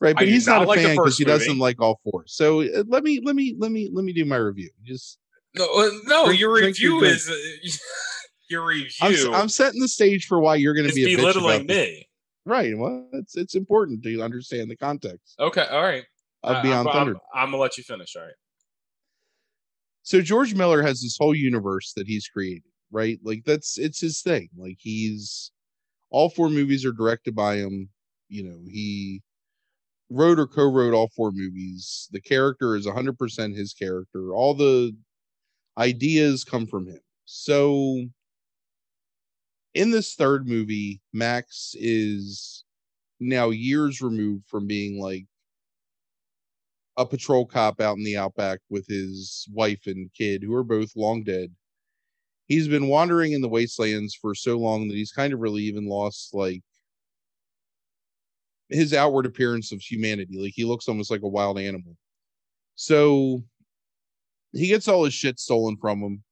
right, 0.00 0.14
but 0.14 0.24
do 0.24 0.30
he's 0.30 0.46
not 0.46 0.58
not 0.58 0.62
a 0.64 0.68
like 0.68 0.78
the 0.80 0.84
fan 0.88 0.96
because 0.96 1.04
first 1.12 1.18
he 1.18 1.24
doesn't 1.24 1.48
movie. 1.48 1.60
like 1.60 1.80
all 1.80 2.00
four. 2.04 2.24
So 2.26 2.62
uh, 2.62 2.84
let 2.86 3.02
me 3.02 3.20
let 3.24 3.34
me 3.34 3.56
let 3.58 3.72
me 3.72 3.90
let 3.92 4.04
me 4.04 4.12
do 4.12 4.24
my 4.24 4.36
review. 4.36 4.70
Just 4.84 5.18
No, 5.56 5.64
uh, 5.64 5.90
no, 6.06 6.26
Drink- 6.26 6.40
your 6.40 6.58
drink 6.58 6.78
your 6.80 6.92
review 6.92 7.00
drink. 7.00 7.16
is 7.16 7.28
uh, 7.28 7.78
your 8.50 8.66
review. 8.66 9.28
I'm, 9.34 9.42
I'm 9.42 9.48
setting 9.48 9.80
the 9.80 9.88
stage 9.88 10.26
for 10.26 10.38
why 10.40 10.56
you're 10.56 10.74
going 10.74 10.88
to 10.88 10.94
be 10.94 11.04
a 11.04 11.08
bitch 11.08 11.16
belittling 11.16 11.54
about 11.62 11.66
this. 11.66 11.76
me. 11.76 12.08
Right. 12.44 12.78
Well, 12.78 13.08
it's 13.14 13.36
it's 13.36 13.54
important 13.54 14.02
to 14.04 14.22
understand 14.22 14.70
the 14.70 14.76
context 14.76 15.34
Okay, 15.40 15.66
all 15.70 15.82
right. 15.82 16.04
Of 16.42 16.56
I- 16.56 16.62
Beyond 16.62 16.88
I'm, 16.88 16.94
Thunder. 16.94 17.12
I'm, 17.34 17.44
I'm 17.44 17.50
gonna 17.50 17.62
let 17.62 17.76
you 17.78 17.84
finish. 17.84 18.16
All 18.16 18.22
right. 18.22 18.32
so 20.02 20.20
George 20.20 20.54
Miller 20.54 20.82
has 20.82 21.00
this 21.02 21.16
whole 21.18 21.34
universe 21.34 21.92
that 21.96 22.06
he's 22.06 22.28
created, 22.28 22.62
right? 22.90 23.18
Like 23.22 23.42
that's 23.44 23.78
it's 23.78 24.00
his 24.00 24.20
thing. 24.22 24.48
Like 24.56 24.78
he's 24.78 25.50
all 26.10 26.28
four 26.30 26.48
movies 26.48 26.84
are 26.84 26.92
directed 26.92 27.34
by 27.34 27.56
him. 27.56 27.88
You 28.28 28.44
know, 28.44 28.60
he 28.70 29.22
wrote 30.10 30.38
or 30.38 30.46
co-wrote 30.46 30.94
all 30.94 31.10
four 31.14 31.30
movies. 31.32 32.08
The 32.12 32.20
character 32.20 32.76
is 32.76 32.86
100% 32.86 33.54
his 33.54 33.74
character. 33.74 34.32
All 34.32 34.54
the 34.54 34.96
ideas 35.76 36.44
come 36.44 36.66
from 36.66 36.86
him. 36.86 37.00
So 37.26 38.04
in 39.74 39.90
this 39.90 40.14
third 40.14 40.48
movie, 40.48 41.00
Max 41.12 41.74
is 41.78 42.64
now 43.20 43.50
years 43.50 44.00
removed 44.00 44.46
from 44.46 44.66
being 44.66 45.00
like 45.00 45.26
a 46.98 47.06
patrol 47.06 47.46
cop 47.46 47.80
out 47.80 47.96
in 47.96 48.02
the 48.02 48.16
outback 48.16 48.58
with 48.68 48.84
his 48.88 49.48
wife 49.52 49.86
and 49.86 50.12
kid, 50.12 50.42
who 50.42 50.52
are 50.54 50.64
both 50.64 50.90
long 50.96 51.22
dead. 51.22 51.54
He's 52.46 52.66
been 52.66 52.88
wandering 52.88 53.32
in 53.32 53.40
the 53.40 53.48
wastelands 53.48 54.14
for 54.20 54.34
so 54.34 54.58
long 54.58 54.88
that 54.88 54.96
he's 54.96 55.12
kind 55.12 55.32
of 55.32 55.38
really 55.38 55.62
even 55.62 55.86
lost 55.86 56.34
like 56.34 56.62
his 58.68 58.92
outward 58.92 59.26
appearance 59.26 59.70
of 59.70 59.80
humanity. 59.80 60.38
Like 60.38 60.54
he 60.56 60.64
looks 60.64 60.88
almost 60.88 61.10
like 61.10 61.22
a 61.22 61.28
wild 61.28 61.58
animal. 61.58 61.96
So 62.74 63.44
he 64.52 64.66
gets 64.66 64.88
all 64.88 65.04
his 65.04 65.14
shit 65.14 65.38
stolen 65.38 65.76
from 65.76 66.00
him 66.00 66.24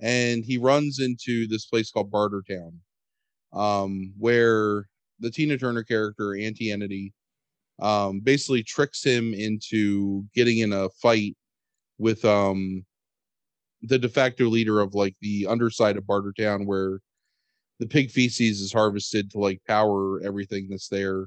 and 0.00 0.42
he 0.42 0.56
runs 0.56 1.00
into 1.00 1.46
this 1.48 1.66
place 1.66 1.90
called 1.90 2.10
Bartertown, 2.10 2.72
um, 3.52 4.14
where 4.16 4.86
the 5.20 5.30
Tina 5.30 5.58
Turner 5.58 5.82
character, 5.82 6.34
Auntie 6.34 6.70
Entity, 6.70 7.12
um, 7.80 8.20
basically 8.20 8.62
tricks 8.62 9.02
him 9.02 9.34
into 9.34 10.24
getting 10.34 10.58
in 10.58 10.72
a 10.72 10.88
fight 10.90 11.36
with 11.98 12.24
um, 12.24 12.84
the 13.82 13.98
de 13.98 14.08
facto 14.08 14.46
leader 14.46 14.80
of 14.80 14.94
like 14.94 15.16
the 15.20 15.46
underside 15.46 15.96
of 15.96 16.04
Bartertown, 16.04 16.66
where 16.66 17.00
the 17.78 17.86
pig 17.86 18.10
feces 18.10 18.60
is 18.60 18.72
harvested 18.72 19.30
to 19.30 19.38
like 19.38 19.60
power 19.66 20.20
everything 20.24 20.68
that's 20.68 20.88
there. 20.88 21.26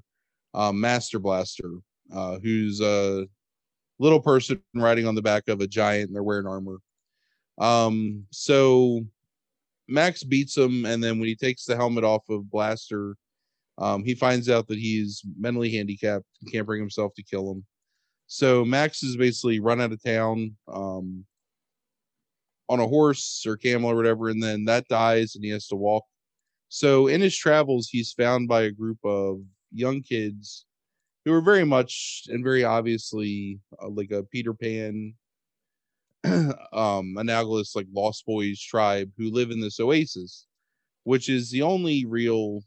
Um, 0.54 0.80
Master 0.82 1.20
Blaster, 1.20 1.72
uh, 2.14 2.40
who's 2.40 2.82
a 2.82 3.26
little 4.00 4.20
person 4.20 4.62
riding 4.74 5.08
on 5.08 5.16
the 5.16 5.22
back 5.22 5.48
of 5.48 5.62
a 5.62 5.68
giant, 5.68 6.08
and 6.08 6.16
they're 6.16 6.24
wearing 6.24 6.48
armor. 6.48 6.80
Um, 7.58 8.26
so 8.32 9.06
Max 9.88 10.24
beats 10.24 10.58
him, 10.58 10.86
and 10.86 11.02
then 11.02 11.20
when 11.20 11.28
he 11.28 11.36
takes 11.36 11.66
the 11.66 11.76
helmet 11.76 12.04
off 12.04 12.28
of 12.30 12.50
Blaster, 12.50 13.16
um, 13.82 14.04
he 14.04 14.14
finds 14.14 14.48
out 14.48 14.68
that 14.68 14.78
he's 14.78 15.24
mentally 15.40 15.72
handicapped 15.72 16.26
and 16.40 16.52
can't 16.52 16.68
bring 16.68 16.80
himself 16.80 17.14
to 17.16 17.24
kill 17.24 17.52
him. 17.52 17.66
So 18.28 18.64
Max 18.64 19.02
is 19.02 19.18
basically 19.18 19.60
run 19.60 19.82
out 19.82 19.92
of 19.92 20.02
town 20.04 20.56
um, 20.72 21.26
on 22.70 22.80
a 22.80 22.88
horse 22.88 23.44
or 23.48 23.58
camel 23.58 23.90
or 23.90 23.96
whatever, 23.96 24.30
and 24.30 24.42
then 24.42 24.66
that 24.66 24.88
dies, 24.88 25.36
and 25.36 25.44
he 25.44 25.50
has 25.50 25.68
to 25.68 25.76
walk. 25.76 26.06
So 26.70 27.08
in 27.08 27.22
his 27.22 27.36
travels, 27.36 27.90
he's 27.90 28.14
found 28.14 28.48
by 28.48 28.62
a 28.62 28.72
group 28.72 29.00
of 29.04 29.42
young 29.74 30.04
kids 30.04 30.66
who 31.26 31.34
are 31.34 31.42
very 31.42 31.66
much 31.66 32.24
and 32.30 32.44
very 32.44 32.64
obviously 32.64 33.60
uh, 33.82 33.90
like 33.90 34.12
a 34.12 34.24
Peter 34.24 34.54
Pan 34.54 35.16
um 36.72 37.16
analogous 37.18 37.76
like 37.76 37.88
lost 37.92 38.28
boys 38.28 38.62
tribe 38.62 39.12
who 39.18 39.32
live 39.32 39.50
in 39.50 39.60
this 39.60 39.80
oasis 39.80 40.46
which 41.04 41.30
is 41.30 41.50
the 41.50 41.64
only 41.64 42.06
real 42.06 42.62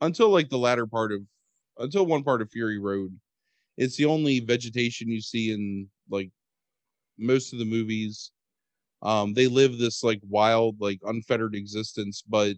until 0.00 0.28
like 0.30 0.48
the 0.48 0.58
latter 0.58 0.86
part 0.86 1.12
of 1.12 1.20
until 1.78 2.06
one 2.06 2.22
part 2.22 2.42
of 2.42 2.50
fury 2.50 2.78
road 2.78 3.16
it's 3.76 3.96
the 3.96 4.04
only 4.04 4.40
vegetation 4.40 5.08
you 5.08 5.20
see 5.20 5.52
in 5.52 5.88
like 6.10 6.30
most 7.18 7.52
of 7.52 7.58
the 7.58 7.64
movies 7.64 8.32
um 9.02 9.32
they 9.34 9.46
live 9.46 9.78
this 9.78 10.02
like 10.02 10.20
wild 10.28 10.76
like 10.80 10.98
unfettered 11.04 11.54
existence 11.54 12.22
but 12.28 12.56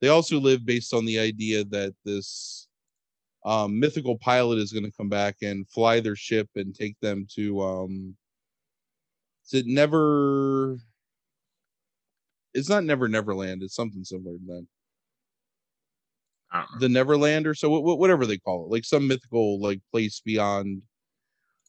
they 0.00 0.08
also 0.08 0.38
live 0.38 0.64
based 0.64 0.94
on 0.94 1.04
the 1.04 1.18
idea 1.18 1.64
that 1.64 1.94
this 2.04 2.68
um 3.44 3.78
mythical 3.78 4.18
pilot 4.18 4.58
is 4.58 4.72
going 4.72 4.84
to 4.84 4.96
come 4.96 5.08
back 5.08 5.36
and 5.42 5.68
fly 5.68 6.00
their 6.00 6.16
ship 6.16 6.48
and 6.56 6.74
take 6.74 6.98
them 7.00 7.26
to 7.34 7.60
um 7.62 8.16
is 9.44 9.54
it 9.54 9.66
never 9.66 10.78
it's 12.54 12.68
not 12.68 12.84
never 12.84 13.08
neverland 13.08 13.62
it's 13.62 13.74
something 13.74 14.04
similar 14.04 14.36
to 14.36 14.44
that. 14.46 14.66
The 16.78 16.88
neverland 16.88 17.46
or 17.46 17.54
so 17.54 17.68
wh- 17.70 17.82
wh- 17.82 17.98
whatever 17.98 18.26
they 18.26 18.38
call 18.38 18.64
it 18.64 18.72
like 18.72 18.84
some 18.84 19.06
mythical 19.06 19.60
like 19.60 19.80
place 19.90 20.20
beyond 20.24 20.82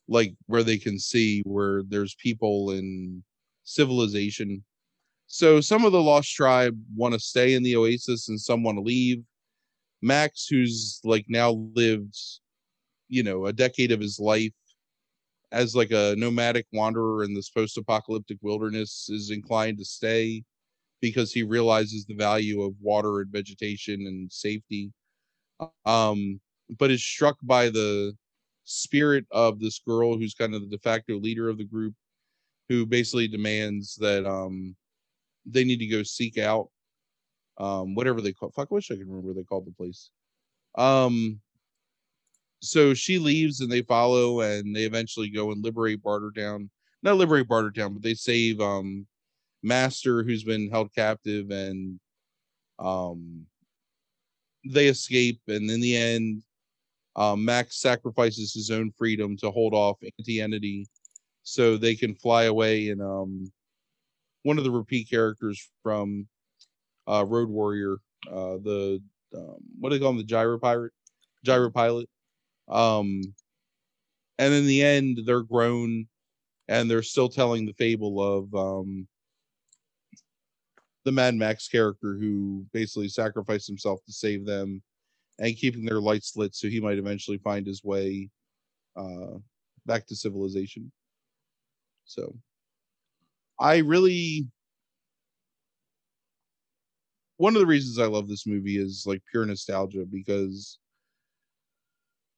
like 0.07 0.33
where 0.45 0.63
they 0.63 0.77
can 0.77 0.97
see 0.97 1.41
where 1.45 1.83
there's 1.83 2.15
people 2.15 2.71
and 2.71 3.21
civilization. 3.63 4.63
So 5.27 5.59
some 5.59 5.83
of 5.83 5.91
the 5.91 6.01
lost 6.01 6.33
tribe 6.33 6.79
want 6.95 7.13
to 7.13 7.19
stay 7.19 7.53
in 7.53 7.63
the 7.63 7.75
oasis 7.75 8.29
and 8.29 8.39
some 8.39 8.63
want 8.63 8.77
to 8.77 8.81
leave. 8.81 9.23
Max 10.01 10.47
who's 10.47 11.01
like 11.03 11.25
now 11.27 11.51
lived 11.73 12.15
you 13.09 13.23
know 13.23 13.47
a 13.47 13.53
decade 13.53 13.91
of 13.91 13.99
his 13.99 14.19
life 14.19 14.53
as 15.51 15.75
like 15.75 15.91
a 15.91 16.15
nomadic 16.17 16.67
wanderer 16.73 17.23
in 17.23 17.33
this 17.33 17.49
post-apocalyptic 17.49 18.37
wilderness 18.41 19.09
is 19.09 19.31
inclined 19.31 19.77
to 19.77 19.85
stay 19.85 20.43
because 21.01 21.31
he 21.31 21.43
realizes 21.43 22.05
the 22.05 22.15
value 22.15 22.61
of 22.61 22.73
water 22.81 23.21
and 23.21 23.31
vegetation 23.31 24.01
and 24.07 24.31
safety 24.31 24.91
um 25.85 26.39
but 26.77 26.91
is 26.91 27.03
struck 27.03 27.37
by 27.43 27.69
the 27.69 28.13
spirit 28.63 29.25
of 29.31 29.59
this 29.59 29.79
girl 29.79 30.17
who's 30.17 30.33
kind 30.33 30.53
of 30.53 30.61
the 30.61 30.67
de 30.67 30.79
facto 30.79 31.15
leader 31.15 31.49
of 31.49 31.57
the 31.57 31.63
group 31.63 31.93
who 32.69 32.85
basically 32.85 33.27
demands 33.27 33.95
that 33.95 34.25
um 34.25 34.75
they 35.45 35.63
need 35.63 35.77
to 35.77 35.87
go 35.87 36.03
seek 36.03 36.37
out 36.37 36.69
um 37.57 37.95
whatever 37.95 38.21
they 38.21 38.33
call 38.33 38.51
fuck 38.51 38.67
I 38.71 38.75
wish 38.75 38.91
I 38.91 38.95
could 38.95 39.07
remember 39.07 39.29
what 39.29 39.37
they 39.37 39.43
called 39.43 39.65
the 39.65 39.71
place 39.71 40.09
um 40.77 41.39
so 42.61 42.93
she 42.93 43.19
leaves 43.19 43.61
and 43.61 43.71
they 43.71 43.81
follow 43.81 44.41
and 44.41 44.75
they 44.75 44.83
eventually 44.83 45.29
go 45.29 45.51
and 45.51 45.63
liberate 45.63 46.03
Bartertown. 46.03 46.69
Not 47.03 47.17
liberate 47.17 47.47
Bartertown, 47.47 47.93
but 47.93 48.01
they 48.01 48.13
save 48.13 48.59
um 48.59 49.05
Master 49.63 50.23
who's 50.23 50.43
been 50.43 50.69
held 50.69 50.93
captive 50.93 51.49
and 51.49 51.99
um 52.79 53.45
they 54.65 54.87
escape 54.87 55.41
and 55.47 55.69
in 55.69 55.81
the 55.81 55.95
end 55.95 56.43
um 57.15 57.43
Max 57.43 57.81
sacrifices 57.81 58.53
his 58.53 58.71
own 58.71 58.91
freedom 58.97 59.35
to 59.37 59.51
hold 59.51 59.73
off 59.73 59.97
Auntie 60.19 60.41
Entity 60.41 60.87
so 61.43 61.77
they 61.77 61.95
can 61.95 62.13
fly 62.15 62.43
away 62.43 62.89
and 62.89 63.01
um 63.01 63.51
one 64.43 64.57
of 64.57 64.63
the 64.63 64.71
repeat 64.71 65.09
characters 65.09 65.69
from 65.83 66.27
uh, 67.07 67.25
Road 67.25 67.49
Warrior, 67.49 67.97
uh, 68.29 68.57
the 68.63 69.01
um, 69.35 69.57
what 69.79 69.89
do 69.89 69.95
they 69.97 70.01
call 70.01 70.11
him, 70.11 70.17
the 70.17 70.23
Gyro 70.23 70.59
Pirate, 70.59 70.93
Gyro 71.43 71.69
Pilot. 71.69 72.09
Um, 72.67 73.21
and 74.39 74.53
in 74.53 74.67
the 74.67 74.83
end, 74.83 75.21
they're 75.25 75.41
grown, 75.41 76.07
and 76.67 76.89
they're 76.89 77.03
still 77.03 77.29
telling 77.29 77.65
the 77.65 77.73
fable 77.73 78.21
of 78.21 78.55
um, 78.55 79.07
the 81.07 81.11
Mad 81.13 81.35
Max 81.35 81.69
character 81.69 82.17
who 82.19 82.65
basically 82.73 83.07
sacrificed 83.07 83.65
himself 83.65 84.03
to 84.05 84.11
save 84.11 84.45
them, 84.45 84.83
and 85.39 85.55
keeping 85.55 85.85
their 85.85 86.01
lights 86.01 86.35
lit 86.35 86.53
so 86.53 86.67
he 86.67 86.81
might 86.81 86.97
eventually 86.97 87.37
find 87.37 87.65
his 87.65 87.81
way 87.81 88.29
uh, 88.97 89.37
back 89.85 90.05
to 90.07 90.17
civilization. 90.17 90.91
So, 92.03 92.35
I 93.57 93.77
really 93.77 94.49
one 97.37 97.55
of 97.55 97.61
the 97.61 97.65
reasons 97.67 97.99
I 97.99 98.07
love 98.07 98.27
this 98.27 98.45
movie 98.45 98.77
is 98.77 99.05
like 99.07 99.21
pure 99.31 99.45
nostalgia 99.45 100.03
because 100.11 100.77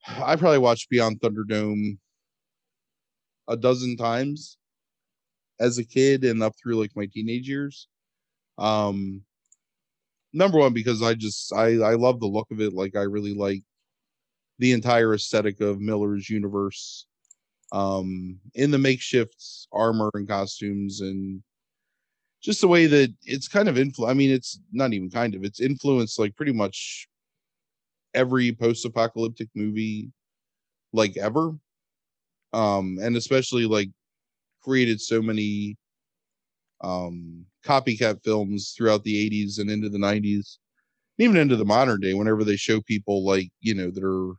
I 0.05 0.35
probably 0.35 0.59
watched 0.59 0.91
Beyond 0.91 1.21
Thunderdome 1.21 1.97
a 3.47 3.57
dozen 3.57 3.97
times 3.97 4.57
as 5.59 5.79
a 5.79 5.83
kid 5.83 6.23
and 6.23 6.43
up 6.43 6.53
through 6.61 6.79
like 6.79 6.91
my 6.95 7.07
teenage 7.11 7.49
years. 7.49 7.87
Um 8.59 9.23
number 10.33 10.57
one 10.59 10.73
because 10.73 11.01
I 11.01 11.13
just 11.15 11.53
I 11.53 11.77
I 11.79 11.95
love 11.95 12.19
the 12.19 12.27
look 12.27 12.51
of 12.51 12.61
it. 12.61 12.73
Like 12.73 12.95
I 12.95 13.01
really 13.03 13.33
like 13.33 13.63
the 14.59 14.73
entire 14.73 15.13
aesthetic 15.15 15.61
of 15.61 15.81
Miller's 15.81 16.29
universe. 16.29 17.07
Um 17.73 18.39
in 18.55 18.71
the 18.71 18.79
makeshift 18.79 19.67
armor 19.73 20.11
and 20.15 20.27
costumes 20.27 21.01
and 21.01 21.43
just 22.41 22.61
the 22.61 22.67
way 22.67 22.85
that 22.87 23.13
it's 23.23 23.47
kind 23.47 23.67
of 23.69 23.75
influ 23.75 24.09
I 24.09 24.13
mean 24.13 24.31
it's 24.31 24.59
not 24.71 24.93
even 24.93 25.09
kind 25.09 25.35
of 25.35 25.43
it's 25.43 25.59
influenced 25.59 26.19
like 26.19 26.35
pretty 26.35 26.53
much 26.53 27.07
every 28.13 28.51
post-apocalyptic 28.51 29.49
movie 29.55 30.11
like 30.93 31.17
ever. 31.17 31.53
Um 32.53 32.99
and 33.01 33.17
especially 33.17 33.65
like 33.65 33.89
created 34.63 35.01
so 35.01 35.21
many 35.21 35.77
um 36.81 37.45
copycat 37.65 38.23
films 38.23 38.73
throughout 38.75 39.03
the 39.03 39.17
80s 39.17 39.59
and 39.59 39.69
into 39.69 39.89
the 39.89 39.99
90s 39.99 40.59
even 41.17 41.37
into 41.37 41.55
the 41.55 41.65
modern 41.65 41.99
day 41.99 42.13
whenever 42.13 42.43
they 42.43 42.55
show 42.55 42.81
people 42.81 43.25
like 43.25 43.49
you 43.61 43.73
know 43.73 43.91
that 43.91 44.03
are 44.03 44.33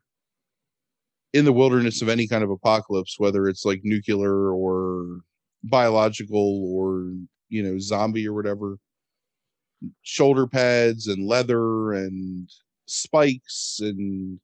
in 1.32 1.44
the 1.44 1.52
wilderness 1.52 2.02
of 2.02 2.08
any 2.08 2.26
kind 2.26 2.42
of 2.42 2.50
apocalypse 2.50 3.18
whether 3.18 3.48
it's 3.48 3.64
like 3.64 3.80
nuclear 3.84 4.52
or 4.52 5.20
biological 5.64 6.64
or 6.74 7.12
you 7.48 7.62
know 7.62 7.78
zombie 7.78 8.26
or 8.26 8.32
whatever 8.34 8.76
shoulder 10.02 10.46
pads 10.46 11.06
and 11.06 11.26
leather 11.26 11.92
and 11.92 12.48
spikes 12.86 13.78
and 13.80 14.38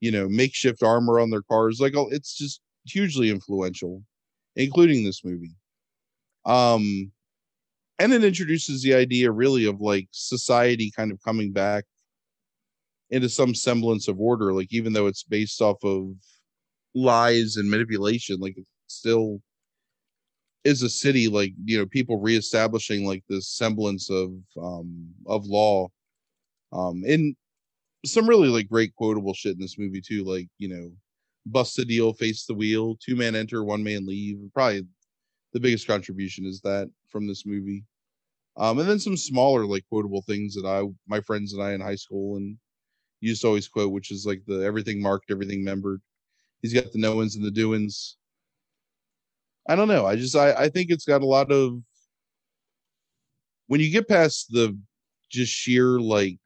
you 0.00 0.10
know 0.10 0.28
makeshift 0.28 0.82
armor 0.82 1.20
on 1.20 1.30
their 1.30 1.42
cars 1.42 1.80
like 1.80 1.94
it's 2.12 2.36
just 2.36 2.60
hugely 2.86 3.30
influential 3.30 4.02
including 4.56 5.04
this 5.04 5.24
movie. 5.24 5.54
Um 6.44 7.12
and 8.00 8.12
it 8.12 8.24
introduces 8.24 8.82
the 8.82 8.94
idea 8.94 9.30
really 9.30 9.66
of 9.66 9.80
like 9.80 10.08
society 10.10 10.90
kind 10.94 11.12
of 11.12 11.22
coming 11.22 11.52
back 11.52 11.84
into 13.10 13.28
some 13.28 13.54
semblance 13.54 14.08
of 14.08 14.18
order 14.18 14.52
like 14.52 14.72
even 14.72 14.92
though 14.92 15.06
it's 15.06 15.22
based 15.22 15.60
off 15.60 15.76
of 15.84 16.08
lies 16.94 17.56
and 17.56 17.70
manipulation 17.70 18.38
like 18.40 18.56
it 18.56 18.66
still 18.88 19.40
is 20.64 20.82
a 20.82 20.88
city 20.88 21.28
like 21.28 21.52
you 21.64 21.78
know 21.78 21.86
people 21.86 22.20
reestablishing 22.20 23.06
like 23.06 23.22
this 23.28 23.48
semblance 23.48 24.10
of 24.10 24.32
um 24.60 25.08
of 25.26 25.46
law. 25.46 25.88
Um 26.72 27.02
and 27.06 27.34
some 28.04 28.28
really 28.28 28.48
like 28.48 28.68
great 28.68 28.94
quotable 28.94 29.34
shit 29.34 29.54
in 29.54 29.60
this 29.60 29.78
movie 29.78 30.00
too 30.00 30.24
like 30.24 30.48
you 30.58 30.68
know 30.68 30.90
bust 31.46 31.76
the 31.76 31.84
deal 31.84 32.12
face 32.12 32.44
the 32.44 32.54
wheel 32.54 32.96
two 33.04 33.16
man 33.16 33.34
enter 33.34 33.64
one 33.64 33.82
man 33.82 34.06
leave. 34.06 34.38
Probably 34.52 34.86
the 35.52 35.60
biggest 35.60 35.86
contribution 35.86 36.44
is 36.44 36.60
that 36.60 36.88
from 37.08 37.26
this 37.26 37.46
movie 37.46 37.84
um 38.60 38.78
and 38.78 38.88
then 38.88 39.00
some 39.00 39.16
smaller 39.16 39.66
like 39.66 39.84
quotable 39.88 40.22
things 40.22 40.54
that 40.54 40.64
i 40.66 40.84
my 41.08 41.20
friends 41.20 41.52
and 41.52 41.62
i 41.62 41.72
in 41.72 41.80
high 41.80 41.96
school 41.96 42.36
and 42.36 42.56
used 43.20 43.42
to 43.42 43.48
always 43.48 43.68
quote 43.68 43.92
which 43.92 44.10
is 44.10 44.26
like 44.26 44.42
the 44.46 44.62
everything 44.64 45.00
marked 45.00 45.30
everything 45.30 45.62
membered. 45.62 46.00
He's 46.62 46.74
got 46.74 46.92
the 46.92 46.98
knowins 46.98 47.36
and 47.36 47.44
the 47.44 47.50
doings. 47.50 48.16
I 49.68 49.76
don't 49.76 49.88
know. 49.88 50.06
I 50.06 50.16
just 50.16 50.36
i 50.36 50.52
i 50.52 50.68
think 50.68 50.90
it's 50.90 51.04
got 51.04 51.22
a 51.22 51.26
lot 51.26 51.52
of 51.52 51.80
when 53.66 53.80
you 53.80 53.90
get 53.90 54.08
past 54.08 54.46
the 54.50 54.76
just 55.30 55.52
sheer 55.52 56.00
like 56.00 56.38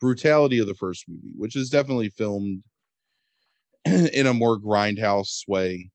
brutality 0.00 0.58
of 0.58 0.66
the 0.66 0.74
first 0.74 1.04
movie 1.08 1.32
which 1.36 1.54
is 1.54 1.70
definitely 1.70 2.08
filmed 2.08 2.60
in 3.84 4.26
a 4.26 4.34
more 4.34 4.58
grindhouse 4.58 5.46
way 5.46 5.88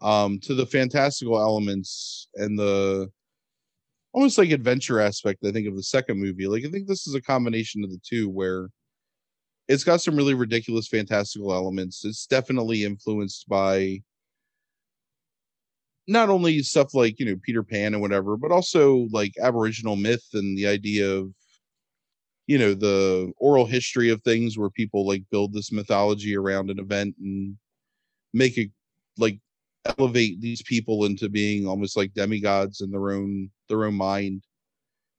um 0.00 0.38
to 0.40 0.54
the 0.54 0.64
fantastical 0.64 1.38
elements 1.38 2.28
and 2.36 2.58
the 2.58 3.10
almost 4.16 4.38
like 4.38 4.50
adventure 4.50 4.98
aspect 4.98 5.44
i 5.44 5.52
think 5.52 5.68
of 5.68 5.76
the 5.76 5.82
second 5.82 6.18
movie. 6.18 6.48
Like 6.48 6.64
i 6.64 6.70
think 6.70 6.88
this 6.88 7.06
is 7.06 7.14
a 7.14 7.20
combination 7.20 7.84
of 7.84 7.90
the 7.90 8.00
two 8.02 8.28
where 8.28 8.68
it's 9.68 9.84
got 9.84 10.00
some 10.00 10.16
really 10.16 10.34
ridiculous 10.34 10.86
fantastical 10.86 11.52
elements. 11.52 12.04
It's 12.04 12.26
definitely 12.26 12.84
influenced 12.84 13.48
by 13.48 14.00
not 16.06 16.30
only 16.30 16.62
stuff 16.62 16.94
like 16.94 17.18
you 17.18 17.26
know 17.26 17.36
peter 17.42 17.64
pan 17.64 17.92
and 17.92 18.00
whatever 18.00 18.36
but 18.36 18.52
also 18.52 19.08
like 19.10 19.32
aboriginal 19.42 19.96
myth 19.96 20.24
and 20.34 20.56
the 20.56 20.64
idea 20.64 21.10
of 21.10 21.32
you 22.46 22.58
know 22.58 22.74
the 22.74 23.32
oral 23.38 23.66
history 23.66 24.08
of 24.10 24.22
things 24.22 24.56
where 24.56 24.70
people 24.70 25.04
like 25.04 25.24
build 25.32 25.52
this 25.52 25.72
mythology 25.72 26.36
around 26.36 26.70
an 26.70 26.78
event 26.78 27.16
and 27.20 27.56
make 28.32 28.56
it 28.56 28.70
like 29.18 29.40
elevate 29.98 30.40
these 30.40 30.62
people 30.62 31.04
into 31.04 31.28
being 31.28 31.66
almost 31.66 31.96
like 31.96 32.14
demigods 32.14 32.80
in 32.80 32.90
their 32.90 33.10
own 33.12 33.50
their 33.68 33.84
own 33.84 33.94
mind 33.94 34.42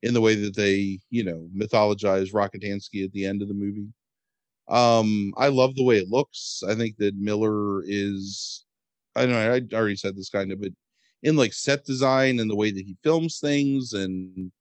in 0.04 0.14
the 0.14 0.22
way 0.22 0.36
that 0.36 0.56
they 0.56 1.00
you 1.10 1.24
know 1.24 1.48
mythologize 1.56 2.34
Rockatansky 2.34 3.04
at 3.04 3.12
the 3.14 3.26
end 3.26 3.42
of 3.42 3.48
the 3.48 3.54
movie. 3.54 3.88
Um 4.68 5.34
i 5.38 5.48
love 5.48 5.76
the 5.76 5.84
way 5.84 5.98
it 5.98 6.10
looks. 6.10 6.62
I 6.68 6.76
think 6.76 6.98
that 6.98 7.16
miller 7.16 7.84
is 7.86 8.66
i 9.16 9.22
don't 9.22 9.32
know 9.32 9.54
i 9.54 9.76
already 9.76 9.96
said 9.96 10.16
this 10.16 10.30
kind 10.30 10.52
of 10.52 10.62
but 10.62 10.72
in 11.24 11.36
like 11.36 11.54
set 11.54 11.84
design 11.86 12.40
and 12.40 12.50
the 12.50 12.56
way 12.56 12.72
that 12.72 12.86
he 12.86 12.96
films 13.04 13.40
things 13.40 13.94
and 13.94 14.52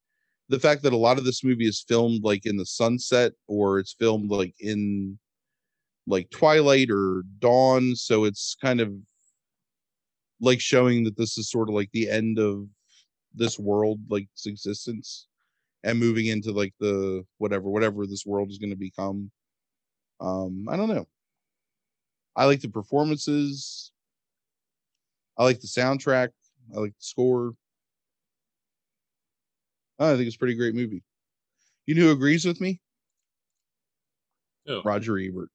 the 0.49 0.59
fact 0.59 0.83
that 0.83 0.93
a 0.93 0.97
lot 0.97 1.19
of 1.19 1.25
this 1.25 1.45
movie 1.45 1.67
is 1.67 1.85
filmed 1.87 2.23
like 2.23 2.47
in 2.47 2.57
the 2.57 2.67
sunset 2.67 3.33
or 3.47 3.79
it's 3.79 3.95
filmed 3.99 4.31
like 4.31 4.55
in 4.61 5.19
like 6.07 6.31
twilight 6.31 6.89
or 6.91 7.25
dawn 7.41 7.95
so 7.95 8.25
it's 8.25 8.57
kind 8.61 8.81
of 8.81 8.93
like 10.41 10.61
showing 10.61 11.05
that 11.05 11.17
this 11.17 11.39
is 11.39 11.51
sort 11.51 11.69
of 11.69 11.75
like 11.75 11.91
the 11.93 12.11
end 12.11 12.39
of 12.39 12.67
this 13.35 13.59
world 13.59 14.01
like 14.09 14.29
its 14.35 14.47
existence 14.47 15.27
and 15.85 15.99
moving 15.99 16.27
into 16.27 16.53
like 16.53 16.75
the 16.81 17.25
whatever 17.39 17.69
whatever 17.69 18.07
this 18.07 18.25
world 18.27 18.51
is 18.51 18.59
going 18.59 18.71
to 18.71 18.77
become. 18.77 19.31
Um 20.21 20.67
i 20.69 20.77
don't 20.77 20.89
know. 20.89 21.07
I 22.35 22.45
like 22.45 22.61
the 22.61 22.69
performances. 22.69 23.93
I 25.39 25.45
like 25.45 25.61
the 25.61 25.67
soundtrack. 25.67 26.31
I 26.75 26.79
like 26.79 26.93
the 26.93 27.05
score. 27.05 27.55
I 29.99 30.15
think 30.15 30.27
it's 30.27 30.37
a 30.37 30.39
pretty 30.39 30.55
great 30.55 30.75
movie. 30.75 31.03
You 31.87 31.95
know 31.95 32.03
who 32.03 32.11
agrees 32.11 32.45
with 32.45 32.61
me? 32.61 32.81
Who? 34.67 34.83
roger 34.83 35.19
ebert. 35.19 35.49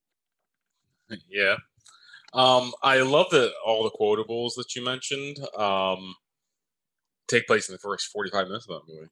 Yeah. 1.30 1.58
Um, 2.34 2.72
I 2.82 3.02
love 3.02 3.30
that 3.32 3.52
all 3.66 3.84
the 3.84 3.91
quotables 3.91 4.56
that 4.56 4.76
you 4.76 4.84
mentioned 4.84 5.38
um, 5.58 6.16
take 7.28 7.45
place 7.45 7.68
in 7.68 7.74
the 7.74 7.80
first 7.80 8.08
45 8.08 8.48
minutes 8.48 8.68
of 8.70 8.82
that 8.82 8.94
movie. 8.94 9.10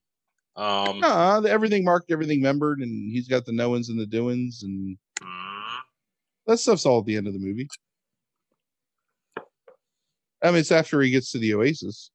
Um, 0.55 1.03
uh, 1.03 1.41
everything 1.41 1.83
marked 1.83 2.11
everything 2.11 2.41
membered 2.41 2.79
and 2.79 3.11
he's 3.11 3.27
got 3.27 3.45
the 3.45 3.53
knowins 3.53 3.89
and 3.89 3.99
the 3.99 4.05
doings 4.05 4.61
and 4.63 4.97
mm, 5.21 5.77
that 6.47 6.57
stuff's 6.57 6.85
all 6.85 6.99
at 6.99 7.05
the 7.05 7.15
end 7.15 7.27
of 7.27 7.33
the 7.33 7.39
movie 7.39 7.67
i 10.43 10.47
mean 10.47 10.57
it's 10.57 10.71
after 10.71 10.99
he 10.99 11.11
gets 11.11 11.31
to 11.31 11.37
the 11.37 11.53
oasis 11.53 12.11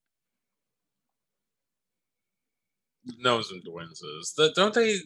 knows 3.19 3.51
and 3.51 3.63
Dwins 3.63 4.01
is. 4.03 4.35
The, 4.37 4.53
don't 4.55 4.75
they, 4.75 4.99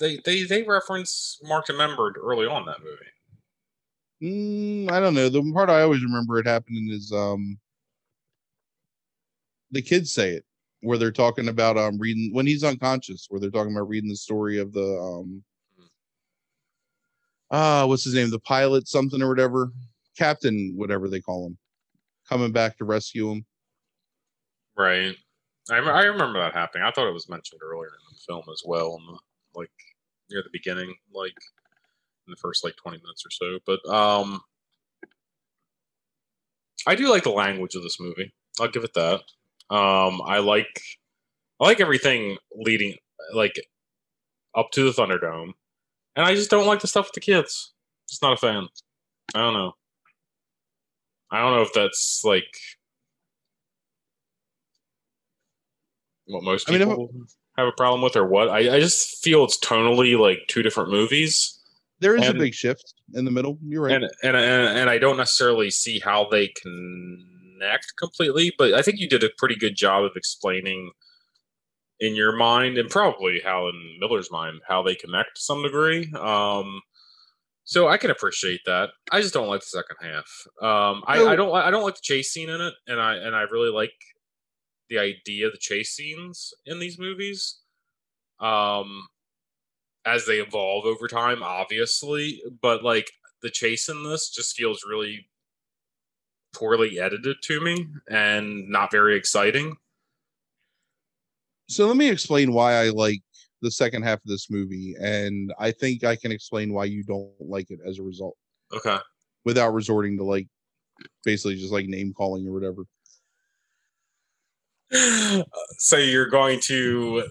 they 0.00 0.18
they 0.24 0.44
they 0.44 0.62
reference 0.62 1.38
Marked 1.42 1.68
and 1.68 1.78
Membered 1.78 2.16
early 2.20 2.46
on 2.46 2.62
in 2.62 2.66
that 2.66 2.80
movie? 2.80 3.10
Mm, 4.22 4.88
I 4.90 5.00
don't 5.00 5.14
know. 5.14 5.28
The 5.28 5.42
part 5.52 5.68
I 5.68 5.82
always 5.82 6.04
remember 6.04 6.38
it 6.38 6.46
happening 6.46 6.88
is 6.92 7.12
um 7.12 7.58
the 9.72 9.82
kids 9.82 10.12
say 10.12 10.30
it 10.30 10.44
where 10.82 10.96
they're 10.96 11.10
talking 11.10 11.48
about 11.48 11.76
um 11.76 11.98
reading 11.98 12.32
when 12.32 12.46
he's 12.46 12.62
unconscious, 12.62 13.26
where 13.28 13.40
they're 13.40 13.50
talking 13.50 13.74
about 13.74 13.88
reading 13.88 14.10
the 14.10 14.16
story 14.16 14.58
of 14.58 14.72
the 14.72 14.98
um 15.00 15.42
ah 17.50 17.84
what's 17.86 18.04
his 18.04 18.14
name, 18.14 18.30
the 18.30 18.38
pilot 18.38 18.86
something 18.86 19.20
or 19.20 19.28
whatever, 19.28 19.72
captain 20.16 20.74
whatever 20.76 21.08
they 21.08 21.20
call 21.20 21.46
him, 21.46 21.58
coming 22.28 22.52
back 22.52 22.78
to 22.78 22.84
rescue 22.84 23.28
him. 23.28 23.44
Right. 24.76 25.16
I, 25.70 25.76
I 25.78 26.02
remember 26.04 26.38
that 26.38 26.54
happening. 26.54 26.84
I 26.84 26.92
thought 26.92 27.08
it 27.08 27.12
was 27.12 27.28
mentioned 27.28 27.60
earlier 27.64 27.88
in 27.88 28.14
the 28.14 28.20
film 28.26 28.44
as 28.52 28.62
well, 28.64 28.98
the, 28.98 29.18
like 29.58 29.70
near 30.30 30.42
the 30.42 30.50
beginning, 30.52 30.94
like 31.12 31.34
in 32.26 32.30
the 32.30 32.36
first 32.36 32.64
like 32.64 32.76
twenty 32.76 32.98
minutes 32.98 33.24
or 33.26 33.30
so. 33.30 33.58
But 33.66 33.86
um, 33.92 34.40
I 36.86 36.94
do 36.94 37.10
like 37.10 37.24
the 37.24 37.30
language 37.30 37.74
of 37.74 37.82
this 37.82 38.00
movie. 38.00 38.32
I'll 38.60 38.68
give 38.68 38.84
it 38.84 38.94
that. 38.94 39.20
Um, 39.74 40.20
I 40.24 40.38
like 40.38 40.80
I 41.60 41.66
like 41.66 41.80
everything 41.80 42.36
leading 42.54 42.96
like 43.34 43.60
up 44.54 44.70
to 44.72 44.84
the 44.84 44.90
Thunderdome, 44.90 45.52
and 46.16 46.26
I 46.26 46.34
just 46.34 46.50
don't 46.50 46.66
like 46.66 46.80
the 46.80 46.88
stuff 46.88 47.06
with 47.06 47.14
the 47.14 47.20
kids. 47.20 47.72
Just 48.08 48.22
not 48.22 48.34
a 48.34 48.36
fan. 48.36 48.68
I 49.34 49.38
don't 49.38 49.54
know. 49.54 49.72
I 51.30 51.40
don't 51.40 51.54
know 51.54 51.62
if 51.62 51.72
that's 51.72 52.22
like 52.24 52.44
what 56.26 56.42
most 56.42 56.68
I 56.68 56.72
mean, 56.72 56.80
people 56.80 57.10
have 57.56 57.68
a 57.68 57.72
problem 57.72 58.02
with 58.02 58.16
or 58.16 58.26
what. 58.26 58.48
I, 58.48 58.76
I 58.76 58.80
just 58.80 59.22
feel 59.22 59.44
it's 59.44 59.58
tonally 59.58 60.18
like 60.18 60.40
two 60.48 60.62
different 60.62 60.90
movies. 60.90 61.58
There 62.02 62.16
is 62.16 62.26
And- 62.26 62.36
a 62.36 62.40
big 62.40 62.52
shift 62.54 62.94
in 63.14 63.24
the 63.24 63.30
middle. 63.30 63.58
You're 63.66 63.82
right. 63.84 63.94
and, 63.94 64.04
and 64.22 64.36
and 64.36 64.78
and 64.78 64.90
I 64.90 64.98
don't 64.98 65.16
necessarily 65.16 65.70
see 65.70 65.98
how 66.00 66.28
they 66.28 66.48
connect 66.48 67.94
completely, 67.98 68.52
but 68.58 68.74
I 68.74 68.82
think 68.82 68.98
you 68.98 69.08
did 69.08 69.24
a 69.24 69.30
pretty 69.38 69.54
good 69.56 69.76
job 69.76 70.04
of 70.04 70.12
explaining 70.16 70.90
in 72.00 72.14
your 72.16 72.32
mind 72.36 72.76
and 72.78 72.90
probably 72.90 73.40
how 73.44 73.68
in 73.68 73.96
Miller's 74.00 74.30
mind 74.30 74.60
how 74.68 74.82
they 74.82 74.94
connect 74.96 75.36
to 75.36 75.40
some 75.40 75.62
degree. 75.62 76.12
Um, 76.18 76.80
so 77.64 77.86
I 77.88 77.96
can 77.96 78.10
appreciate 78.10 78.60
that. 78.66 78.90
I 79.12 79.20
just 79.20 79.32
don't 79.32 79.46
like 79.46 79.60
the 79.60 79.66
second 79.66 79.96
half. 80.02 80.26
Um, 80.60 81.04
I, 81.06 81.18
No. 81.18 81.28
I 81.28 81.36
don't 81.36 81.54
I 81.54 81.70
don't 81.70 81.84
like 81.84 81.94
the 81.94 82.00
chase 82.02 82.32
scene 82.32 82.50
in 82.50 82.60
it, 82.60 82.74
and 82.88 83.00
I 83.00 83.14
and 83.16 83.36
I 83.36 83.42
really 83.42 83.70
like 83.70 83.92
the 84.90 84.98
idea 84.98 85.46
of 85.46 85.52
the 85.52 85.58
chase 85.58 85.92
scenes 85.94 86.52
in 86.66 86.80
these 86.80 86.98
movies. 86.98 87.60
Um, 88.40 89.06
as 90.04 90.26
they 90.26 90.38
evolve 90.38 90.84
over 90.84 91.06
time, 91.08 91.42
obviously, 91.42 92.42
but 92.60 92.82
like 92.82 93.10
the 93.42 93.50
chase 93.50 93.88
in 93.88 94.02
this 94.04 94.30
just 94.30 94.56
feels 94.56 94.82
really 94.88 95.28
poorly 96.54 96.98
edited 97.00 97.36
to 97.42 97.60
me 97.60 97.86
and 98.10 98.68
not 98.68 98.90
very 98.90 99.16
exciting. 99.16 99.74
so 101.68 101.86
let 101.86 101.96
me 101.96 102.10
explain 102.10 102.52
why 102.52 102.74
I 102.74 102.90
like 102.90 103.22
the 103.62 103.70
second 103.70 104.02
half 104.02 104.18
of 104.18 104.26
this 104.26 104.50
movie, 104.50 104.94
and 105.00 105.52
I 105.58 105.70
think 105.70 106.04
I 106.04 106.16
can 106.16 106.32
explain 106.32 106.72
why 106.72 106.84
you 106.86 107.04
don't 107.04 107.30
like 107.40 107.70
it 107.70 107.78
as 107.86 107.98
a 107.98 108.02
result, 108.02 108.36
Okay. 108.74 108.98
without 109.44 109.72
resorting 109.72 110.18
to 110.18 110.24
like 110.24 110.48
basically 111.24 111.56
just 111.56 111.72
like 111.72 111.86
name 111.86 112.12
calling 112.12 112.46
or 112.46 112.52
whatever. 112.52 112.82
so 115.78 115.96
you're 115.96 116.28
going 116.28 116.60
to 116.64 117.24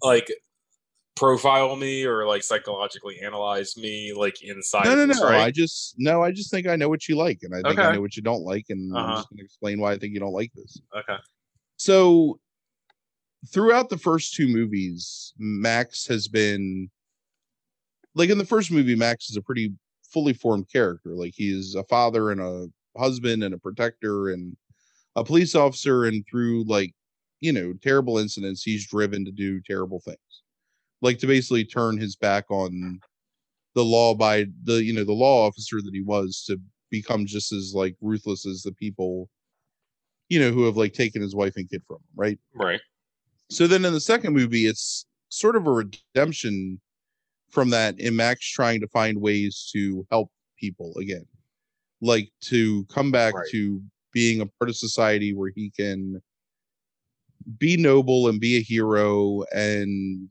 like 0.00 0.30
profile 1.18 1.74
me 1.76 2.04
or 2.04 2.26
like 2.26 2.42
psychologically 2.42 3.20
analyze 3.20 3.76
me 3.76 4.12
like 4.14 4.42
inside 4.42 4.84
no, 4.84 4.94
no, 4.94 5.04
no. 5.06 5.22
right? 5.22 5.40
I 5.46 5.50
just 5.50 5.94
no. 5.98 6.22
I 6.22 6.30
just 6.32 6.50
think 6.50 6.66
I 6.66 6.76
know 6.76 6.88
what 6.88 7.08
you 7.08 7.16
like, 7.16 7.40
and 7.42 7.54
I 7.54 7.62
think 7.62 7.78
I 7.80 7.92
know 7.92 8.00
what 8.00 8.16
you 8.16 8.22
don't 8.22 8.42
like, 8.42 8.66
and 8.70 8.96
I'm 8.96 9.04
Uh-huh. 9.04 9.16
just 9.16 9.28
going 9.30 9.38
to 9.38 9.44
explain 9.44 9.80
why 9.80 9.92
I 9.92 9.98
think 9.98 10.14
you 10.14 10.20
don't 10.20 10.32
like 10.32 10.52
this. 10.54 10.80
okay. 10.96 11.16
So, 11.76 12.40
throughout 13.52 13.88
the 13.88 13.98
first 13.98 14.34
two 14.34 14.48
movies, 14.48 15.32
Max 15.38 16.06
has 16.06 16.28
been 16.28 16.90
like 18.14 18.30
in 18.30 18.38
the 18.38 18.44
first 18.46 18.70
movie, 18.70 18.96
Max 18.96 19.30
is 19.30 19.36
a 19.36 19.42
pretty 19.42 19.72
fully 20.12 20.32
formed 20.32 20.68
character. 20.72 21.10
Like 21.14 21.34
he's 21.36 21.74
a 21.74 21.84
father 21.84 22.30
and 22.30 22.40
a 22.40 22.68
husband 22.98 23.44
and 23.44 23.54
a 23.54 23.58
protector 23.58 24.30
and 24.30 24.56
a 25.16 25.22
police 25.24 25.54
officer. 25.54 26.06
And 26.06 26.24
through 26.28 26.64
like, 26.64 26.94
you 27.40 27.52
know, 27.52 27.72
terrible 27.82 28.18
incidents, 28.18 28.62
he's 28.62 28.86
driven 28.88 29.24
to 29.24 29.30
do 29.30 29.60
terrible 29.60 30.00
things, 30.00 30.18
like 31.02 31.18
to 31.18 31.26
basically 31.26 31.64
turn 31.64 31.98
his 31.98 32.16
back 32.16 32.50
on 32.50 33.00
the 33.74 33.84
law 33.84 34.14
by 34.14 34.46
the, 34.64 34.82
you 34.82 34.92
know, 34.92 35.04
the 35.04 35.12
law 35.12 35.46
officer 35.46 35.76
that 35.82 35.94
he 35.94 36.02
was 36.02 36.44
to 36.46 36.60
become 36.90 37.26
just 37.26 37.52
as 37.52 37.72
like 37.74 37.94
ruthless 38.00 38.46
as 38.46 38.62
the 38.62 38.72
people, 38.72 39.28
you 40.28 40.40
know, 40.40 40.50
who 40.50 40.64
have 40.64 40.76
like 40.76 40.92
taken 40.92 41.22
his 41.22 41.34
wife 41.34 41.54
and 41.56 41.70
kid 41.70 41.82
from 41.86 41.96
him, 41.96 42.02
right? 42.16 42.38
Right. 42.54 42.80
so 43.50 43.66
then 43.66 43.84
in 43.84 43.92
the 43.92 44.00
second 44.00 44.32
movie 44.34 44.66
it's 44.66 45.06
sort 45.28 45.56
of 45.56 45.66
a 45.66 45.70
redemption 45.72 46.80
from 47.50 47.70
that 47.70 47.98
in 48.00 48.16
max 48.16 48.46
trying 48.46 48.80
to 48.80 48.88
find 48.88 49.18
ways 49.20 49.70
to 49.72 50.06
help 50.10 50.30
people 50.58 50.92
again 50.98 51.24
like 52.00 52.30
to 52.40 52.84
come 52.86 53.10
back 53.10 53.34
Right. 53.34 53.46
to 53.52 53.82
being 54.12 54.40
a 54.40 54.46
part 54.46 54.68
of 54.68 54.76
society 54.76 55.34
where 55.34 55.50
he 55.54 55.70
can 55.70 56.20
be 57.58 57.76
noble 57.76 58.28
and 58.28 58.40
be 58.40 58.56
a 58.56 58.60
hero 58.62 59.44
and 59.54 60.28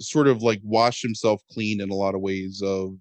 sort 0.00 0.28
of 0.28 0.42
like 0.42 0.60
wash 0.64 1.02
himself 1.02 1.42
clean 1.52 1.80
in 1.80 1.90
a 1.90 1.94
lot 1.94 2.14
of 2.14 2.20
ways 2.20 2.62
of 2.64 2.96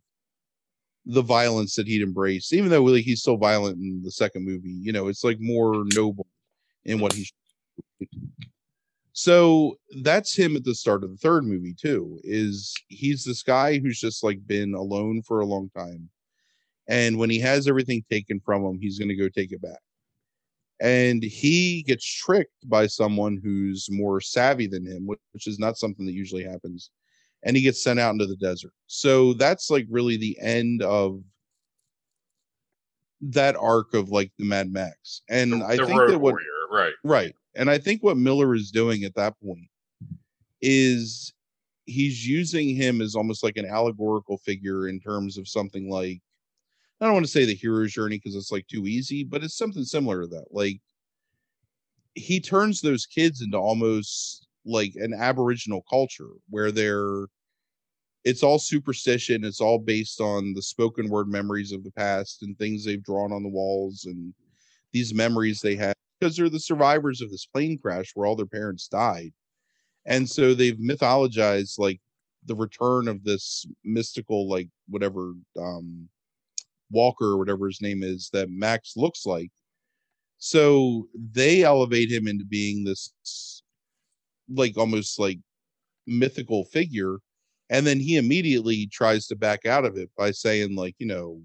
the 1.06 1.22
violence 1.22 1.76
that 1.76 1.88
he'd 1.88 2.02
embraced 2.02 2.54
even 2.54 2.70
though 2.70 2.84
like 2.84 3.04
he's 3.04 3.24
so 3.24 3.36
violent 3.36 3.78
in 3.78 4.02
the 4.04 4.12
second 4.12 4.46
movie 4.46 4.78
you 4.82 4.92
know 4.92 5.08
it's 5.08 5.24
like 5.24 5.38
more 5.40 5.86
noble 5.96 6.28
in 6.86 7.00
what 7.00 7.14
he's 7.14 7.32
so 9.14 9.76
that's 10.04 10.36
him 10.36 10.56
at 10.56 10.64
the 10.64 10.76
start 10.76 11.04
of 11.04 11.10
the 11.10 11.18
third 11.18 11.46
movie 11.46 11.74
too 11.74 12.20
is 12.24 12.76
he's 12.90 13.24
this 13.24 13.44
guy 13.44 13.80
who's 13.80 14.00
just 14.00 14.24
like 14.24 14.46
been 14.46 14.74
alone 14.74 15.22
for 15.22 15.40
a 15.40 15.46
long 15.46 15.70
time 15.76 16.10
and 16.88 17.18
when 17.18 17.30
he 17.30 17.40
has 17.40 17.68
everything 17.68 18.04
taken 18.10 18.40
from 18.46 18.64
him 18.64 18.78
he's 18.80 19.00
going 19.00 19.10
to 19.10 19.16
go 19.16 19.30
take 19.30 19.52
it 19.52 19.62
back 19.62 19.80
and 20.82 21.24
he 21.24 21.84
gets 21.84 22.06
tricked 22.06 22.70
by 22.70 22.88
someone 22.88 23.40
who's 23.44 23.88
more 23.92 24.22
savvy 24.22 24.68
than 24.68 24.86
him 24.86 25.06
which, 25.06 25.48
is 25.48 25.60
not 25.60 25.78
something 25.78 26.06
that 26.06 26.14
usually 26.14 26.44
happens 26.44 26.92
and 27.44 27.56
he 27.56 27.64
gets 27.64 27.84
sent 27.84 28.00
out 28.00 28.12
into 28.12 28.26
the 28.26 28.36
desert 28.38 28.74
so 28.88 29.34
that's 29.34 29.70
like 29.70 29.86
really 29.90 30.18
the 30.18 30.38
end 30.42 30.82
of 30.84 31.22
that 33.22 33.56
arc 33.58 33.94
of 33.94 34.10
like 34.10 34.32
the 34.38 34.46
mad 34.46 34.72
max 34.72 35.22
and 35.30 35.54
The, 35.54 35.66
i 35.66 35.78
the 35.78 35.86
think 35.86 36.08
that 36.08 36.20
what 36.20 36.34
warrior, 36.34 36.46
right. 36.72 36.94
Right. 37.04 37.36
And 37.56 37.70
I 37.70 37.78
think 37.78 38.04
what 38.04 38.18
Miller 38.18 38.56
is 38.56 38.72
doing 38.72 39.04
at 39.04 39.16
that 39.16 39.34
point 39.44 39.68
is 40.62 41.34
he's 41.86 42.28
using 42.28 42.76
him 42.76 43.02
as 43.02 43.16
almost 43.16 43.44
like 43.44 43.58
an 43.58 43.66
allegorical 43.66 44.38
figure 44.38 44.88
in 44.88 45.00
terms 45.00 45.38
of 45.38 45.48
something 45.48 45.90
like 45.90 46.22
I 47.02 47.06
don't 47.06 47.14
want 47.14 47.26
to 47.26 47.32
say 47.32 47.46
the 47.46 47.56
hero's 47.56 47.94
journey 47.94 48.18
because 48.18 48.36
it's 48.36 48.52
like 48.52 48.68
too 48.68 48.86
easy, 48.86 49.24
but 49.24 49.44
it's 49.44 49.58
something 49.58 49.84
similar 49.84 50.22
to 50.22 50.28
that. 50.28 50.48
Like 50.52 50.82
he 52.14 52.40
turns 52.40 52.82
those 52.82 53.06
kids 53.06 53.42
into 53.42 53.58
almost 53.58 54.48
like 54.66 54.94
an 54.96 55.14
aboriginal 55.14 55.84
culture 55.90 56.30
where 56.50 56.72
they're 56.72 57.28
it's 58.26 58.44
all 58.44 58.60
superstition, 58.60 59.46
it's 59.46 59.62
all 59.62 59.80
based 59.80 60.20
on 60.20 60.54
the 60.54 60.62
spoken 60.62 61.08
word 61.08 61.30
memories 61.30 61.72
of 61.72 61.86
the 61.86 61.92
past 61.92 62.44
and 62.44 62.58
things 62.58 62.84
they've 62.84 63.04
drawn 63.04 63.32
on 63.32 63.44
the 63.44 63.50
walls 63.50 64.06
and 64.06 64.34
these 64.92 65.14
memories 65.14 65.62
they 65.62 65.76
have 65.76 65.96
because 66.20 66.36
they're 66.36 66.50
the 66.50 66.60
survivors 66.60 67.22
of 67.22 67.32
this 67.32 67.46
plane 67.46 67.78
crash 67.78 68.12
where 68.14 68.28
all 68.28 68.36
their 68.36 68.46
parents 68.46 68.90
died. 68.90 69.32
And 70.06 70.30
so 70.30 70.54
they've 70.54 70.76
mythologized 70.78 71.80
like 71.80 72.02
the 72.46 72.56
return 72.56 73.08
of 73.08 73.24
this 73.24 73.66
mystical, 73.86 74.50
like 74.50 74.68
whatever 74.90 75.34
um 75.58 76.10
Walker 76.92 77.26
or 77.26 77.38
whatever 77.38 77.68
his 77.68 77.82
name 77.82 78.04
is 78.04 78.30
that 78.34 78.50
Max 78.50 78.94
looks 78.98 79.26
like. 79.26 79.52
So 80.40 81.08
they 81.16 81.64
elevate 81.64 82.12
him 82.12 82.28
into 82.28 82.46
being 82.46 82.84
this 82.86 83.14
like 84.50 84.78
almost 84.78 85.20
like 85.20 85.40
mythical 86.08 86.66
figure. 86.66 87.18
And 87.70 87.86
then 87.88 88.00
he 88.00 88.18
immediately 88.18 88.88
tries 88.88 89.28
to 89.28 89.36
back 89.36 89.66
out 89.66 89.86
of 89.86 89.98
it 89.98 90.10
by 90.18 90.32
saying, 90.32 90.76
like, 90.76 90.96
you 91.00 91.08
know, 91.08 91.42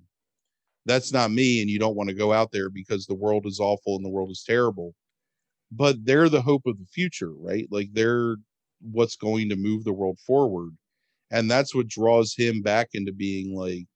that's 0.87 1.13
not 1.13 1.31
me 1.31 1.61
and 1.61 1.71
you 1.71 1.79
don't 1.79 1.97
want 1.97 2.09
to 2.09 2.15
go 2.15 2.33
out 2.33 2.53
there 2.53 2.71
because 2.71 3.07
the 3.07 3.15
world 3.15 3.47
is 3.47 3.61
awful 3.61 3.97
and 3.97 4.05
the 4.05 4.11
world 4.11 4.31
is 4.31 4.45
terrible 4.47 4.95
but 5.73 5.97
they're 6.05 6.29
the 6.29 6.43
hope 6.43 6.63
of 6.67 6.79
the 6.79 6.87
future 6.87 7.33
right 7.33 7.67
like 7.71 7.89
they're 7.93 8.37
what's 8.93 9.17
going 9.17 9.49
to 9.49 9.57
move 9.57 9.85
the 9.85 9.93
world 9.93 10.19
forward 10.27 10.71
and 11.31 11.51
that's 11.51 11.75
what 11.75 11.89
draws 11.89 12.35
him 12.35 12.63
back 12.63 12.89
into 12.95 13.13
being 13.13 13.55
like 13.55 13.87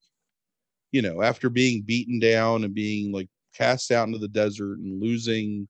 you 0.93 1.03
know 1.03 1.23
after 1.23 1.49
being 1.51 1.83
beaten 1.83 2.19
down 2.19 2.65
and 2.65 2.75
being 2.75 3.13
like 3.13 3.29
cast 3.55 3.91
out 3.91 4.07
into 4.07 4.19
the 4.19 4.29
desert 4.29 4.79
and 4.79 5.01
losing 5.01 5.69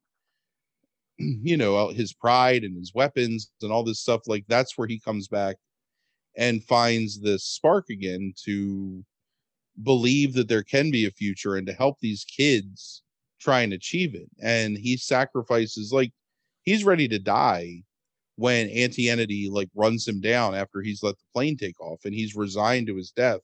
you 1.19 1.57
know 1.57 1.89
his 1.89 2.13
pride 2.13 2.65
and 2.65 2.77
his 2.77 2.93
weapons 2.95 3.51
and 3.63 3.73
all 3.73 3.83
this 3.83 4.01
stuff 4.01 4.23
like 4.27 4.45
that's 4.49 4.77
where 4.77 4.89
he 4.89 4.99
comes 4.99 5.29
back 5.29 5.57
and 6.37 6.65
finds 6.65 7.21
this 7.21 7.45
spark 7.45 7.87
again 7.91 8.33
to 8.45 9.05
believe 9.83 10.35
that 10.35 10.49
there 10.49 10.63
can 10.63 10.91
be 10.91 11.07
a 11.07 11.11
future 11.11 11.57
and 11.57 11.67
to 11.67 11.73
help 11.73 11.99
these 12.01 12.25
kids 12.25 13.03
try 13.41 13.61
and 13.61 13.73
achieve 13.73 14.15
it. 14.15 14.29
And 14.41 14.77
he 14.77 14.97
sacrifices 14.97 15.93
like 15.93 16.13
he's 16.63 16.85
ready 16.85 17.09
to 17.09 17.19
die 17.19 17.83
when 18.37 18.69
Auntie 18.69 19.09
Entity 19.09 19.49
like 19.51 19.69
runs 19.75 20.07
him 20.07 20.21
down 20.21 20.55
after 20.55 20.81
he's 20.81 21.03
let 21.03 21.17
the 21.17 21.25
plane 21.35 21.57
take 21.57 21.81
off 21.81 22.05
and 22.05 22.15
he's 22.15 22.37
resigned 22.37 22.87
to 22.87 22.97
his 22.97 23.11
death. 23.11 23.41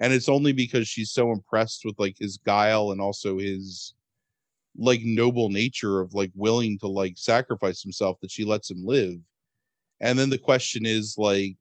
And 0.00 0.12
it's 0.12 0.28
only 0.28 0.52
because 0.52 0.88
she's 0.88 1.12
so 1.12 1.30
impressed 1.32 1.82
with 1.84 1.98
like 1.98 2.16
his 2.18 2.38
guile 2.38 2.90
and 2.90 3.00
also 3.00 3.38
his 3.38 3.94
like 4.76 5.02
noble 5.04 5.48
nature 5.48 6.00
of 6.00 6.14
like 6.14 6.30
willing 6.34 6.78
to 6.78 6.88
like 6.88 7.14
sacrifice 7.16 7.82
himself 7.82 8.18
that 8.20 8.30
she 8.30 8.44
lets 8.44 8.70
him 8.70 8.84
live. 8.84 9.18
And 10.00 10.18
then 10.18 10.30
the 10.30 10.38
question 10.38 10.86
is 10.86 11.16
like 11.18 11.56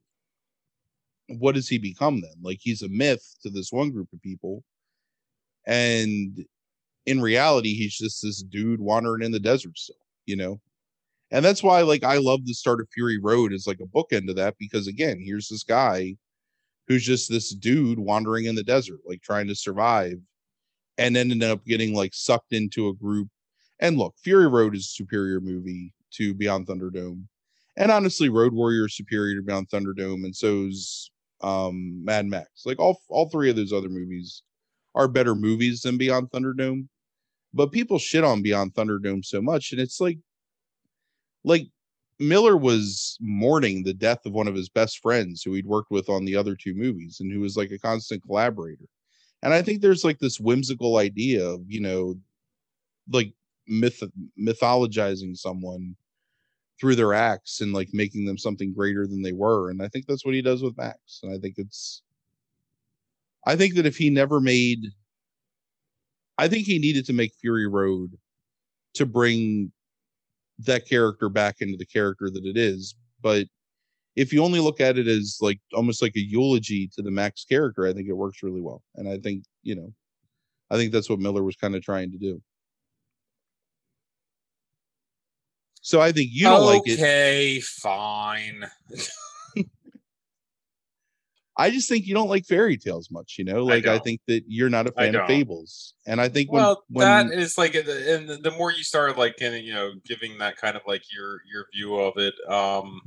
what 1.27 1.55
does 1.55 1.69
he 1.69 1.77
become 1.77 2.21
then? 2.21 2.33
Like 2.41 2.59
he's 2.61 2.81
a 2.81 2.89
myth 2.89 3.35
to 3.43 3.49
this 3.49 3.71
one 3.71 3.91
group 3.91 4.09
of 4.13 4.21
people. 4.21 4.63
And 5.65 6.45
in 7.05 7.21
reality, 7.21 7.73
he's 7.73 7.95
just 7.95 8.21
this 8.21 8.41
dude 8.41 8.81
wandering 8.81 9.23
in 9.23 9.31
the 9.31 9.39
desert 9.39 9.77
still, 9.77 9.95
you 10.25 10.35
know? 10.35 10.59
And 11.31 11.45
that's 11.45 11.63
why 11.63 11.81
like 11.81 12.03
I 12.03 12.17
love 12.17 12.45
the 12.45 12.53
start 12.53 12.81
of 12.81 12.89
Fury 12.89 13.19
Road 13.19 13.53
as 13.53 13.67
like 13.67 13.79
a 13.79 13.85
bookend 13.85 14.27
to 14.27 14.33
that 14.33 14.55
because 14.59 14.87
again, 14.87 15.21
here's 15.23 15.47
this 15.47 15.63
guy 15.63 16.15
who's 16.91 17.05
just 17.05 17.29
this 17.29 17.55
dude 17.55 17.99
wandering 17.99 18.45
in 18.45 18.55
the 18.55 18.63
desert, 18.63 18.99
like 19.05 19.21
trying 19.21 19.47
to 19.47 19.55
survive, 19.55 20.17
and 20.97 21.15
ended 21.15 21.41
up 21.41 21.65
getting 21.65 21.95
like 21.95 22.13
sucked 22.13 22.51
into 22.51 22.89
a 22.89 22.93
group. 22.93 23.29
And 23.79 23.97
look, 23.97 24.13
Fury 24.17 24.47
Road 24.47 24.75
is 24.75 24.85
a 24.85 24.89
superior 24.89 25.39
movie 25.39 25.93
to 26.15 26.33
Beyond 26.33 26.67
Thunderdome. 26.67 27.23
And 27.77 27.91
honestly, 27.91 28.27
Road 28.27 28.53
Warrior 28.53 28.87
is 28.87 28.97
superior 28.97 29.37
to 29.37 29.41
Beyond 29.41 29.69
Thunderdome, 29.69 30.25
and 30.25 30.35
so's 30.35 31.09
um 31.39 32.03
Mad 32.03 32.25
Max. 32.25 32.65
Like 32.65 32.79
all 32.79 33.01
all 33.07 33.29
three 33.29 33.49
of 33.49 33.55
those 33.55 33.71
other 33.71 33.89
movies 33.89 34.43
are 34.93 35.07
better 35.07 35.33
movies 35.33 35.81
than 35.81 35.97
Beyond 35.97 36.29
Thunderdome. 36.31 36.87
But 37.53 37.71
people 37.71 37.99
shit 37.99 38.25
on 38.25 38.41
Beyond 38.41 38.73
Thunderdome 38.73 39.23
so 39.23 39.41
much, 39.41 39.71
and 39.71 39.79
it's 39.79 40.01
like 40.01 40.19
like 41.45 41.67
Miller 42.21 42.55
was 42.55 43.17
mourning 43.19 43.83
the 43.83 43.93
death 43.93 44.25
of 44.25 44.33
one 44.33 44.47
of 44.47 44.55
his 44.55 44.69
best 44.69 44.99
friends 44.99 45.41
who 45.41 45.53
he'd 45.53 45.65
worked 45.65 45.89
with 45.89 46.07
on 46.07 46.23
the 46.23 46.35
other 46.35 46.55
two 46.55 46.75
movies 46.75 47.19
and 47.19 47.31
who 47.31 47.39
was 47.39 47.57
like 47.57 47.71
a 47.71 47.79
constant 47.79 48.23
collaborator. 48.23 48.85
And 49.41 49.53
I 49.53 49.63
think 49.63 49.81
there's 49.81 50.03
like 50.03 50.19
this 50.19 50.39
whimsical 50.39 50.97
idea 50.97 51.43
of, 51.43 51.61
you 51.67 51.81
know, 51.81 52.15
like 53.11 53.33
myth 53.67 54.03
mythologizing 54.39 55.35
someone 55.35 55.95
through 56.79 56.95
their 56.95 57.13
acts 57.13 57.61
and 57.61 57.73
like 57.73 57.89
making 57.91 58.25
them 58.25 58.37
something 58.37 58.71
greater 58.71 59.07
than 59.07 59.23
they 59.23 59.33
were. 59.33 59.71
And 59.71 59.81
I 59.81 59.87
think 59.87 60.05
that's 60.05 60.23
what 60.23 60.35
he 60.35 60.43
does 60.43 60.61
with 60.61 60.77
Max. 60.77 61.21
And 61.23 61.33
I 61.33 61.39
think 61.39 61.55
it's 61.57 62.03
I 63.47 63.55
think 63.55 63.73
that 63.75 63.87
if 63.87 63.97
he 63.97 64.11
never 64.11 64.39
made 64.39 64.85
I 66.37 66.47
think 66.47 66.67
he 66.67 66.77
needed 66.77 67.05
to 67.07 67.13
make 67.13 67.33
Fury 67.41 67.67
Road 67.67 68.17
to 68.93 69.05
bring 69.07 69.71
that 70.65 70.87
character 70.87 71.29
back 71.29 71.57
into 71.61 71.77
the 71.77 71.85
character 71.85 72.29
that 72.29 72.45
it 72.45 72.57
is. 72.57 72.95
But 73.21 73.47
if 74.15 74.33
you 74.33 74.43
only 74.43 74.59
look 74.59 74.81
at 74.81 74.97
it 74.97 75.07
as 75.07 75.37
like 75.41 75.59
almost 75.73 76.01
like 76.01 76.15
a 76.15 76.19
eulogy 76.19 76.89
to 76.95 77.01
the 77.01 77.11
Max 77.11 77.45
character, 77.45 77.87
I 77.87 77.93
think 77.93 78.07
it 78.07 78.13
works 78.13 78.43
really 78.43 78.61
well. 78.61 78.83
And 78.95 79.07
I 79.07 79.17
think, 79.17 79.45
you 79.63 79.75
know, 79.75 79.93
I 80.69 80.75
think 80.75 80.91
that's 80.91 81.09
what 81.09 81.19
Miller 81.19 81.43
was 81.43 81.55
kind 81.55 81.75
of 81.75 81.83
trying 81.83 82.11
to 82.11 82.17
do. 82.17 82.41
So 85.81 85.99
I 85.99 86.11
think 86.11 86.29
you 86.31 86.43
don't 86.43 86.65
like 86.65 86.83
it. 86.85 86.99
Okay, 86.99 87.59
fine. 87.59 88.65
I 91.57 91.69
just 91.69 91.89
think 91.89 92.05
you 92.05 92.13
don't 92.13 92.29
like 92.29 92.45
fairy 92.45 92.77
tales 92.77 93.11
much, 93.11 93.35
you 93.37 93.43
know. 93.43 93.65
Like 93.65 93.85
I, 93.85 93.93
don't. 93.93 94.03
think 94.03 94.21
that 94.27 94.43
you're 94.47 94.69
not 94.69 94.87
a 94.87 94.91
fan 94.91 95.15
of 95.15 95.27
fables, 95.27 95.93
and 96.07 96.21
I 96.21 96.29
think 96.29 96.51
when 96.51 96.61
well, 96.63 96.83
when 96.89 97.05
that 97.05 97.37
is 97.37 97.57
like, 97.57 97.75
and 97.75 97.85
the- 97.85 98.39
the 98.41 98.51
more 98.51 98.71
you 98.71 98.83
start 98.83 99.17
like, 99.17 99.35
kind 99.37 99.55
of, 99.55 99.61
you 99.61 99.73
know, 99.73 99.91
giving 100.05 100.37
that 100.37 100.57
kind 100.57 100.75
of 100.75 100.83
like 100.87 101.03
your 101.13 101.41
your 101.51 101.65
view 101.73 101.95
of 101.95 102.17
it, 102.17 102.33
um, 102.49 103.01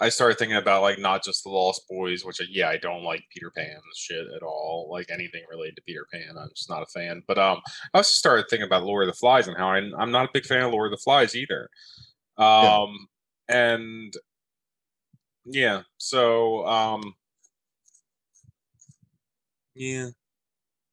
I 0.00 0.10
started 0.10 0.38
thinking 0.38 0.56
about 0.56 0.82
like 0.82 0.98
not 0.98 1.24
just 1.24 1.42
the 1.42 1.50
Lost 1.50 1.88
Boys, 1.88 2.24
which 2.24 2.40
uh, 2.40 2.44
yeah, 2.50 2.68
I 2.68 2.76
don't 2.76 3.02
like 3.02 3.24
Peter 3.32 3.50
Pan 3.50 3.80
shit 3.94 4.26
at 4.34 4.42
all. 4.42 4.88
Like 4.90 5.06
anything 5.10 5.42
related 5.50 5.76
to 5.76 5.82
Peter 5.82 6.06
Pan, 6.12 6.36
I'm 6.38 6.50
just 6.54 6.68
not 6.68 6.82
a 6.82 6.86
fan. 6.86 7.22
But 7.26 7.38
um, 7.38 7.60
I 7.94 7.98
also 7.98 8.12
started 8.12 8.46
thinking 8.50 8.66
about 8.66 8.84
Lord 8.84 9.08
of 9.08 9.14
the 9.14 9.18
Flies 9.18 9.48
and 9.48 9.56
how 9.56 9.70
I, 9.70 9.78
I'm 9.98 10.10
not 10.10 10.26
a 10.26 10.30
big 10.32 10.44
fan 10.44 10.62
of 10.62 10.72
Lord 10.72 10.92
of 10.92 10.98
the 10.98 11.02
Flies 11.02 11.34
either. 11.34 11.70
Um, 12.36 13.08
and 13.48 14.12
yeah, 15.46 15.82
so 15.96 16.66
um, 16.66 17.14
yeah. 19.74 20.08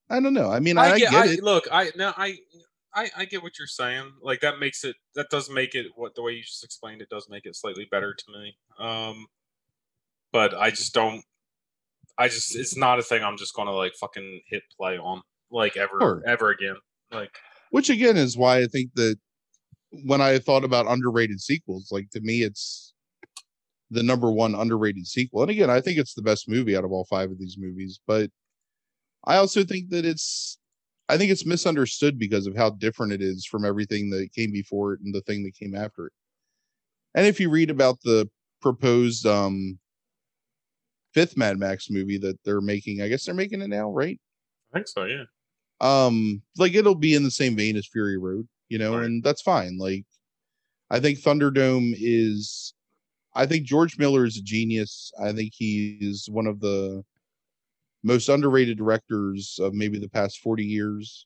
I 0.09 0.19
don't 0.19 0.33
know. 0.33 0.51
I 0.51 0.59
mean, 0.59 0.77
I, 0.77 0.91
I 0.91 0.99
get, 0.99 1.11
get 1.11 1.25
I, 1.27 1.31
it. 1.31 1.43
look, 1.43 1.67
I 1.71 1.91
now 1.95 2.13
I, 2.15 2.37
I 2.93 3.09
I 3.17 3.25
get 3.25 3.41
what 3.41 3.57
you're 3.57 3.67
saying. 3.67 4.11
Like 4.21 4.41
that 4.41 4.59
makes 4.59 4.83
it 4.83 4.95
that 5.15 5.29
does 5.29 5.49
make 5.49 5.73
it 5.73 5.87
what 5.95 6.15
the 6.15 6.21
way 6.21 6.33
you 6.33 6.43
just 6.43 6.63
explained 6.63 7.01
it 7.01 7.09
does 7.09 7.27
make 7.29 7.45
it 7.45 7.55
slightly 7.55 7.87
better 7.89 8.13
to 8.13 8.25
me. 8.31 8.55
Um, 8.79 9.25
but 10.31 10.53
I 10.53 10.69
just 10.69 10.93
don't. 10.93 11.23
I 12.17 12.27
just 12.27 12.55
it's 12.55 12.77
not 12.77 12.99
a 12.99 13.03
thing 13.03 13.23
I'm 13.23 13.37
just 13.37 13.55
gonna 13.55 13.71
like 13.71 13.93
fucking 13.95 14.41
hit 14.47 14.63
play 14.77 14.97
on 14.97 15.21
like 15.51 15.77
ever 15.77 15.97
Sure. 15.99 16.23
ever 16.27 16.51
again. 16.51 16.75
Like 17.11 17.35
Which 17.71 17.89
again 17.89 18.17
is 18.17 18.37
why 18.37 18.59
I 18.59 18.65
think 18.65 18.91
that 18.95 19.17
when 20.05 20.21
I 20.21 20.37
thought 20.39 20.63
about 20.63 20.87
underrated 20.87 21.39
sequels, 21.39 21.89
like 21.91 22.09
to 22.11 22.21
me, 22.21 22.43
it's 22.43 22.93
the 23.91 24.03
number 24.03 24.31
one 24.31 24.55
underrated 24.55 25.05
sequel. 25.07 25.41
And 25.43 25.51
again, 25.51 25.69
I 25.69 25.81
think 25.81 25.97
it's 25.97 26.13
the 26.13 26.21
best 26.21 26.49
movie 26.49 26.75
out 26.75 26.83
of 26.85 26.91
all 26.91 27.05
five 27.05 27.29
of 27.31 27.39
these 27.39 27.57
movies. 27.59 27.99
But 28.07 28.29
I 29.25 29.37
also 29.37 29.63
think 29.63 29.89
that 29.89 30.05
it's, 30.05 30.57
I 31.09 31.17
think 31.17 31.31
it's 31.31 31.45
misunderstood 31.45 32.17
because 32.17 32.47
of 32.47 32.55
how 32.55 32.71
different 32.71 33.13
it 33.13 33.21
is 33.21 33.45
from 33.45 33.65
everything 33.65 34.09
that 34.11 34.29
came 34.33 34.51
before 34.51 34.93
it 34.93 35.01
and 35.01 35.13
the 35.13 35.21
thing 35.21 35.43
that 35.43 35.55
came 35.55 35.75
after 35.75 36.07
it. 36.07 36.13
And 37.15 37.27
if 37.27 37.39
you 37.39 37.49
read 37.49 37.69
about 37.69 37.99
the 38.03 38.29
proposed 38.61 39.25
um 39.25 39.77
fifth 41.13 41.37
Mad 41.37 41.59
Max 41.59 41.89
movie 41.89 42.17
that 42.19 42.37
they're 42.43 42.61
making, 42.61 43.01
I 43.01 43.07
guess 43.07 43.25
they're 43.25 43.35
making 43.35 43.61
it 43.61 43.67
now, 43.67 43.91
right? 43.91 44.19
I 44.73 44.77
think 44.77 44.87
so, 44.87 45.03
yeah. 45.05 45.23
um 45.81 46.41
like 46.57 46.73
it'll 46.73 46.95
be 46.95 47.13
in 47.13 47.23
the 47.23 47.29
same 47.31 47.55
vein 47.55 47.75
as 47.77 47.85
fury 47.87 48.17
road 48.17 48.47
you 48.69 48.77
know 48.79 48.95
Right. 48.95 49.05
and 49.05 49.23
that's 49.23 49.41
fine 49.41 49.77
like 49.77 50.05
i 50.89 50.99
think 50.99 51.19
thunderdome 51.19 51.93
is 51.99 52.73
i 53.35 53.45
think 53.45 53.65
george 53.65 53.97
miller 53.97 54.25
is 54.25 54.37
a 54.37 54.41
genius. 54.41 55.11
I 55.21 55.31
think 55.33 55.53
he's 55.55 56.27
one 56.29 56.47
of 56.47 56.59
the 56.59 57.03
most 58.03 58.29
underrated 58.29 58.77
directors 58.77 59.57
of 59.61 59.73
maybe 59.73 59.99
the 59.99 60.09
past 60.09 60.39
40 60.39 60.63
years 60.65 61.25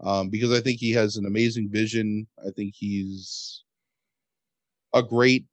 um 0.00 0.28
because 0.28 0.52
i 0.52 0.60
think 0.60 0.80
he 0.80 0.92
has 0.92 1.16
an 1.16 1.26
amazing 1.26 1.70
vision. 1.70 2.26
I 2.46 2.50
think 2.50 2.74
he's 2.76 3.64
a 4.94 5.02
great 5.02 5.44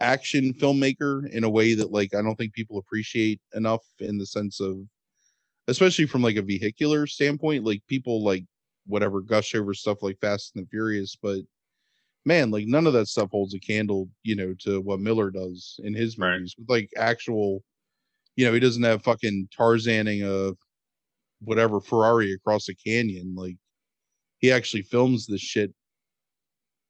action 0.00 0.54
filmmaker 0.54 1.28
in 1.30 1.44
a 1.44 1.50
way 1.50 1.74
that 1.74 1.90
like 1.90 2.14
i 2.14 2.22
don't 2.22 2.36
think 2.36 2.52
people 2.52 2.78
appreciate 2.78 3.40
enough 3.54 3.84
in 3.98 4.16
the 4.16 4.26
sense 4.26 4.60
of 4.60 4.78
especially 5.66 6.06
from 6.06 6.22
like 6.22 6.36
a 6.36 6.42
vehicular 6.42 7.06
standpoint 7.06 7.64
like 7.64 7.82
people 7.88 8.22
like 8.22 8.44
whatever 8.86 9.20
gush 9.20 9.54
over 9.54 9.74
stuff 9.74 10.02
like 10.02 10.18
fast 10.20 10.52
and 10.54 10.64
the 10.64 10.68
furious 10.68 11.16
but 11.20 11.40
man 12.28 12.50
like 12.50 12.66
none 12.66 12.86
of 12.86 12.92
that 12.92 13.08
stuff 13.08 13.30
holds 13.30 13.54
a 13.54 13.60
candle 13.60 14.08
you 14.22 14.36
know 14.36 14.54
to 14.58 14.80
what 14.82 15.00
miller 15.00 15.30
does 15.30 15.80
in 15.84 15.94
his 15.94 16.18
Right. 16.18 16.34
movies 16.36 16.54
with 16.58 16.68
like 16.70 16.90
actual 16.96 17.64
you 18.36 18.46
know 18.46 18.52
he 18.52 18.60
doesn't 18.60 18.82
have 18.84 19.02
fucking 19.02 19.48
tarzaning 19.58 20.22
a 20.24 20.54
whatever 21.40 21.80
ferrari 21.80 22.32
across 22.32 22.68
a 22.68 22.74
canyon 22.74 23.34
like 23.36 23.56
he 24.38 24.52
actually 24.52 24.82
films 24.82 25.26
this 25.26 25.40
shit 25.40 25.72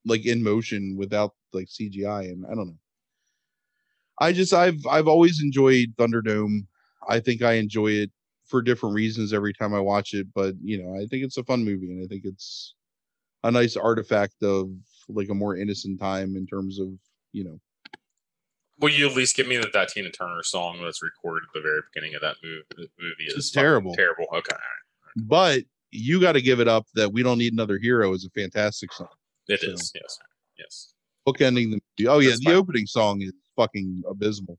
like 0.04 0.26
in 0.26 0.42
motion 0.42 0.96
without 0.96 1.34
like 1.52 1.68
cgi 1.68 2.30
and 2.30 2.44
i 2.46 2.54
don't 2.54 2.68
know 2.68 2.78
i 4.20 4.32
just 4.32 4.52
i've 4.52 4.86
i've 4.90 5.08
always 5.08 5.42
enjoyed 5.42 5.88
thunderdome 5.96 6.66
i 7.08 7.20
think 7.20 7.42
i 7.42 7.54
enjoy 7.54 7.88
it 7.88 8.10
for 8.48 8.62
different 8.62 8.94
reasons 8.94 9.34
every 9.34 9.52
time 9.52 9.74
I 9.74 9.80
watch 9.80 10.14
it, 10.14 10.26
but 10.34 10.54
you 10.62 10.82
know, 10.82 10.94
I 10.96 11.00
think 11.06 11.22
it's 11.22 11.36
a 11.36 11.44
fun 11.44 11.64
movie 11.66 11.92
and 11.92 12.02
I 12.02 12.06
think 12.06 12.24
it's 12.24 12.74
a 13.44 13.50
nice 13.50 13.76
artifact 13.76 14.42
of 14.42 14.70
like 15.08 15.28
a 15.30 15.34
more 15.34 15.56
innocent 15.56 15.98
time 16.00 16.36
in 16.36 16.46
terms 16.46 16.78
of, 16.78 16.88
you 17.32 17.44
know, 17.44 17.60
Will 18.80 18.90
you 18.90 19.08
at 19.08 19.16
least 19.16 19.34
give 19.34 19.48
me 19.48 19.56
that, 19.56 19.72
that 19.72 19.88
Tina 19.88 20.08
Turner 20.10 20.44
song 20.44 20.80
that's 20.80 21.02
recorded 21.02 21.42
at 21.48 21.52
the 21.52 21.60
very 21.62 21.80
beginning 21.92 22.14
of 22.14 22.20
that 22.20 22.36
movie? 22.44 22.62
Movie 23.00 23.24
is 23.26 23.34
It's 23.34 23.50
terrible. 23.50 23.92
Terrible. 23.92 24.26
Okay, 24.32 24.52
all 24.52 24.56
right. 24.56 25.14
but 25.16 25.62
you 25.90 26.20
got 26.20 26.32
to 26.32 26.40
give 26.40 26.60
it 26.60 26.68
up 26.68 26.86
that 26.94 27.12
we 27.12 27.24
don't 27.24 27.38
need 27.38 27.52
another 27.52 27.76
hero 27.78 28.12
is 28.12 28.24
a 28.24 28.30
fantastic 28.30 28.92
song. 28.92 29.08
It 29.48 29.60
So- 29.62 29.70
is. 29.72 29.92
Yes. 29.96 30.18
Yes. 30.58 30.92
Bookending 31.26 31.70
the 31.72 31.80
movie. 31.98 32.08
Oh 32.08 32.20
yeah, 32.20 32.28
That's 32.30 32.38
the 32.40 32.44
fine. 32.46 32.54
opening 32.54 32.86
song 32.86 33.20
is 33.22 33.32
fucking 33.56 34.02
abysmal. 34.08 34.58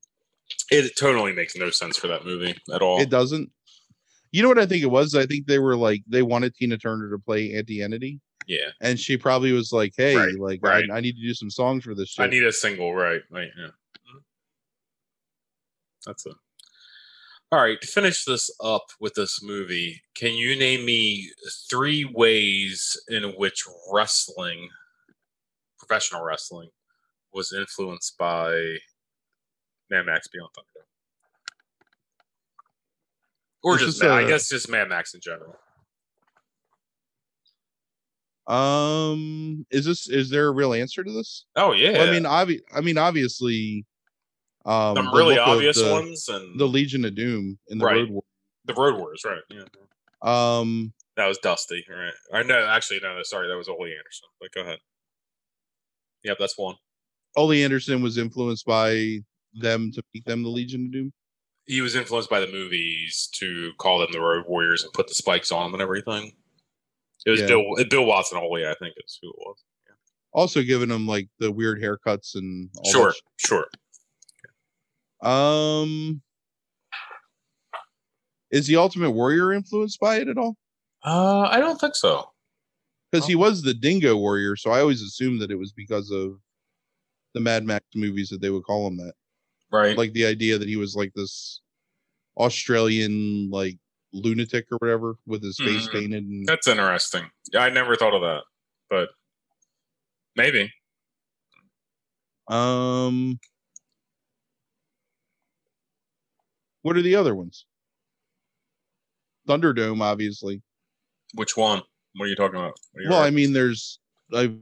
It 0.69 0.97
totally 0.97 1.31
makes 1.31 1.55
no 1.55 1.69
sense 1.69 1.95
for 1.97 2.07
that 2.07 2.25
movie 2.25 2.57
at 2.73 2.81
all. 2.81 2.99
It 2.99 3.09
doesn't. 3.09 3.49
You 4.31 4.41
know 4.43 4.47
what 4.49 4.59
I 4.59 4.65
think 4.65 4.83
it 4.83 4.87
was? 4.91 5.15
I 5.15 5.25
think 5.25 5.47
they 5.47 5.59
were 5.59 5.75
like 5.75 6.03
they 6.07 6.21
wanted 6.21 6.53
Tina 6.55 6.77
Turner 6.77 7.09
to 7.09 7.17
play 7.19 7.53
Auntie 7.55 7.81
Entity. 7.81 8.19
yeah. 8.47 8.69
and 8.81 8.99
she 8.99 9.17
probably 9.17 9.51
was 9.51 9.71
like, 9.71 9.93
"Hey, 9.97 10.15
Right, 10.15 10.39
like 10.39 10.59
right. 10.63 10.89
I, 10.89 10.97
I 10.97 10.99
need 10.99 11.15
to 11.15 11.21
do 11.21 11.33
some 11.33 11.49
songs 11.49 11.83
for 11.83 11.95
this 11.95 12.09
shit." 12.09 12.23
I 12.25 12.29
need 12.29 12.43
a 12.43 12.51
single, 12.53 12.93
right? 12.93 13.21
Right. 13.31 13.49
Yeah. 13.57 13.69
That's 16.05 16.25
it. 16.25 16.35
All 17.51 17.59
right. 17.61 17.81
To 17.81 17.87
finish 17.87 18.25
this 18.25 18.49
up 18.63 18.85
with 18.99 19.15
this 19.15 19.41
movie, 19.43 20.01
can 20.15 20.33
you 20.33 20.57
name 20.57 20.85
me 20.85 21.31
three 21.69 22.05
ways 22.05 22.95
in 23.09 23.23
which 23.37 23.63
wrestling, 23.91 24.69
professional 25.79 26.23
wrestling, 26.23 26.69
was 27.33 27.51
influenced 27.51 28.17
by 28.17 28.77
Mad 29.89 30.05
Max 30.05 30.27
Beyond 30.27 30.51
Thunderdome? 30.55 30.85
Or 33.63 33.73
This 33.77 33.85
just, 33.87 33.97
is, 33.97 34.03
Mad- 34.03 34.11
I 34.11 34.27
guess 34.27 34.49
just 34.49 34.69
Mad 34.69 34.89
Max 34.89 35.13
in 35.13 35.19
general. 35.21 35.55
Um, 38.47 39.65
is 39.69 39.85
this 39.85 40.09
is 40.09 40.29
there 40.31 40.47
a 40.47 40.51
real 40.51 40.73
answer 40.73 41.03
to 41.03 41.11
this? 41.11 41.45
Oh 41.55 41.73
yeah. 41.73 41.91
Well, 41.91 42.07
I 42.07 42.11
mean, 42.11 42.23
obvi- 42.23 42.61
I 42.73 42.81
mean, 42.81 42.97
obviously, 42.97 43.85
um, 44.65 44.95
some 44.95 45.05
the 45.05 45.11
really 45.11 45.37
obvious 45.37 45.79
the, 45.79 45.91
ones 45.91 46.27
and 46.29 46.59
the 46.59 46.65
Legion 46.65 47.05
of 47.05 47.13
Doom 47.13 47.59
in 47.67 47.77
the 47.77 47.85
Right. 47.85 47.95
Road 47.97 48.09
War. 48.09 48.23
the 48.65 48.73
Road 48.73 48.95
Wars, 48.97 49.21
right? 49.23 49.41
Yeah. 49.51 49.65
Um, 50.23 50.93
That 51.15 51.27
was 51.27 51.37
Dusty, 51.37 51.85
right? 51.89 52.13
I 52.33 52.41
know. 52.43 52.65
Actually, 52.65 53.01
no, 53.03 53.15
no. 53.15 53.21
Sorry, 53.23 53.47
that 53.47 53.55
was 53.57 53.69
Ole 53.69 53.83
Anderson. 53.85 54.29
But 54.41 54.51
go 54.51 54.61
ahead. 54.61 54.79
Yep, 56.23 56.37
that's 56.39 56.57
one. 56.57 56.75
Ole 57.35 57.51
Anderson 57.63 58.01
was 58.01 58.17
influenced 58.17 58.65
by 58.65 59.19
them 59.53 59.91
to 59.91 60.01
make 60.13 60.25
them 60.25 60.41
the 60.41 60.49
Legion 60.49 60.87
of 60.87 60.91
Doom. 60.91 61.13
He 61.69 61.81
was 61.81 61.95
influenced 61.95 62.31
by 62.31 62.39
the 62.39 62.51
movies 62.51 63.29
to 63.35 63.71
call 63.77 63.99
them 63.99 64.09
the 64.11 64.19
Road 64.19 64.45
Warriors 64.47 64.83
and 64.83 64.91
put 64.91 65.07
the 65.07 65.13
spikes 65.13 65.51
on 65.51 65.65
them 65.65 65.73
and 65.75 65.83
everything. 65.83 66.35
It 67.27 67.29
was 67.29 67.41
Yeah. 67.41 67.47
Bill 67.47 67.63
Bill 67.89 68.05
Watson 68.05 68.39
Ole, 68.39 68.65
I 68.67 68.73
think 68.79 68.95
is 69.05 69.19
who 69.21 69.29
it 69.29 69.35
was. 69.37 69.63
Also 70.31 70.63
giving 70.63 70.89
them 70.89 71.05
like 71.05 71.29
the 71.37 71.51
weird 71.51 71.79
haircuts 71.79 72.33
and 72.33 72.71
all 72.75 72.91
Sure, 72.91 73.13
sure. 73.37 73.67
Um, 75.21 76.23
is 78.49 78.65
the 78.65 78.77
Ultimate 78.77 79.11
Warrior 79.11 79.53
influenced 79.53 79.99
by 79.99 80.17
it 80.17 80.27
at 80.27 80.39
all? 80.39 80.55
Uh, 81.05 81.41
I 81.41 81.59
don't 81.59 81.79
think 81.79 81.95
so. 81.95 82.31
Because 83.11 83.27
he 83.27 83.35
was 83.35 83.61
the 83.61 83.75
Dingo 83.75 84.17
Warrior, 84.17 84.55
so 84.55 84.71
I 84.71 84.81
always 84.81 85.03
assumed 85.03 85.41
that 85.41 85.51
it 85.51 85.55
was 85.55 85.71
because 85.71 86.09
of 86.09 86.39
the 87.35 87.39
Mad 87.39 87.63
Max 87.63 87.85
movies 87.93 88.29
that 88.29 88.41
they 88.41 88.49
would 88.49 88.63
call 88.63 88.87
him 88.87 88.97
that. 88.97 89.13
Right. 89.71 89.97
Like 89.97 90.13
the 90.13 90.25
idea 90.25 90.57
that 90.57 90.67
he 90.67 90.75
was 90.77 90.95
like 90.95 91.13
this 91.15 91.61
Australian 92.37 93.49
like 93.51 93.77
lunatic 94.11 94.65
or 94.71 94.77
whatever 94.79 95.15
with 95.27 95.43
his 95.43 95.57
face 95.57 95.87
Mhm. 95.87 95.91
painted 95.91 96.23
and 96.23 96.47
That's 96.47 96.67
interesting. 96.67 97.29
Yeah, 97.53 97.61
I 97.61 97.69
never 97.69 97.95
thought 97.95 98.13
of 98.15 98.21
that, 98.21 98.43
but 98.89 99.09
maybe. 100.35 100.71
um 102.47 103.39
what 106.81 106.97
are 106.97 107.01
the 107.03 107.15
other 107.15 107.35
ones? 107.35 107.65
Thunderdome, 109.47 110.01
obviously. 110.01 110.63
Which 111.35 111.55
one? 111.55 111.83
What 112.15 112.25
are 112.25 112.27
you 112.27 112.35
talking 112.35 112.57
about? 112.57 112.79
You 112.95 113.09
Well, 113.09 113.21
I 113.21 113.29
mean, 113.29 113.53
there's 113.53 113.99
I 114.33 114.55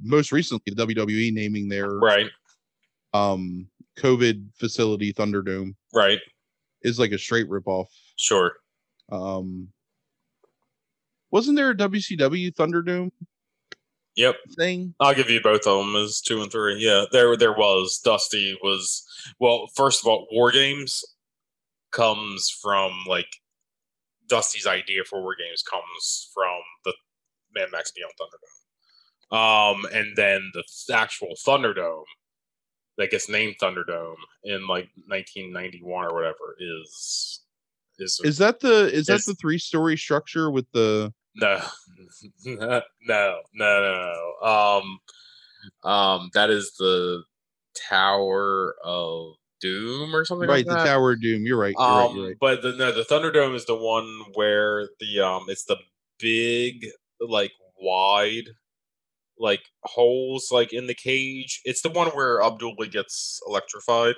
most 0.00 0.32
recently 0.32 0.72
the 0.74 0.86
WWE 0.86 1.32
naming 1.32 1.68
their 1.68 1.90
right, 1.90 2.30
um 3.12 3.68
COVID 3.98 4.54
facility 4.58 5.12
Thunderdome 5.12 5.74
right, 5.94 6.20
is 6.82 6.98
like 6.98 7.12
a 7.12 7.18
straight 7.18 7.48
ripoff. 7.48 7.86
sure. 8.16 8.52
Um 9.10 9.68
wasn't 11.30 11.56
there 11.56 11.70
a 11.70 11.76
WCW 11.76 12.54
Thunderdome 12.54 13.10
Yep, 14.16 14.34
thing? 14.56 14.94
I'll 14.98 15.14
give 15.14 15.30
you 15.30 15.40
both 15.40 15.64
of 15.66 15.78
them 15.78 15.94
as 15.94 16.20
two 16.20 16.42
and 16.42 16.50
three. 16.50 16.76
Yeah, 16.84 17.04
there 17.12 17.36
there 17.36 17.52
was 17.52 18.00
Dusty 18.04 18.58
was 18.64 19.04
well. 19.38 19.68
First 19.76 20.02
of 20.02 20.08
all, 20.08 20.26
War 20.32 20.50
Games 20.50 21.04
comes 21.92 22.50
from 22.50 23.04
like 23.06 23.28
Dusty's 24.28 24.66
idea 24.66 25.04
for 25.04 25.22
War 25.22 25.36
Games 25.38 25.62
comes 25.62 26.30
from 26.34 26.58
the 26.84 26.94
Mad 27.54 27.68
Max 27.70 27.92
Beyond 27.92 28.12
Thunderdome, 28.20 29.36
um, 29.36 29.86
and 29.92 30.16
then 30.16 30.50
the 30.52 30.64
actual 30.92 31.34
Thunderdome 31.46 32.02
that 32.98 33.10
gets 33.10 33.28
named 33.28 33.54
Thunderdome 33.62 34.16
in 34.44 34.66
like 34.66 34.90
1991 35.06 36.04
or 36.04 36.14
whatever 36.14 36.56
is 36.58 37.40
is, 37.98 38.20
Is 38.22 38.38
that 38.38 38.60
the 38.60 38.92
is 38.92 39.06
that 39.06 39.24
the 39.24 39.34
three 39.34 39.58
story 39.58 39.96
structure 39.96 40.50
with 40.50 40.66
the 40.72 41.12
no 41.34 41.60
no 42.44 42.82
no 43.06 43.40
no 43.54 44.32
no 44.42 44.46
um 44.46 45.90
um 45.90 46.30
that 46.34 46.50
is 46.50 46.74
the 46.78 47.22
Tower 47.88 48.74
of 48.84 49.34
Doom 49.60 50.14
or 50.14 50.24
something 50.24 50.48
right 50.48 50.66
like 50.66 50.78
the. 50.78 50.84
Tower 50.84 51.12
of 51.12 51.22
Doom? 51.22 51.44
You're 51.44 51.58
right. 51.58 51.74
You're 51.78 51.86
um 51.86 51.98
right. 51.98 52.14
You're 52.14 52.26
right. 52.28 52.36
but 52.40 52.62
the 52.62 52.72
no 52.72 52.92
the 52.92 53.02
Thunderdome 53.02 53.54
is 53.54 53.66
the 53.66 53.76
one 53.76 54.24
where 54.34 54.88
the 55.00 55.20
um 55.20 55.46
it's 55.48 55.64
the 55.64 55.76
big 56.18 56.86
like 57.20 57.52
wide 57.80 58.48
like 59.38 59.60
holes 59.84 60.48
like 60.50 60.72
in 60.72 60.86
the 60.86 60.94
cage. 60.94 61.60
It's 61.64 61.82
the 61.82 61.90
one 61.90 62.08
where 62.08 62.42
Abdullah 62.42 62.88
gets 62.88 63.40
electrified. 63.46 64.14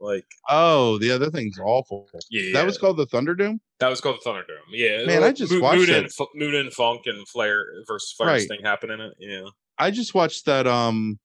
Like 0.00 0.26
Oh, 0.50 0.98
the 0.98 1.10
other 1.10 1.30
thing's 1.30 1.58
awful. 1.58 2.08
yeah, 2.30 2.52
That 2.52 2.66
was 2.66 2.76
called 2.76 2.98
the 2.98 3.06
Thunderdome. 3.06 3.60
That 3.80 3.88
was 3.88 4.00
called 4.00 4.18
the 4.22 4.28
Thunderdome. 4.30 4.68
Yeah, 4.70 5.06
Man, 5.06 5.22
I 5.22 5.32
just 5.32 5.52
Mo- 5.52 5.60
watched 5.60 5.78
Moon 5.78 5.86
that. 5.86 5.98
and, 6.04 6.12
Fu- 6.12 6.28
Muta 6.34 6.60
and 6.60 6.72
Funk 6.72 7.02
and 7.06 7.26
Flair 7.28 7.64
versus 7.86 8.12
Flair 8.12 8.28
Right. 8.30 8.48
thing 8.48 8.60
happen 8.62 8.90
in 8.90 9.00
it. 9.00 9.14
Yeah, 9.18 9.46
I 9.78 9.90
just 9.90 10.14
watched 10.14 10.44
that. 10.46 10.66
Um, 10.66 11.18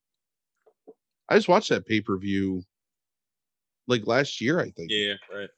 I 1.28 1.36
just 1.36 1.50
watched 1.50 1.70
that 1.70 1.86
pay 1.86 2.00
per 2.02 2.18
view 2.18 2.64
like 3.88 4.08
last 4.08 4.40
year. 4.42 4.60
I 4.62 4.70
think. 4.72 4.90
yeah, 4.90 5.14
right. 5.34 5.50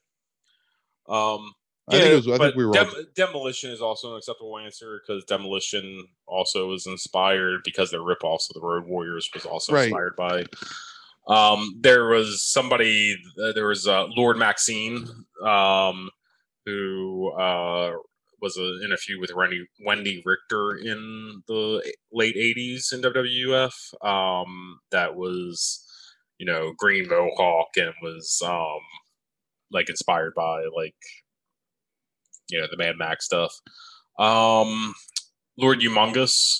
Um, 1.07 1.51
I 1.89 1.99
think 1.99 2.05
it 2.05 2.15
was. 2.15 2.27
I 2.29 2.37
think 2.37 2.55
we 2.55 2.65
were. 2.65 2.71
Dem- 2.73 3.07
Demolition 3.15 3.69
is 3.71 3.81
also 3.81 4.11
an 4.13 4.17
acceptable 4.17 4.57
answer 4.57 5.01
because 5.05 5.25
Demolition 5.25 6.07
also 6.27 6.67
was 6.69 6.87
inspired 6.87 7.61
because 7.65 7.91
their 7.91 7.99
ripoffs 7.99 8.49
of 8.49 8.53
the 8.53 8.61
Road 8.61 8.85
Warriors 8.85 9.29
was 9.33 9.45
also 9.45 9.73
Right. 9.73 9.85
inspired 9.85 10.15
by. 10.15 10.45
Um, 11.27 11.79
there 11.81 12.05
was 12.07 12.43
somebody. 12.43 13.17
Uh, 13.41 13.51
there 13.53 13.67
was 13.67 13.87
uh, 13.87 14.05
Lord 14.15 14.37
Maxine, 14.37 15.07
um, 15.45 16.09
who 16.65 17.31
uh, 17.33 17.93
was 18.41 18.57
a, 18.57 18.85
in 18.85 18.91
a 18.93 18.97
feud 18.97 19.19
with 19.19 19.31
Wendi, 19.31 19.59
Wendi 19.85 20.21
Richter 20.25 20.77
in 20.77 21.43
the 21.49 21.83
late 22.13 22.35
'80s 22.37 22.93
in 22.93 23.01
WWF. 23.01 24.05
Um, 24.05 24.79
that 24.91 25.15
was, 25.15 25.85
you 26.37 26.45
know, 26.45 26.73
Green 26.77 27.09
Mohawk 27.09 27.69
and 27.75 27.93
was 28.01 28.41
um, 28.45 28.79
like 29.71 29.89
inspired 29.89 30.33
by 30.35 30.63
like 30.75 30.95
you 32.49 32.59
know 32.59 32.67
the 32.69 32.77
Mad 32.77 32.95
Max 32.97 33.25
stuff. 33.25 33.53
Um, 34.19 34.93
Lord 35.57 35.79
Humongous. 35.79 36.59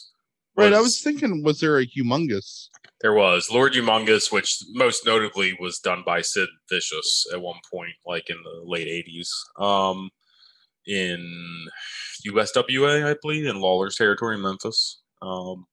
right. 0.56 0.74
I 0.74 0.82
was 0.82 1.02
thinking, 1.02 1.44
was 1.44 1.60
there 1.60 1.80
a 1.80 1.86
humongous? 1.86 2.68
there 3.04 3.14
was 3.14 3.52
Lord 3.52 3.74
Humongous, 3.74 4.32
which 4.32 4.58
most 4.70 5.06
notably 5.06 5.56
was 5.60 5.78
done 5.78 6.04
by 6.06 6.22
Sid 6.22 6.48
Vicious 6.72 7.26
at 7.34 7.42
one 7.42 7.60
point, 7.72 7.92
like 8.06 8.30
in 8.30 8.38
the 8.42 8.64
late 8.64 8.88
'80s, 8.88 9.28
um, 9.62 10.10
in 10.88 11.68
USWA, 12.26 13.06
I 13.06 13.16
believe, 13.22 13.46
in 13.46 13.60
Lawler's 13.60 13.98
territory 13.98 14.38
in 14.38 14.42
Memphis. 14.42 15.02
Um, 15.22 15.66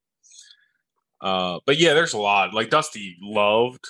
uh, 1.23 1.61
but 1.67 1.79
yeah, 1.79 1.95
there's 1.95 2.15
a 2.15 2.19
lot. 2.19 2.53
Like 2.53 2.69
Dusty 2.69 3.17
loved 3.23 3.85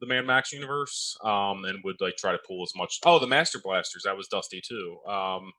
the 0.00 0.06
Mad 0.06 0.26
Max 0.26 0.52
universe, 0.52 1.16
um, 1.24 1.64
and 1.64 1.82
would 1.84 2.00
like 2.00 2.16
try 2.16 2.32
to 2.32 2.38
pull 2.46 2.62
as 2.62 2.72
much. 2.74 2.98
Oh, 3.04 3.18
the 3.18 3.26
Master 3.26 3.58
Blasters, 3.62 4.02
that 4.04 4.16
was 4.16 4.28
Dusty 4.28 4.62
too. 4.66 4.98
Um, 5.06 5.52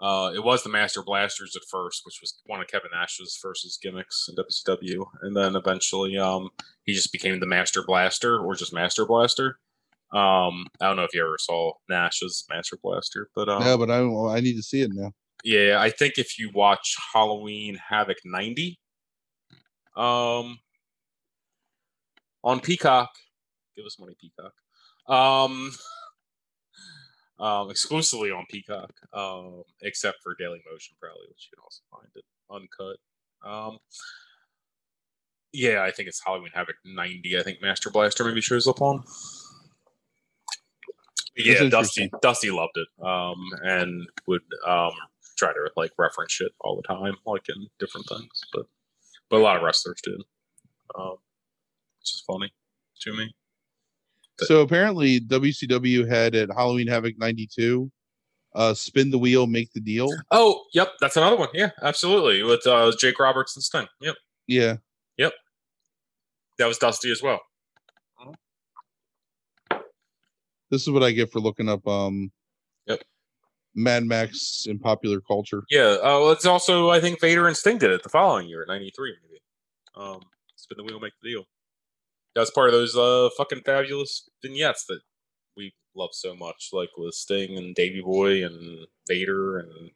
uh, 0.00 0.32
it 0.34 0.42
was 0.42 0.62
the 0.62 0.70
Master 0.70 1.02
Blasters 1.02 1.54
at 1.56 1.62
first, 1.70 2.02
which 2.06 2.20
was 2.22 2.40
one 2.46 2.60
of 2.60 2.66
Kevin 2.68 2.90
Nash's 2.92 3.38
first 3.40 3.64
his 3.64 3.78
gimmicks 3.80 4.28
in 4.28 4.36
WCW, 4.36 5.04
and 5.22 5.36
then 5.36 5.56
eventually 5.56 6.16
um, 6.16 6.48
he 6.84 6.94
just 6.94 7.12
became 7.12 7.38
the 7.38 7.46
Master 7.46 7.82
Blaster 7.86 8.38
or 8.38 8.54
just 8.54 8.72
Master 8.72 9.04
Blaster. 9.04 9.58
Um, 10.12 10.66
I 10.80 10.86
don't 10.86 10.96
know 10.96 11.04
if 11.04 11.14
you 11.14 11.22
ever 11.22 11.36
saw 11.38 11.72
Nash's 11.88 12.44
Master 12.48 12.78
Blaster, 12.82 13.28
but 13.34 13.48
um, 13.50 13.62
no, 13.62 13.76
but 13.76 13.90
I 13.90 14.00
I 14.36 14.40
need 14.40 14.56
to 14.56 14.62
see 14.62 14.80
it 14.80 14.90
now. 14.92 15.12
yeah, 15.44 15.76
I 15.78 15.90
think 15.90 16.14
if 16.16 16.38
you 16.38 16.50
watch 16.54 16.96
Halloween 17.12 17.78
Havoc 17.88 18.16
90 18.24 18.78
um 19.96 20.58
on 22.42 22.60
Peacock, 22.60 23.10
give 23.80 23.86
us 23.86 23.98
money 23.98 24.14
Peacock. 24.20 24.52
Um 25.08 25.72
um 27.44 27.70
exclusively 27.70 28.30
on 28.30 28.44
Peacock, 28.48 28.92
um 29.12 29.62
except 29.82 30.18
for 30.22 30.34
Daily 30.38 30.62
Motion 30.70 30.96
probably, 31.00 31.26
which 31.28 31.48
you 31.50 31.56
can 31.56 31.64
also 31.64 31.82
find 31.90 32.08
it 32.14 32.24
uncut. 32.50 32.98
Um 33.44 33.78
yeah, 35.52 35.82
I 35.82 35.90
think 35.90 36.08
it's 36.08 36.22
Halloween 36.24 36.52
Havoc 36.54 36.76
90. 36.84 37.38
I 37.38 37.42
think 37.42 37.60
Master 37.60 37.90
Blaster 37.90 38.24
maybe 38.24 38.40
shows 38.40 38.68
up 38.68 38.80
on. 38.80 39.02
Yeah, 41.36 41.68
Dusty. 41.68 42.08
Dusty 42.22 42.50
loved 42.50 42.76
it. 42.76 42.88
Um 43.04 43.50
and 43.62 44.06
would 44.26 44.42
um 44.66 44.92
try 45.36 45.52
to 45.52 45.70
like 45.76 45.92
reference 45.98 46.32
shit 46.32 46.52
all 46.60 46.76
the 46.76 46.82
time, 46.82 47.14
like 47.24 47.48
in 47.48 47.66
different 47.78 48.06
things. 48.08 48.44
But 48.52 48.66
but 49.30 49.38
a 49.38 49.42
lot 49.42 49.56
of 49.56 49.62
wrestlers 49.62 50.00
did. 50.04 50.20
Um 50.98 51.16
which 51.98 52.14
is 52.14 52.24
funny 52.26 52.52
to 53.02 53.12
me. 53.16 53.34
But- 54.40 54.46
So 54.48 54.60
apparently 54.62 55.20
WCW 55.20 56.08
had 56.08 56.34
at 56.34 56.48
Halloween 56.50 56.86
Havoc 56.88 57.16
'92, 57.18 57.90
uh, 58.54 58.74
spin 58.74 59.10
the 59.10 59.18
wheel, 59.18 59.46
make 59.46 59.72
the 59.72 59.80
deal. 59.80 60.08
Oh, 60.30 60.64
yep, 60.74 60.92
that's 61.00 61.16
another 61.16 61.36
one. 61.36 61.48
Yeah, 61.54 61.70
absolutely. 61.82 62.42
With 62.42 62.66
uh 62.66 62.92
Jake 62.98 63.18
Roberts 63.20 63.54
and 63.56 63.62
Sting. 63.62 63.86
Yep. 64.00 64.16
Yeah, 64.48 64.76
Yep. 65.18 65.32
That 66.58 66.66
was 66.66 66.78
Dusty 66.78 67.10
as 67.12 67.22
well. 67.22 67.40
this 70.70 70.82
is 70.82 70.90
what 70.90 71.02
I 71.02 71.10
get 71.12 71.30
for 71.32 71.40
looking 71.40 71.68
up. 71.68 71.86
Um, 71.86 72.30
Yep. 72.86 73.02
Mad 73.74 74.04
Max 74.04 74.66
in 74.66 74.78
popular 74.78 75.20
culture. 75.20 75.64
Yeah. 75.70 75.96
Uh, 76.00 76.18
well, 76.20 76.30
it's 76.32 76.46
also 76.46 76.90
I 76.90 77.00
think 77.00 77.20
Vader 77.20 77.46
and 77.48 77.56
Sting 77.56 77.78
did 77.78 77.90
it 77.90 78.02
the 78.02 78.08
following 78.08 78.48
year, 78.48 78.64
'93 78.66 79.14
maybe. 79.22 79.40
Um, 79.94 80.20
spin 80.56 80.76
the 80.78 80.84
wheel, 80.84 80.98
make 81.00 81.12
the 81.22 81.30
deal. 81.30 81.44
That's 82.34 82.50
part 82.50 82.68
of 82.68 82.74
those 82.74 82.96
uh 82.96 83.30
fucking 83.36 83.62
fabulous 83.62 84.28
vignettes 84.42 84.84
that 84.86 85.00
we 85.56 85.74
love 85.94 86.10
so 86.12 86.34
much, 86.34 86.70
like 86.72 86.90
with 86.96 87.14
Sting 87.14 87.56
and 87.56 87.74
Davey 87.74 88.00
Boy 88.00 88.44
and 88.44 88.86
Vader 89.08 89.58
and 89.58 89.90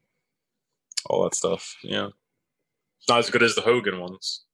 all 1.06 1.24
that 1.24 1.34
stuff. 1.34 1.76
Yeah, 1.82 2.08
it's 2.98 3.08
not 3.08 3.18
as 3.20 3.30
good 3.30 3.42
as 3.42 3.54
the 3.54 3.60
Hogan 3.62 4.00
ones. 4.00 4.44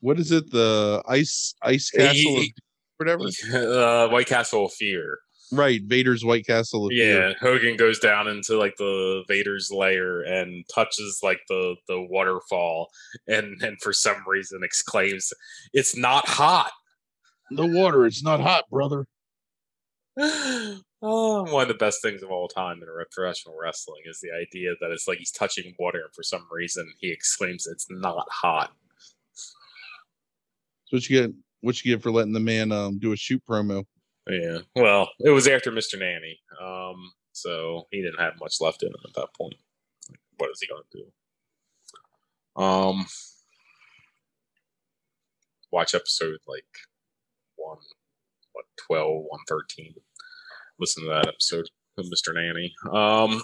What 0.00 0.18
is 0.18 0.30
it? 0.30 0.50
The 0.50 1.02
ice 1.08 1.54
ice 1.62 1.90
castle, 1.90 2.14
he- 2.14 2.54
whatever. 2.98 3.24
uh, 3.52 4.08
White 4.08 4.26
Castle 4.26 4.66
of 4.66 4.72
Fear. 4.72 5.18
Right, 5.50 5.80
Vader's 5.82 6.24
White 6.24 6.46
Castle. 6.46 6.92
Yeah, 6.92 7.32
Hogan 7.40 7.76
goes 7.76 7.98
down 7.98 8.28
into 8.28 8.58
like 8.58 8.76
the 8.76 9.24
Vader's 9.28 9.70
lair 9.70 10.20
and 10.20 10.64
touches 10.72 11.20
like 11.22 11.40
the 11.48 11.76
the 11.88 12.00
waterfall, 12.10 12.90
and 13.26 13.60
and 13.62 13.80
for 13.80 13.92
some 13.92 14.22
reason 14.26 14.60
exclaims, 14.62 15.32
"It's 15.72 15.96
not 15.96 16.28
hot." 16.28 16.72
the 17.50 17.66
water. 17.66 18.06
It's 18.06 18.22
not 18.22 18.40
hot, 18.40 18.64
brother. 18.70 19.06
oh, 20.20 20.82
one 21.52 21.62
of 21.62 21.68
the 21.68 21.74
best 21.74 22.02
things 22.02 22.22
of 22.22 22.30
all 22.30 22.48
time 22.48 22.82
in 22.82 22.88
professional 23.12 23.56
wrestling 23.60 24.02
is 24.04 24.20
the 24.20 24.32
idea 24.32 24.72
that 24.80 24.90
it's 24.90 25.06
like 25.06 25.18
he's 25.18 25.30
touching 25.30 25.74
water, 25.78 26.00
and 26.00 26.14
for 26.14 26.22
some 26.22 26.46
reason 26.50 26.92
he 27.00 27.10
exclaims, 27.10 27.66
"It's 27.66 27.86
not 27.90 28.26
hot." 28.30 28.72
So 30.86 30.96
what 30.96 31.08
you 31.08 31.20
get? 31.20 31.34
What 31.60 31.84
you 31.84 31.94
get 31.94 32.02
for 32.02 32.10
letting 32.10 32.32
the 32.32 32.40
man 32.40 32.72
um 32.72 32.98
do 32.98 33.12
a 33.12 33.16
shoot 33.16 33.42
promo? 33.48 33.84
Yeah, 34.28 34.58
well, 34.76 35.08
it 35.20 35.30
was 35.30 35.48
after 35.48 35.70
Mr. 35.70 35.98
Nanny, 35.98 36.38
um, 36.60 37.12
so 37.32 37.86
he 37.90 38.02
didn't 38.02 38.20
have 38.20 38.34
much 38.40 38.56
left 38.60 38.82
in 38.82 38.90
him 38.90 39.00
at 39.06 39.14
that 39.14 39.28
point. 39.34 39.54
What 40.36 40.50
is 40.50 40.60
he 40.60 40.66
going 40.66 40.82
to 40.92 40.98
do? 40.98 42.62
Um, 42.62 43.06
watch 45.72 45.94
episode 45.94 46.38
like 46.46 46.64
one, 47.56 47.78
what 48.52 48.66
12, 48.86 49.08
113. 49.08 49.94
Listen 50.78 51.04
to 51.04 51.08
that 51.10 51.28
episode 51.28 51.66
of 51.96 52.06
Mr. 52.06 52.34
Nanny. 52.34 52.74
Um, 52.92 53.42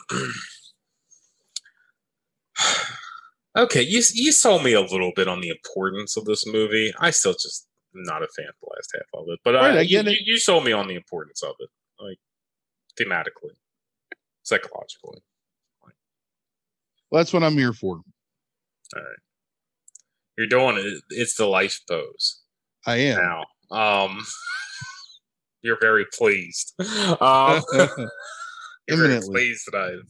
okay, 3.56 3.82
you 3.82 4.02
you 4.12 4.32
sold 4.32 4.64
me 4.64 4.72
a 4.72 4.80
little 4.80 5.12
bit 5.16 5.28
on 5.28 5.40
the 5.40 5.48
importance 5.48 6.16
of 6.16 6.24
this 6.26 6.46
movie. 6.46 6.92
I 6.98 7.10
still 7.10 7.32
just 7.32 7.66
not 7.94 8.22
a 8.22 8.28
fan 8.36 8.46
of 8.48 8.54
the 8.62 8.68
last 8.74 8.90
half 8.94 9.20
of 9.20 9.26
it, 9.28 9.38
but 9.44 9.54
Right, 9.54 9.74
I, 9.74 9.78
I 9.78 9.80
you, 9.82 9.88
get 10.02 10.08
it. 10.08 10.18
you- 10.24 10.38
sold 10.38 10.64
me 10.64 10.72
on 10.72 10.86
the 10.88 10.94
importance 10.94 11.42
of 11.42 11.54
it, 11.60 11.68
like 12.00 12.18
thematically, 12.98 13.54
psychologically. 14.42 15.22
Well, 17.10 17.20
that's 17.20 17.32
what 17.32 17.42
I'm 17.44 17.56
here 17.56 17.72
for. 17.72 17.96
All 17.96 18.02
right, 19.02 19.18
you're 20.36 20.46
doing 20.48 20.76
it. 20.78 21.02
It's 21.10 21.34
the 21.36 21.46
life 21.46 21.80
pose 21.88 22.42
I 22.86 22.96
am. 22.96 23.18
now. 23.70 24.04
Um, 24.04 24.24
you're 25.62 25.78
very 25.80 26.06
pleased. 26.12 26.72
Um, 26.80 27.62
you're 27.72 27.86
very 27.96 28.08
Imminently. 28.88 29.30
pleased 29.32 29.62
that 29.70 29.76
I've. 29.78 30.08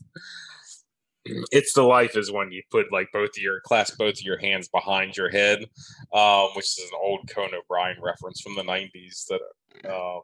It's 1.24 1.72
the 1.72 1.82
life 1.82 2.16
is 2.16 2.30
when 2.30 2.52
you 2.52 2.62
put 2.70 2.92
like 2.92 3.08
both 3.12 3.30
of 3.30 3.42
your 3.42 3.60
clasp 3.64 3.96
both 3.98 4.14
of 4.14 4.22
your 4.22 4.38
hands 4.38 4.68
behind 4.68 5.16
your 5.16 5.30
head, 5.30 5.64
um, 6.12 6.48
which 6.54 6.66
is 6.66 6.90
an 6.92 6.98
old 7.02 7.28
Conan 7.28 7.54
O'Brien 7.54 7.96
reference 8.02 8.40
from 8.40 8.54
the 8.56 8.62
'90s. 8.62 9.26
That 9.28 9.90
um, 9.90 10.22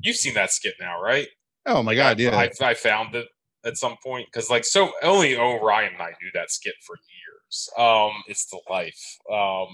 you've 0.00 0.16
seen 0.16 0.34
that 0.34 0.50
skit 0.50 0.74
now, 0.80 1.00
right? 1.00 1.28
Oh 1.66 1.82
my 1.82 1.94
god, 1.94 2.18
I, 2.18 2.22
yeah. 2.22 2.36
I, 2.36 2.50
I 2.64 2.74
found 2.74 3.14
it 3.14 3.26
at 3.64 3.76
some 3.76 3.96
point 4.04 4.26
because 4.26 4.50
like 4.50 4.64
so 4.64 4.92
only 5.02 5.36
o'brien 5.36 5.92
and 5.92 6.02
I 6.02 6.10
knew 6.20 6.30
that 6.34 6.50
skit 6.50 6.74
for 6.84 6.96
years. 6.96 7.68
Um, 7.76 8.22
it's 8.26 8.46
the 8.46 8.60
life. 8.68 9.18
Um, 9.32 9.68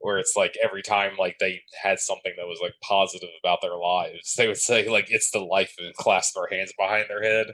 where 0.00 0.18
it's 0.18 0.34
like 0.36 0.56
every 0.62 0.82
time 0.82 1.12
like 1.18 1.36
they 1.40 1.60
had 1.82 1.98
something 1.98 2.32
that 2.36 2.46
was 2.46 2.60
like 2.62 2.74
positive 2.82 3.30
about 3.42 3.58
their 3.60 3.76
lives, 3.76 4.34
they 4.36 4.46
would 4.46 4.56
say 4.56 4.88
like 4.88 5.06
it's 5.10 5.30
the 5.30 5.40
life 5.40 5.74
and 5.78 5.94
clasp 5.94 6.34
their 6.34 6.56
hands 6.56 6.72
behind 6.78 7.06
their 7.08 7.22
head. 7.22 7.48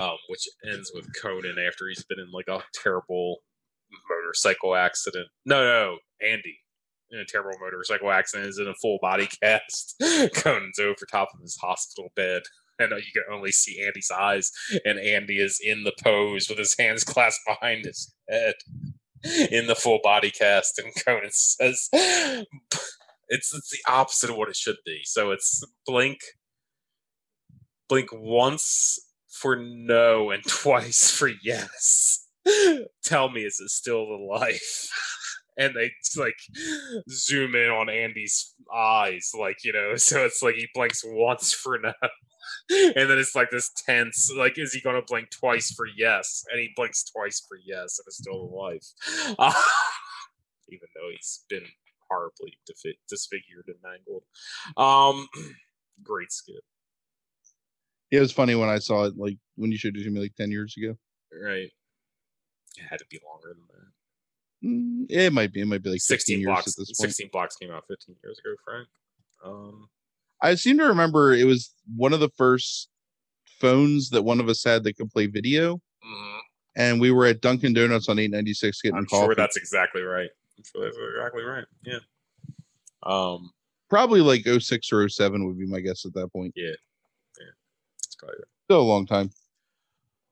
Um, 0.00 0.16
which 0.28 0.48
ends 0.68 0.90
with 0.94 1.06
Conan 1.20 1.58
after 1.64 1.88
he's 1.88 2.04
been 2.04 2.18
in 2.18 2.32
like 2.32 2.48
a 2.48 2.64
terrible 2.74 3.38
motorcycle 4.10 4.74
accident. 4.74 5.28
No, 5.44 5.62
no, 5.62 5.98
Andy 6.20 6.58
in 7.10 7.18
a 7.18 7.24
terrible 7.24 7.58
motorcycle 7.60 8.10
accident 8.10 8.48
is 8.48 8.58
in 8.58 8.68
a 8.68 8.74
full 8.74 8.98
body 9.00 9.28
cast. 9.42 10.02
Conan's 10.34 10.78
over 10.78 11.06
top 11.10 11.28
of 11.34 11.40
his 11.40 11.56
hospital 11.60 12.10
bed. 12.16 12.42
And 12.78 12.90
you 12.90 13.12
can 13.14 13.22
only 13.32 13.52
see 13.52 13.82
Andy's 13.82 14.10
eyes, 14.10 14.52
and 14.84 14.98
Andy 14.98 15.38
is 15.38 15.58
in 15.64 15.84
the 15.84 15.94
pose 16.04 16.46
with 16.50 16.58
his 16.58 16.76
hands 16.78 17.04
clasped 17.04 17.46
behind 17.46 17.86
his 17.86 18.14
head 18.28 18.52
in 19.50 19.66
the 19.66 19.74
full 19.74 19.98
body 20.02 20.30
cast. 20.30 20.78
And 20.78 20.92
Conan 21.02 21.30
says, 21.30 21.88
it's, 21.94 23.54
it's 23.54 23.70
the 23.70 23.90
opposite 23.90 24.28
of 24.28 24.36
what 24.36 24.50
it 24.50 24.56
should 24.56 24.76
be. 24.84 25.00
So 25.04 25.30
it's 25.30 25.64
blink, 25.86 26.18
blink 27.88 28.10
once 28.12 28.98
for 29.40 29.56
no, 29.56 30.30
and 30.30 30.42
twice 30.48 31.10
for 31.10 31.30
yes. 31.42 32.26
Tell 33.04 33.28
me, 33.28 33.42
is 33.42 33.60
it 33.60 33.70
still 33.70 34.06
the 34.06 34.24
life? 34.24 34.88
and 35.56 35.74
they 35.74 35.90
like 36.16 36.36
zoom 37.10 37.54
in 37.54 37.70
on 37.70 37.88
Andy's 37.88 38.54
eyes, 38.74 39.32
like 39.38 39.58
you 39.64 39.72
know, 39.72 39.92
so 39.96 40.24
it's 40.24 40.42
like 40.42 40.54
he 40.54 40.68
blinks 40.74 41.02
once 41.04 41.52
for 41.52 41.78
no, 41.78 41.92
and 42.70 43.10
then 43.10 43.18
it's 43.18 43.34
like 43.34 43.50
this 43.50 43.70
tense, 43.86 44.30
like 44.36 44.58
is 44.58 44.72
he 44.72 44.80
gonna 44.80 45.02
blink 45.06 45.30
twice 45.30 45.72
for 45.72 45.86
yes? 45.96 46.44
And 46.50 46.60
he 46.60 46.70
blinks 46.76 47.04
twice 47.04 47.44
for 47.48 47.58
yes, 47.64 47.98
and 47.98 48.04
it's 48.06 48.18
still 48.18 48.48
the 48.48 48.54
life, 48.54 48.84
even 50.68 50.88
though 50.94 51.10
he's 51.10 51.44
been 51.48 51.66
horribly 52.08 52.58
defi- 52.66 52.98
disfigured 53.08 53.66
and 53.66 53.76
mangled. 53.82 54.24
Um, 54.76 55.28
great 56.02 56.32
skit, 56.32 56.62
It 58.10 58.20
was 58.20 58.32
funny 58.32 58.54
when 58.54 58.68
I 58.68 58.78
saw 58.78 59.04
it, 59.04 59.16
like 59.16 59.36
when 59.56 59.72
you 59.72 59.78
showed 59.78 59.96
it 59.96 60.04
to 60.04 60.10
me 60.10 60.20
like 60.20 60.34
ten 60.36 60.50
years 60.50 60.74
ago. 60.76 60.96
right? 61.32 61.70
It 62.78 62.82
had 62.88 62.98
to 62.98 63.06
be 63.10 63.18
longer 63.26 63.54
than 63.54 63.64
that. 63.68 64.68
Mm, 64.68 65.06
it 65.10 65.32
might 65.32 65.52
be. 65.52 65.60
It 65.62 65.66
might 65.66 65.82
be 65.82 65.90
like 65.90 66.00
16 66.00 66.18
16 66.36 66.40
years 66.40 66.46
blocks. 66.46 66.66
at 66.68 66.74
this 66.76 66.88
point. 66.88 67.10
16 67.10 67.28
blocks 67.32 67.56
came 67.56 67.70
out 67.70 67.84
15 67.88 68.16
years 68.22 68.38
ago, 68.38 68.54
Frank. 68.64 68.88
Um, 69.44 69.88
I 70.42 70.54
seem 70.54 70.78
to 70.78 70.84
remember 70.84 71.32
it 71.32 71.44
was 71.44 71.72
one 71.96 72.12
of 72.12 72.20
the 72.20 72.30
first 72.36 72.88
phones 73.60 74.10
that 74.10 74.22
one 74.22 74.40
of 74.40 74.48
us 74.48 74.62
had 74.62 74.84
that 74.84 74.96
could 74.96 75.10
play 75.10 75.26
video, 75.26 75.76
mhm. 76.04 76.38
and 76.76 77.00
we 77.00 77.10
were 77.10 77.26
at 77.26 77.40
Dunkin' 77.40 77.72
Donuts 77.72 78.08
on 78.08 78.18
896 78.18 78.82
getting 78.82 78.92
called. 78.92 79.02
I'm 79.02 79.06
coffee. 79.06 79.26
sure 79.26 79.34
that's 79.34 79.56
exactly 79.56 80.02
right. 80.02 80.28
I'm 80.58 80.64
sure 80.64 80.84
that's 80.84 80.98
exactly 80.98 81.42
right. 81.44 81.64
Yeah. 81.84 81.98
Um, 83.02 83.50
Probably 83.88 84.20
like 84.20 84.44
06 84.46 84.92
or 84.92 85.08
07 85.08 85.46
would 85.46 85.58
be 85.58 85.66
my 85.66 85.80
guess 85.80 86.04
at 86.04 86.12
that 86.14 86.32
point. 86.32 86.52
it's 86.56 86.76
probably. 88.18 88.44
Still 88.64 88.80
a 88.80 88.82
long 88.82 89.06
time. 89.06 89.30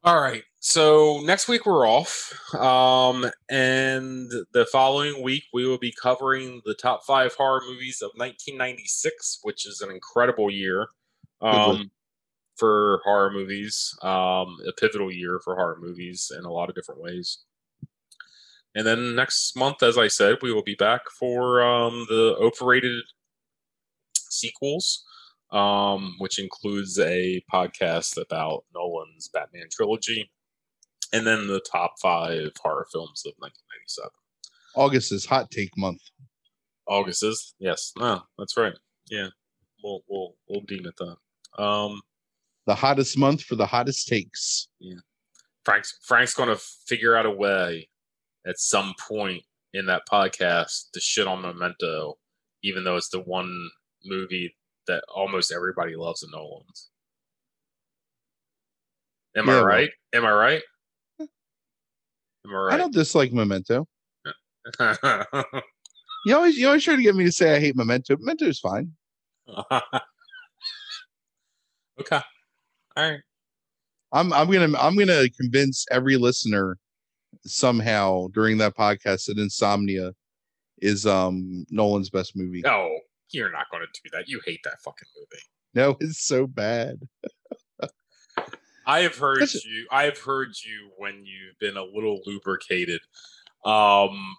All 0.03 0.21
right. 0.21 0.43
So 0.61 1.21
next 1.25 1.49
week 1.49 1.67
we're 1.67 1.89
off. 1.89 2.33
Um, 2.55 3.31
and 3.49 4.31
the 4.53 4.67
following 4.71 5.23
week 5.23 5.45
we 5.53 5.67
will 5.67 5.79
be 5.79 5.95
covering 6.03 6.63
the 6.65 6.75
top 6.75 7.05
five 7.05 7.35
horror 7.35 7.63
movies 7.67 8.03
of 8.03 8.11
1996, 8.17 9.41
which 9.43 9.67
is 9.67 9.81
an 9.81 9.91
incredible 9.91 10.51
year. 10.51 10.89
Um, 11.41 11.91
for 12.57 13.01
horror 13.05 13.31
movies, 13.31 13.97
um, 14.03 14.59
a 14.67 14.73
pivotal 14.79 15.13
year 15.13 15.41
for 15.43 15.57
horror 15.57 15.79
movies 15.81 16.31
in 16.37 16.45
a 16.45 16.53
lot 16.53 16.69
of 16.69 16.75
different 16.75 17.01
ways. 17.01 17.39
And 18.75 18.87
then 18.87 19.15
next 19.15 19.57
month, 19.57 19.83
as 19.83 19.97
I 19.97 20.09
said, 20.09 20.39
we 20.43 20.53
will 20.53 20.63
be 20.63 20.75
back 20.75 21.03
for 21.11 21.63
um, 21.63 22.07
the 22.09 22.37
overrated 22.41 23.05
sequels, 24.17 25.05
um, 25.55 26.17
which 26.19 26.39
includes 26.41 26.99
a 26.99 27.43
podcast 27.51 28.21
about 28.21 28.65
Nolan's 28.75 29.29
Batman 29.33 29.69
trilogy, 29.71 30.31
and 31.13 31.25
then 31.27 31.47
the 31.47 31.65
top 31.71 31.95
five 32.03 32.51
horror 32.61 32.87
films 32.93 33.23
of 33.25 33.33
1997. 33.39 34.11
August 34.75 35.13
is 35.13 35.25
hot 35.25 35.51
take 35.53 35.71
month. 35.79 36.03
August 36.89 37.23
is 37.23 37.55
yes, 37.59 37.93
no, 37.97 38.23
that's 38.37 38.57
right. 38.57 38.75
Yeah, 39.09 39.29
we'll 39.83 40.03
we'll 40.09 40.35
we'll 40.49 40.63
deem 40.63 40.85
it 40.87 40.95
that. 40.99 41.63
Um, 41.63 42.01
The 42.67 42.75
hottest 42.75 43.17
month 43.17 43.43
for 43.43 43.55
the 43.55 43.67
hottest 43.67 44.09
takes. 44.09 44.69
Yeah, 44.81 44.99
Frank's 45.65 45.97
Frank's 46.03 46.35
going 46.35 46.49
to 46.49 46.61
figure 46.89 47.17
out 47.17 47.27
a 47.27 47.31
way 47.31 47.89
at 48.45 48.59
some 48.59 48.93
point 49.09 49.45
in 49.73 49.87
that 49.87 50.03
podcast 50.11 50.91
to 50.93 51.01
shit 51.01 51.29
on 51.29 51.43
Memento, 51.43 52.19
even 52.65 52.83
though 52.83 52.97
it's 52.97 53.09
the 53.09 53.21
one 53.21 53.71
movie 54.05 54.55
that 54.87 55.03
almost 55.15 55.53
everybody 55.53 55.97
loves 55.97 56.23
in 56.23 56.31
Nolan's. 56.31 56.91
Am 59.37 59.47
Yeah, 59.47 59.53
I 59.53 59.57
well- 59.57 59.65
right? 59.65 59.91
Am 60.15 60.25
I 60.25 60.33
right? 60.33 60.63
Am 61.21 62.55
I 62.55 62.69
I 62.75 62.77
don't 62.77 62.93
dislike 62.95 63.33
Memento. 63.33 63.87
You 66.27 66.35
always 66.35 66.57
you 66.57 66.67
always 66.69 66.83
try 66.83 66.97
to 66.97 67.03
get 67.03 67.15
me 67.15 67.25
to 67.25 67.33
say 67.33 67.55
I 67.55 67.61
hate 67.61 67.77
Memento. 67.77 68.17
Memento's 68.17 68.59
fine. 68.59 68.91
okay. 72.01 72.17
All 72.17 72.23
right. 72.97 73.21
I'm 74.13 74.33
I'm 74.33 74.51
gonna 74.51 74.79
I'm 74.79 74.97
gonna 74.97 75.29
convince 75.39 75.85
every 75.91 76.17
listener 76.17 76.79
somehow 77.45 78.29
during 78.29 78.57
that 78.59 78.75
podcast 78.75 79.27
that 79.27 79.39
Insomnia 79.39 80.13
is 80.79 81.05
um 81.05 81.67
Nolan's 81.71 82.09
best 82.09 82.35
movie. 82.37 82.63
No, 82.65 82.89
you're 83.35 83.53
not 83.53 83.71
going 83.71 83.83
to 83.83 84.01
do 84.03 84.11
that. 84.13 84.29
You 84.29 84.41
hate 84.47 84.61
that 84.65 84.81
fucking 84.85 85.09
movie. 85.17 85.43
No, 85.75 85.97
it's 86.01 86.25
so 86.25 86.47
bad. 86.47 87.01
I 88.87 89.01
have 89.01 89.17
heard 89.17 89.41
That's- 89.41 89.65
you. 89.65 89.87
I 89.91 90.05
have 90.05 90.19
heard 90.19 90.51
you 90.65 90.91
when 90.99 91.25
you've 91.25 91.59
been 91.59 91.77
a 91.77 91.85
little 91.85 92.21
lubricated. 92.27 93.01
Um, 93.65 94.37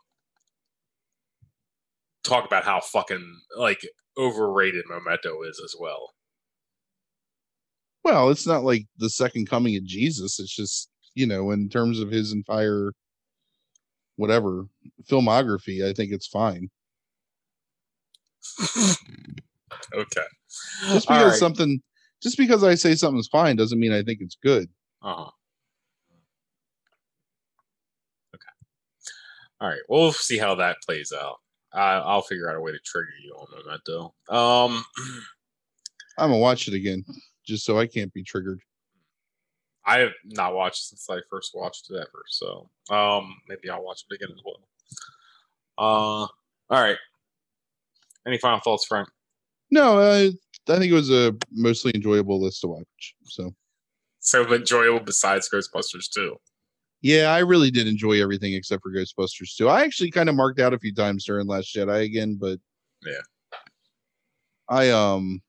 talk 2.23 2.45
about 2.45 2.63
how 2.63 2.79
fucking 2.79 3.41
like 3.57 3.87
overrated 4.17 4.85
Memento 4.87 5.41
is 5.43 5.59
as 5.63 5.75
well. 5.79 6.13
Well, 8.03 8.29
it's 8.29 8.45
not 8.45 8.63
like 8.63 8.85
the 8.97 9.09
second 9.09 9.49
coming 9.49 9.75
of 9.77 9.83
Jesus. 9.83 10.39
It's 10.39 10.55
just 10.55 10.89
you 11.15 11.25
know, 11.25 11.51
in 11.51 11.69
terms 11.69 11.99
of 11.99 12.11
his 12.11 12.31
entire 12.33 12.91
whatever 14.17 14.65
filmography, 15.09 15.87
I 15.87 15.93
think 15.93 16.11
it's 16.11 16.27
fine. 16.27 16.69
Okay. 19.93 20.21
Just 20.89 21.07
because 21.07 21.31
right. 21.31 21.39
something, 21.39 21.81
just 22.21 22.37
because 22.37 22.63
I 22.63 22.75
say 22.75 22.95
something's 22.95 23.27
fine, 23.27 23.55
doesn't 23.55 23.79
mean 23.79 23.91
I 23.91 24.03
think 24.03 24.19
it's 24.21 24.37
good. 24.41 24.69
Uh-huh. 25.01 25.29
Okay. 28.33 28.53
All 29.61 29.69
right. 29.69 29.81
We'll 29.89 30.11
see 30.11 30.37
how 30.37 30.55
that 30.55 30.77
plays 30.85 31.11
out. 31.11 31.37
I, 31.73 31.95
I'll 31.95 32.21
figure 32.21 32.49
out 32.49 32.55
a 32.55 32.61
way 32.61 32.71
to 32.71 32.79
trigger 32.85 33.09
you 33.23 33.33
on 33.33 33.47
Memento. 33.51 34.13
Um, 34.29 34.85
I'm 36.17 36.29
gonna 36.29 36.37
watch 36.37 36.69
it 36.69 36.73
again, 36.73 37.03
just 37.45 37.65
so 37.65 37.77
I 37.77 37.87
can't 37.87 38.13
be 38.13 38.23
triggered. 38.23 38.61
I 39.85 39.99
have 39.99 40.13
not 40.23 40.55
watched 40.55 40.87
since 40.87 41.09
I 41.09 41.19
first 41.29 41.51
watched 41.53 41.91
it 41.91 41.97
ever, 41.97 42.23
so 42.29 42.69
um, 42.89 43.35
maybe 43.49 43.69
I'll 43.69 43.83
watch 43.83 44.05
it 44.09 44.15
again 44.15 44.33
as 44.33 44.41
well. 44.43 44.61
Uh, 45.77 46.27
all 46.73 46.81
right. 46.81 46.97
Any 48.27 48.37
final 48.37 48.59
thoughts, 48.59 48.85
Frank? 48.85 49.07
No, 49.71 49.99
uh, 49.99 50.29
I 50.69 50.77
think 50.79 50.91
it 50.91 50.95
was 50.95 51.11
a 51.11 51.35
mostly 51.51 51.91
enjoyable 51.95 52.41
list 52.41 52.61
to 52.61 52.67
watch. 52.67 53.15
So 53.25 53.53
So 54.19 54.51
enjoyable 54.53 54.99
besides 54.99 55.49
Ghostbusters 55.53 56.09
2. 56.13 56.35
yeah, 57.01 57.27
I 57.31 57.39
really 57.39 57.69
did 57.71 57.87
enjoy 57.87 58.21
everything 58.21 58.53
except 58.53 58.81
for 58.83 58.91
Ghostbusters 58.91 59.55
2. 59.55 59.67
I 59.69 59.83
actually 59.83 60.11
kind 60.11 60.29
of 60.29 60.35
marked 60.35 60.59
out 60.59 60.73
a 60.73 60.79
few 60.79 60.93
times 60.93 61.25
during 61.25 61.47
Last 61.47 61.75
Jedi 61.75 62.03
again, 62.03 62.37
but 62.39 62.59
Yeah. 63.03 63.21
I 64.69 64.89
um 64.89 65.41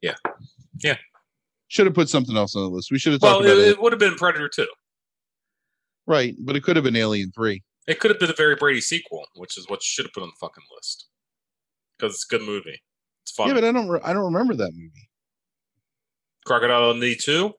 Yeah. 0.00 0.14
Yeah. 0.82 0.96
should 1.66 1.84
have 1.86 1.94
put 1.94 2.08
something 2.08 2.36
else 2.36 2.56
on 2.56 2.62
the 2.62 2.70
list. 2.70 2.90
We 2.90 2.98
should 2.98 3.12
have 3.12 3.20
Well, 3.20 3.34
talked 3.38 3.46
about 3.46 3.58
it, 3.58 3.64
it. 3.64 3.68
it 3.72 3.82
would 3.82 3.92
have 3.92 3.98
been 4.00 4.14
Predator 4.14 4.48
2. 4.48 4.66
right, 6.06 6.34
but 6.38 6.56
it 6.56 6.62
could 6.62 6.76
have 6.76 6.84
been 6.84 6.96
Alien 6.96 7.30
Three. 7.32 7.62
It 7.88 8.00
could 8.00 8.10
have 8.10 8.20
been 8.20 8.30
a 8.30 8.34
very 8.34 8.54
Brady 8.54 8.82
sequel, 8.82 9.24
which 9.34 9.56
is 9.56 9.66
what 9.68 9.78
you 9.78 9.86
should 9.86 10.04
have 10.04 10.12
put 10.12 10.22
on 10.22 10.28
the 10.28 10.36
fucking 10.38 10.64
list. 10.76 11.08
Because 11.98 12.14
it's 12.14 12.26
a 12.30 12.36
good 12.36 12.46
movie. 12.46 12.78
It's 13.22 13.32
fun. 13.32 13.48
Yeah, 13.48 13.54
but 13.54 13.64
I 13.64 13.72
don't 13.72 13.88
re- 13.88 14.00
I 14.04 14.12
don't 14.12 14.26
remember 14.26 14.54
that 14.54 14.72
movie. 14.74 15.08
Crocodile 16.44 16.92
Dundee 16.92 17.16
2. 17.16 17.52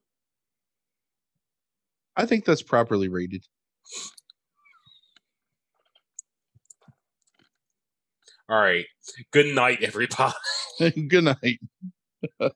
I 2.15 2.25
think 2.27 2.45
that's 2.45 2.61
properly 2.61 3.07
rated. 3.07 3.43
All 8.47 8.61
right. 8.61 8.85
Good 9.31 9.55
night, 9.55 9.81
everybody. 9.81 10.33
Good 11.07 11.23
night. 11.23 11.59